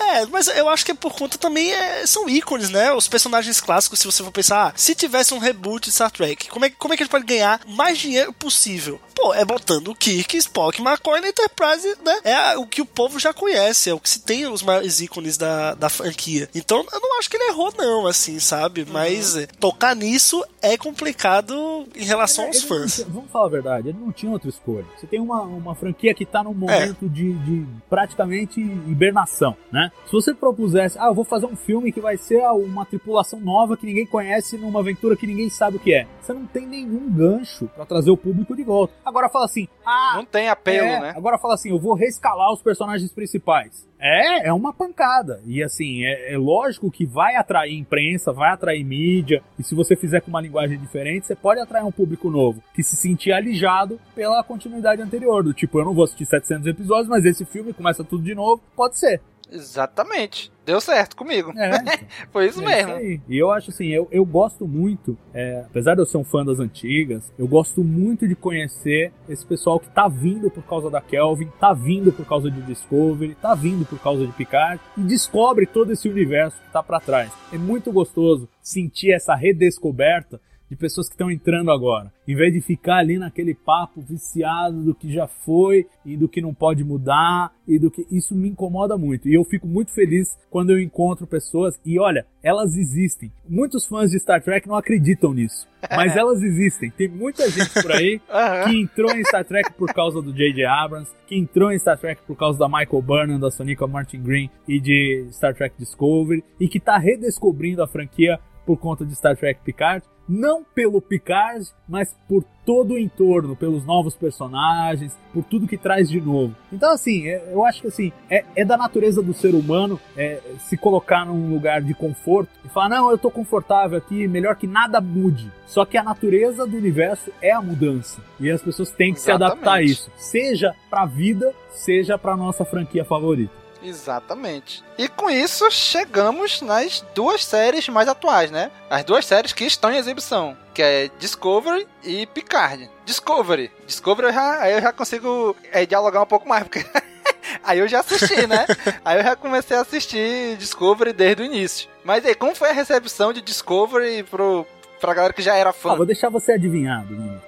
É, 0.00 0.26
mas 0.26 0.48
eu 0.48 0.68
acho 0.68 0.84
que 0.84 0.92
é 0.92 0.94
por 0.94 1.14
conta 1.14 1.38
também 1.38 1.72
é, 1.72 2.06
são 2.06 2.28
ícones, 2.28 2.70
né? 2.70 2.92
Os 2.92 3.08
personagens 3.08 3.60
clássicos, 3.60 3.98
se 3.98 4.06
você 4.06 4.22
for 4.22 4.32
pensar, 4.32 4.68
ah, 4.68 4.72
se 4.76 4.94
tivesse 4.94 5.34
um 5.34 5.38
reboot 5.38 5.86
de 5.86 5.92
Star 5.92 6.10
Trek, 6.10 6.48
como 6.48 6.64
é, 6.64 6.70
como 6.70 6.94
é 6.94 6.96
que 6.96 7.02
a 7.02 7.06
gente 7.06 7.10
pode 7.10 7.26
ganhar 7.26 7.60
mais 7.66 7.98
dinheiro 7.98 8.32
possível? 8.32 9.00
Pô, 9.14 9.32
é 9.32 9.44
botando 9.44 9.88
o 9.88 9.94
Kirk, 9.94 10.36
Spock, 10.36 10.80
McCoy 10.80 11.20
na 11.20 11.28
Enterprise, 11.28 11.96
né? 12.04 12.20
É 12.24 12.56
o 12.56 12.66
que 12.66 12.82
o 12.82 12.86
povo 12.86 13.18
já 13.18 13.32
conhece, 13.32 13.88
é 13.88 13.94
o 13.94 13.98
que 13.98 14.10
se 14.10 14.20
tem 14.20 14.46
os 14.46 14.62
maiores 14.62 15.00
ícones 15.00 15.38
da, 15.38 15.74
da 15.74 15.88
franquia. 15.88 16.48
Então, 16.54 16.84
eu 16.92 17.00
não 17.00 17.18
acho 17.18 17.30
que 17.30 17.36
ele 17.36 17.48
errou, 17.50 17.72
não, 17.78 18.06
assim, 18.06 18.38
sabe? 18.38 18.82
Uhum. 18.82 18.88
Mas 18.92 19.36
é, 19.36 19.46
tocar 19.46 19.96
nisso 19.96 20.44
é 20.60 20.76
complicado 20.76 21.86
em 21.94 22.04
relação 22.04 22.44
ele, 22.44 22.56
aos 22.56 22.62
fãs. 22.64 22.94
Tinha, 22.96 23.08
vamos 23.08 23.30
falar 23.30 23.46
a 23.46 23.50
verdade, 23.50 23.88
ele 23.88 23.98
não 23.98 24.12
tinha 24.12 24.30
outra 24.30 24.50
escolha. 24.50 24.84
Você 24.98 25.06
tem 25.06 25.20
uma, 25.20 25.42
uma 25.42 25.74
franquia 25.74 26.14
que 26.14 26.26
tá 26.26 26.42
num 26.42 26.54
momento 26.54 27.06
é. 27.06 27.08
de, 27.08 27.32
de 27.32 27.66
praticamente 27.88 28.60
hibernação, 28.60 29.56
né? 29.72 29.85
Se 30.06 30.12
você 30.12 30.34
propusesse, 30.34 30.98
ah, 30.98 31.06
eu 31.06 31.14
vou 31.14 31.24
fazer 31.24 31.46
um 31.46 31.56
filme 31.56 31.92
que 31.92 32.00
vai 32.00 32.16
ser 32.16 32.42
uma 32.48 32.84
tripulação 32.84 33.40
nova 33.40 33.76
que 33.76 33.86
ninguém 33.86 34.06
conhece 34.06 34.56
numa 34.56 34.80
aventura 34.80 35.16
que 35.16 35.26
ninguém 35.26 35.48
sabe 35.48 35.76
o 35.76 35.80
que 35.80 35.92
é, 35.92 36.06
você 36.20 36.32
não 36.32 36.46
tem 36.46 36.66
nenhum 36.66 37.10
gancho 37.10 37.68
para 37.74 37.86
trazer 37.86 38.10
o 38.10 38.16
público 38.16 38.54
de 38.54 38.62
volta. 38.62 38.94
Agora 39.04 39.28
fala 39.28 39.44
assim, 39.44 39.68
ah. 39.84 40.14
Não 40.16 40.24
tem 40.24 40.48
apelo, 40.48 40.86
é, 40.86 41.00
né? 41.00 41.14
Agora 41.16 41.38
fala 41.38 41.54
assim, 41.54 41.70
eu 41.70 41.78
vou 41.78 41.94
rescalar 41.94 42.52
os 42.52 42.60
personagens 42.60 43.12
principais. 43.12 43.86
É, 43.98 44.48
é 44.48 44.52
uma 44.52 44.72
pancada. 44.72 45.40
E 45.46 45.62
assim, 45.62 46.04
é, 46.04 46.34
é, 46.34 46.36
lógico 46.36 46.90
que 46.90 47.06
vai 47.06 47.36
atrair 47.36 47.78
imprensa, 47.78 48.32
vai 48.32 48.50
atrair 48.50 48.84
mídia. 48.84 49.42
E 49.58 49.62
se 49.62 49.74
você 49.74 49.96
fizer 49.96 50.20
com 50.20 50.28
uma 50.28 50.40
linguagem 50.40 50.78
diferente, 50.78 51.26
você 51.26 51.34
pode 51.34 51.60
atrair 51.60 51.84
um 51.84 51.92
público 51.92 52.28
novo 52.30 52.62
que 52.74 52.82
se 52.82 52.96
sentir 52.96 53.32
alijado 53.32 53.98
pela 54.14 54.42
continuidade 54.42 55.00
anterior. 55.00 55.42
Do 55.42 55.54
tipo, 55.54 55.78
eu 55.78 55.84
não 55.84 55.94
vou 55.94 56.04
assistir 56.04 56.26
700 56.26 56.66
episódios, 56.66 57.08
mas 57.08 57.24
esse 57.24 57.44
filme 57.44 57.72
começa 57.72 58.04
tudo 58.04 58.24
de 58.24 58.34
novo. 58.34 58.60
Pode 58.74 58.98
ser. 58.98 59.20
Exatamente. 59.50 60.52
Deu 60.64 60.80
certo 60.80 61.16
comigo. 61.16 61.52
É, 61.56 61.70
Foi 62.32 62.46
isso 62.46 62.60
é 62.62 62.64
mesmo. 62.64 62.98
Isso 62.98 63.22
e 63.28 63.38
eu 63.38 63.50
acho 63.50 63.70
assim, 63.70 63.86
eu, 63.88 64.08
eu 64.10 64.24
gosto 64.24 64.66
muito, 64.66 65.16
é, 65.32 65.60
apesar 65.60 65.94
de 65.94 66.00
eu 66.00 66.06
ser 66.06 66.18
um 66.18 66.24
fã 66.24 66.44
das 66.44 66.58
antigas, 66.58 67.32
eu 67.38 67.46
gosto 67.46 67.84
muito 67.84 68.26
de 68.26 68.34
conhecer 68.34 69.12
esse 69.28 69.46
pessoal 69.46 69.78
que 69.78 69.88
tá 69.88 70.08
vindo 70.08 70.50
por 70.50 70.64
causa 70.64 70.90
da 70.90 71.00
Kelvin, 71.00 71.50
tá 71.60 71.72
vindo 71.72 72.12
por 72.12 72.26
causa 72.26 72.50
de 72.50 72.60
Discovery, 72.62 73.36
tá 73.36 73.54
vindo 73.54 73.86
por 73.86 74.00
causa 74.00 74.26
de 74.26 74.32
Picard 74.32 74.80
e 74.96 75.02
descobre 75.02 75.66
todo 75.66 75.92
esse 75.92 76.08
universo 76.08 76.60
que 76.60 76.72
tá 76.72 76.82
para 76.82 77.00
trás. 77.00 77.30
É 77.52 77.58
muito 77.58 77.92
gostoso 77.92 78.48
sentir 78.60 79.12
essa 79.12 79.34
redescoberta 79.34 80.40
de 80.68 80.76
pessoas 80.76 81.08
que 81.08 81.14
estão 81.14 81.30
entrando 81.30 81.70
agora. 81.70 82.12
Em 82.26 82.34
vez 82.34 82.52
de 82.52 82.60
ficar 82.60 82.98
ali 82.98 83.18
naquele 83.18 83.54
papo 83.54 84.00
viciado 84.00 84.82
do 84.82 84.94
que 84.94 85.12
já 85.12 85.26
foi 85.26 85.86
e 86.04 86.16
do 86.16 86.28
que 86.28 86.40
não 86.40 86.52
pode 86.52 86.82
mudar 86.84 87.52
e 87.66 87.78
do 87.78 87.90
que 87.90 88.06
isso 88.10 88.34
me 88.34 88.48
incomoda 88.48 88.98
muito. 88.98 89.28
E 89.28 89.34
eu 89.34 89.44
fico 89.44 89.66
muito 89.66 89.92
feliz 89.92 90.36
quando 90.50 90.70
eu 90.70 90.80
encontro 90.80 91.26
pessoas 91.26 91.78
e 91.84 91.98
olha, 91.98 92.26
elas 92.42 92.76
existem. 92.76 93.30
Muitos 93.48 93.86
fãs 93.86 94.10
de 94.10 94.18
Star 94.18 94.42
Trek 94.42 94.68
não 94.68 94.76
acreditam 94.76 95.32
nisso, 95.32 95.68
mas 95.90 96.16
elas 96.16 96.42
existem. 96.42 96.90
Tem 96.90 97.08
muita 97.08 97.48
gente 97.50 97.72
por 97.80 97.92
aí 97.92 98.20
que 98.66 98.80
entrou 98.80 99.12
em 99.12 99.24
Star 99.24 99.44
Trek 99.44 99.72
por 99.74 99.92
causa 99.92 100.20
do 100.20 100.32
J.J. 100.32 100.64
Abrams, 100.64 101.10
que 101.26 101.36
entrou 101.36 101.72
em 101.72 101.78
Star 101.78 101.98
Trek 101.98 102.22
por 102.26 102.36
causa 102.36 102.58
da 102.58 102.68
Michael 102.68 103.02
Burnham, 103.02 103.40
da 103.40 103.50
Sonica 103.50 103.86
Martin 103.86 104.22
Green 104.22 104.50
e 104.66 104.80
de 104.80 105.26
Star 105.32 105.54
Trek 105.54 105.74
Discovery 105.78 106.44
e 106.58 106.68
que 106.68 106.78
está 106.78 106.98
redescobrindo 106.98 107.82
a 107.82 107.88
franquia 107.88 108.38
por 108.66 108.76
conta 108.76 109.06
de 109.06 109.14
Star 109.14 109.36
Trek 109.36 109.60
Picard, 109.64 110.04
não 110.28 110.64
pelo 110.64 111.00
Picard, 111.00 111.68
mas 111.88 112.14
por 112.28 112.44
todo 112.64 112.94
o 112.94 112.98
entorno, 112.98 113.54
pelos 113.54 113.84
novos 113.86 114.16
personagens, 114.16 115.16
por 115.32 115.44
tudo 115.44 115.68
que 115.68 115.78
traz 115.78 116.08
de 116.08 116.20
novo. 116.20 116.54
Então, 116.72 116.90
assim, 116.92 117.28
é, 117.28 117.52
eu 117.52 117.64
acho 117.64 117.82
que 117.82 117.86
assim, 117.86 118.12
é, 118.28 118.44
é 118.56 118.64
da 118.64 118.76
natureza 118.76 119.22
do 119.22 119.32
ser 119.32 119.54
humano 119.54 120.00
é, 120.16 120.40
se 120.58 120.76
colocar 120.76 121.24
num 121.24 121.52
lugar 121.52 121.80
de 121.80 121.94
conforto 121.94 122.50
e 122.64 122.68
falar, 122.68 122.88
não, 122.88 123.10
eu 123.10 123.16
tô 123.16 123.30
confortável 123.30 123.96
aqui, 123.96 124.26
melhor 124.26 124.56
que 124.56 124.66
nada 124.66 125.00
mude. 125.00 125.50
Só 125.64 125.84
que 125.84 125.96
a 125.96 126.02
natureza 126.02 126.66
do 126.66 126.76
universo 126.76 127.30
é 127.40 127.52
a 127.52 127.62
mudança. 127.62 128.20
E 128.40 128.50
as 128.50 128.60
pessoas 128.60 128.90
têm 128.90 129.12
que 129.12 129.20
Exatamente. 129.20 129.46
se 129.46 129.52
adaptar 129.52 129.74
a 129.74 129.82
isso. 129.82 130.10
Seja 130.16 130.74
pra 130.90 131.06
vida, 131.06 131.54
seja 131.70 132.18
pra 132.18 132.36
nossa 132.36 132.64
franquia 132.64 133.04
favorita. 133.04 133.65
Exatamente. 133.82 134.82
E 134.98 135.08
com 135.08 135.30
isso 135.30 135.70
chegamos 135.70 136.60
nas 136.62 137.04
duas 137.14 137.44
séries 137.44 137.88
mais 137.88 138.08
atuais, 138.08 138.50
né? 138.50 138.70
As 138.90 139.04
duas 139.04 139.26
séries 139.26 139.52
que 139.52 139.64
estão 139.64 139.90
em 139.90 139.96
exibição, 139.96 140.56
que 140.74 140.82
é 140.82 141.10
Discovery 141.18 141.86
e 142.02 142.26
Picard. 142.26 142.90
Discovery. 143.04 143.70
Discovery 143.86 144.28
eu 144.28 144.32
já, 144.32 144.70
eu 144.70 144.82
já 144.82 144.92
consigo 144.92 145.56
é, 145.72 145.86
dialogar 145.86 146.22
um 146.22 146.26
pouco 146.26 146.48
mais, 146.48 146.64
porque 146.64 146.84
aí 147.62 147.78
eu 147.78 147.88
já 147.88 148.00
assisti, 148.00 148.46
né? 148.46 148.66
aí 149.04 149.18
eu 149.18 149.24
já 149.24 149.36
comecei 149.36 149.76
a 149.76 149.80
assistir 149.80 150.56
Discovery 150.56 151.12
desde 151.12 151.42
o 151.42 151.46
início. 151.46 151.88
Mas 152.04 152.24
aí, 152.24 152.34
como 152.34 152.54
foi 152.54 152.70
a 152.70 152.72
recepção 152.72 153.32
de 153.32 153.40
Discovery 153.40 154.22
pro, 154.24 154.66
pra 155.00 155.14
galera 155.14 155.32
que 155.32 155.42
já 155.42 155.56
era 155.56 155.72
fã? 155.72 155.92
Ah, 155.92 155.96
vou 155.96 156.06
deixar 156.06 156.28
você 156.28 156.52
adivinhado, 156.52 157.14
né? 157.14 157.38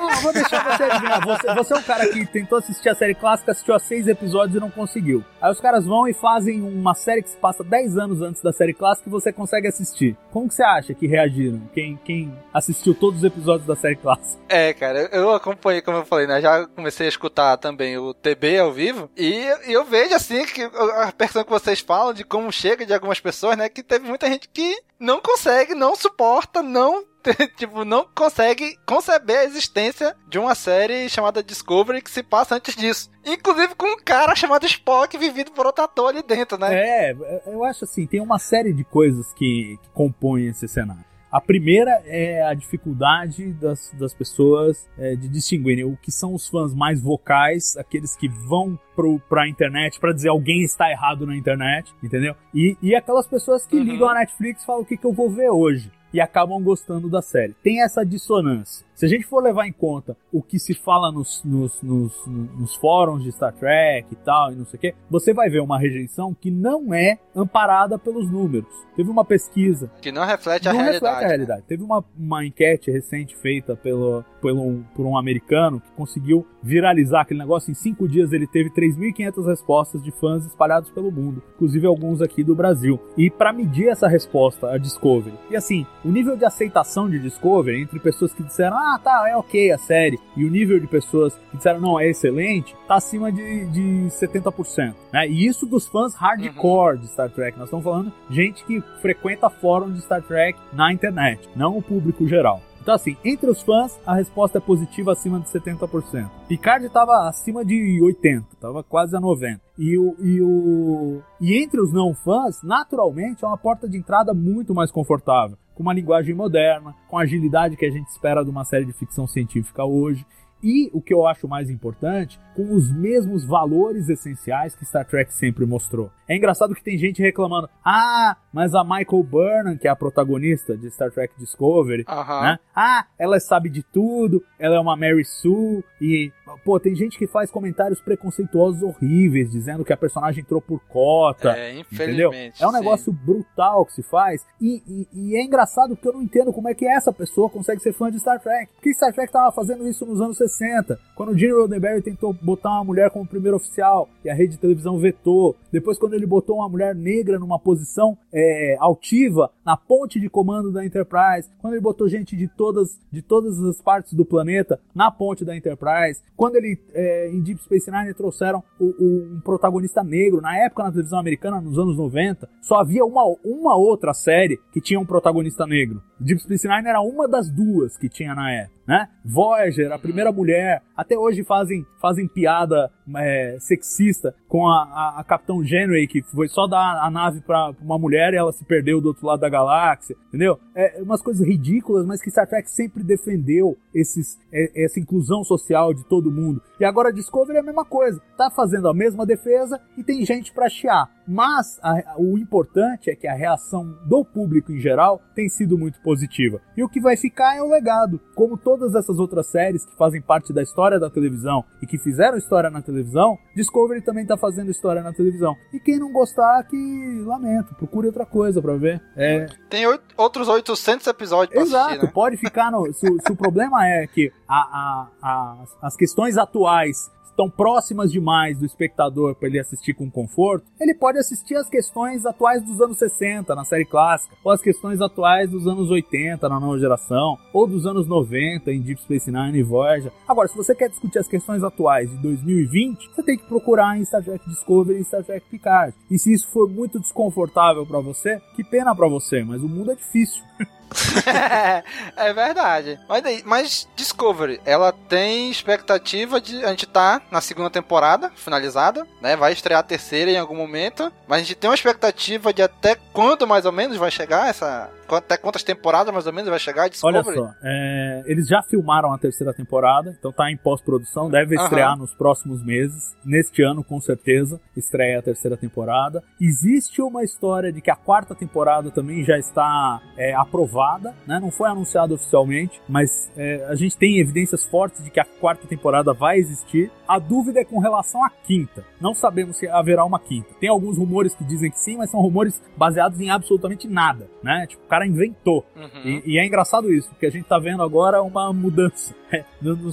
Não, 0.00 0.08
vou 0.22 0.32
deixar 0.32 0.64
você 0.64 0.84
adivinhar. 0.84 1.26
Você, 1.26 1.54
você 1.54 1.74
é 1.74 1.76
um 1.76 1.82
cara 1.82 2.08
que 2.08 2.26
tentou 2.26 2.58
assistir 2.58 2.88
a 2.88 2.94
série 2.94 3.14
clássica, 3.14 3.52
assistiu 3.52 3.74
a 3.74 3.78
seis 3.78 4.08
episódios 4.08 4.56
e 4.56 4.60
não 4.60 4.70
conseguiu. 4.70 5.22
Aí 5.40 5.50
os 5.50 5.60
caras 5.60 5.84
vão 5.84 6.08
e 6.08 6.14
fazem 6.14 6.62
uma 6.62 6.94
série 6.94 7.22
que 7.22 7.30
se 7.30 7.36
passa 7.36 7.62
10 7.62 7.98
anos 7.98 8.22
antes 8.22 8.42
da 8.42 8.52
série 8.52 8.72
clássica 8.72 9.08
e 9.08 9.12
você 9.12 9.32
consegue 9.32 9.68
assistir. 9.68 10.16
Como 10.30 10.48
que 10.48 10.54
você 10.54 10.62
acha 10.62 10.94
que 10.94 11.06
reagiram? 11.06 11.60
Quem, 11.74 11.98
quem 12.04 12.32
assistiu 12.52 12.94
todos 12.94 13.18
os 13.18 13.24
episódios 13.24 13.66
da 13.66 13.76
série 13.76 13.96
clássica? 13.96 14.42
É, 14.48 14.72
cara, 14.72 15.08
eu 15.12 15.30
acompanhei, 15.32 15.82
como 15.82 15.98
eu 15.98 16.06
falei, 16.06 16.26
né? 16.26 16.40
Já 16.40 16.66
comecei 16.66 17.06
a 17.06 17.08
escutar 17.08 17.56
também 17.58 17.98
o 17.98 18.14
TB 18.14 18.58
ao 18.58 18.72
vivo 18.72 19.10
e, 19.16 19.44
e 19.66 19.72
eu 19.72 19.84
vejo, 19.84 20.14
assim, 20.14 20.44
que 20.46 20.62
a 20.62 21.12
percepção 21.12 21.44
que 21.44 21.50
vocês 21.50 21.80
falam 21.80 22.12
de 22.12 22.24
como 22.24 22.50
chega 22.50 22.86
de 22.86 22.92
algumas 22.92 23.20
pessoas, 23.20 23.56
né? 23.56 23.68
Que 23.68 23.82
teve 23.82 24.06
muita 24.06 24.26
gente 24.28 24.48
que 24.48 24.78
não 24.98 25.20
consegue, 25.20 25.74
não 25.74 25.96
suporta, 25.96 26.62
não 26.62 27.04
tipo, 27.56 27.84
não 27.84 28.06
consegue 28.14 28.76
conceber 28.86 29.38
a 29.38 29.44
existência 29.44 30.16
de 30.28 30.38
uma 30.38 30.54
série 30.54 31.08
chamada 31.08 31.42
Discovery 31.42 32.02
que 32.02 32.10
se 32.10 32.22
passa 32.22 32.56
antes 32.56 32.74
disso. 32.74 33.10
Inclusive 33.24 33.74
com 33.74 33.86
um 33.86 34.02
cara 34.02 34.34
chamado 34.34 34.66
Spock 34.66 35.16
vivido 35.18 35.52
por 35.52 35.66
outro 35.66 35.84
ator 35.84 36.08
ali 36.08 36.22
dentro, 36.22 36.58
né? 36.58 36.68
É, 36.72 37.16
eu 37.46 37.64
acho 37.64 37.84
assim, 37.84 38.06
tem 38.06 38.20
uma 38.20 38.38
série 38.38 38.72
de 38.72 38.84
coisas 38.84 39.32
que, 39.34 39.78
que 39.82 39.88
compõem 39.90 40.46
esse 40.46 40.66
cenário. 40.66 41.10
A 41.30 41.40
primeira 41.40 42.02
é 42.06 42.42
a 42.44 42.52
dificuldade 42.54 43.52
das, 43.52 43.92
das 43.96 44.12
pessoas 44.12 44.90
é, 44.98 45.14
de 45.14 45.28
distinguirem 45.28 45.84
o 45.84 45.96
que 45.96 46.10
são 46.10 46.34
os 46.34 46.48
fãs 46.48 46.74
mais 46.74 47.00
vocais, 47.00 47.76
aqueles 47.76 48.16
que 48.16 48.28
vão 48.28 48.76
pro, 48.96 49.20
pra 49.28 49.48
internet 49.48 50.00
para 50.00 50.12
dizer 50.12 50.28
alguém 50.28 50.62
está 50.62 50.90
errado 50.90 51.24
na 51.24 51.36
internet, 51.36 51.94
entendeu? 52.02 52.34
E, 52.52 52.76
e 52.82 52.96
aquelas 52.96 53.28
pessoas 53.28 53.64
que 53.64 53.76
uhum. 53.76 53.84
ligam 53.84 54.08
a 54.08 54.14
Netflix 54.14 54.62
e 54.62 54.66
falam 54.66 54.82
o 54.82 54.84
que, 54.84 54.96
que 54.96 55.06
eu 55.06 55.12
vou 55.12 55.30
ver 55.30 55.50
hoje 55.50 55.92
e 56.12 56.20
acabam 56.20 56.62
gostando 56.62 57.08
da 57.08 57.22
série. 57.22 57.54
Tem 57.62 57.82
essa 57.82 58.04
dissonância. 58.04 58.84
Se 59.00 59.06
a 59.06 59.08
gente 59.08 59.24
for 59.24 59.42
levar 59.42 59.66
em 59.66 59.72
conta 59.72 60.14
o 60.30 60.42
que 60.42 60.58
se 60.58 60.74
fala 60.74 61.10
nos, 61.10 61.42
nos, 61.42 61.80
nos, 61.80 62.12
nos 62.26 62.74
fóruns 62.74 63.24
de 63.24 63.32
Star 63.32 63.50
Trek 63.50 64.06
e 64.12 64.16
tal, 64.16 64.52
e 64.52 64.56
não 64.56 64.66
sei 64.66 64.76
o 64.76 64.78
quê, 64.78 64.94
você 65.08 65.32
vai 65.32 65.48
ver 65.48 65.60
uma 65.60 65.78
rejeição 65.78 66.34
que 66.38 66.50
não 66.50 66.92
é 66.92 67.18
amparada 67.34 67.98
pelos 67.98 68.30
números. 68.30 68.68
Teve 68.94 69.08
uma 69.08 69.24
pesquisa. 69.24 69.90
Que 70.02 70.12
não 70.12 70.26
reflete 70.26 70.68
a 70.68 70.74
não 70.74 70.80
realidade. 70.80 71.04
Reflete 71.06 71.24
a 71.24 71.28
realidade. 71.28 71.60
Né? 71.60 71.66
Teve 71.66 71.82
uma, 71.82 72.04
uma 72.14 72.44
enquete 72.44 72.90
recente 72.90 73.34
feita 73.34 73.74
pelo, 73.74 74.22
pelo, 74.42 74.84
por 74.94 75.06
um 75.06 75.16
americano 75.16 75.80
que 75.80 75.90
conseguiu 75.92 76.46
viralizar 76.62 77.22
aquele 77.22 77.40
negócio. 77.40 77.70
Em 77.70 77.74
cinco 77.74 78.06
dias 78.06 78.32
ele 78.32 78.46
teve 78.46 78.68
3.500 78.68 79.46
respostas 79.46 80.02
de 80.02 80.10
fãs 80.10 80.44
espalhados 80.44 80.90
pelo 80.90 81.10
mundo, 81.10 81.42
inclusive 81.54 81.86
alguns 81.86 82.20
aqui 82.20 82.44
do 82.44 82.54
Brasil. 82.54 83.00
E 83.16 83.30
para 83.30 83.50
medir 83.50 83.88
essa 83.88 84.06
resposta, 84.06 84.70
a 84.70 84.76
Discovery. 84.76 85.38
E 85.50 85.56
assim, 85.56 85.86
o 86.04 86.10
nível 86.10 86.36
de 86.36 86.44
aceitação 86.44 87.08
de 87.08 87.18
Discovery 87.18 87.80
entre 87.80 87.98
pessoas 87.98 88.34
que 88.34 88.42
disseram, 88.42 88.76
ah, 88.76 88.89
tá, 88.98 89.28
é 89.28 89.36
ok 89.36 89.72
a 89.72 89.78
série, 89.78 90.18
e 90.36 90.44
o 90.44 90.50
nível 90.50 90.78
de 90.80 90.86
pessoas 90.86 91.34
que 91.50 91.56
disseram, 91.56 91.80
não, 91.80 91.98
é 91.98 92.08
excelente, 92.08 92.74
tá 92.86 92.96
acima 92.96 93.30
de, 93.30 93.66
de 93.66 94.08
70%. 94.10 94.94
Né? 95.12 95.28
E 95.28 95.46
isso 95.46 95.66
dos 95.66 95.86
fãs 95.86 96.14
hardcore 96.14 96.96
uhum. 96.96 97.00
de 97.00 97.08
Star 97.08 97.30
Trek. 97.30 97.58
Nós 97.58 97.66
estamos 97.66 97.84
falando 97.84 98.12
gente 98.28 98.64
que 98.64 98.80
frequenta 99.00 99.50
fórum 99.50 99.92
de 99.92 100.00
Star 100.00 100.22
Trek 100.22 100.58
na 100.72 100.92
internet, 100.92 101.48
não 101.54 101.76
o 101.76 101.82
público 101.82 102.26
geral. 102.26 102.60
Então, 102.90 102.96
assim, 102.96 103.16
entre 103.24 103.48
os 103.48 103.62
fãs, 103.62 104.00
a 104.04 104.16
resposta 104.16 104.58
é 104.58 104.60
positiva 104.60 105.12
acima 105.12 105.38
de 105.38 105.46
70%. 105.48 106.28
Picard 106.48 106.84
estava 106.84 107.28
acima 107.28 107.64
de 107.64 108.00
80%, 108.02 108.46
estava 108.52 108.82
quase 108.82 109.16
a 109.16 109.20
90%. 109.20 109.60
E, 109.78 109.96
o, 109.96 110.16
e, 110.18 110.42
o, 110.42 111.22
e 111.40 111.56
entre 111.56 111.80
os 111.80 111.92
não 111.92 112.12
fãs, 112.12 112.64
naturalmente, 112.64 113.44
é 113.44 113.46
uma 113.46 113.56
porta 113.56 113.88
de 113.88 113.96
entrada 113.96 114.34
muito 114.34 114.74
mais 114.74 114.90
confortável. 114.90 115.56
Com 115.72 115.84
uma 115.84 115.94
linguagem 115.94 116.34
moderna, 116.34 116.92
com 117.08 117.16
a 117.16 117.22
agilidade 117.22 117.76
que 117.76 117.86
a 117.86 117.90
gente 117.90 118.08
espera 118.08 118.42
de 118.42 118.50
uma 118.50 118.64
série 118.64 118.84
de 118.84 118.92
ficção 118.92 119.24
científica 119.24 119.84
hoje. 119.84 120.26
E 120.62 120.90
o 120.92 121.00
que 121.00 121.14
eu 121.14 121.26
acho 121.26 121.48
mais 121.48 121.70
importante, 121.70 122.38
com 122.54 122.74
os 122.74 122.90
mesmos 122.90 123.44
valores 123.44 124.08
essenciais 124.08 124.74
que 124.74 124.84
Star 124.84 125.06
Trek 125.06 125.32
sempre 125.32 125.64
mostrou. 125.64 126.10
É 126.28 126.36
engraçado 126.36 126.74
que 126.74 126.84
tem 126.84 126.98
gente 126.98 127.22
reclamando: 127.22 127.68
ah, 127.84 128.36
mas 128.52 128.74
a 128.74 128.84
Michael 128.84 129.22
Burnham, 129.22 129.76
que 129.76 129.88
é 129.88 129.90
a 129.90 129.96
protagonista 129.96 130.76
de 130.76 130.90
Star 130.90 131.10
Trek 131.10 131.34
Discovery, 131.38 132.04
né? 132.42 132.58
Ah, 132.74 133.06
ela 133.18 133.40
sabe 133.40 133.68
de 133.68 133.82
tudo, 133.82 134.42
ela 134.58 134.76
é 134.76 134.80
uma 134.80 134.96
Mary 134.96 135.24
Sue, 135.24 135.82
e, 136.00 136.32
pô, 136.64 136.78
tem 136.78 136.94
gente 136.94 137.18
que 137.18 137.26
faz 137.26 137.50
comentários 137.50 138.00
preconceituosos 138.00 138.82
horríveis, 138.82 139.50
dizendo 139.50 139.84
que 139.84 139.92
a 139.92 139.96
personagem 139.96 140.42
entrou 140.42 140.60
por 140.60 140.80
cota. 140.88 141.52
É, 141.56 141.78
entendeu? 141.78 142.32
É 142.32 142.66
um 142.66 142.72
negócio 142.72 143.12
sim. 143.12 143.18
brutal 143.24 143.84
que 143.86 143.92
se 143.92 144.02
faz, 144.02 144.44
e, 144.60 144.82
e, 144.86 145.08
e, 145.12 145.36
é 145.36 145.42
engraçado 145.42 145.94
porque 145.94 146.08
eu 146.08 146.12
não 146.12 146.22
entendo 146.22 146.52
como 146.52 146.68
é 146.68 146.74
que 146.74 146.86
essa 146.86 147.12
pessoa 147.12 147.48
consegue 147.48 147.80
ser 147.80 147.92
fã 147.92 148.10
de 148.10 148.18
Star 148.18 148.40
Trek. 148.40 148.72
Porque 148.74 148.94
Star 148.94 149.12
Trek 149.12 149.32
tava 149.32 149.52
fazendo 149.52 149.86
isso 149.88 150.04
nos 150.06 150.20
anos 150.20 150.36
60, 150.36 150.98
quando 151.14 151.30
o 151.30 151.38
Gene 151.38 151.52
Roddenberry 151.52 152.02
tentou 152.02 152.32
botar 152.32 152.70
uma 152.70 152.84
mulher 152.84 153.10
como 153.10 153.26
primeiro 153.26 153.56
oficial 153.56 154.08
e 154.24 154.30
a 154.30 154.34
rede 154.34 154.52
de 154.52 154.58
televisão 154.58 154.98
vetou. 154.98 155.56
Depois, 155.72 155.98
quando 155.98 156.14
ele 156.14 156.26
botou 156.26 156.56
uma 156.56 156.68
mulher 156.68 156.94
negra 156.94 157.38
numa 157.38 157.58
posição 157.58 158.16
é, 158.32 158.76
altiva 158.78 159.50
na 159.64 159.76
ponte 159.76 160.20
de 160.20 160.28
comando 160.28 160.72
da 160.72 160.84
Enterprise. 160.84 161.48
Quando 161.60 161.74
ele 161.74 161.82
botou 161.82 162.08
gente 162.08 162.36
de 162.36 162.48
todas, 162.48 162.98
de 163.10 163.22
todas 163.22 163.60
as 163.62 163.80
partes 163.80 164.12
do 164.14 164.24
planeta 164.24 164.80
na 164.94 165.10
ponte 165.10 165.44
da 165.44 165.56
Enterprise. 165.56 166.22
Quando 166.40 166.56
ele, 166.56 166.80
é, 166.94 167.28
em 167.28 167.38
Deep 167.42 167.62
Space 167.64 167.90
Nine, 167.90 168.14
trouxeram 168.14 168.64
o, 168.78 168.86
o, 168.86 169.34
um 169.34 169.40
protagonista 169.44 170.02
negro. 170.02 170.40
Na 170.40 170.56
época, 170.56 170.84
na 170.84 170.90
televisão 170.90 171.18
americana, 171.18 171.60
nos 171.60 171.78
anos 171.78 171.98
90, 171.98 172.48
só 172.62 172.76
havia 172.76 173.04
uma, 173.04 173.22
uma 173.44 173.76
outra 173.76 174.14
série 174.14 174.58
que 174.72 174.80
tinha 174.80 174.98
um 174.98 175.04
protagonista 175.04 175.66
negro. 175.66 176.00
Deep 176.18 176.40
Space 176.40 176.66
Nine 176.66 176.88
era 176.88 177.02
uma 177.02 177.28
das 177.28 177.50
duas 177.50 177.98
que 177.98 178.08
tinha 178.08 178.34
na 178.34 178.50
época 178.50 178.79
né? 178.90 179.08
Voyager, 179.24 179.92
a 179.92 179.98
primeira 180.00 180.32
mulher, 180.32 180.82
até 180.96 181.16
hoje 181.16 181.44
fazem, 181.44 181.86
fazem 182.00 182.26
piada 182.26 182.90
é, 183.18 183.56
sexista 183.60 184.34
com 184.48 184.66
a, 184.66 184.82
a, 184.82 185.20
a, 185.20 185.24
Capitão 185.24 185.64
Janeway, 185.64 186.08
que 186.08 186.22
foi 186.22 186.48
só 186.48 186.66
dar 186.66 187.00
a 187.00 187.08
nave 187.08 187.40
pra 187.40 187.72
uma 187.80 187.96
mulher 187.96 188.34
e 188.34 188.36
ela 188.36 188.50
se 188.50 188.64
perdeu 188.64 189.00
do 189.00 189.06
outro 189.06 189.24
lado 189.24 189.38
da 189.38 189.48
galáxia, 189.48 190.16
entendeu? 190.26 190.58
É 190.74 191.00
umas 191.00 191.22
coisas 191.22 191.46
ridículas, 191.46 192.04
mas 192.04 192.20
que 192.20 192.32
Star 192.32 192.48
Trek 192.48 192.68
sempre 192.68 193.04
defendeu 193.04 193.78
esses, 193.94 194.36
é, 194.52 194.84
essa 194.84 194.98
inclusão 194.98 195.44
social 195.44 195.94
de 195.94 196.04
todo 196.06 196.28
mundo. 196.28 196.60
E 196.80 196.84
agora 196.84 197.12
Discovery 197.12 197.58
é 197.58 197.60
a 197.60 197.64
mesma 197.64 197.84
coisa, 197.84 198.20
tá 198.36 198.50
fazendo 198.50 198.88
a 198.88 198.94
mesma 198.94 199.24
defesa 199.24 199.80
e 199.96 200.02
tem 200.02 200.26
gente 200.26 200.52
para 200.52 200.68
chiar. 200.68 201.08
Mas 201.30 201.78
a, 201.80 202.16
o 202.18 202.36
importante 202.36 203.08
é 203.08 203.14
que 203.14 203.28
a 203.28 203.34
reação 203.34 203.96
do 204.04 204.24
público 204.24 204.72
em 204.72 204.80
geral 204.80 205.22
tem 205.32 205.48
sido 205.48 205.78
muito 205.78 206.00
positiva. 206.02 206.60
E 206.76 206.82
o 206.82 206.88
que 206.88 207.00
vai 207.00 207.16
ficar 207.16 207.56
é 207.56 207.62
o 207.62 207.70
legado. 207.70 208.20
Como 208.34 208.58
todas 208.58 208.96
essas 208.96 209.16
outras 209.20 209.46
séries 209.46 209.86
que 209.86 209.96
fazem 209.96 210.20
parte 210.20 210.52
da 210.52 210.60
história 210.60 210.98
da 210.98 211.08
televisão 211.08 211.64
e 211.80 211.86
que 211.86 211.98
fizeram 211.98 212.36
história 212.36 212.68
na 212.68 212.82
televisão, 212.82 213.38
Discovery 213.54 214.02
também 214.02 214.24
está 214.24 214.36
fazendo 214.36 214.72
história 214.72 215.04
na 215.04 215.12
televisão. 215.12 215.54
E 215.72 215.78
quem 215.78 216.00
não 216.00 216.12
gostar, 216.12 216.64
que 216.64 217.22
lamento, 217.24 217.76
procure 217.76 218.08
outra 218.08 218.26
coisa 218.26 218.60
para 218.60 218.76
ver. 218.76 219.00
É... 219.16 219.46
Tem 219.68 219.86
oito, 219.86 220.02
outros 220.16 220.48
800 220.48 221.06
episódios 221.06 221.54
pra 221.54 221.62
Exato, 221.62 221.86
assistir, 221.90 222.06
né? 222.06 222.12
pode 222.12 222.36
ficar 222.38 222.72
no. 222.72 222.92
Se, 222.92 223.06
se 223.06 223.32
o 223.32 223.36
problema 223.36 223.86
é 223.86 224.04
que 224.08 224.32
a, 224.48 224.56
a, 224.56 225.08
a, 225.22 225.64
as 225.82 225.94
questões 225.94 226.36
atuais 226.36 227.08
estão 227.40 227.48
próximas 227.48 228.12
demais 228.12 228.58
do 228.58 228.66
espectador 228.66 229.34
para 229.34 229.48
ele 229.48 229.58
assistir 229.58 229.94
com 229.94 230.10
conforto, 230.10 230.66
ele 230.78 230.94
pode 230.94 231.18
assistir 231.18 231.56
as 231.56 231.68
questões 231.70 232.26
atuais 232.26 232.62
dos 232.62 232.80
anos 232.80 232.98
60 232.98 233.54
na 233.54 233.64
série 233.64 233.86
clássica, 233.86 234.36
ou 234.44 234.52
as 234.52 234.60
questões 234.60 235.00
atuais 235.00 235.50
dos 235.50 235.66
anos 235.66 235.90
80 235.90 236.46
na 236.48 236.60
nova 236.60 236.78
geração, 236.78 237.38
ou 237.54 237.66
dos 237.66 237.86
anos 237.86 238.06
90 238.06 238.70
em 238.70 238.82
Deep 238.82 239.00
Space 239.00 239.32
Nine 239.32 239.58
e 239.58 239.62
Voyager. 239.62 240.12
Agora, 240.28 240.48
se 240.48 240.56
você 240.56 240.74
quer 240.74 240.90
discutir 240.90 241.18
as 241.18 241.28
questões 241.28 241.62
atuais 241.62 242.10
de 242.10 242.18
2020, 242.18 243.10
você 243.14 243.22
tem 243.22 243.38
que 243.38 243.46
procurar 243.46 243.98
em 243.98 244.04
Star 244.04 244.22
Trek 244.22 244.46
Discovery 244.46 245.00
e 245.00 245.04
Star 245.04 245.24
Trek 245.24 245.46
Picard. 245.50 245.94
E 246.10 246.18
se 246.18 246.32
isso 246.32 246.46
for 246.48 246.68
muito 246.68 247.00
desconfortável 247.00 247.86
para 247.86 248.00
você, 248.00 248.40
que 248.54 248.62
pena 248.62 248.94
para 248.94 249.08
você, 249.08 249.42
mas 249.42 249.62
o 249.62 249.68
mundo 249.68 249.92
é 249.92 249.94
difícil. 249.94 250.42
é 252.16 252.32
verdade. 252.32 252.98
Mas, 253.08 253.22
daí, 253.22 253.42
mas 253.44 253.88
Discovery, 253.96 254.60
ela 254.64 254.92
tem 254.92 255.50
expectativa 255.50 256.40
de. 256.40 256.64
A 256.64 256.68
gente 256.68 256.86
tá 256.86 257.20
na 257.30 257.40
segunda 257.40 257.70
temporada, 257.70 258.30
finalizada, 258.34 259.06
né? 259.20 259.36
Vai 259.36 259.52
estrear 259.52 259.80
a 259.80 259.84
terceira 259.84 260.30
em 260.30 260.38
algum 260.38 260.56
momento. 260.56 261.12
Mas 261.26 261.38
a 261.38 261.44
gente 261.44 261.56
tem 261.56 261.70
uma 261.70 261.74
expectativa 261.74 262.52
de 262.52 262.62
até 262.62 262.96
quando 263.12 263.46
mais 263.46 263.64
ou 263.64 263.72
menos 263.72 263.96
vai 263.96 264.10
chegar 264.10 264.48
essa, 264.48 264.90
até 265.16 265.36
quantas 265.36 265.62
temporadas 265.62 266.12
mais 266.12 266.26
ou 266.26 266.32
menos 266.32 266.50
vai 266.50 266.58
chegar 266.58 266.88
Discovery? 266.88 267.26
Olha 267.26 267.34
só, 267.34 267.54
é, 267.62 268.22
eles 268.26 268.46
já 268.46 268.62
filmaram 268.62 269.12
a 269.12 269.18
terceira 269.18 269.52
temporada, 269.52 270.14
então 270.18 270.32
tá 270.32 270.50
em 270.50 270.56
pós-produção, 270.56 271.28
deve 271.28 271.54
estrear 271.54 271.96
nos 271.96 272.14
próximos 272.14 272.62
meses. 272.64 273.16
Neste 273.24 273.62
ano, 273.62 273.84
com 273.84 274.00
certeza, 274.00 274.60
estreia 274.76 275.18
a 275.18 275.22
terceira 275.22 275.56
temporada. 275.56 276.22
Existe 276.40 277.02
uma 277.02 277.22
história 277.22 277.72
de 277.72 277.80
que 277.80 277.90
a 277.90 277.96
quarta 277.96 278.34
temporada 278.34 278.90
também 278.90 279.24
já 279.24 279.38
está 279.38 280.00
é, 280.16 280.34
aprovada, 280.34 280.79
né? 281.26 281.38
Não 281.40 281.50
foi 281.50 281.68
anunciado 281.68 282.14
oficialmente, 282.14 282.80
mas 282.88 283.30
é, 283.36 283.66
a 283.68 283.74
gente 283.74 283.96
tem 283.96 284.18
evidências 284.18 284.64
fortes 284.64 285.02
de 285.04 285.10
que 285.10 285.20
a 285.20 285.24
quarta 285.24 285.66
temporada 285.66 286.12
vai 286.12 286.38
existir. 286.38 286.90
A 287.06 287.18
dúvida 287.18 287.60
é 287.60 287.64
com 287.64 287.78
relação 287.78 288.24
à 288.24 288.30
quinta. 288.30 288.84
Não 289.00 289.14
sabemos 289.14 289.56
se 289.58 289.68
haverá 289.68 290.04
uma 290.04 290.18
quinta. 290.18 290.54
Tem 290.60 290.68
alguns 290.68 290.96
rumores 290.96 291.34
que 291.34 291.44
dizem 291.44 291.70
que 291.70 291.78
sim, 291.78 291.96
mas 291.96 292.10
são 292.10 292.20
rumores 292.20 292.62
baseados 292.76 293.20
em 293.20 293.30
absolutamente 293.30 293.88
nada, 293.88 294.28
né? 294.42 294.66
Tipo, 294.66 294.84
o 294.84 294.88
cara 294.88 295.06
inventou. 295.06 295.64
Uhum. 295.76 296.02
E, 296.04 296.34
e, 296.34 296.38
é 296.38 296.46
engraçado 296.46 296.92
isso, 296.92 297.08
porque 297.10 297.26
a 297.26 297.30
gente 297.30 297.44
tá 297.44 297.58
vendo 297.58 297.82
agora 297.82 298.22
uma 298.22 298.52
mudança. 298.52 299.14
É, 299.32 299.44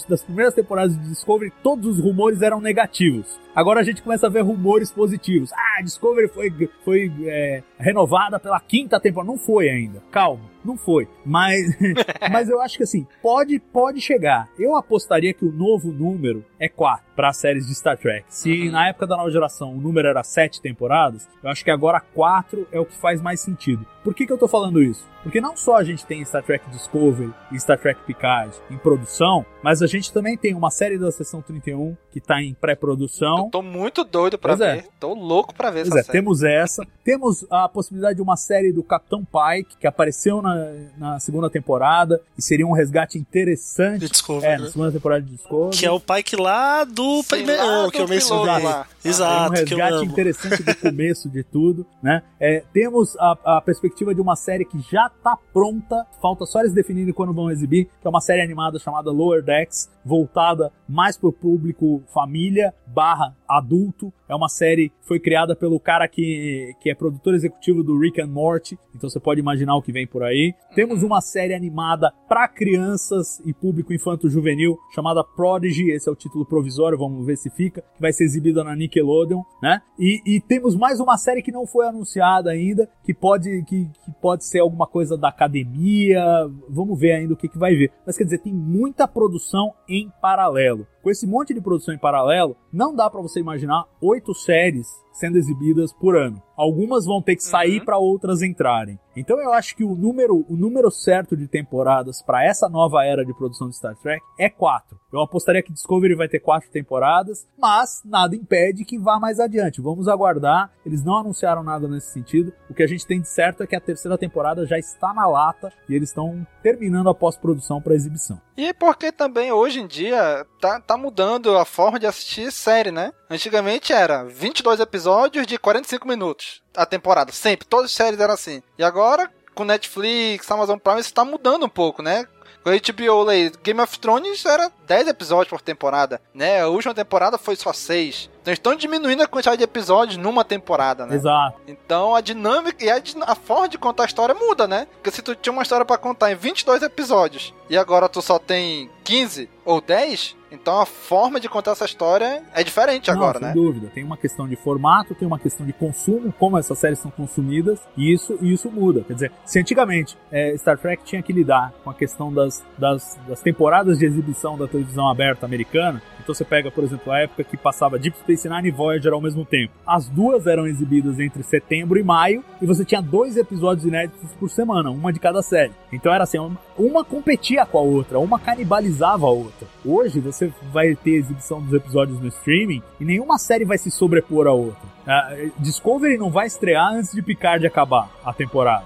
das 0.09 0.23
primeiras 0.23 0.55
temporadas 0.55 0.99
de 0.99 1.09
Discovery, 1.09 1.53
todos 1.61 1.85
os 1.85 2.03
rumores 2.03 2.41
eram 2.41 2.59
negativos. 2.59 3.39
Agora 3.55 3.81
a 3.81 3.83
gente 3.83 4.01
começa 4.01 4.25
a 4.25 4.29
ver 4.31 4.41
rumores 4.41 4.91
positivos. 4.91 5.51
Ah, 5.53 5.81
Discovery 5.83 6.27
foi, 6.27 6.69
foi 6.83 7.11
é, 7.25 7.63
renovada 7.79 8.39
pela 8.39 8.59
quinta 8.59 8.99
temporada. 8.99 9.31
Não 9.31 9.37
foi 9.37 9.69
ainda. 9.69 10.01
Calma, 10.11 10.41
não 10.67 10.77
foi. 10.77 11.07
Mas, 11.25 11.65
mas 12.31 12.49
eu 12.49 12.61
acho 12.61 12.77
que 12.77 12.83
assim, 12.83 13.07
pode, 13.21 13.57
pode 13.59 14.01
chegar. 14.01 14.49
Eu 14.59 14.75
apostaria 14.75 15.33
que 15.33 15.45
o 15.45 15.51
novo 15.51 15.91
número 15.91 16.45
é 16.59 16.67
4. 16.67 17.06
Para 17.17 17.33
séries 17.33 17.65
de 17.67 17.73
Star 17.75 17.97
Trek. 17.97 18.23
Se 18.29 18.69
na 18.69 18.87
época 18.87 19.07
da 19.07 19.17
nova 19.17 19.31
geração 19.31 19.73
o 19.73 19.81
número 19.81 20.07
era 20.07 20.23
sete 20.23 20.61
temporadas, 20.61 21.27
eu 21.43 21.49
acho 21.49 21.63
que 21.65 21.71
agora 21.71 21.99
quatro 21.99 22.67
é 22.71 22.79
o 22.79 22.85
que 22.85 22.95
faz 22.95 23.19
mais 23.21 23.41
sentido. 23.41 23.83
Por 24.03 24.13
que, 24.13 24.25
que 24.25 24.31
eu 24.31 24.37
tô 24.37 24.47
falando 24.47 24.81
isso? 24.81 25.03
Porque 25.23 25.41
não 25.41 25.57
só 25.57 25.75
a 25.75 25.83
gente 25.83 26.05
tem 26.05 26.23
Star 26.23 26.41
Trek 26.43 26.69
Discovery 26.69 27.33
e 27.51 27.59
Star 27.59 27.77
Trek 27.77 27.99
Picard 28.05 28.55
em 28.71 28.77
produção, 28.77 29.45
mas 29.61 29.81
a 29.81 29.87
gente 29.87 30.13
também 30.13 30.37
tem 30.37 30.53
uma 30.53 30.69
série 30.71 30.97
da 30.97 31.11
Seção 31.11 31.41
31 31.41 31.97
que 32.13 32.21
tá 32.21 32.41
em 32.41 32.53
pré-produção. 32.53 33.45
Eu 33.45 33.49
tô 33.51 33.61
muito 33.61 34.05
doido 34.05 34.37
pra 34.37 34.55
Pois 34.55 34.61
é. 34.61 34.75
ver. 34.77 34.85
Tô 34.99 35.13
louco 35.13 35.53
pra 35.53 35.69
ver 35.71 35.81
Pois 35.81 35.87
essa 35.89 35.99
é, 35.99 36.03
série. 36.03 36.17
temos 36.19 36.43
essa. 36.43 36.87
Temos 37.03 37.45
a 37.49 37.67
possibilidade 37.67 38.15
de 38.15 38.21
uma 38.21 38.37
série 38.37 38.71
do 38.71 38.81
Capitão 38.83 39.25
Pike, 39.25 39.75
que 39.77 39.87
apareceu 39.87 40.41
na, 40.41 40.55
na 40.97 41.19
segunda 41.19 41.49
temporada, 41.49 42.21
e 42.37 42.41
seria 42.41 42.65
um 42.65 42.71
resgate 42.71 43.17
interessante. 43.17 43.99
De 44.01 44.09
Discovery, 44.09 44.45
É, 44.53 44.57
né? 44.57 44.63
na 44.63 44.69
segunda 44.69 44.91
temporada 44.93 45.21
de 45.21 45.31
Discovery. 45.31 45.77
Que 45.77 45.85
é 45.85 45.91
o 45.91 45.99
Pike 45.99 46.37
lá 46.37 46.85
do 46.85 47.06
primeiro 47.27 47.65
lá 47.65 47.91
que 47.91 47.97
do 47.97 48.03
eu 48.03 48.07
mencionei. 48.07 48.63
lá. 48.63 48.87
Exato, 49.03 49.53
Tem 49.53 49.63
um 49.63 49.65
que 49.65 49.73
eu 49.73 49.77
resgate 49.77 49.93
amo. 50.03 50.11
interessante 50.11 50.63
do 50.63 50.75
começo 50.81 51.29
de 51.29 51.43
tudo, 51.43 51.85
né? 52.01 52.21
É, 52.39 52.63
temos 52.73 53.15
a, 53.17 53.57
a 53.57 53.61
perspectiva 53.61 54.13
de 54.13 54.21
uma 54.21 54.35
série 54.35 54.65
que 54.65 54.79
já 54.91 55.09
tá 55.23 55.37
pronta, 55.53 56.05
falta 56.21 56.45
só 56.45 56.59
eles 56.59 56.73
definirem 56.73 57.13
quando 57.13 57.33
vão 57.33 57.49
exibir, 57.51 57.85
que 57.85 58.05
é 58.07 58.09
uma 58.09 58.21
série 58.21 58.41
animada 58.41 58.79
chamada 58.79 59.11
Lower 59.11 59.41
Decks, 59.43 59.89
voltada 60.07 60.71
mais 60.87 61.17
pro 61.17 61.33
público 61.33 62.01
família 62.13 62.73
barra 62.87 63.35
adulto. 63.47 64.11
É 64.29 64.35
uma 64.35 64.47
série 64.49 64.89
que 64.89 64.95
foi 65.01 65.19
criada 65.19 65.55
pelo 65.55 65.79
cara 65.79 66.07
que, 66.07 66.73
que 66.81 66.89
é 66.89 66.95
produtor 66.95 67.35
executivo 67.35 67.83
do 67.83 67.97
Rick 67.99 68.21
and 68.21 68.27
Morty, 68.27 68.77
então 68.95 69.09
você 69.09 69.19
pode 69.19 69.39
imaginar 69.39 69.75
o 69.75 69.81
que 69.81 69.91
vem 69.91 70.07
por 70.07 70.23
aí. 70.23 70.53
Temos 70.75 71.03
uma 71.03 71.21
série 71.21 71.53
animada 71.53 72.11
para 72.27 72.47
crianças 72.47 73.41
e 73.45 73.53
público 73.53 73.93
infanto-juvenil 73.93 74.77
chamada 74.93 75.23
Prodigy, 75.23 75.91
esse 75.91 76.09
é 76.09 76.11
o 76.11 76.15
título 76.15 76.45
provisório, 76.45 76.97
vamos 76.97 77.25
ver 77.25 77.37
se 77.37 77.49
fica, 77.49 77.81
que 77.81 78.01
vai 78.01 78.11
ser 78.11 78.23
exibida 78.23 78.63
na 78.63 78.75
Nickelodeon, 78.75 79.41
né? 79.61 79.81
E, 79.99 80.21
e 80.25 80.41
temos 80.41 80.75
mais 80.75 80.99
uma 80.99 81.17
série 81.17 81.41
que 81.41 81.51
não 81.51 81.65
foi 81.65 81.87
anunciada 81.87 82.51
ainda, 82.51 82.89
que 83.03 83.13
pode, 83.13 83.63
que, 83.63 83.85
que 84.05 84.11
pode 84.21 84.45
ser 84.45 84.59
alguma 84.59 84.87
coisa 84.87 85.17
da 85.17 85.29
academia, 85.29 86.21
vamos 86.69 86.99
ver 86.99 87.13
ainda 87.13 87.33
o 87.33 87.37
que, 87.37 87.47
que 87.47 87.57
vai 87.57 87.75
vir. 87.75 87.91
Mas 88.05 88.17
quer 88.17 88.25
dizer, 88.25 88.39
tem 88.39 88.53
muita 88.53 89.07
produção 89.07 89.73
paralelo. 90.21 90.85
Com 91.01 91.09
esse 91.09 91.25
monte 91.25 91.53
de 91.53 91.61
produção 91.61 91.93
em 91.93 91.97
paralelo, 91.97 92.55
não 92.71 92.95
dá 92.95 93.09
para 93.09 93.21
você 93.21 93.39
imaginar 93.39 93.85
oito 94.01 94.33
séries 94.33 94.87
sendo 95.17 95.37
exibidas 95.37 95.91
por 95.91 96.15
ano. 96.15 96.41
Algumas 96.55 97.05
vão 97.05 97.21
ter 97.21 97.35
que 97.35 97.43
sair 97.43 97.83
para 97.83 97.97
outras 97.97 98.41
entrarem. 98.41 98.99
Então 99.15 99.39
eu 99.39 99.51
acho 99.51 99.75
que 99.75 99.83
o 99.83 99.95
número, 99.95 100.45
o 100.47 100.55
número 100.55 100.91
certo 100.91 101.35
de 101.35 101.47
temporadas 101.47 102.21
para 102.21 102.43
essa 102.43 102.69
nova 102.69 103.03
era 103.03 103.25
de 103.25 103.33
produção 103.33 103.67
de 103.67 103.75
Star 103.75 103.95
Trek 103.95 104.23
é 104.39 104.49
quatro. 104.49 104.99
Eu 105.11 105.21
apostaria 105.21 105.63
que 105.63 105.73
Discovery 105.73 106.15
vai 106.15 106.27
ter 106.27 106.39
quatro 106.39 106.69
temporadas, 106.69 107.47
mas 107.57 108.01
nada 108.05 108.35
impede 108.35 108.85
que 108.85 108.99
vá 108.99 109.19
mais 109.19 109.39
adiante. 109.39 109.81
Vamos 109.81 110.07
aguardar. 110.07 110.71
Eles 110.85 111.03
não 111.03 111.17
anunciaram 111.17 111.63
nada 111.63 111.87
nesse 111.87 112.11
sentido. 112.11 112.53
O 112.69 112.73
que 112.73 112.83
a 112.83 112.87
gente 112.87 113.07
tem 113.07 113.21
de 113.21 113.27
certo 113.27 113.63
é 113.63 113.67
que 113.67 113.75
a 113.75 113.81
terceira 113.81 114.17
temporada 114.17 114.65
já 114.65 114.77
está 114.77 115.13
na 115.13 115.27
lata 115.27 115.71
e 115.89 115.95
eles 115.95 116.09
estão 116.09 116.45
terminando 116.61 117.09
a 117.09 117.15
pós-produção 117.15 117.81
para 117.81 117.95
exibição. 117.95 118.39
E 118.55 118.73
porque 118.73 119.11
também 119.11 119.51
hoje 119.51 119.79
em 119.79 119.87
dia 119.87 120.45
tá, 120.59 120.79
tá 120.79 120.97
mudando 120.97 121.55
a 121.57 121.65
forma 121.65 121.99
de 121.99 122.05
assistir 122.05 122.51
série, 122.51 122.91
né? 122.91 123.11
Antigamente 123.29 123.93
era 123.93 124.23
22 124.23 124.79
episódios 124.79 125.06
de 125.45 125.57
45 125.57 126.07
minutos 126.07 126.61
a 126.75 126.85
temporada, 126.85 127.31
sempre, 127.31 127.67
todas 127.67 127.91
as 127.91 127.95
séries 127.95 128.19
eram 128.19 128.33
assim. 128.33 128.61
E 128.77 128.83
agora, 128.83 129.31
com 129.55 129.63
Netflix, 129.63 130.49
Amazon 130.51 130.77
Prime, 130.77 130.99
isso 130.99 131.13
tá 131.13 131.25
mudando 131.25 131.65
um 131.65 131.69
pouco, 131.69 132.01
né? 132.01 132.27
Com 132.63 132.69
a 132.69 132.73
HBO 132.75 133.29
aí, 133.29 133.51
Game 133.63 133.79
of 133.79 133.97
Thrones 133.97 134.45
era 134.45 134.71
10 134.85 135.07
episódios 135.07 135.47
por 135.49 135.61
temporada, 135.61 136.21
né? 136.33 136.61
A 136.61 136.67
última 136.67 136.93
temporada 136.93 137.37
foi 137.37 137.55
só 137.55 137.71
6. 137.71 138.29
Então 138.41 138.53
estão 138.53 138.75
diminuindo 138.75 139.23
a 139.23 139.27
quantidade 139.27 139.57
de 139.57 139.63
episódios 139.63 140.17
numa 140.17 140.43
temporada, 140.43 141.05
né? 141.05 141.15
Exato. 141.15 141.59
Então 141.67 142.15
a 142.15 142.21
dinâmica 142.21 142.83
e 142.83 142.89
a, 142.89 143.01
a 143.25 143.35
forma 143.35 143.67
de 143.67 143.77
contar 143.77 144.03
a 144.03 144.05
história 144.05 144.35
muda, 144.35 144.67
né? 144.67 144.87
Porque 144.93 145.11
se 145.11 145.21
tu 145.21 145.35
tinha 145.35 145.53
uma 145.53 145.63
história 145.63 145.85
pra 145.85 145.97
contar 145.97 146.31
em 146.31 146.35
22 146.35 146.81
episódios 146.83 147.53
e 147.69 147.77
agora 147.77 148.07
tu 148.07 148.21
só 148.21 148.37
tem 148.37 148.89
15 149.03 149.49
ou 149.65 149.81
10, 149.81 150.35
então 150.51 150.79
a 150.79 150.85
forma 150.85 151.39
de 151.39 151.49
contar 151.49 151.71
essa 151.71 151.85
história 151.85 152.43
é 152.53 152.63
diferente 152.63 153.09
Não, 153.09 153.15
agora, 153.15 153.39
sem 153.39 153.47
né? 153.47 153.53
dúvida. 153.53 153.87
Tem 153.93 154.03
uma 154.03 154.17
questão 154.17 154.47
de 154.47 154.55
formato, 154.55 155.13
tem 155.13 155.27
uma 155.27 155.39
questão 155.39 155.65
de 155.65 155.73
consumo, 155.73 156.33
como 156.37 156.57
essas 156.57 156.77
séries 156.77 156.99
são 156.99 157.11
consumidas, 157.11 157.79
e 157.95 158.13
isso, 158.13 158.37
e 158.41 158.53
isso 158.53 158.71
muda. 158.71 159.01
Quer 159.01 159.13
dizer, 159.13 159.31
se 159.45 159.59
antigamente 159.59 160.17
é, 160.31 160.55
Star 160.57 160.77
Trek 160.77 161.03
tinha 161.03 161.21
que 161.21 161.33
lidar 161.33 161.73
com 161.83 161.89
a 161.89 161.93
questão 161.93 162.33
das, 162.33 162.63
das, 162.77 163.19
das 163.27 163.41
temporadas 163.41 163.99
de 163.99 164.05
exibição 164.05 164.57
da 164.57 164.67
televisão 164.67 165.09
aberta 165.09 165.45
americana, 165.45 166.01
então 166.27 166.35
você 166.35 166.43
pega, 166.43 166.69
por 166.69 166.83
exemplo, 166.83 167.09
a 167.09 167.19
época 167.19 167.41
que 167.45 167.55
passava 167.55 167.97
Deep 167.97 168.17
Space 168.17 168.49
Nine 168.49 168.67
e 168.67 168.71
Voyager 168.71 169.13
ao 169.13 169.21
mesmo 169.21 169.45
tempo. 169.45 169.71
As 169.87 170.09
duas 170.09 170.45
eram 170.45 170.67
exibidas 170.67 171.17
entre 171.21 171.41
setembro 171.41 171.97
e 171.97 172.03
maio, 172.03 172.43
e 172.61 172.65
você 172.65 172.83
tinha 172.83 173.01
dois 173.01 173.37
episódios 173.37 173.85
inéditos 173.85 174.29
por 174.37 174.49
semana, 174.49 174.89
uma 174.91 175.13
de 175.13 175.21
cada 175.21 175.41
série. 175.41 175.71
Então 175.89 176.13
era 176.13 176.25
assim, 176.25 176.37
uma- 176.77 177.05
competia 177.05 177.65
com 177.65 177.77
a 177.77 177.81
outra, 177.81 178.19
uma 178.19 178.37
canibalizava 178.37 179.25
a 179.25 179.29
outra. 179.29 179.65
Hoje 179.85 180.19
você 180.19 180.51
vai 180.73 180.95
ter 180.95 181.11
exibição 181.11 181.61
dos 181.61 181.71
episódios 181.73 182.19
no 182.19 182.27
streaming 182.27 182.83
e 182.99 183.05
nenhuma 183.05 183.37
série 183.37 183.63
vai 183.63 183.77
se 183.77 183.89
sobrepor 183.89 184.47
à 184.47 184.51
outra. 184.51 184.81
Ah, 185.07 185.33
Discovery 185.57 186.17
não 186.17 186.29
vai 186.29 186.47
estrear 186.47 186.91
antes 186.91 187.13
de 187.13 187.21
Picard 187.21 187.65
acabar 187.65 188.09
a 188.25 188.33
temporada. 188.33 188.85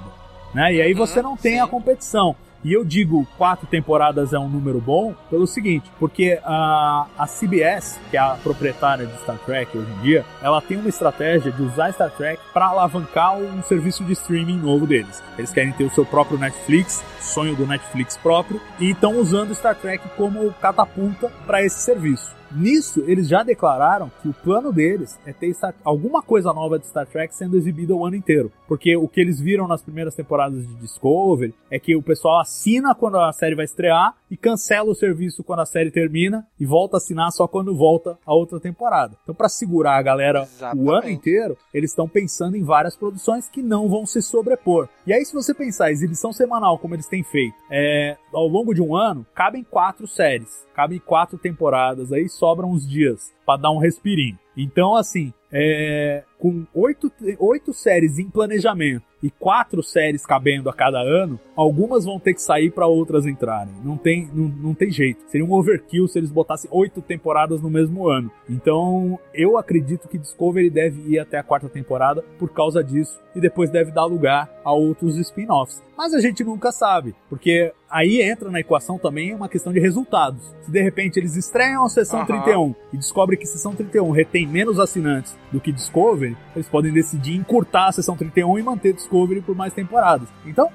Né? 0.53 0.75
E 0.75 0.81
aí 0.81 0.93
você 0.93 1.23
não 1.23 1.35
tem 1.35 1.59
a 1.59 1.65
competição. 1.65 2.35
E 2.63 2.73
eu 2.73 2.85
digo 2.85 3.27
quatro 3.37 3.65
temporadas 3.65 4.33
é 4.33 4.39
um 4.39 4.47
número 4.47 4.79
bom 4.79 5.15
pelo 5.29 5.47
seguinte, 5.47 5.89
porque 5.97 6.39
a, 6.43 7.07
a 7.17 7.25
CBS, 7.25 7.99
que 8.11 8.17
é 8.17 8.19
a 8.19 8.35
proprietária 8.35 9.07
de 9.07 9.17
Star 9.21 9.37
Trek 9.39 9.75
hoje 9.75 9.91
em 9.91 10.01
dia, 10.01 10.25
ela 10.41 10.61
tem 10.61 10.77
uma 10.77 10.89
estratégia 10.89 11.51
de 11.51 11.61
usar 11.61 11.91
Star 11.91 12.11
Trek 12.11 12.39
para 12.53 12.67
alavancar 12.67 13.35
um 13.35 13.63
serviço 13.63 14.03
de 14.03 14.13
streaming 14.13 14.57
novo 14.57 14.85
deles. 14.85 15.23
Eles 15.37 15.51
querem 15.51 15.71
ter 15.71 15.85
o 15.85 15.89
seu 15.89 16.05
próprio 16.05 16.37
Netflix, 16.37 17.03
sonho 17.19 17.55
do 17.55 17.65
Netflix 17.65 18.15
próprio, 18.17 18.61
e 18.79 18.91
estão 18.91 19.17
usando 19.17 19.55
Star 19.55 19.75
Trek 19.75 20.07
como 20.15 20.53
catapulta 20.53 21.31
para 21.47 21.63
esse 21.63 21.79
serviço. 21.79 22.40
Nisso, 22.53 23.03
eles 23.07 23.27
já 23.27 23.43
declararam 23.43 24.11
que 24.21 24.29
o 24.29 24.33
plano 24.33 24.71
deles 24.71 25.19
é 25.25 25.33
ter 25.33 25.53
Star- 25.53 25.75
alguma 25.83 26.21
coisa 26.21 26.53
nova 26.53 26.77
de 26.79 26.87
Star 26.87 27.07
Trek 27.07 27.35
sendo 27.35 27.57
exibida 27.57 27.95
o 27.95 28.05
ano 28.05 28.15
inteiro. 28.15 28.51
Porque 28.67 28.95
o 28.95 29.07
que 29.07 29.19
eles 29.19 29.39
viram 29.39 29.67
nas 29.67 29.81
primeiras 29.81 30.15
temporadas 30.15 30.65
de 30.67 30.73
Discovery 30.75 31.53
é 31.69 31.79
que 31.79 31.95
o 31.95 32.01
pessoal 32.01 32.39
assina 32.39 32.95
quando 32.95 33.17
a 33.17 33.31
série 33.33 33.55
vai 33.55 33.65
estrear 33.65 34.13
e 34.29 34.37
cancela 34.37 34.89
o 34.89 34.95
serviço 34.95 35.43
quando 35.43 35.59
a 35.59 35.65
série 35.65 35.91
termina 35.91 36.45
e 36.59 36.65
volta 36.65 36.95
a 36.95 36.99
assinar 36.99 37.31
só 37.31 37.47
quando 37.47 37.75
volta 37.75 38.17
a 38.25 38.33
outra 38.33 38.59
temporada. 38.59 39.15
Então, 39.23 39.35
para 39.35 39.49
segurar 39.49 39.97
a 39.97 40.01
galera 40.01 40.47
o 40.75 40.91
ano 40.91 41.09
inteiro, 41.09 41.57
eles 41.73 41.91
estão 41.91 42.07
pensando 42.07 42.55
em 42.55 42.63
várias 42.63 42.95
produções 42.95 43.49
que 43.49 43.61
não 43.61 43.89
vão 43.89 44.05
se 44.05 44.21
sobrepor. 44.21 44.87
E 45.05 45.13
aí, 45.13 45.25
se 45.25 45.33
você 45.33 45.53
pensar 45.53 45.91
exibição 45.91 46.31
semanal, 46.31 46.77
como 46.77 46.95
eles 46.95 47.07
têm 47.07 47.23
feito, 47.23 47.55
é, 47.69 48.15
ao 48.33 48.47
longo 48.47 48.73
de 48.73 48.81
um 48.81 48.95
ano, 48.95 49.25
cabem 49.35 49.63
quatro 49.63 50.07
séries, 50.07 50.65
cabem 50.73 50.99
quatro 50.99 51.37
temporadas, 51.37 52.13
aí 52.13 52.29
sobram 52.41 52.71
uns 52.71 52.89
dias 52.89 53.31
para 53.45 53.61
dar 53.61 53.71
um 53.71 53.77
respirinho. 53.77 54.37
Então, 54.57 54.95
assim, 54.95 55.31
é, 55.51 56.23
com 56.39 56.65
oito, 56.73 57.11
oito 57.39 57.71
séries 57.71 58.17
em 58.17 58.29
planejamento 58.29 59.03
e 59.21 59.29
quatro 59.29 59.83
séries 59.83 60.25
cabendo 60.25 60.69
a 60.69 60.73
cada 60.73 60.99
ano, 60.99 61.39
algumas 61.55 62.03
vão 62.03 62.19
ter 62.19 62.33
que 62.33 62.41
sair 62.41 62.71
para 62.71 62.87
outras 62.87 63.27
entrarem. 63.27 63.73
Não 63.83 63.95
tem, 63.95 64.27
não, 64.33 64.47
não 64.47 64.73
tem 64.73 64.89
jeito. 64.89 65.21
Seria 65.27 65.45
um 65.45 65.53
overkill 65.53 66.07
se 66.07 66.17
eles 66.17 66.31
botassem 66.31 66.69
oito 66.73 67.01
temporadas 67.01 67.61
no 67.61 67.69
mesmo 67.69 68.09
ano. 68.09 68.31
Então, 68.49 69.19
eu 69.33 69.57
acredito 69.57 70.07
que 70.07 70.17
Discovery 70.17 70.69
deve 70.69 71.13
ir 71.13 71.19
até 71.19 71.37
a 71.37 71.43
quarta 71.43 71.69
temporada 71.69 72.23
por 72.39 72.49
causa 72.49 72.83
disso 72.83 73.19
e 73.35 73.39
depois 73.39 73.69
deve 73.69 73.91
dar 73.91 74.05
lugar 74.05 74.51
a 74.65 74.73
outros 74.73 75.15
spin-offs. 75.17 75.83
Mas 75.95 76.15
a 76.15 76.19
gente 76.19 76.43
nunca 76.43 76.71
sabe, 76.71 77.13
porque 77.29 77.71
aí 77.91 78.21
entra 78.21 78.49
na 78.49 78.59
equação 78.59 78.97
também 78.97 79.35
uma 79.35 79.49
questão 79.49 79.73
de 79.73 79.79
resultados. 79.79 80.41
Se 80.61 80.71
de 80.71 80.81
repente 80.81 81.19
eles 81.19 81.35
estreiam 81.35 81.83
a 81.83 81.89
sessão 81.89 82.19
Aham. 82.19 82.41
31 82.41 82.75
e 82.93 82.97
descobrem 82.97 83.37
que 83.37 83.45
sessão 83.45 83.75
31 83.75 84.09
retém 84.11 84.47
menos 84.47 84.79
assinantes 84.79 85.37
do 85.51 85.59
que 85.59 85.71
Discovery, 85.71 86.37
eles 86.55 86.69
podem 86.69 86.93
decidir 86.93 87.35
encurtar 87.35 87.87
a 87.87 87.91
sessão 87.91 88.15
31 88.15 88.57
e 88.57 88.63
manter 88.63 88.93
Discovery 88.93 89.41
por 89.41 89.55
mais 89.55 89.73
temporadas. 89.73 90.27
Então, 90.45 90.69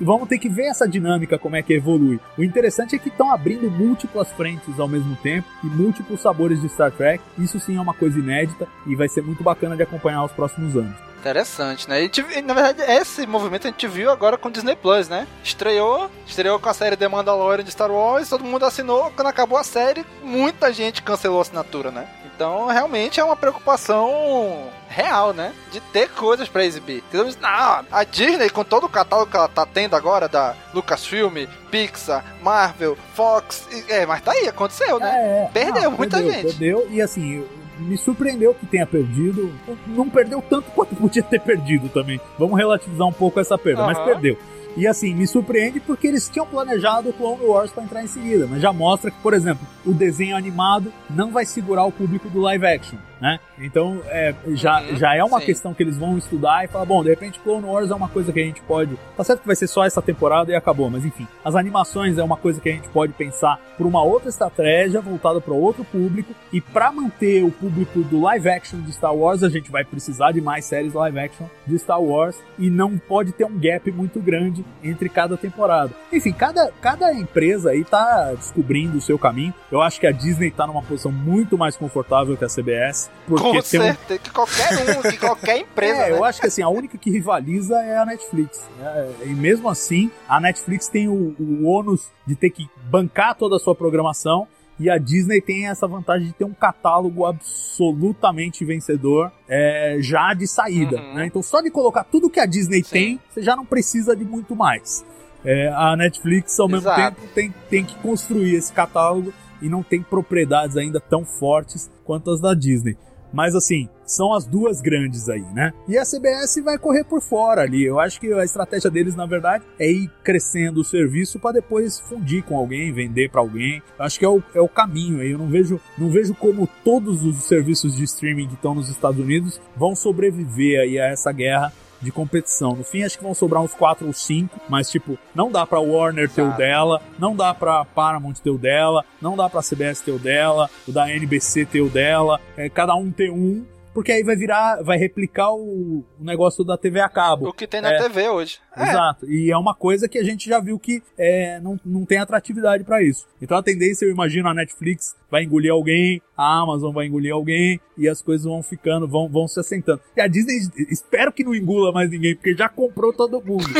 vamos 0.00 0.28
ter 0.28 0.38
que 0.38 0.48
ver 0.48 0.66
essa 0.66 0.88
dinâmica, 0.88 1.38
como 1.38 1.56
é 1.56 1.62
que 1.62 1.74
evolui. 1.74 2.18
O 2.38 2.42
interessante 2.42 2.96
é 2.96 2.98
que 2.98 3.08
estão 3.08 3.30
abrindo 3.30 3.70
múltiplas 3.70 4.30
frentes 4.32 4.80
ao 4.80 4.88
mesmo 4.88 5.14
tempo 5.16 5.46
e 5.62 5.66
múltiplos 5.66 6.20
sabores 6.20 6.60
de 6.60 6.68
Star 6.68 6.90
Trek. 6.90 7.22
Isso 7.38 7.60
sim 7.60 7.76
é 7.76 7.80
uma 7.80 7.94
coisa 7.94 8.18
inédita 8.18 8.66
e 8.86 8.96
vai 8.96 9.08
ser 9.08 9.22
muito 9.22 9.44
bacana 9.44 9.76
de 9.76 9.82
acompanhar 9.82 10.24
os 10.24 10.32
próximos 10.32 10.76
anos. 10.76 11.11
Interessante, 11.22 11.88
né? 11.88 12.02
E, 12.02 12.08
tive- 12.08 12.42
na 12.42 12.52
verdade, 12.52 12.82
esse 12.90 13.24
movimento 13.28 13.68
a 13.68 13.70
gente 13.70 13.86
viu 13.86 14.10
agora 14.10 14.36
com 14.36 14.50
Disney 14.50 14.74
Plus, 14.74 15.08
né? 15.08 15.28
Estreou, 15.44 16.10
estreou 16.26 16.58
com 16.58 16.68
a 16.68 16.74
série 16.74 16.96
The 16.96 17.06
Mandalorian 17.06 17.62
de 17.62 17.70
Star 17.70 17.92
Wars, 17.92 18.28
todo 18.28 18.42
mundo 18.42 18.64
assinou. 18.66 19.12
Quando 19.14 19.28
acabou 19.28 19.56
a 19.56 19.62
série, 19.62 20.04
muita 20.20 20.72
gente 20.72 21.00
cancelou 21.00 21.38
a 21.38 21.42
assinatura, 21.42 21.92
né? 21.92 22.08
Então, 22.34 22.66
realmente 22.66 23.20
é 23.20 23.24
uma 23.24 23.36
preocupação 23.36 24.68
real, 24.88 25.32
né? 25.32 25.52
De 25.70 25.80
ter 25.80 26.08
coisas 26.10 26.48
pra 26.48 26.64
exibir. 26.64 27.04
Entendeu? 27.08 27.32
Não, 27.40 27.84
a 27.92 28.02
Disney, 28.04 28.50
com 28.50 28.64
todo 28.64 28.84
o 28.86 28.88
catálogo 28.88 29.30
que 29.30 29.36
ela 29.36 29.46
tá 29.48 29.64
tendo 29.64 29.94
agora 29.94 30.28
da 30.28 30.56
Lucasfilm, 30.74 31.46
Pixar, 31.70 32.24
Marvel, 32.42 32.98
Fox, 33.14 33.68
é, 33.88 34.04
mas 34.06 34.22
tá 34.22 34.32
aí, 34.32 34.48
aconteceu, 34.48 34.98
né? 34.98 35.10
É, 35.14 35.50
perdeu 35.52 35.84
não, 35.84 35.92
muita 35.92 36.16
perdeu, 36.16 36.32
gente. 36.32 36.46
Perdeu, 36.46 36.88
e 36.90 37.00
assim, 37.00 37.44
me 37.82 37.96
surpreendeu 37.96 38.54
que 38.54 38.66
tenha 38.66 38.86
perdido. 38.86 39.52
Não 39.86 40.08
perdeu 40.08 40.42
tanto 40.42 40.70
quanto 40.70 40.94
podia 40.96 41.22
ter 41.22 41.40
perdido 41.40 41.88
também. 41.88 42.20
Vamos 42.38 42.56
relativizar 42.56 43.06
um 43.06 43.12
pouco 43.12 43.40
essa 43.40 43.58
perda, 43.58 43.84
mas 43.84 43.98
Aham. 43.98 44.06
perdeu. 44.06 44.38
E 44.76 44.86
assim, 44.86 45.14
me 45.14 45.26
surpreende 45.26 45.80
porque 45.80 46.06
eles 46.06 46.28
tinham 46.28 46.46
planejado 46.46 47.10
o 47.10 47.12
Clone 47.12 47.44
Wars 47.44 47.70
pra 47.70 47.82
entrar 47.84 48.02
em 48.02 48.06
seguida, 48.06 48.46
mas 48.48 48.62
já 48.62 48.72
mostra 48.72 49.10
que, 49.10 49.18
por 49.20 49.34
exemplo, 49.34 49.66
o 49.84 49.92
desenho 49.92 50.34
animado 50.34 50.90
não 51.10 51.30
vai 51.30 51.44
segurar 51.44 51.84
o 51.84 51.92
público 51.92 52.30
do 52.30 52.40
live 52.40 52.64
action, 52.64 52.96
né? 53.22 53.38
Então, 53.56 54.02
é, 54.06 54.34
já, 54.48 54.82
Uhum, 54.82 54.96
já 54.96 55.14
é 55.14 55.22
uma 55.22 55.38
sim. 55.38 55.46
questão 55.46 55.72
que 55.72 55.80
eles 55.80 55.96
vão 55.96 56.18
estudar 56.18 56.64
e 56.64 56.68
falar, 56.68 56.84
bom, 56.84 57.04
de 57.04 57.10
repente 57.10 57.38
Clone 57.38 57.64
Wars 57.64 57.88
é 57.88 57.94
uma 57.94 58.08
coisa 58.08 58.32
que 58.32 58.40
a 58.40 58.44
gente 58.44 58.60
pode... 58.62 58.98
Tá 59.16 59.22
certo 59.22 59.42
que 59.42 59.46
vai 59.46 59.54
ser 59.54 59.68
só 59.68 59.84
essa 59.84 60.02
temporada 60.02 60.50
e 60.50 60.56
acabou, 60.56 60.90
mas 60.90 61.04
enfim. 61.04 61.28
As 61.44 61.54
animações 61.54 62.18
é 62.18 62.24
uma 62.24 62.36
coisa 62.36 62.60
que 62.60 62.68
a 62.68 62.72
gente 62.72 62.88
pode 62.88 63.12
pensar 63.12 63.60
por 63.78 63.86
uma 63.86 64.02
outra 64.02 64.28
estratégia 64.28 65.00
voltada 65.00 65.40
para 65.40 65.54
outro 65.54 65.84
público 65.84 66.34
e 66.52 66.60
para 66.60 66.90
manter 66.90 67.44
o 67.44 67.52
público 67.52 68.00
do 68.02 68.20
live 68.20 68.48
action 68.48 68.80
de 68.80 68.92
Star 68.92 69.14
Wars, 69.14 69.44
a 69.44 69.48
gente 69.48 69.70
vai 69.70 69.84
precisar 69.84 70.32
de 70.32 70.40
mais 70.40 70.64
séries 70.64 70.92
live 70.92 71.18
action 71.20 71.46
de 71.64 71.78
Star 71.78 72.02
Wars 72.02 72.36
e 72.58 72.68
não 72.68 72.98
pode 72.98 73.30
ter 73.30 73.44
um 73.44 73.56
gap 73.56 73.88
muito 73.92 74.20
grande 74.20 74.64
entre 74.82 75.08
cada 75.08 75.36
temporada. 75.36 75.92
Enfim, 76.12 76.32
cada, 76.32 76.72
cada 76.80 77.12
empresa 77.14 77.70
aí 77.70 77.84
tá 77.84 78.32
descobrindo 78.34 78.98
o 78.98 79.00
seu 79.00 79.16
caminho. 79.18 79.54
Eu 79.70 79.80
acho 79.80 80.00
que 80.00 80.08
a 80.08 80.12
Disney 80.12 80.50
tá 80.50 80.66
numa 80.66 80.82
posição 80.82 81.12
muito 81.12 81.56
mais 81.56 81.76
confortável 81.76 82.36
que 82.36 82.44
a 82.44 82.48
CBS, 82.48 83.10
porque 83.26 83.42
Com 83.42 83.50
tem 83.52 83.58
um, 83.58 83.62
certeza, 83.84 84.18
que 84.18 84.30
qualquer 84.30 84.98
um, 84.98 85.02
que 85.02 85.16
qualquer 85.16 85.58
empresa, 85.58 86.02
é, 86.02 86.10
né? 86.10 86.18
eu 86.18 86.24
acho 86.24 86.40
que 86.40 86.46
assim, 86.46 86.62
a 86.62 86.68
única 86.68 86.98
que 86.98 87.10
rivaliza 87.10 87.76
é 87.76 87.96
a 87.96 88.04
Netflix. 88.04 88.68
né? 88.78 89.12
E 89.24 89.28
mesmo 89.28 89.68
assim, 89.68 90.10
a 90.28 90.40
Netflix 90.40 90.88
tem 90.88 91.08
o, 91.08 91.34
o 91.38 91.64
ônus 91.66 92.10
de 92.26 92.34
ter 92.34 92.50
que 92.50 92.68
bancar 92.90 93.34
toda 93.34 93.56
a 93.56 93.58
sua 93.58 93.74
programação. 93.74 94.46
E 94.80 94.90
a 94.90 94.98
Disney 94.98 95.40
tem 95.40 95.68
essa 95.68 95.86
vantagem 95.86 96.28
de 96.28 96.32
ter 96.32 96.44
um 96.44 96.54
catálogo 96.54 97.24
absolutamente 97.24 98.64
vencedor 98.64 99.30
é, 99.48 99.98
já 100.00 100.34
de 100.34 100.46
saída. 100.48 100.96
Uhum. 100.96 101.14
né? 101.14 101.26
Então, 101.26 101.42
só 101.42 101.60
de 101.60 101.70
colocar 101.70 102.02
tudo 102.04 102.28
que 102.28 102.40
a 102.40 102.46
Disney 102.46 102.82
tem, 102.82 103.20
você 103.30 103.42
já 103.42 103.54
não 103.54 103.64
precisa 103.64 104.16
de 104.16 104.24
muito 104.24 104.56
mais. 104.56 105.04
É, 105.44 105.68
a 105.68 105.94
Netflix, 105.96 106.58
ao 106.58 106.68
mesmo 106.68 106.88
Exato. 106.88 107.16
tempo, 107.16 107.32
tem, 107.34 107.54
tem 107.68 107.84
que 107.84 107.94
construir 107.96 108.54
esse 108.54 108.72
catálogo 108.72 109.32
e 109.62 109.68
não 109.68 109.82
tem 109.82 110.02
propriedades 110.02 110.76
ainda 110.76 111.00
tão 111.00 111.24
fortes 111.24 111.90
quanto 112.04 112.30
as 112.30 112.40
da 112.40 112.52
Disney. 112.52 112.96
Mas 113.32 113.54
assim, 113.54 113.88
são 114.04 114.34
as 114.34 114.44
duas 114.44 114.80
grandes 114.80 115.28
aí, 115.28 115.44
né? 115.54 115.72
E 115.88 115.96
a 115.96 116.04
CBS 116.04 116.62
vai 116.62 116.76
correr 116.76 117.02
por 117.02 117.22
fora 117.22 117.62
ali. 117.62 117.82
Eu 117.82 117.98
acho 117.98 118.20
que 118.20 118.30
a 118.32 118.44
estratégia 118.44 118.90
deles, 118.90 119.14
na 119.14 119.24
verdade, 119.24 119.64
é 119.78 119.90
ir 119.90 120.10
crescendo 120.22 120.80
o 120.80 120.84
serviço 120.84 121.38
para 121.38 121.52
depois 121.52 121.98
fundir 121.98 122.42
com 122.42 122.56
alguém, 122.56 122.92
vender 122.92 123.30
para 123.30 123.40
alguém. 123.40 123.82
Eu 123.98 124.04
acho 124.04 124.18
que 124.18 124.24
é 124.24 124.28
o, 124.28 124.42
é 124.54 124.60
o 124.60 124.68
caminho 124.68 125.20
aí. 125.20 125.30
Eu 125.30 125.38
não 125.38 125.48
vejo, 125.48 125.80
não 125.96 126.10
vejo 126.10 126.34
como 126.34 126.68
todos 126.84 127.24
os 127.24 127.44
serviços 127.44 127.96
de 127.96 128.04
streaming 128.04 128.48
que 128.48 128.54
estão 128.54 128.74
nos 128.74 128.90
Estados 128.90 129.18
Unidos 129.18 129.60
vão 129.74 129.96
sobreviver 129.96 130.80
aí 130.80 130.98
a 130.98 131.06
essa 131.06 131.32
guerra 131.32 131.72
de 132.02 132.10
competição. 132.10 132.74
No 132.74 132.84
fim, 132.84 133.02
acho 133.02 133.16
que 133.16 133.24
vão 133.24 133.34
sobrar 133.34 133.62
uns 133.62 133.72
4 133.74 134.06
ou 134.06 134.12
5, 134.12 134.60
mas 134.68 134.90
tipo, 134.90 135.18
não 135.34 135.50
dá 135.50 135.64
pra 135.64 135.80
Warner 135.80 136.28
ter 136.28 136.42
o 136.42 136.52
dela, 136.52 137.00
não 137.18 137.34
dá 137.34 137.54
pra 137.54 137.84
Paramount 137.84 138.34
ter 138.34 138.50
o 138.50 138.58
dela, 138.58 139.04
não 139.20 139.36
dá 139.36 139.48
pra 139.48 139.62
CBS 139.62 140.00
ter 140.00 140.12
o 140.12 140.18
dela, 140.18 140.68
o 140.86 140.92
da 140.92 141.10
NBC 141.10 141.64
ter 141.64 141.80
o 141.80 141.88
dela, 141.88 142.40
é, 142.56 142.68
cada 142.68 142.94
um 142.94 143.10
ter 143.10 143.30
um, 143.30 143.64
porque 143.94 144.12
aí 144.12 144.22
vai 144.22 144.36
virar, 144.36 144.82
vai 144.82 144.96
replicar 144.96 145.52
o, 145.52 146.04
o 146.20 146.24
negócio 146.24 146.64
da 146.64 146.76
TV 146.78 147.00
a 147.00 147.08
cabo. 147.08 147.48
O 147.48 147.52
que 147.52 147.66
tem 147.66 147.80
na 147.80 147.92
É. 147.92 147.98
TV 148.02 148.28
hoje. 148.28 148.58
É. 148.76 148.82
Exato. 148.82 149.30
E 149.30 149.50
é 149.50 149.56
uma 149.56 149.74
coisa 149.74 150.08
que 150.08 150.18
a 150.18 150.24
gente 150.24 150.48
já 150.48 150.60
viu 150.60 150.78
que 150.78 151.02
é, 151.18 151.60
não, 151.60 151.78
não 151.84 152.04
tem 152.04 152.18
atratividade 152.18 152.84
pra 152.84 153.02
isso. 153.02 153.26
Então 153.40 153.56
a 153.56 153.62
tendência, 153.62 154.04
eu 154.04 154.10
imagino, 154.10 154.48
a 154.48 154.54
Netflix 154.54 155.14
vai 155.30 155.44
engolir 155.44 155.70
alguém, 155.72 156.20
a 156.36 156.60
Amazon 156.60 156.92
vai 156.92 157.06
engolir 157.06 157.32
alguém, 157.32 157.80
e 157.96 158.08
as 158.08 158.22
coisas 158.22 158.44
vão 158.46 158.62
ficando, 158.62 159.06
vão, 159.08 159.28
vão 159.28 159.46
se 159.46 159.58
assentando. 159.60 160.00
E 160.16 160.20
a 160.20 160.26
Disney, 160.26 160.70
espero 160.90 161.32
que 161.32 161.44
não 161.44 161.54
engula 161.54 161.92
mais 161.92 162.10
ninguém, 162.10 162.34
porque 162.34 162.54
já 162.54 162.68
comprou 162.68 163.12
todo 163.12 163.42
mundo. 163.44 163.64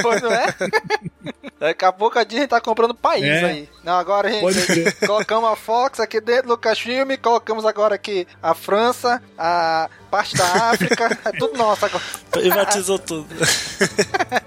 Pois 0.00 0.22
não 0.22 0.32
é? 0.32 0.46
Daqui 1.58 1.84
a 1.84 1.92
pouco 1.92 2.18
a 2.18 2.24
Disney 2.24 2.46
tá 2.46 2.60
comprando 2.60 2.94
país 2.94 3.24
É. 3.24 3.44
aí. 3.44 3.68
Não, 3.82 3.94
agora 3.94 4.30
gente 4.30 4.92
colocamos 5.06 5.50
a 5.50 5.56
Fox 5.56 5.98
aqui 5.98 6.20
dentro, 6.20 6.48
Lucasfilm, 6.50 7.16
colocamos 7.20 7.64
agora 7.64 7.94
aqui 7.96 8.26
a 8.42 8.54
França, 8.54 9.20
a 9.36 9.88
parte 10.08 10.36
da 10.36 10.70
África, 10.70 11.18
é 11.24 11.32
tudo 11.32 11.56
nosso 11.56 11.84
agora. 11.84 12.02
Privatizou 12.30 12.98
tudo. 12.98 13.28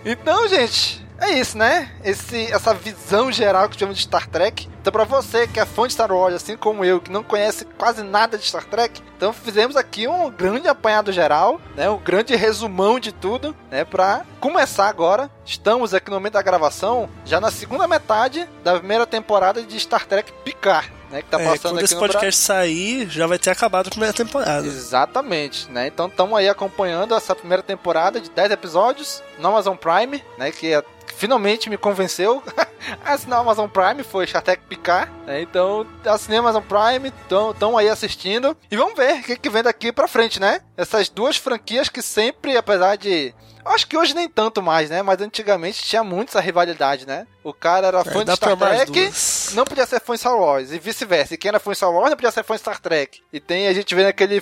Então, 0.03 0.47
gente, 0.47 1.05
é 1.21 1.38
isso, 1.38 1.55
né? 1.55 1.91
Esse, 2.03 2.51
essa 2.51 2.73
visão 2.73 3.31
geral 3.31 3.69
que 3.69 3.77
tivemos 3.77 3.95
de 3.95 4.03
Star 4.03 4.27
Trek. 4.27 4.67
Então, 4.81 4.91
pra 4.91 5.03
você 5.03 5.47
que 5.47 5.59
é 5.59 5.65
fã 5.67 5.85
de 5.85 5.93
Star 5.93 6.11
Wars, 6.11 6.33
assim 6.33 6.57
como 6.57 6.83
eu, 6.83 6.99
que 6.99 7.11
não 7.11 7.21
conhece 7.21 7.63
quase 7.77 8.01
nada 8.01 8.39
de 8.39 8.45
Star 8.45 8.65
Trek, 8.65 8.99
então 9.15 9.31
fizemos 9.31 9.75
aqui 9.75 10.07
um 10.07 10.31
grande 10.31 10.67
apanhado 10.67 11.11
geral, 11.11 11.61
né? 11.75 11.88
Um 11.88 11.99
grande 11.99 12.35
resumão 12.35 12.99
de 12.99 13.11
tudo, 13.11 13.55
né? 13.69 13.85
Pra 13.85 14.25
começar 14.39 14.88
agora. 14.88 15.29
Estamos 15.45 15.93
aqui 15.93 16.09
no 16.09 16.15
momento 16.15 16.33
da 16.33 16.41
gravação, 16.41 17.07
já 17.23 17.39
na 17.39 17.51
segunda 17.51 17.88
metade 17.88 18.49
da 18.63 18.79
primeira 18.79 19.05
temporada 19.05 19.61
de 19.61 19.79
Star 19.79 20.07
Trek 20.07 20.33
Picard. 20.43 20.91
Né, 21.11 21.21
que 21.21 21.29
tá 21.29 21.39
É, 21.41 21.45
passando 21.45 21.61
quando 21.73 21.75
aqui 21.77 21.85
esse 21.85 21.95
podcast 21.97 22.41
sair, 22.41 23.09
já 23.09 23.27
vai 23.27 23.38
ter 23.38 23.49
acabado 23.51 23.88
a 23.88 23.89
primeira 23.89 24.13
temporada. 24.13 24.65
Exatamente, 24.65 25.69
né? 25.69 25.88
Então 25.88 26.07
estamos 26.07 26.38
aí 26.38 26.47
acompanhando 26.47 27.13
essa 27.15 27.35
primeira 27.35 27.61
temporada 27.61 28.19
de 28.21 28.29
10 28.29 28.51
episódios 28.51 29.21
no 29.38 29.47
Amazon 29.49 29.75
Prime, 29.75 30.23
né? 30.38 30.51
Que 30.51 30.73
é- 30.73 30.83
finalmente 31.17 31.69
me 31.69 31.77
convenceu 31.77 32.41
a 33.05 33.13
assinar 33.13 33.39
o 33.39 33.41
Amazon 33.41 33.67
Prime, 33.69 34.03
foi 34.03 34.25
Star 34.25 34.41
Trek 34.41 34.63
Picard, 34.69 35.11
né? 35.25 35.41
Então 35.41 35.85
assinei 36.05 36.39
o 36.39 36.41
Amazon 36.41 36.63
Prime, 36.63 37.11
estão 37.53 37.77
aí 37.77 37.89
assistindo 37.89 38.55
e 38.71 38.77
vamos 38.77 38.95
ver 38.95 39.19
o 39.19 39.23
que, 39.23 39.35
que 39.38 39.49
vem 39.49 39.63
daqui 39.63 39.91
pra 39.91 40.07
frente, 40.07 40.39
né? 40.39 40.61
Essas 40.77 41.09
duas 41.09 41.35
franquias 41.38 41.89
que 41.89 42.01
sempre, 42.01 42.55
apesar 42.57 42.95
de... 42.95 43.33
Acho 43.63 43.85
que 43.85 43.95
hoje 43.95 44.15
nem 44.15 44.27
tanto 44.27 44.59
mais, 44.59 44.89
né? 44.89 45.03
Mas 45.03 45.21
antigamente 45.21 45.83
tinha 45.83 46.03
muito 46.03 46.29
essa 46.29 46.39
rivalidade, 46.39 47.05
né? 47.05 47.27
O 47.43 47.53
cara 47.53 47.88
era 47.88 48.03
fã 48.03 48.19
de 48.19 48.26
dá 48.26 48.38
pra 48.38 48.55
Star 48.55 48.69
Trek, 48.85 49.11
não 49.55 49.63
podia 49.65 49.85
ser 49.85 49.99
fã 49.99 50.13
de 50.13 50.19
Star 50.19 50.38
Wars, 50.38 50.72
e 50.72 50.77
vice-versa. 50.80 51.34
E 51.34 51.38
quem 51.38 51.49
era 51.49 51.59
fã 51.59 51.72
de 51.72 51.77
Star 51.77 51.91
Wars 51.91 52.09
não 52.09 52.15
podia 52.15 52.31
ser 52.31 52.43
fã 52.43 52.53
de 52.53 52.61
Star 52.61 52.80
Trek. 52.80 53.22
E 53.34 53.39
tem 53.39 53.68
a 53.68 53.73
gente 53.73 53.95
vendo 53.95 54.07
aquele, 54.07 54.41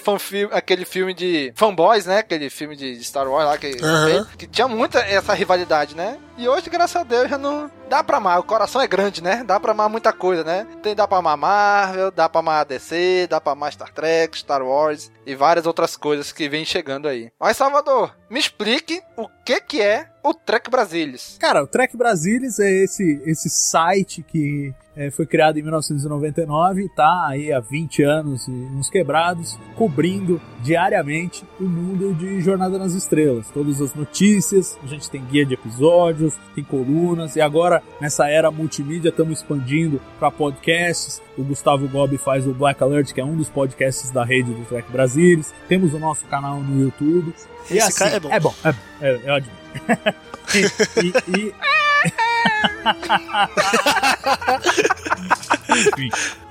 aquele 0.52 0.86
filme 0.86 1.14
de 1.14 1.54
fanboys, 1.56 2.06
né? 2.06 2.20
Aquele 2.20 2.50
filme 2.50 2.76
de 2.76 2.98
de 2.98 3.04
Star 3.04 3.28
Wars 3.28 3.46
lá, 3.46 3.58
que, 3.58 3.78
Aham. 3.82 4.28
que 4.38 4.48
tinha 4.48 4.68
muita 4.68 5.00
essa 5.00 5.34
rivalidade, 5.34 5.96
né? 5.96 6.18
E 6.38 6.48
hoje, 6.48 6.70
graças 6.70 6.96
a 6.96 7.04
Deus, 7.04 7.30
já 7.30 7.38
não. 7.38 7.70
Dá 7.90 8.04
pra 8.04 8.18
amar, 8.18 8.40
o 8.40 8.44
coração 8.44 8.80
é 8.82 8.88
grande, 8.88 9.22
né? 9.22 9.44
Dá 9.44 9.60
pra 9.60 9.72
amar 9.72 9.90
muita 9.90 10.14
coisa, 10.14 10.44
né? 10.44 10.68
Tem, 10.84 10.96
dá 10.96 11.08
pra 11.08 11.18
amar 11.18 11.36
Marvel, 11.36 12.12
dá 12.12 12.30
pra 12.30 12.40
amar 12.40 12.64
DC, 12.66 13.28
dá 13.28 13.42
pra 13.42 13.54
amar 13.54 13.74
Star 13.74 13.92
Trek, 13.92 14.38
Star 14.38 14.62
Wars 14.62 15.12
e 15.26 15.34
várias 15.36 15.66
outras 15.66 15.98
coisas 15.98 16.32
que 16.32 16.48
vêm 16.48 16.64
chegando 16.64 17.08
aí. 17.08 17.32
Mas, 17.40 17.58
Salvador, 17.58 18.16
me 18.30 18.40
explique 18.40 19.02
o 19.18 19.28
que 19.50 19.62
que 19.62 19.82
é 19.82 20.06
o 20.22 20.32
Trek 20.32 20.70
Brasilis. 20.70 21.38
Cara, 21.40 21.64
o 21.64 21.68
Trek 21.68 21.98
Brasilis 21.98 22.60
é 22.60 22.70
esse, 22.70 23.20
esse 23.26 23.50
site 23.50 24.22
que 24.22 24.74
é, 25.00 25.10
foi 25.10 25.26
criado 25.26 25.58
em 25.58 25.62
1999 25.62 26.84
e 26.84 26.90
tá 26.90 27.28
aí 27.30 27.54
há 27.54 27.60
20 27.62 28.04
anos 28.04 28.50
e 28.50 28.52
uns 28.52 28.90
quebrados, 28.90 29.58
cobrindo 29.76 30.42
diariamente 30.62 31.46
o 31.58 31.64
mundo 31.64 32.14
de 32.14 32.42
Jornada 32.42 32.78
nas 32.78 32.94
Estrelas. 32.94 33.50
Todas 33.50 33.80
as 33.80 33.94
notícias, 33.94 34.78
a 34.84 34.88
gente 34.88 35.10
tem 35.10 35.24
guia 35.24 35.46
de 35.46 35.54
episódios, 35.54 36.34
tem 36.54 36.66
colunas 36.66 37.38
e 37.38 37.42
agora 37.42 37.82
nessa 38.02 38.28
era 38.28 38.52
multimídia 38.52 39.08
estamos 39.08 39.40
expandindo 39.40 40.02
para 40.20 40.30
podcasts. 40.30 41.22
O 41.38 41.44
Gustavo 41.44 41.88
Gobi 41.88 42.18
faz 42.18 42.46
o 42.46 42.54
Black 42.54 42.84
Alert, 42.84 43.14
que 43.14 43.22
é 43.22 43.26
um 43.26 43.38
dos 43.38 43.50
podcasts 43.50 44.12
da 44.12 44.26
rede 44.26 44.52
do 44.54 44.66
Trek 44.66 44.92
Brasilis. 44.92 45.54
Temos 45.70 45.94
o 45.94 46.00
nosso 46.00 46.26
canal 46.26 46.60
no 46.62 46.82
YouTube. 46.84 47.34
E 47.72 47.78
Esse 47.78 47.88
assim, 47.88 48.00
cara 48.00 48.16
é 48.18 48.20
bom. 48.20 48.30
É 48.34 48.40
bom, 48.42 48.54
é 48.66 48.76
é, 49.02 49.22
eu 49.24 49.34
admito. 49.34 49.56
e, 50.54 51.08
e- 51.08 51.46
e- 51.48 51.54
Enfim, 51.54 51.79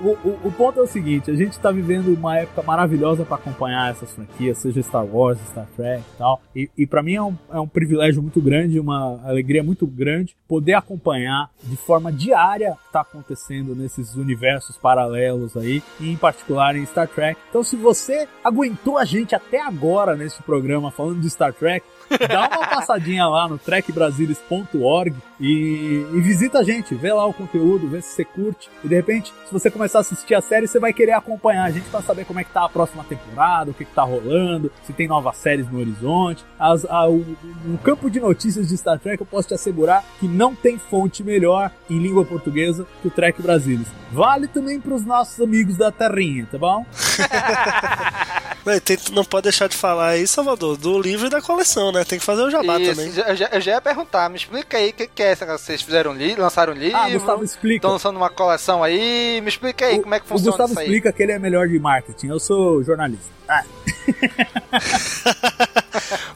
o, 0.01 0.09
o, 0.09 0.39
o 0.45 0.51
ponto 0.51 0.79
é 0.79 0.83
o 0.83 0.87
seguinte: 0.87 1.29
a 1.29 1.35
gente 1.35 1.51
está 1.53 1.71
vivendo 1.71 2.13
uma 2.13 2.37
época 2.37 2.63
maravilhosa 2.63 3.25
para 3.25 3.35
acompanhar 3.35 3.91
essas 3.91 4.11
franquias, 4.11 4.57
seja 4.57 4.81
Star 4.81 5.05
Wars, 5.05 5.39
Star 5.49 5.67
Trek 5.75 6.01
e 6.01 6.17
tal. 6.17 6.41
E, 6.55 6.69
e 6.77 6.87
para 6.87 7.03
mim 7.03 7.15
é 7.15 7.21
um, 7.21 7.37
é 7.51 7.59
um 7.59 7.67
privilégio 7.67 8.21
muito 8.21 8.41
grande, 8.41 8.79
uma 8.79 9.19
alegria 9.25 9.63
muito 9.63 9.85
grande 9.85 10.35
poder 10.47 10.73
acompanhar 10.73 11.49
de 11.63 11.75
forma 11.75 12.11
diária 12.11 12.71
o 12.71 12.75
que 12.75 12.87
está 12.87 13.01
acontecendo 13.01 13.75
nesses 13.75 14.15
universos 14.15 14.77
paralelos 14.77 15.55
aí, 15.55 15.83
e 15.99 16.11
em 16.11 16.17
particular 16.17 16.75
em 16.75 16.85
Star 16.85 17.07
Trek. 17.07 17.39
Então, 17.49 17.63
se 17.63 17.75
você 17.75 18.27
aguentou 18.43 18.97
a 18.97 19.05
gente 19.05 19.35
até 19.35 19.61
agora 19.61 20.15
nesse 20.15 20.41
programa 20.43 20.91
falando 20.91 21.19
de 21.21 21.29
Star 21.29 21.53
Trek, 21.53 21.85
dá 22.27 22.47
uma 22.47 22.67
passadinha 22.67 23.27
lá 23.27 23.47
no 23.47 23.57
trekbrasilis.org 23.57 25.15
E, 25.39 26.05
e, 26.13 26.21
visita 26.21 26.59
a 26.59 26.63
gente, 26.63 26.95
vê 26.95 27.13
lá 27.13 27.25
o 27.25 27.33
conteúdo, 27.33 27.87
vê 27.87 28.01
se 28.01 28.09
você 28.09 28.25
curte. 28.25 28.69
E 28.83 28.87
de 28.87 28.95
repente, 28.95 29.33
se 29.45 29.51
você 29.51 29.71
começar 29.71 29.99
a 29.99 30.01
assistir 30.01 30.35
a 30.35 30.41
série, 30.41 30.67
você 30.67 30.79
vai 30.79 30.91
querer 30.91 31.13
acompanhar 31.13 31.63
a 31.63 31.71
gente 31.71 31.87
para 31.89 32.01
saber 32.01 32.25
como 32.25 32.39
é 32.39 32.43
que 32.43 32.51
tá 32.51 32.65
a 32.65 32.69
próxima 32.69 33.03
temporada, 33.03 33.71
o 33.71 33.73
que, 33.73 33.85
que 33.85 33.93
tá 33.93 34.03
rolando, 34.03 34.71
se 34.83 34.93
tem 34.93 35.07
novas 35.07 35.37
séries 35.37 35.69
no 35.71 35.79
horizonte. 35.79 36.43
As, 36.59 36.85
a, 36.85 37.07
o, 37.07 37.25
no 37.63 37.77
campo 37.77 38.09
de 38.09 38.19
notícias 38.19 38.67
de 38.67 38.77
Star 38.77 38.99
Trek, 38.99 39.21
eu 39.21 39.25
posso 39.25 39.47
te 39.47 39.53
assegurar 39.53 40.03
que 40.19 40.27
não 40.27 40.53
tem 40.53 40.77
fonte 40.77 41.23
melhor 41.23 41.71
em 41.89 41.99
língua 41.99 42.25
portuguesa 42.25 42.85
que 43.01 43.07
o 43.07 43.11
Trek 43.11 43.41
Brasilis. 43.41 43.87
Vale 44.11 44.47
também 44.47 44.79
para 44.79 44.93
os 44.93 45.05
nossos 45.05 45.39
amigos 45.39 45.77
da 45.77 45.91
Terrinha, 45.91 46.47
tá 46.51 46.57
bom? 46.57 46.85
não, 48.65 49.15
não 49.15 49.23
pode 49.23 49.43
deixar 49.43 49.67
de 49.67 49.77
falar 49.77 50.09
aí, 50.09 50.27
Salvador, 50.27 50.77
do 50.77 50.99
livro 50.99 51.27
e 51.27 51.29
da 51.29 51.41
coleção, 51.41 51.91
né? 51.91 51.98
Tem 52.05 52.19
que 52.19 52.25
fazer 52.25 52.43
o 52.43 52.49
jabá 52.49 52.79
Isso, 52.79 52.91
também. 52.91 53.13
Eu 53.27 53.35
já, 53.35 53.49
eu 53.51 53.61
já 53.61 53.71
ia 53.73 53.81
perguntar, 53.81 54.29
me 54.29 54.37
explica 54.37 54.77
aí 54.77 54.89
o 54.89 54.93
que, 54.93 55.07
que 55.07 55.23
é 55.23 55.31
essa 55.31 55.45
vocês 55.45 55.81
fizeram 55.81 56.13
li, 56.13 56.35
lançaram 56.35 56.73
um 56.73 56.75
livro. 56.75 56.97
Ah, 56.97 57.09
Gustavo 57.09 57.43
explica. 57.43 57.77
Estão 57.77 57.91
lançando 57.91 58.17
uma 58.17 58.29
coleção 58.29 58.83
aí. 58.83 59.41
Me 59.41 59.49
explica 59.49 59.85
aí 59.85 59.99
o, 59.99 60.01
como 60.01 60.15
é 60.15 60.19
que 60.19 60.27
funciona 60.27 60.55
isso 60.55 60.63
O 60.63 60.67
Gustavo 60.67 60.81
explica 60.81 61.11
que 61.11 61.23
ele 61.23 61.31
é 61.31 61.39
melhor 61.39 61.67
de 61.67 61.79
marketing. 61.79 62.27
Eu 62.27 62.39
sou 62.39 62.83
jornalista. 62.83 63.27
Ah. 63.47 63.63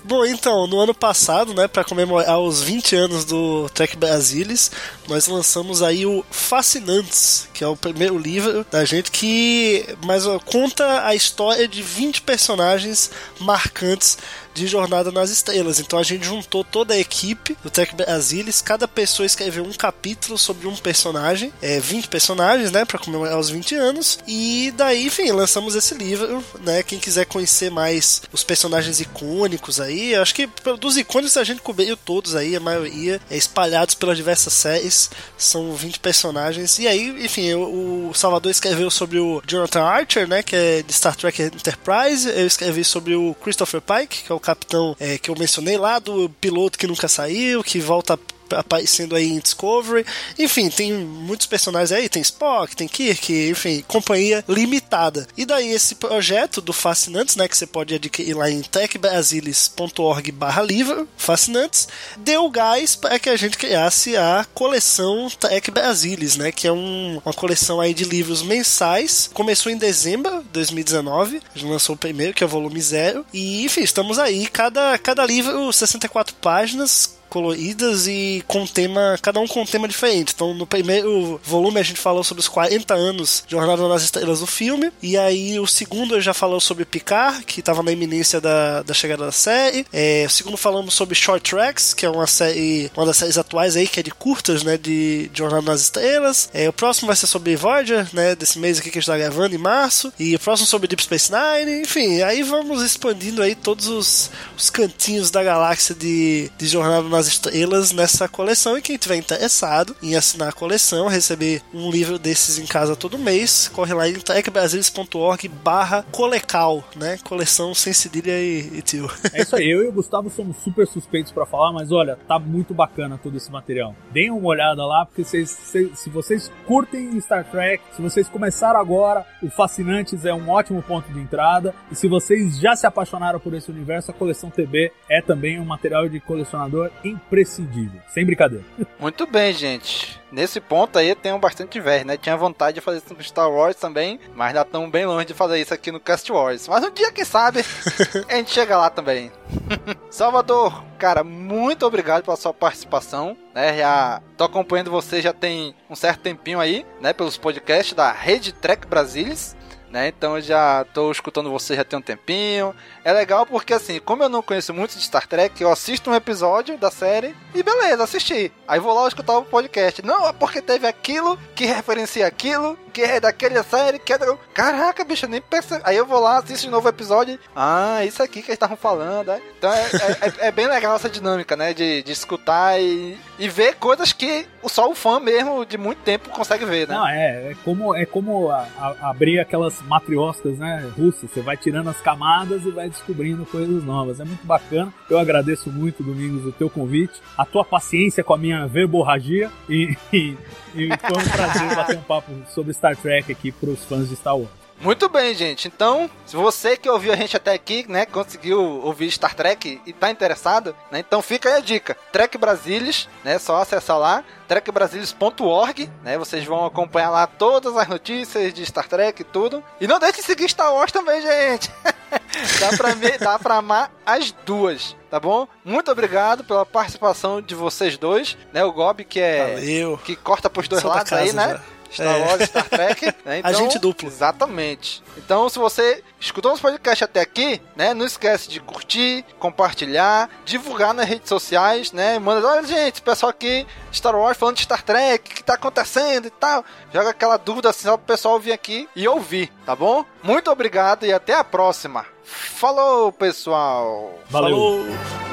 Bom, 0.04 0.26
então, 0.26 0.68
no 0.68 0.80
ano 0.80 0.94
passado, 0.94 1.54
né, 1.54 1.68
para 1.68 1.84
comemorar 1.84 2.40
os 2.40 2.62
20 2.62 2.96
anos 2.96 3.26
do 3.26 3.70
Trek 3.70 3.96
Brasilis, 3.96 4.72
nós 5.08 5.28
lançamos 5.28 5.82
aí 5.82 6.06
o 6.06 6.24
Fascinantes, 6.30 7.48
que 7.54 7.64
é 7.64 7.68
o 7.68 7.76
primeiro 7.76 8.18
livro 8.18 8.66
da 8.70 8.84
gente 8.84 9.12
que 9.12 9.86
mais 10.06 10.26
conta 10.46 11.06
a 11.06 11.16
história 11.16 11.68
de 11.68 11.82
20 11.82 12.22
personagens 12.24 13.12
marcantes 13.40 14.18
de 14.54 14.68
Jornada 14.68 15.12
nas 15.12 15.30
Estrelas. 15.30 15.80
Então 15.80 16.00
a 16.00 16.04
gente 16.04 16.26
juntou 16.26 16.64
toda 16.64 16.94
a 16.94 17.00
equipe 17.00 17.58
do 17.64 17.70
Trek 17.70 17.96
Brasilis, 17.96 18.62
cada 18.62 18.88
pessoa 18.88 19.26
escreveu 19.26 19.64
um 19.64 19.74
capítulo 19.74 20.38
sobre 20.38 20.68
um 20.68 20.76
personagem, 20.76 21.52
é 21.62 21.80
20 21.80 22.08
personagens, 22.08 22.72
né, 22.72 22.86
para 22.86 23.00
comemorar 23.00 23.40
os 23.40 23.50
20 23.50 23.76
anos. 23.76 24.20
E 24.28 24.74
daí, 24.76 25.08
enfim, 25.08 25.32
lançamos 25.32 25.76
esse 25.76 25.94
livro, 25.94 26.44
né? 26.62 26.84
Quem 26.84 27.00
quiser 27.00 27.26
conhecer 27.26 27.70
mais 27.72 28.22
os 28.32 28.44
personagens 28.44 29.00
icônicos 29.00 29.80
aí, 29.80 30.16
acho 30.16 30.36
que 30.36 30.50
dos 30.80 30.98
icônicos 30.98 31.38
a 31.38 31.44
gente 31.44 31.62
cobriu 31.62 31.98
todos 31.98 32.36
aí, 32.36 32.56
a 32.56 32.60
maioria 32.60 33.20
é 33.30 33.38
espalhados 33.38 33.96
pelas 33.96 34.18
diversas 34.18 34.54
séries, 34.54 35.10
são 35.38 35.74
20 35.74 36.00
personagens. 36.00 36.80
E 36.80 36.88
aí, 36.88 37.26
enfim, 37.26 37.54
o 37.54 38.12
Salvador 38.14 38.52
escreveu 38.52 38.90
sobre 38.92 39.20
o 39.20 39.42
Jonathan 39.46 39.84
Archer, 39.84 40.28
né, 40.28 40.44
que 40.44 40.56
é 40.56 40.82
de 40.82 40.94
Star 40.94 41.16
Trek 41.16 41.42
Enterprise, 41.42 42.30
eu 42.30 42.46
escrevi 42.46 42.84
sobre 42.84 43.16
o 43.16 43.36
Christopher 43.36 43.82
Pike, 43.82 44.24
que 44.24 44.32
é 44.32 44.36
o 44.36 44.40
capitão 44.44 44.96
é, 45.00 45.18
que 45.18 45.32
eu 45.32 45.36
mencionei 45.38 45.78
lá, 45.78 45.98
do 46.00 46.30
piloto 46.30 46.78
que 46.78 46.86
nunca 46.86 47.08
saiu, 47.08 47.64
que 47.64 47.80
volta 47.80 48.20
aparecendo 48.54 49.16
aí 49.16 49.30
em 49.30 49.40
Discovery. 49.40 50.06
Enfim, 50.38 50.70
tem 50.70 50.94
muitos 50.94 51.48
personagens 51.48 51.92
aí, 51.92 52.10
tem 52.10 52.22
Spock, 52.22 52.76
tem 52.76 52.88
Kirk, 52.88 53.50
enfim, 53.50 53.84
companhia 53.88 54.44
limitada. 54.48 55.28
E 55.38 55.46
daí 55.46 55.72
esse 55.72 55.96
projeto 55.96 56.62
do 56.62 56.74
Fascinantes, 56.74 57.36
né, 57.36 57.48
que 57.48 57.58
você 57.58 57.66
pode 57.66 57.96
adquirir 57.96 58.36
lá 58.36 58.50
em 58.50 58.62
techbrasilis.org 58.62 60.32
barra 60.32 60.62
livro, 60.62 61.08
Fascinantes, 61.18 61.88
deu 62.18 62.50
gás 62.50 62.96
para 62.96 63.20
que 63.20 63.30
a 63.30 63.36
gente 63.36 63.58
criasse 63.58 64.16
a 64.16 64.46
coleção 64.54 65.30
Tech 65.30 65.72
Brasilis, 65.72 66.36
né, 66.38 66.52
que 66.52 66.68
é 66.68 66.72
um, 66.72 67.22
uma 67.24 67.34
coleção 67.34 67.80
aí 67.80 67.94
de 67.94 68.04
livros 68.04 68.42
mensais. 68.42 69.30
Começou 69.34 69.72
em 69.72 69.78
dezembro 69.78 70.42
de 70.44 70.50
2019, 70.50 71.38
a 71.38 71.58
gente 71.58 71.70
lançou 71.70 71.96
o 71.96 71.98
primeiro, 71.98 72.34
que 72.34 72.44
é 72.44 72.48
o 72.48 72.50
volume 72.50 72.82
zero, 72.82 73.26
e 73.34 73.64
enfim, 73.64 73.82
estamos 73.82 74.20
aí, 74.20 74.48
cada, 74.48 74.98
cada 74.98 75.26
livro 75.26 75.72
64 75.72 76.36
páginas, 76.36 77.18
coloridas 77.34 78.06
e 78.06 78.44
com 78.48 78.64
tema, 78.68 79.18
cada 79.20 79.40
um 79.40 79.48
com 79.48 79.64
um 79.64 79.66
tema 79.66 79.88
diferente. 79.88 80.34
Então, 80.36 80.54
no 80.54 80.68
primeiro 80.68 81.42
volume 81.44 81.80
a 81.80 81.84
gente 81.84 82.00
falou 82.00 82.24
sobre 82.24 82.42
os 82.42 82.48
40 82.48 82.94
anos 82.94 83.44
de 83.48 83.54
Jornada 83.54 83.88
nas 83.88 84.04
Estrelas 84.04 84.42
do 84.42 84.46
filme, 84.46 84.92
e 85.02 85.18
aí 85.18 85.60
o 85.60 85.66
segundo 85.66 86.22
já 86.22 86.32
falou 86.32 86.60
sobre 86.60 86.86
Picard, 86.86 87.44
que 87.44 87.60
estava 87.60 87.82
na 87.82 87.92
iminência 87.92 88.40
da, 88.40 88.84
da 88.84 88.94
chegada 88.94 89.26
da 89.26 89.32
série. 89.32 89.84
É, 89.92 90.26
o 90.28 90.30
segundo 90.30 90.58
falamos 90.58 90.94
sobre 90.94 91.16
Short 91.16 91.50
Tracks, 91.50 91.96
que 91.96 92.06
é 92.06 92.10
uma 92.10 92.28
série, 92.28 92.92
uma 92.96 93.08
das 93.08 93.18
séries 93.18 93.38
atuais 93.40 93.76
aí 93.76 93.88
que 93.88 94.00
é 94.00 94.04
de 94.04 94.12
curtas, 94.12 94.62
né, 94.62 94.78
de, 94.78 95.28
de 95.30 95.40
Jornada 95.40 95.66
nas 95.66 95.82
Estrelas. 95.82 96.52
É, 96.54 96.70
o 96.70 96.74
próximo 96.74 97.08
vai 97.08 97.16
ser 97.16 97.26
sobre 97.26 97.56
Voyager, 97.56 98.08
né, 98.14 98.36
desse 98.36 98.60
mês 98.60 98.78
aqui 98.78 98.92
que 98.92 99.00
a 99.00 99.02
gente 99.02 99.10
está 99.10 99.18
gravando 99.18 99.56
em 99.56 99.58
março, 99.58 100.14
e 100.20 100.36
o 100.36 100.40
próximo 100.40 100.68
sobre 100.68 100.88
Deep 100.88 101.02
Space 101.02 101.32
Nine. 101.32 101.82
Enfim, 101.82 102.22
aí 102.22 102.44
vamos 102.44 102.84
expandindo 102.84 103.42
aí 103.42 103.56
todos 103.56 103.88
os, 103.88 104.30
os 104.56 104.70
cantinhos 104.70 105.32
da 105.32 105.44
galáxia 105.44 105.96
de, 105.96 106.52
de 106.60 106.68
Jornada 106.68 107.10
nas 107.10 107.23
estrelas 107.28 107.92
nessa 107.92 108.28
coleção. 108.28 108.78
E 108.78 108.82
quem 108.82 108.98
tiver 108.98 109.16
interessado 109.16 109.96
em 110.02 110.16
assinar 110.16 110.50
a 110.50 110.54
coleção, 110.54 111.08
receber 111.08 111.62
um 111.74 111.90
livro 111.90 112.18
desses 112.18 112.58
em 112.58 112.66
casa 112.66 112.96
todo 112.96 113.18
mês, 113.18 113.70
corre 113.74 113.94
lá 113.94 114.08
em 114.08 114.16
tecbrasilis.org 114.16 115.48
barra 115.48 116.04
colecal, 116.12 116.84
né? 116.96 117.18
Coleção 117.24 117.74
sem 117.74 117.94
cedilha 117.94 118.40
e, 118.40 118.78
e 118.78 118.82
tio. 118.82 119.10
É 119.34 119.42
isso 119.42 119.56
aí, 119.56 119.70
eu 119.70 119.84
e 119.84 119.88
o 119.88 119.92
Gustavo 119.92 120.30
somos 120.30 120.58
super 120.58 120.88
suspeitos 120.88 121.32
para 121.32 121.46
falar, 121.46 121.72
mas 121.72 121.92
olha, 121.92 122.18
tá 122.28 122.38
muito 122.40 122.74
bacana 122.74 123.20
todo 123.22 123.38
esse 123.38 123.52
material. 123.52 123.96
Deem 124.12 124.32
uma 124.32 124.48
olhada 124.48 124.86
lá, 124.86 125.06
porque 125.06 125.24
vocês, 125.24 125.50
se 125.50 126.10
vocês 126.10 126.52
curtem 126.68 127.20
Star 127.20 127.46
Trek, 127.50 127.84
se 127.96 128.02
vocês 128.02 128.28
começaram 128.28 128.80
agora, 128.80 129.26
o 129.42 129.50
Fascinantes 129.50 130.26
é 130.26 130.34
um 130.34 130.50
ótimo 130.50 130.82
ponto 130.82 131.12
de 131.12 131.20
entrada. 131.20 131.74
E 131.92 131.96
se 131.96 132.08
vocês 132.08 132.60
já 132.60 132.76
se 132.76 132.86
apaixonaram 132.86 133.40
por 133.40 133.54
esse 133.54 133.72
universo, 133.72 134.12
a 134.12 134.14
coleção 134.14 134.50
TB 134.50 134.92
é 135.10 135.22
também 135.22 135.60
um 135.60 135.66
material 135.66 136.08
de 136.08 136.20
colecionador 136.20 136.92
imprescindível. 137.14 138.02
Sem 138.08 138.26
brincadeira. 138.26 138.64
Muito 139.00 139.26
bem, 139.26 139.54
gente. 139.54 140.22
Nesse 140.32 140.60
ponto 140.60 140.98
aí 140.98 141.10
eu 141.10 141.16
tenho 141.16 141.38
bastante 141.38 141.78
inveja, 141.78 142.04
né? 142.06 142.18
Tinha 142.18 142.36
vontade 142.36 142.76
de 142.76 142.82
fazer 142.82 142.98
isso 142.98 143.14
no 143.14 143.24
Star 143.24 143.50
Wars 143.50 143.76
também, 143.76 144.20
mas 144.36 144.54
já 144.54 144.64
estamos 144.64 144.90
bem 144.90 145.06
longe 145.06 145.26
de 145.26 145.34
fazer 145.34 145.62
isso 145.62 145.74
aqui 145.74 145.92
no 145.92 146.00
Cast 146.00 146.32
Wars. 146.32 146.68
Mas 146.68 146.84
um 146.84 146.92
dia, 146.92 147.12
quem 147.12 147.24
sabe, 147.24 147.64
a 148.28 148.36
gente 148.36 148.52
chega 148.52 148.78
lá 148.78 148.90
também. 148.90 149.32
Salvador, 150.10 150.84
cara, 150.98 151.24
muito 151.24 151.86
obrigado 151.86 152.24
pela 152.24 152.36
sua 152.36 152.54
participação, 152.54 153.38
né? 153.54 153.78
Já 153.78 154.22
tô 154.36 154.44
acompanhando 154.44 154.90
você 154.90 155.22
já 155.22 155.34
tem 155.34 155.76
um 155.90 155.96
certo 155.96 156.22
tempinho 156.22 156.60
aí, 156.60 156.86
né? 157.00 157.14
Pelos 157.14 157.38
podcasts 157.38 157.94
da 157.94 158.12
Rede 158.12 158.54
Trek 158.54 158.88
Brasilis 158.88 159.56
né? 159.94 160.08
Então 160.08 160.38
eu 160.38 160.42
já 160.42 160.84
tô 160.92 161.12
escutando 161.12 161.52
você 161.52 161.76
já 161.76 161.84
tem 161.84 162.00
um 162.00 162.02
tempinho. 162.02 162.76
É 163.06 163.14
legal 163.14 163.46
porque 163.46 163.76
assim, 163.76 164.00
como 164.00 164.24
eu 164.24 164.30
não 164.30 164.42
conheço 164.42 164.74
muito 164.74 164.98
de 164.98 165.04
Star 165.04 165.28
Trek, 165.28 165.62
eu 165.62 165.72
assisto 165.72 166.10
um 166.10 166.16
episódio 166.16 166.80
da 166.80 166.90
série 166.90 167.36
e 167.54 167.62
beleza, 167.62 168.04
assisti. 168.04 168.52
Aí 168.68 168.80
vou 168.80 168.92
lá 168.94 169.08
escutar 169.08 169.38
o 169.38 169.46
podcast. 169.46 170.02
Não, 170.04 170.28
é 170.28 170.34
porque 170.34 170.64
teve 170.64 170.88
aquilo 170.88 171.38
que 171.54 171.66
referencia 171.66 172.26
aquilo, 172.26 172.76
que 172.94 173.02
é 173.02 173.20
daquela 173.20 173.64
série, 173.64 173.98
que 173.98 174.14
é 174.14 174.18
da... 174.18 174.38
Caraca, 174.54 175.04
bicho, 175.04 175.26
eu 175.26 175.30
nem 175.30 175.42
percebi. 175.42 175.82
Aí 175.84 175.98
eu 175.98 176.06
vou 176.06 176.20
lá, 176.20 176.38
assisto 176.38 176.68
de 176.68 176.72
novo 176.72 176.88
episódio. 176.88 177.40
Ah, 177.56 178.06
isso 178.06 178.22
aqui 178.22 178.42
que 178.42 178.50
eles 178.50 178.56
estavam 178.56 178.78
falando. 178.78 179.32
É? 179.32 179.42
Então 179.58 179.74
é, 179.74 179.82
é, 179.82 180.46
é, 180.46 180.48
é, 180.48 180.52
bem 180.52 180.68
legal 180.68 180.96
essa 180.96 181.10
dinâmica, 181.10 181.56
né? 181.56 181.74
De, 181.74 182.04
de 182.04 182.12
escutar 182.12 182.80
e, 182.80 183.18
e 183.40 183.50
ver 183.50 183.76
coisas 183.76 184.14
que 184.14 184.48
só 184.66 184.90
o 184.90 184.96
fã 184.96 185.20
mesmo 185.20 185.66
de 185.66 185.78
muito 185.78 186.00
tempo 186.00 186.30
consegue 186.30 186.66
ver, 186.66 186.88
né? 186.88 186.96
Não, 186.96 187.08
é, 187.08 187.52
é 187.52 187.56
como, 187.64 187.96
é 187.96 188.06
como 188.06 188.52
a, 188.52 188.68
a, 188.78 189.10
abrir 189.10 189.40
aquelas 189.40 189.82
matrioscas, 189.82 190.58
né, 190.58 190.92
russas. 190.96 191.32
Você 191.32 191.42
vai 191.42 191.58
tirando 191.58 191.90
as 191.90 192.00
camadas 192.00 192.64
e 192.64 192.72
vai 192.72 192.90
descobrindo 192.90 193.46
coisas 193.46 193.84
novas. 193.84 194.20
É 194.20 194.24
muito 194.24 194.46
bacana. 194.46 194.94
Eu 195.10 195.18
agradeço 195.18 195.72
muito, 195.72 196.04
Domingos, 196.04 196.46
o 196.46 196.52
teu 196.52 196.70
convite, 196.70 197.22
a 197.38 197.46
tua 197.46 197.66
paciência 197.66 198.24
com 198.24 198.34
a 198.34 198.38
minha 198.38 198.68
verborragia 198.68 199.50
e, 199.68 199.98
e, 200.14 200.38
e 200.76 200.90
foi 200.98 201.18
um 201.18 201.30
prazer 201.30 201.76
bater 201.76 201.98
um 201.98 202.02
papo 202.02 202.32
sobre 202.50 202.74
Star 202.74 202.96
Trek 202.96 203.32
aqui 203.32 203.52
para 203.52 203.70
os 203.70 203.84
fãs 203.84 204.10
de 204.10 204.16
Star 204.16 204.38
Wars. 204.38 204.63
Muito 204.84 205.08
bem, 205.08 205.34
gente. 205.34 205.70
Então, 205.70 206.10
se 206.26 206.36
você 206.36 206.76
que 206.76 206.90
ouviu 206.90 207.14
a 207.14 207.16
gente 207.16 207.38
até 207.38 207.54
aqui, 207.54 207.86
né, 207.88 208.06
conseguiu 208.06 208.62
ouvir 208.62 209.10
Star 209.10 209.34
Trek 209.34 209.82
e 209.86 209.94
tá 209.94 210.12
interessado, 210.12 210.76
né, 210.92 211.00
então 211.00 211.22
fica 211.22 211.48
aí 211.48 211.56
a 211.56 211.60
dica. 211.62 211.98
Trek 212.12 212.38
Brasilis, 212.38 213.08
né, 213.24 213.40
só 213.40 213.62
acessar 213.62 213.98
lá, 213.98 214.26
trekbrasilis.org, 214.46 215.90
né, 216.04 216.18
vocês 216.18 216.44
vão 216.44 216.66
acompanhar 216.66 217.10
lá 217.12 217.26
todas 217.26 217.78
as 217.78 217.88
notícias 217.88 218.54
de 218.54 218.66
Star 218.66 218.88
Trek 218.88 219.22
e 219.22 219.26
tudo. 219.26 219.64
E 219.80 219.88
não 219.88 220.00
deixe 220.00 220.18
de 220.18 220.24
seguir 220.24 220.50
Star 220.50 220.74
Wars 220.74 220.92
também, 220.92 221.22
gente. 221.22 221.72
dá 222.60 222.78
pra, 222.78 222.90
dá 223.20 223.40
pra 223.40 223.56
amar 223.56 223.90
as 224.06 224.32
duas 224.46 224.96
tá 225.14 225.20
bom? 225.20 225.48
Muito 225.64 225.92
obrigado 225.92 226.44
pela 226.44 226.66
participação 226.66 227.40
de 227.40 227.54
vocês 227.54 228.00
dois, 228.00 228.36
né? 228.52 228.64
O 228.64 228.72
Gob 228.72 229.04
que 229.04 229.20
é 229.20 229.54
Valeu. 229.54 230.00
que 230.04 230.16
corta 230.16 230.50
pros 230.50 230.68
dois 230.68 230.82
Sou 230.82 230.90
lados 230.90 231.14
aí, 231.14 231.32
né? 231.32 231.50
Já. 231.50 231.62
Star 231.94 232.20
Wars, 232.20 232.42
é. 232.42 232.46
Star 232.46 232.70
Trek. 232.70 233.14
Né? 233.24 233.40
Então, 233.40 233.52
Agente 233.52 233.80
duplo. 233.80 234.08
Exatamente. 234.08 235.02
Então, 235.18 235.48
se 235.48 235.58
você 235.58 236.04
escutou 236.20 236.52
nosso 236.52 236.62
podcast 236.62 237.04
até 237.04 237.22
aqui, 237.22 237.62
né? 237.76 237.94
Não 237.94 238.06
esquece 238.06 238.50
de 238.50 238.60
curtir, 238.60 239.24
compartilhar, 239.40 240.30
divulgar 240.44 240.94
nas 240.94 241.08
redes 241.08 241.30
sociais, 241.30 241.92
né? 241.92 242.20
Manda, 242.20 242.46
olha, 242.46 242.66
gente, 242.66 243.02
pessoal 243.02 243.30
aqui, 243.30 243.66
Star 243.94 244.16
Wars 244.16 244.38
falando 244.38 244.58
de 244.58 244.64
Star 244.64 244.84
Trek, 244.84 245.32
o 245.32 245.36
que 245.36 245.44
tá 245.44 245.54
acontecendo 245.54 246.26
e 246.26 246.32
tal. 246.32 246.66
Joga 246.94 247.12
aquela 247.12 247.38
dúvida 247.38 247.70
assim 247.70 247.84
só 247.84 247.96
pro 247.96 248.08
pessoal 248.08 248.40
vir 248.40 248.52
aqui 248.52 248.90
e 248.96 249.08
ouvir, 249.08 249.52
tá 249.66 249.76
bom? 249.76 250.04
Muito 250.22 250.52
obrigado 250.52 251.06
e 251.06 251.14
até 251.14 251.34
a 251.34 251.44
próxima. 251.44 252.06
Falou, 252.24 253.12
pessoal! 253.12 254.20
Valeu! 254.30 254.56
Falou. 254.56 255.33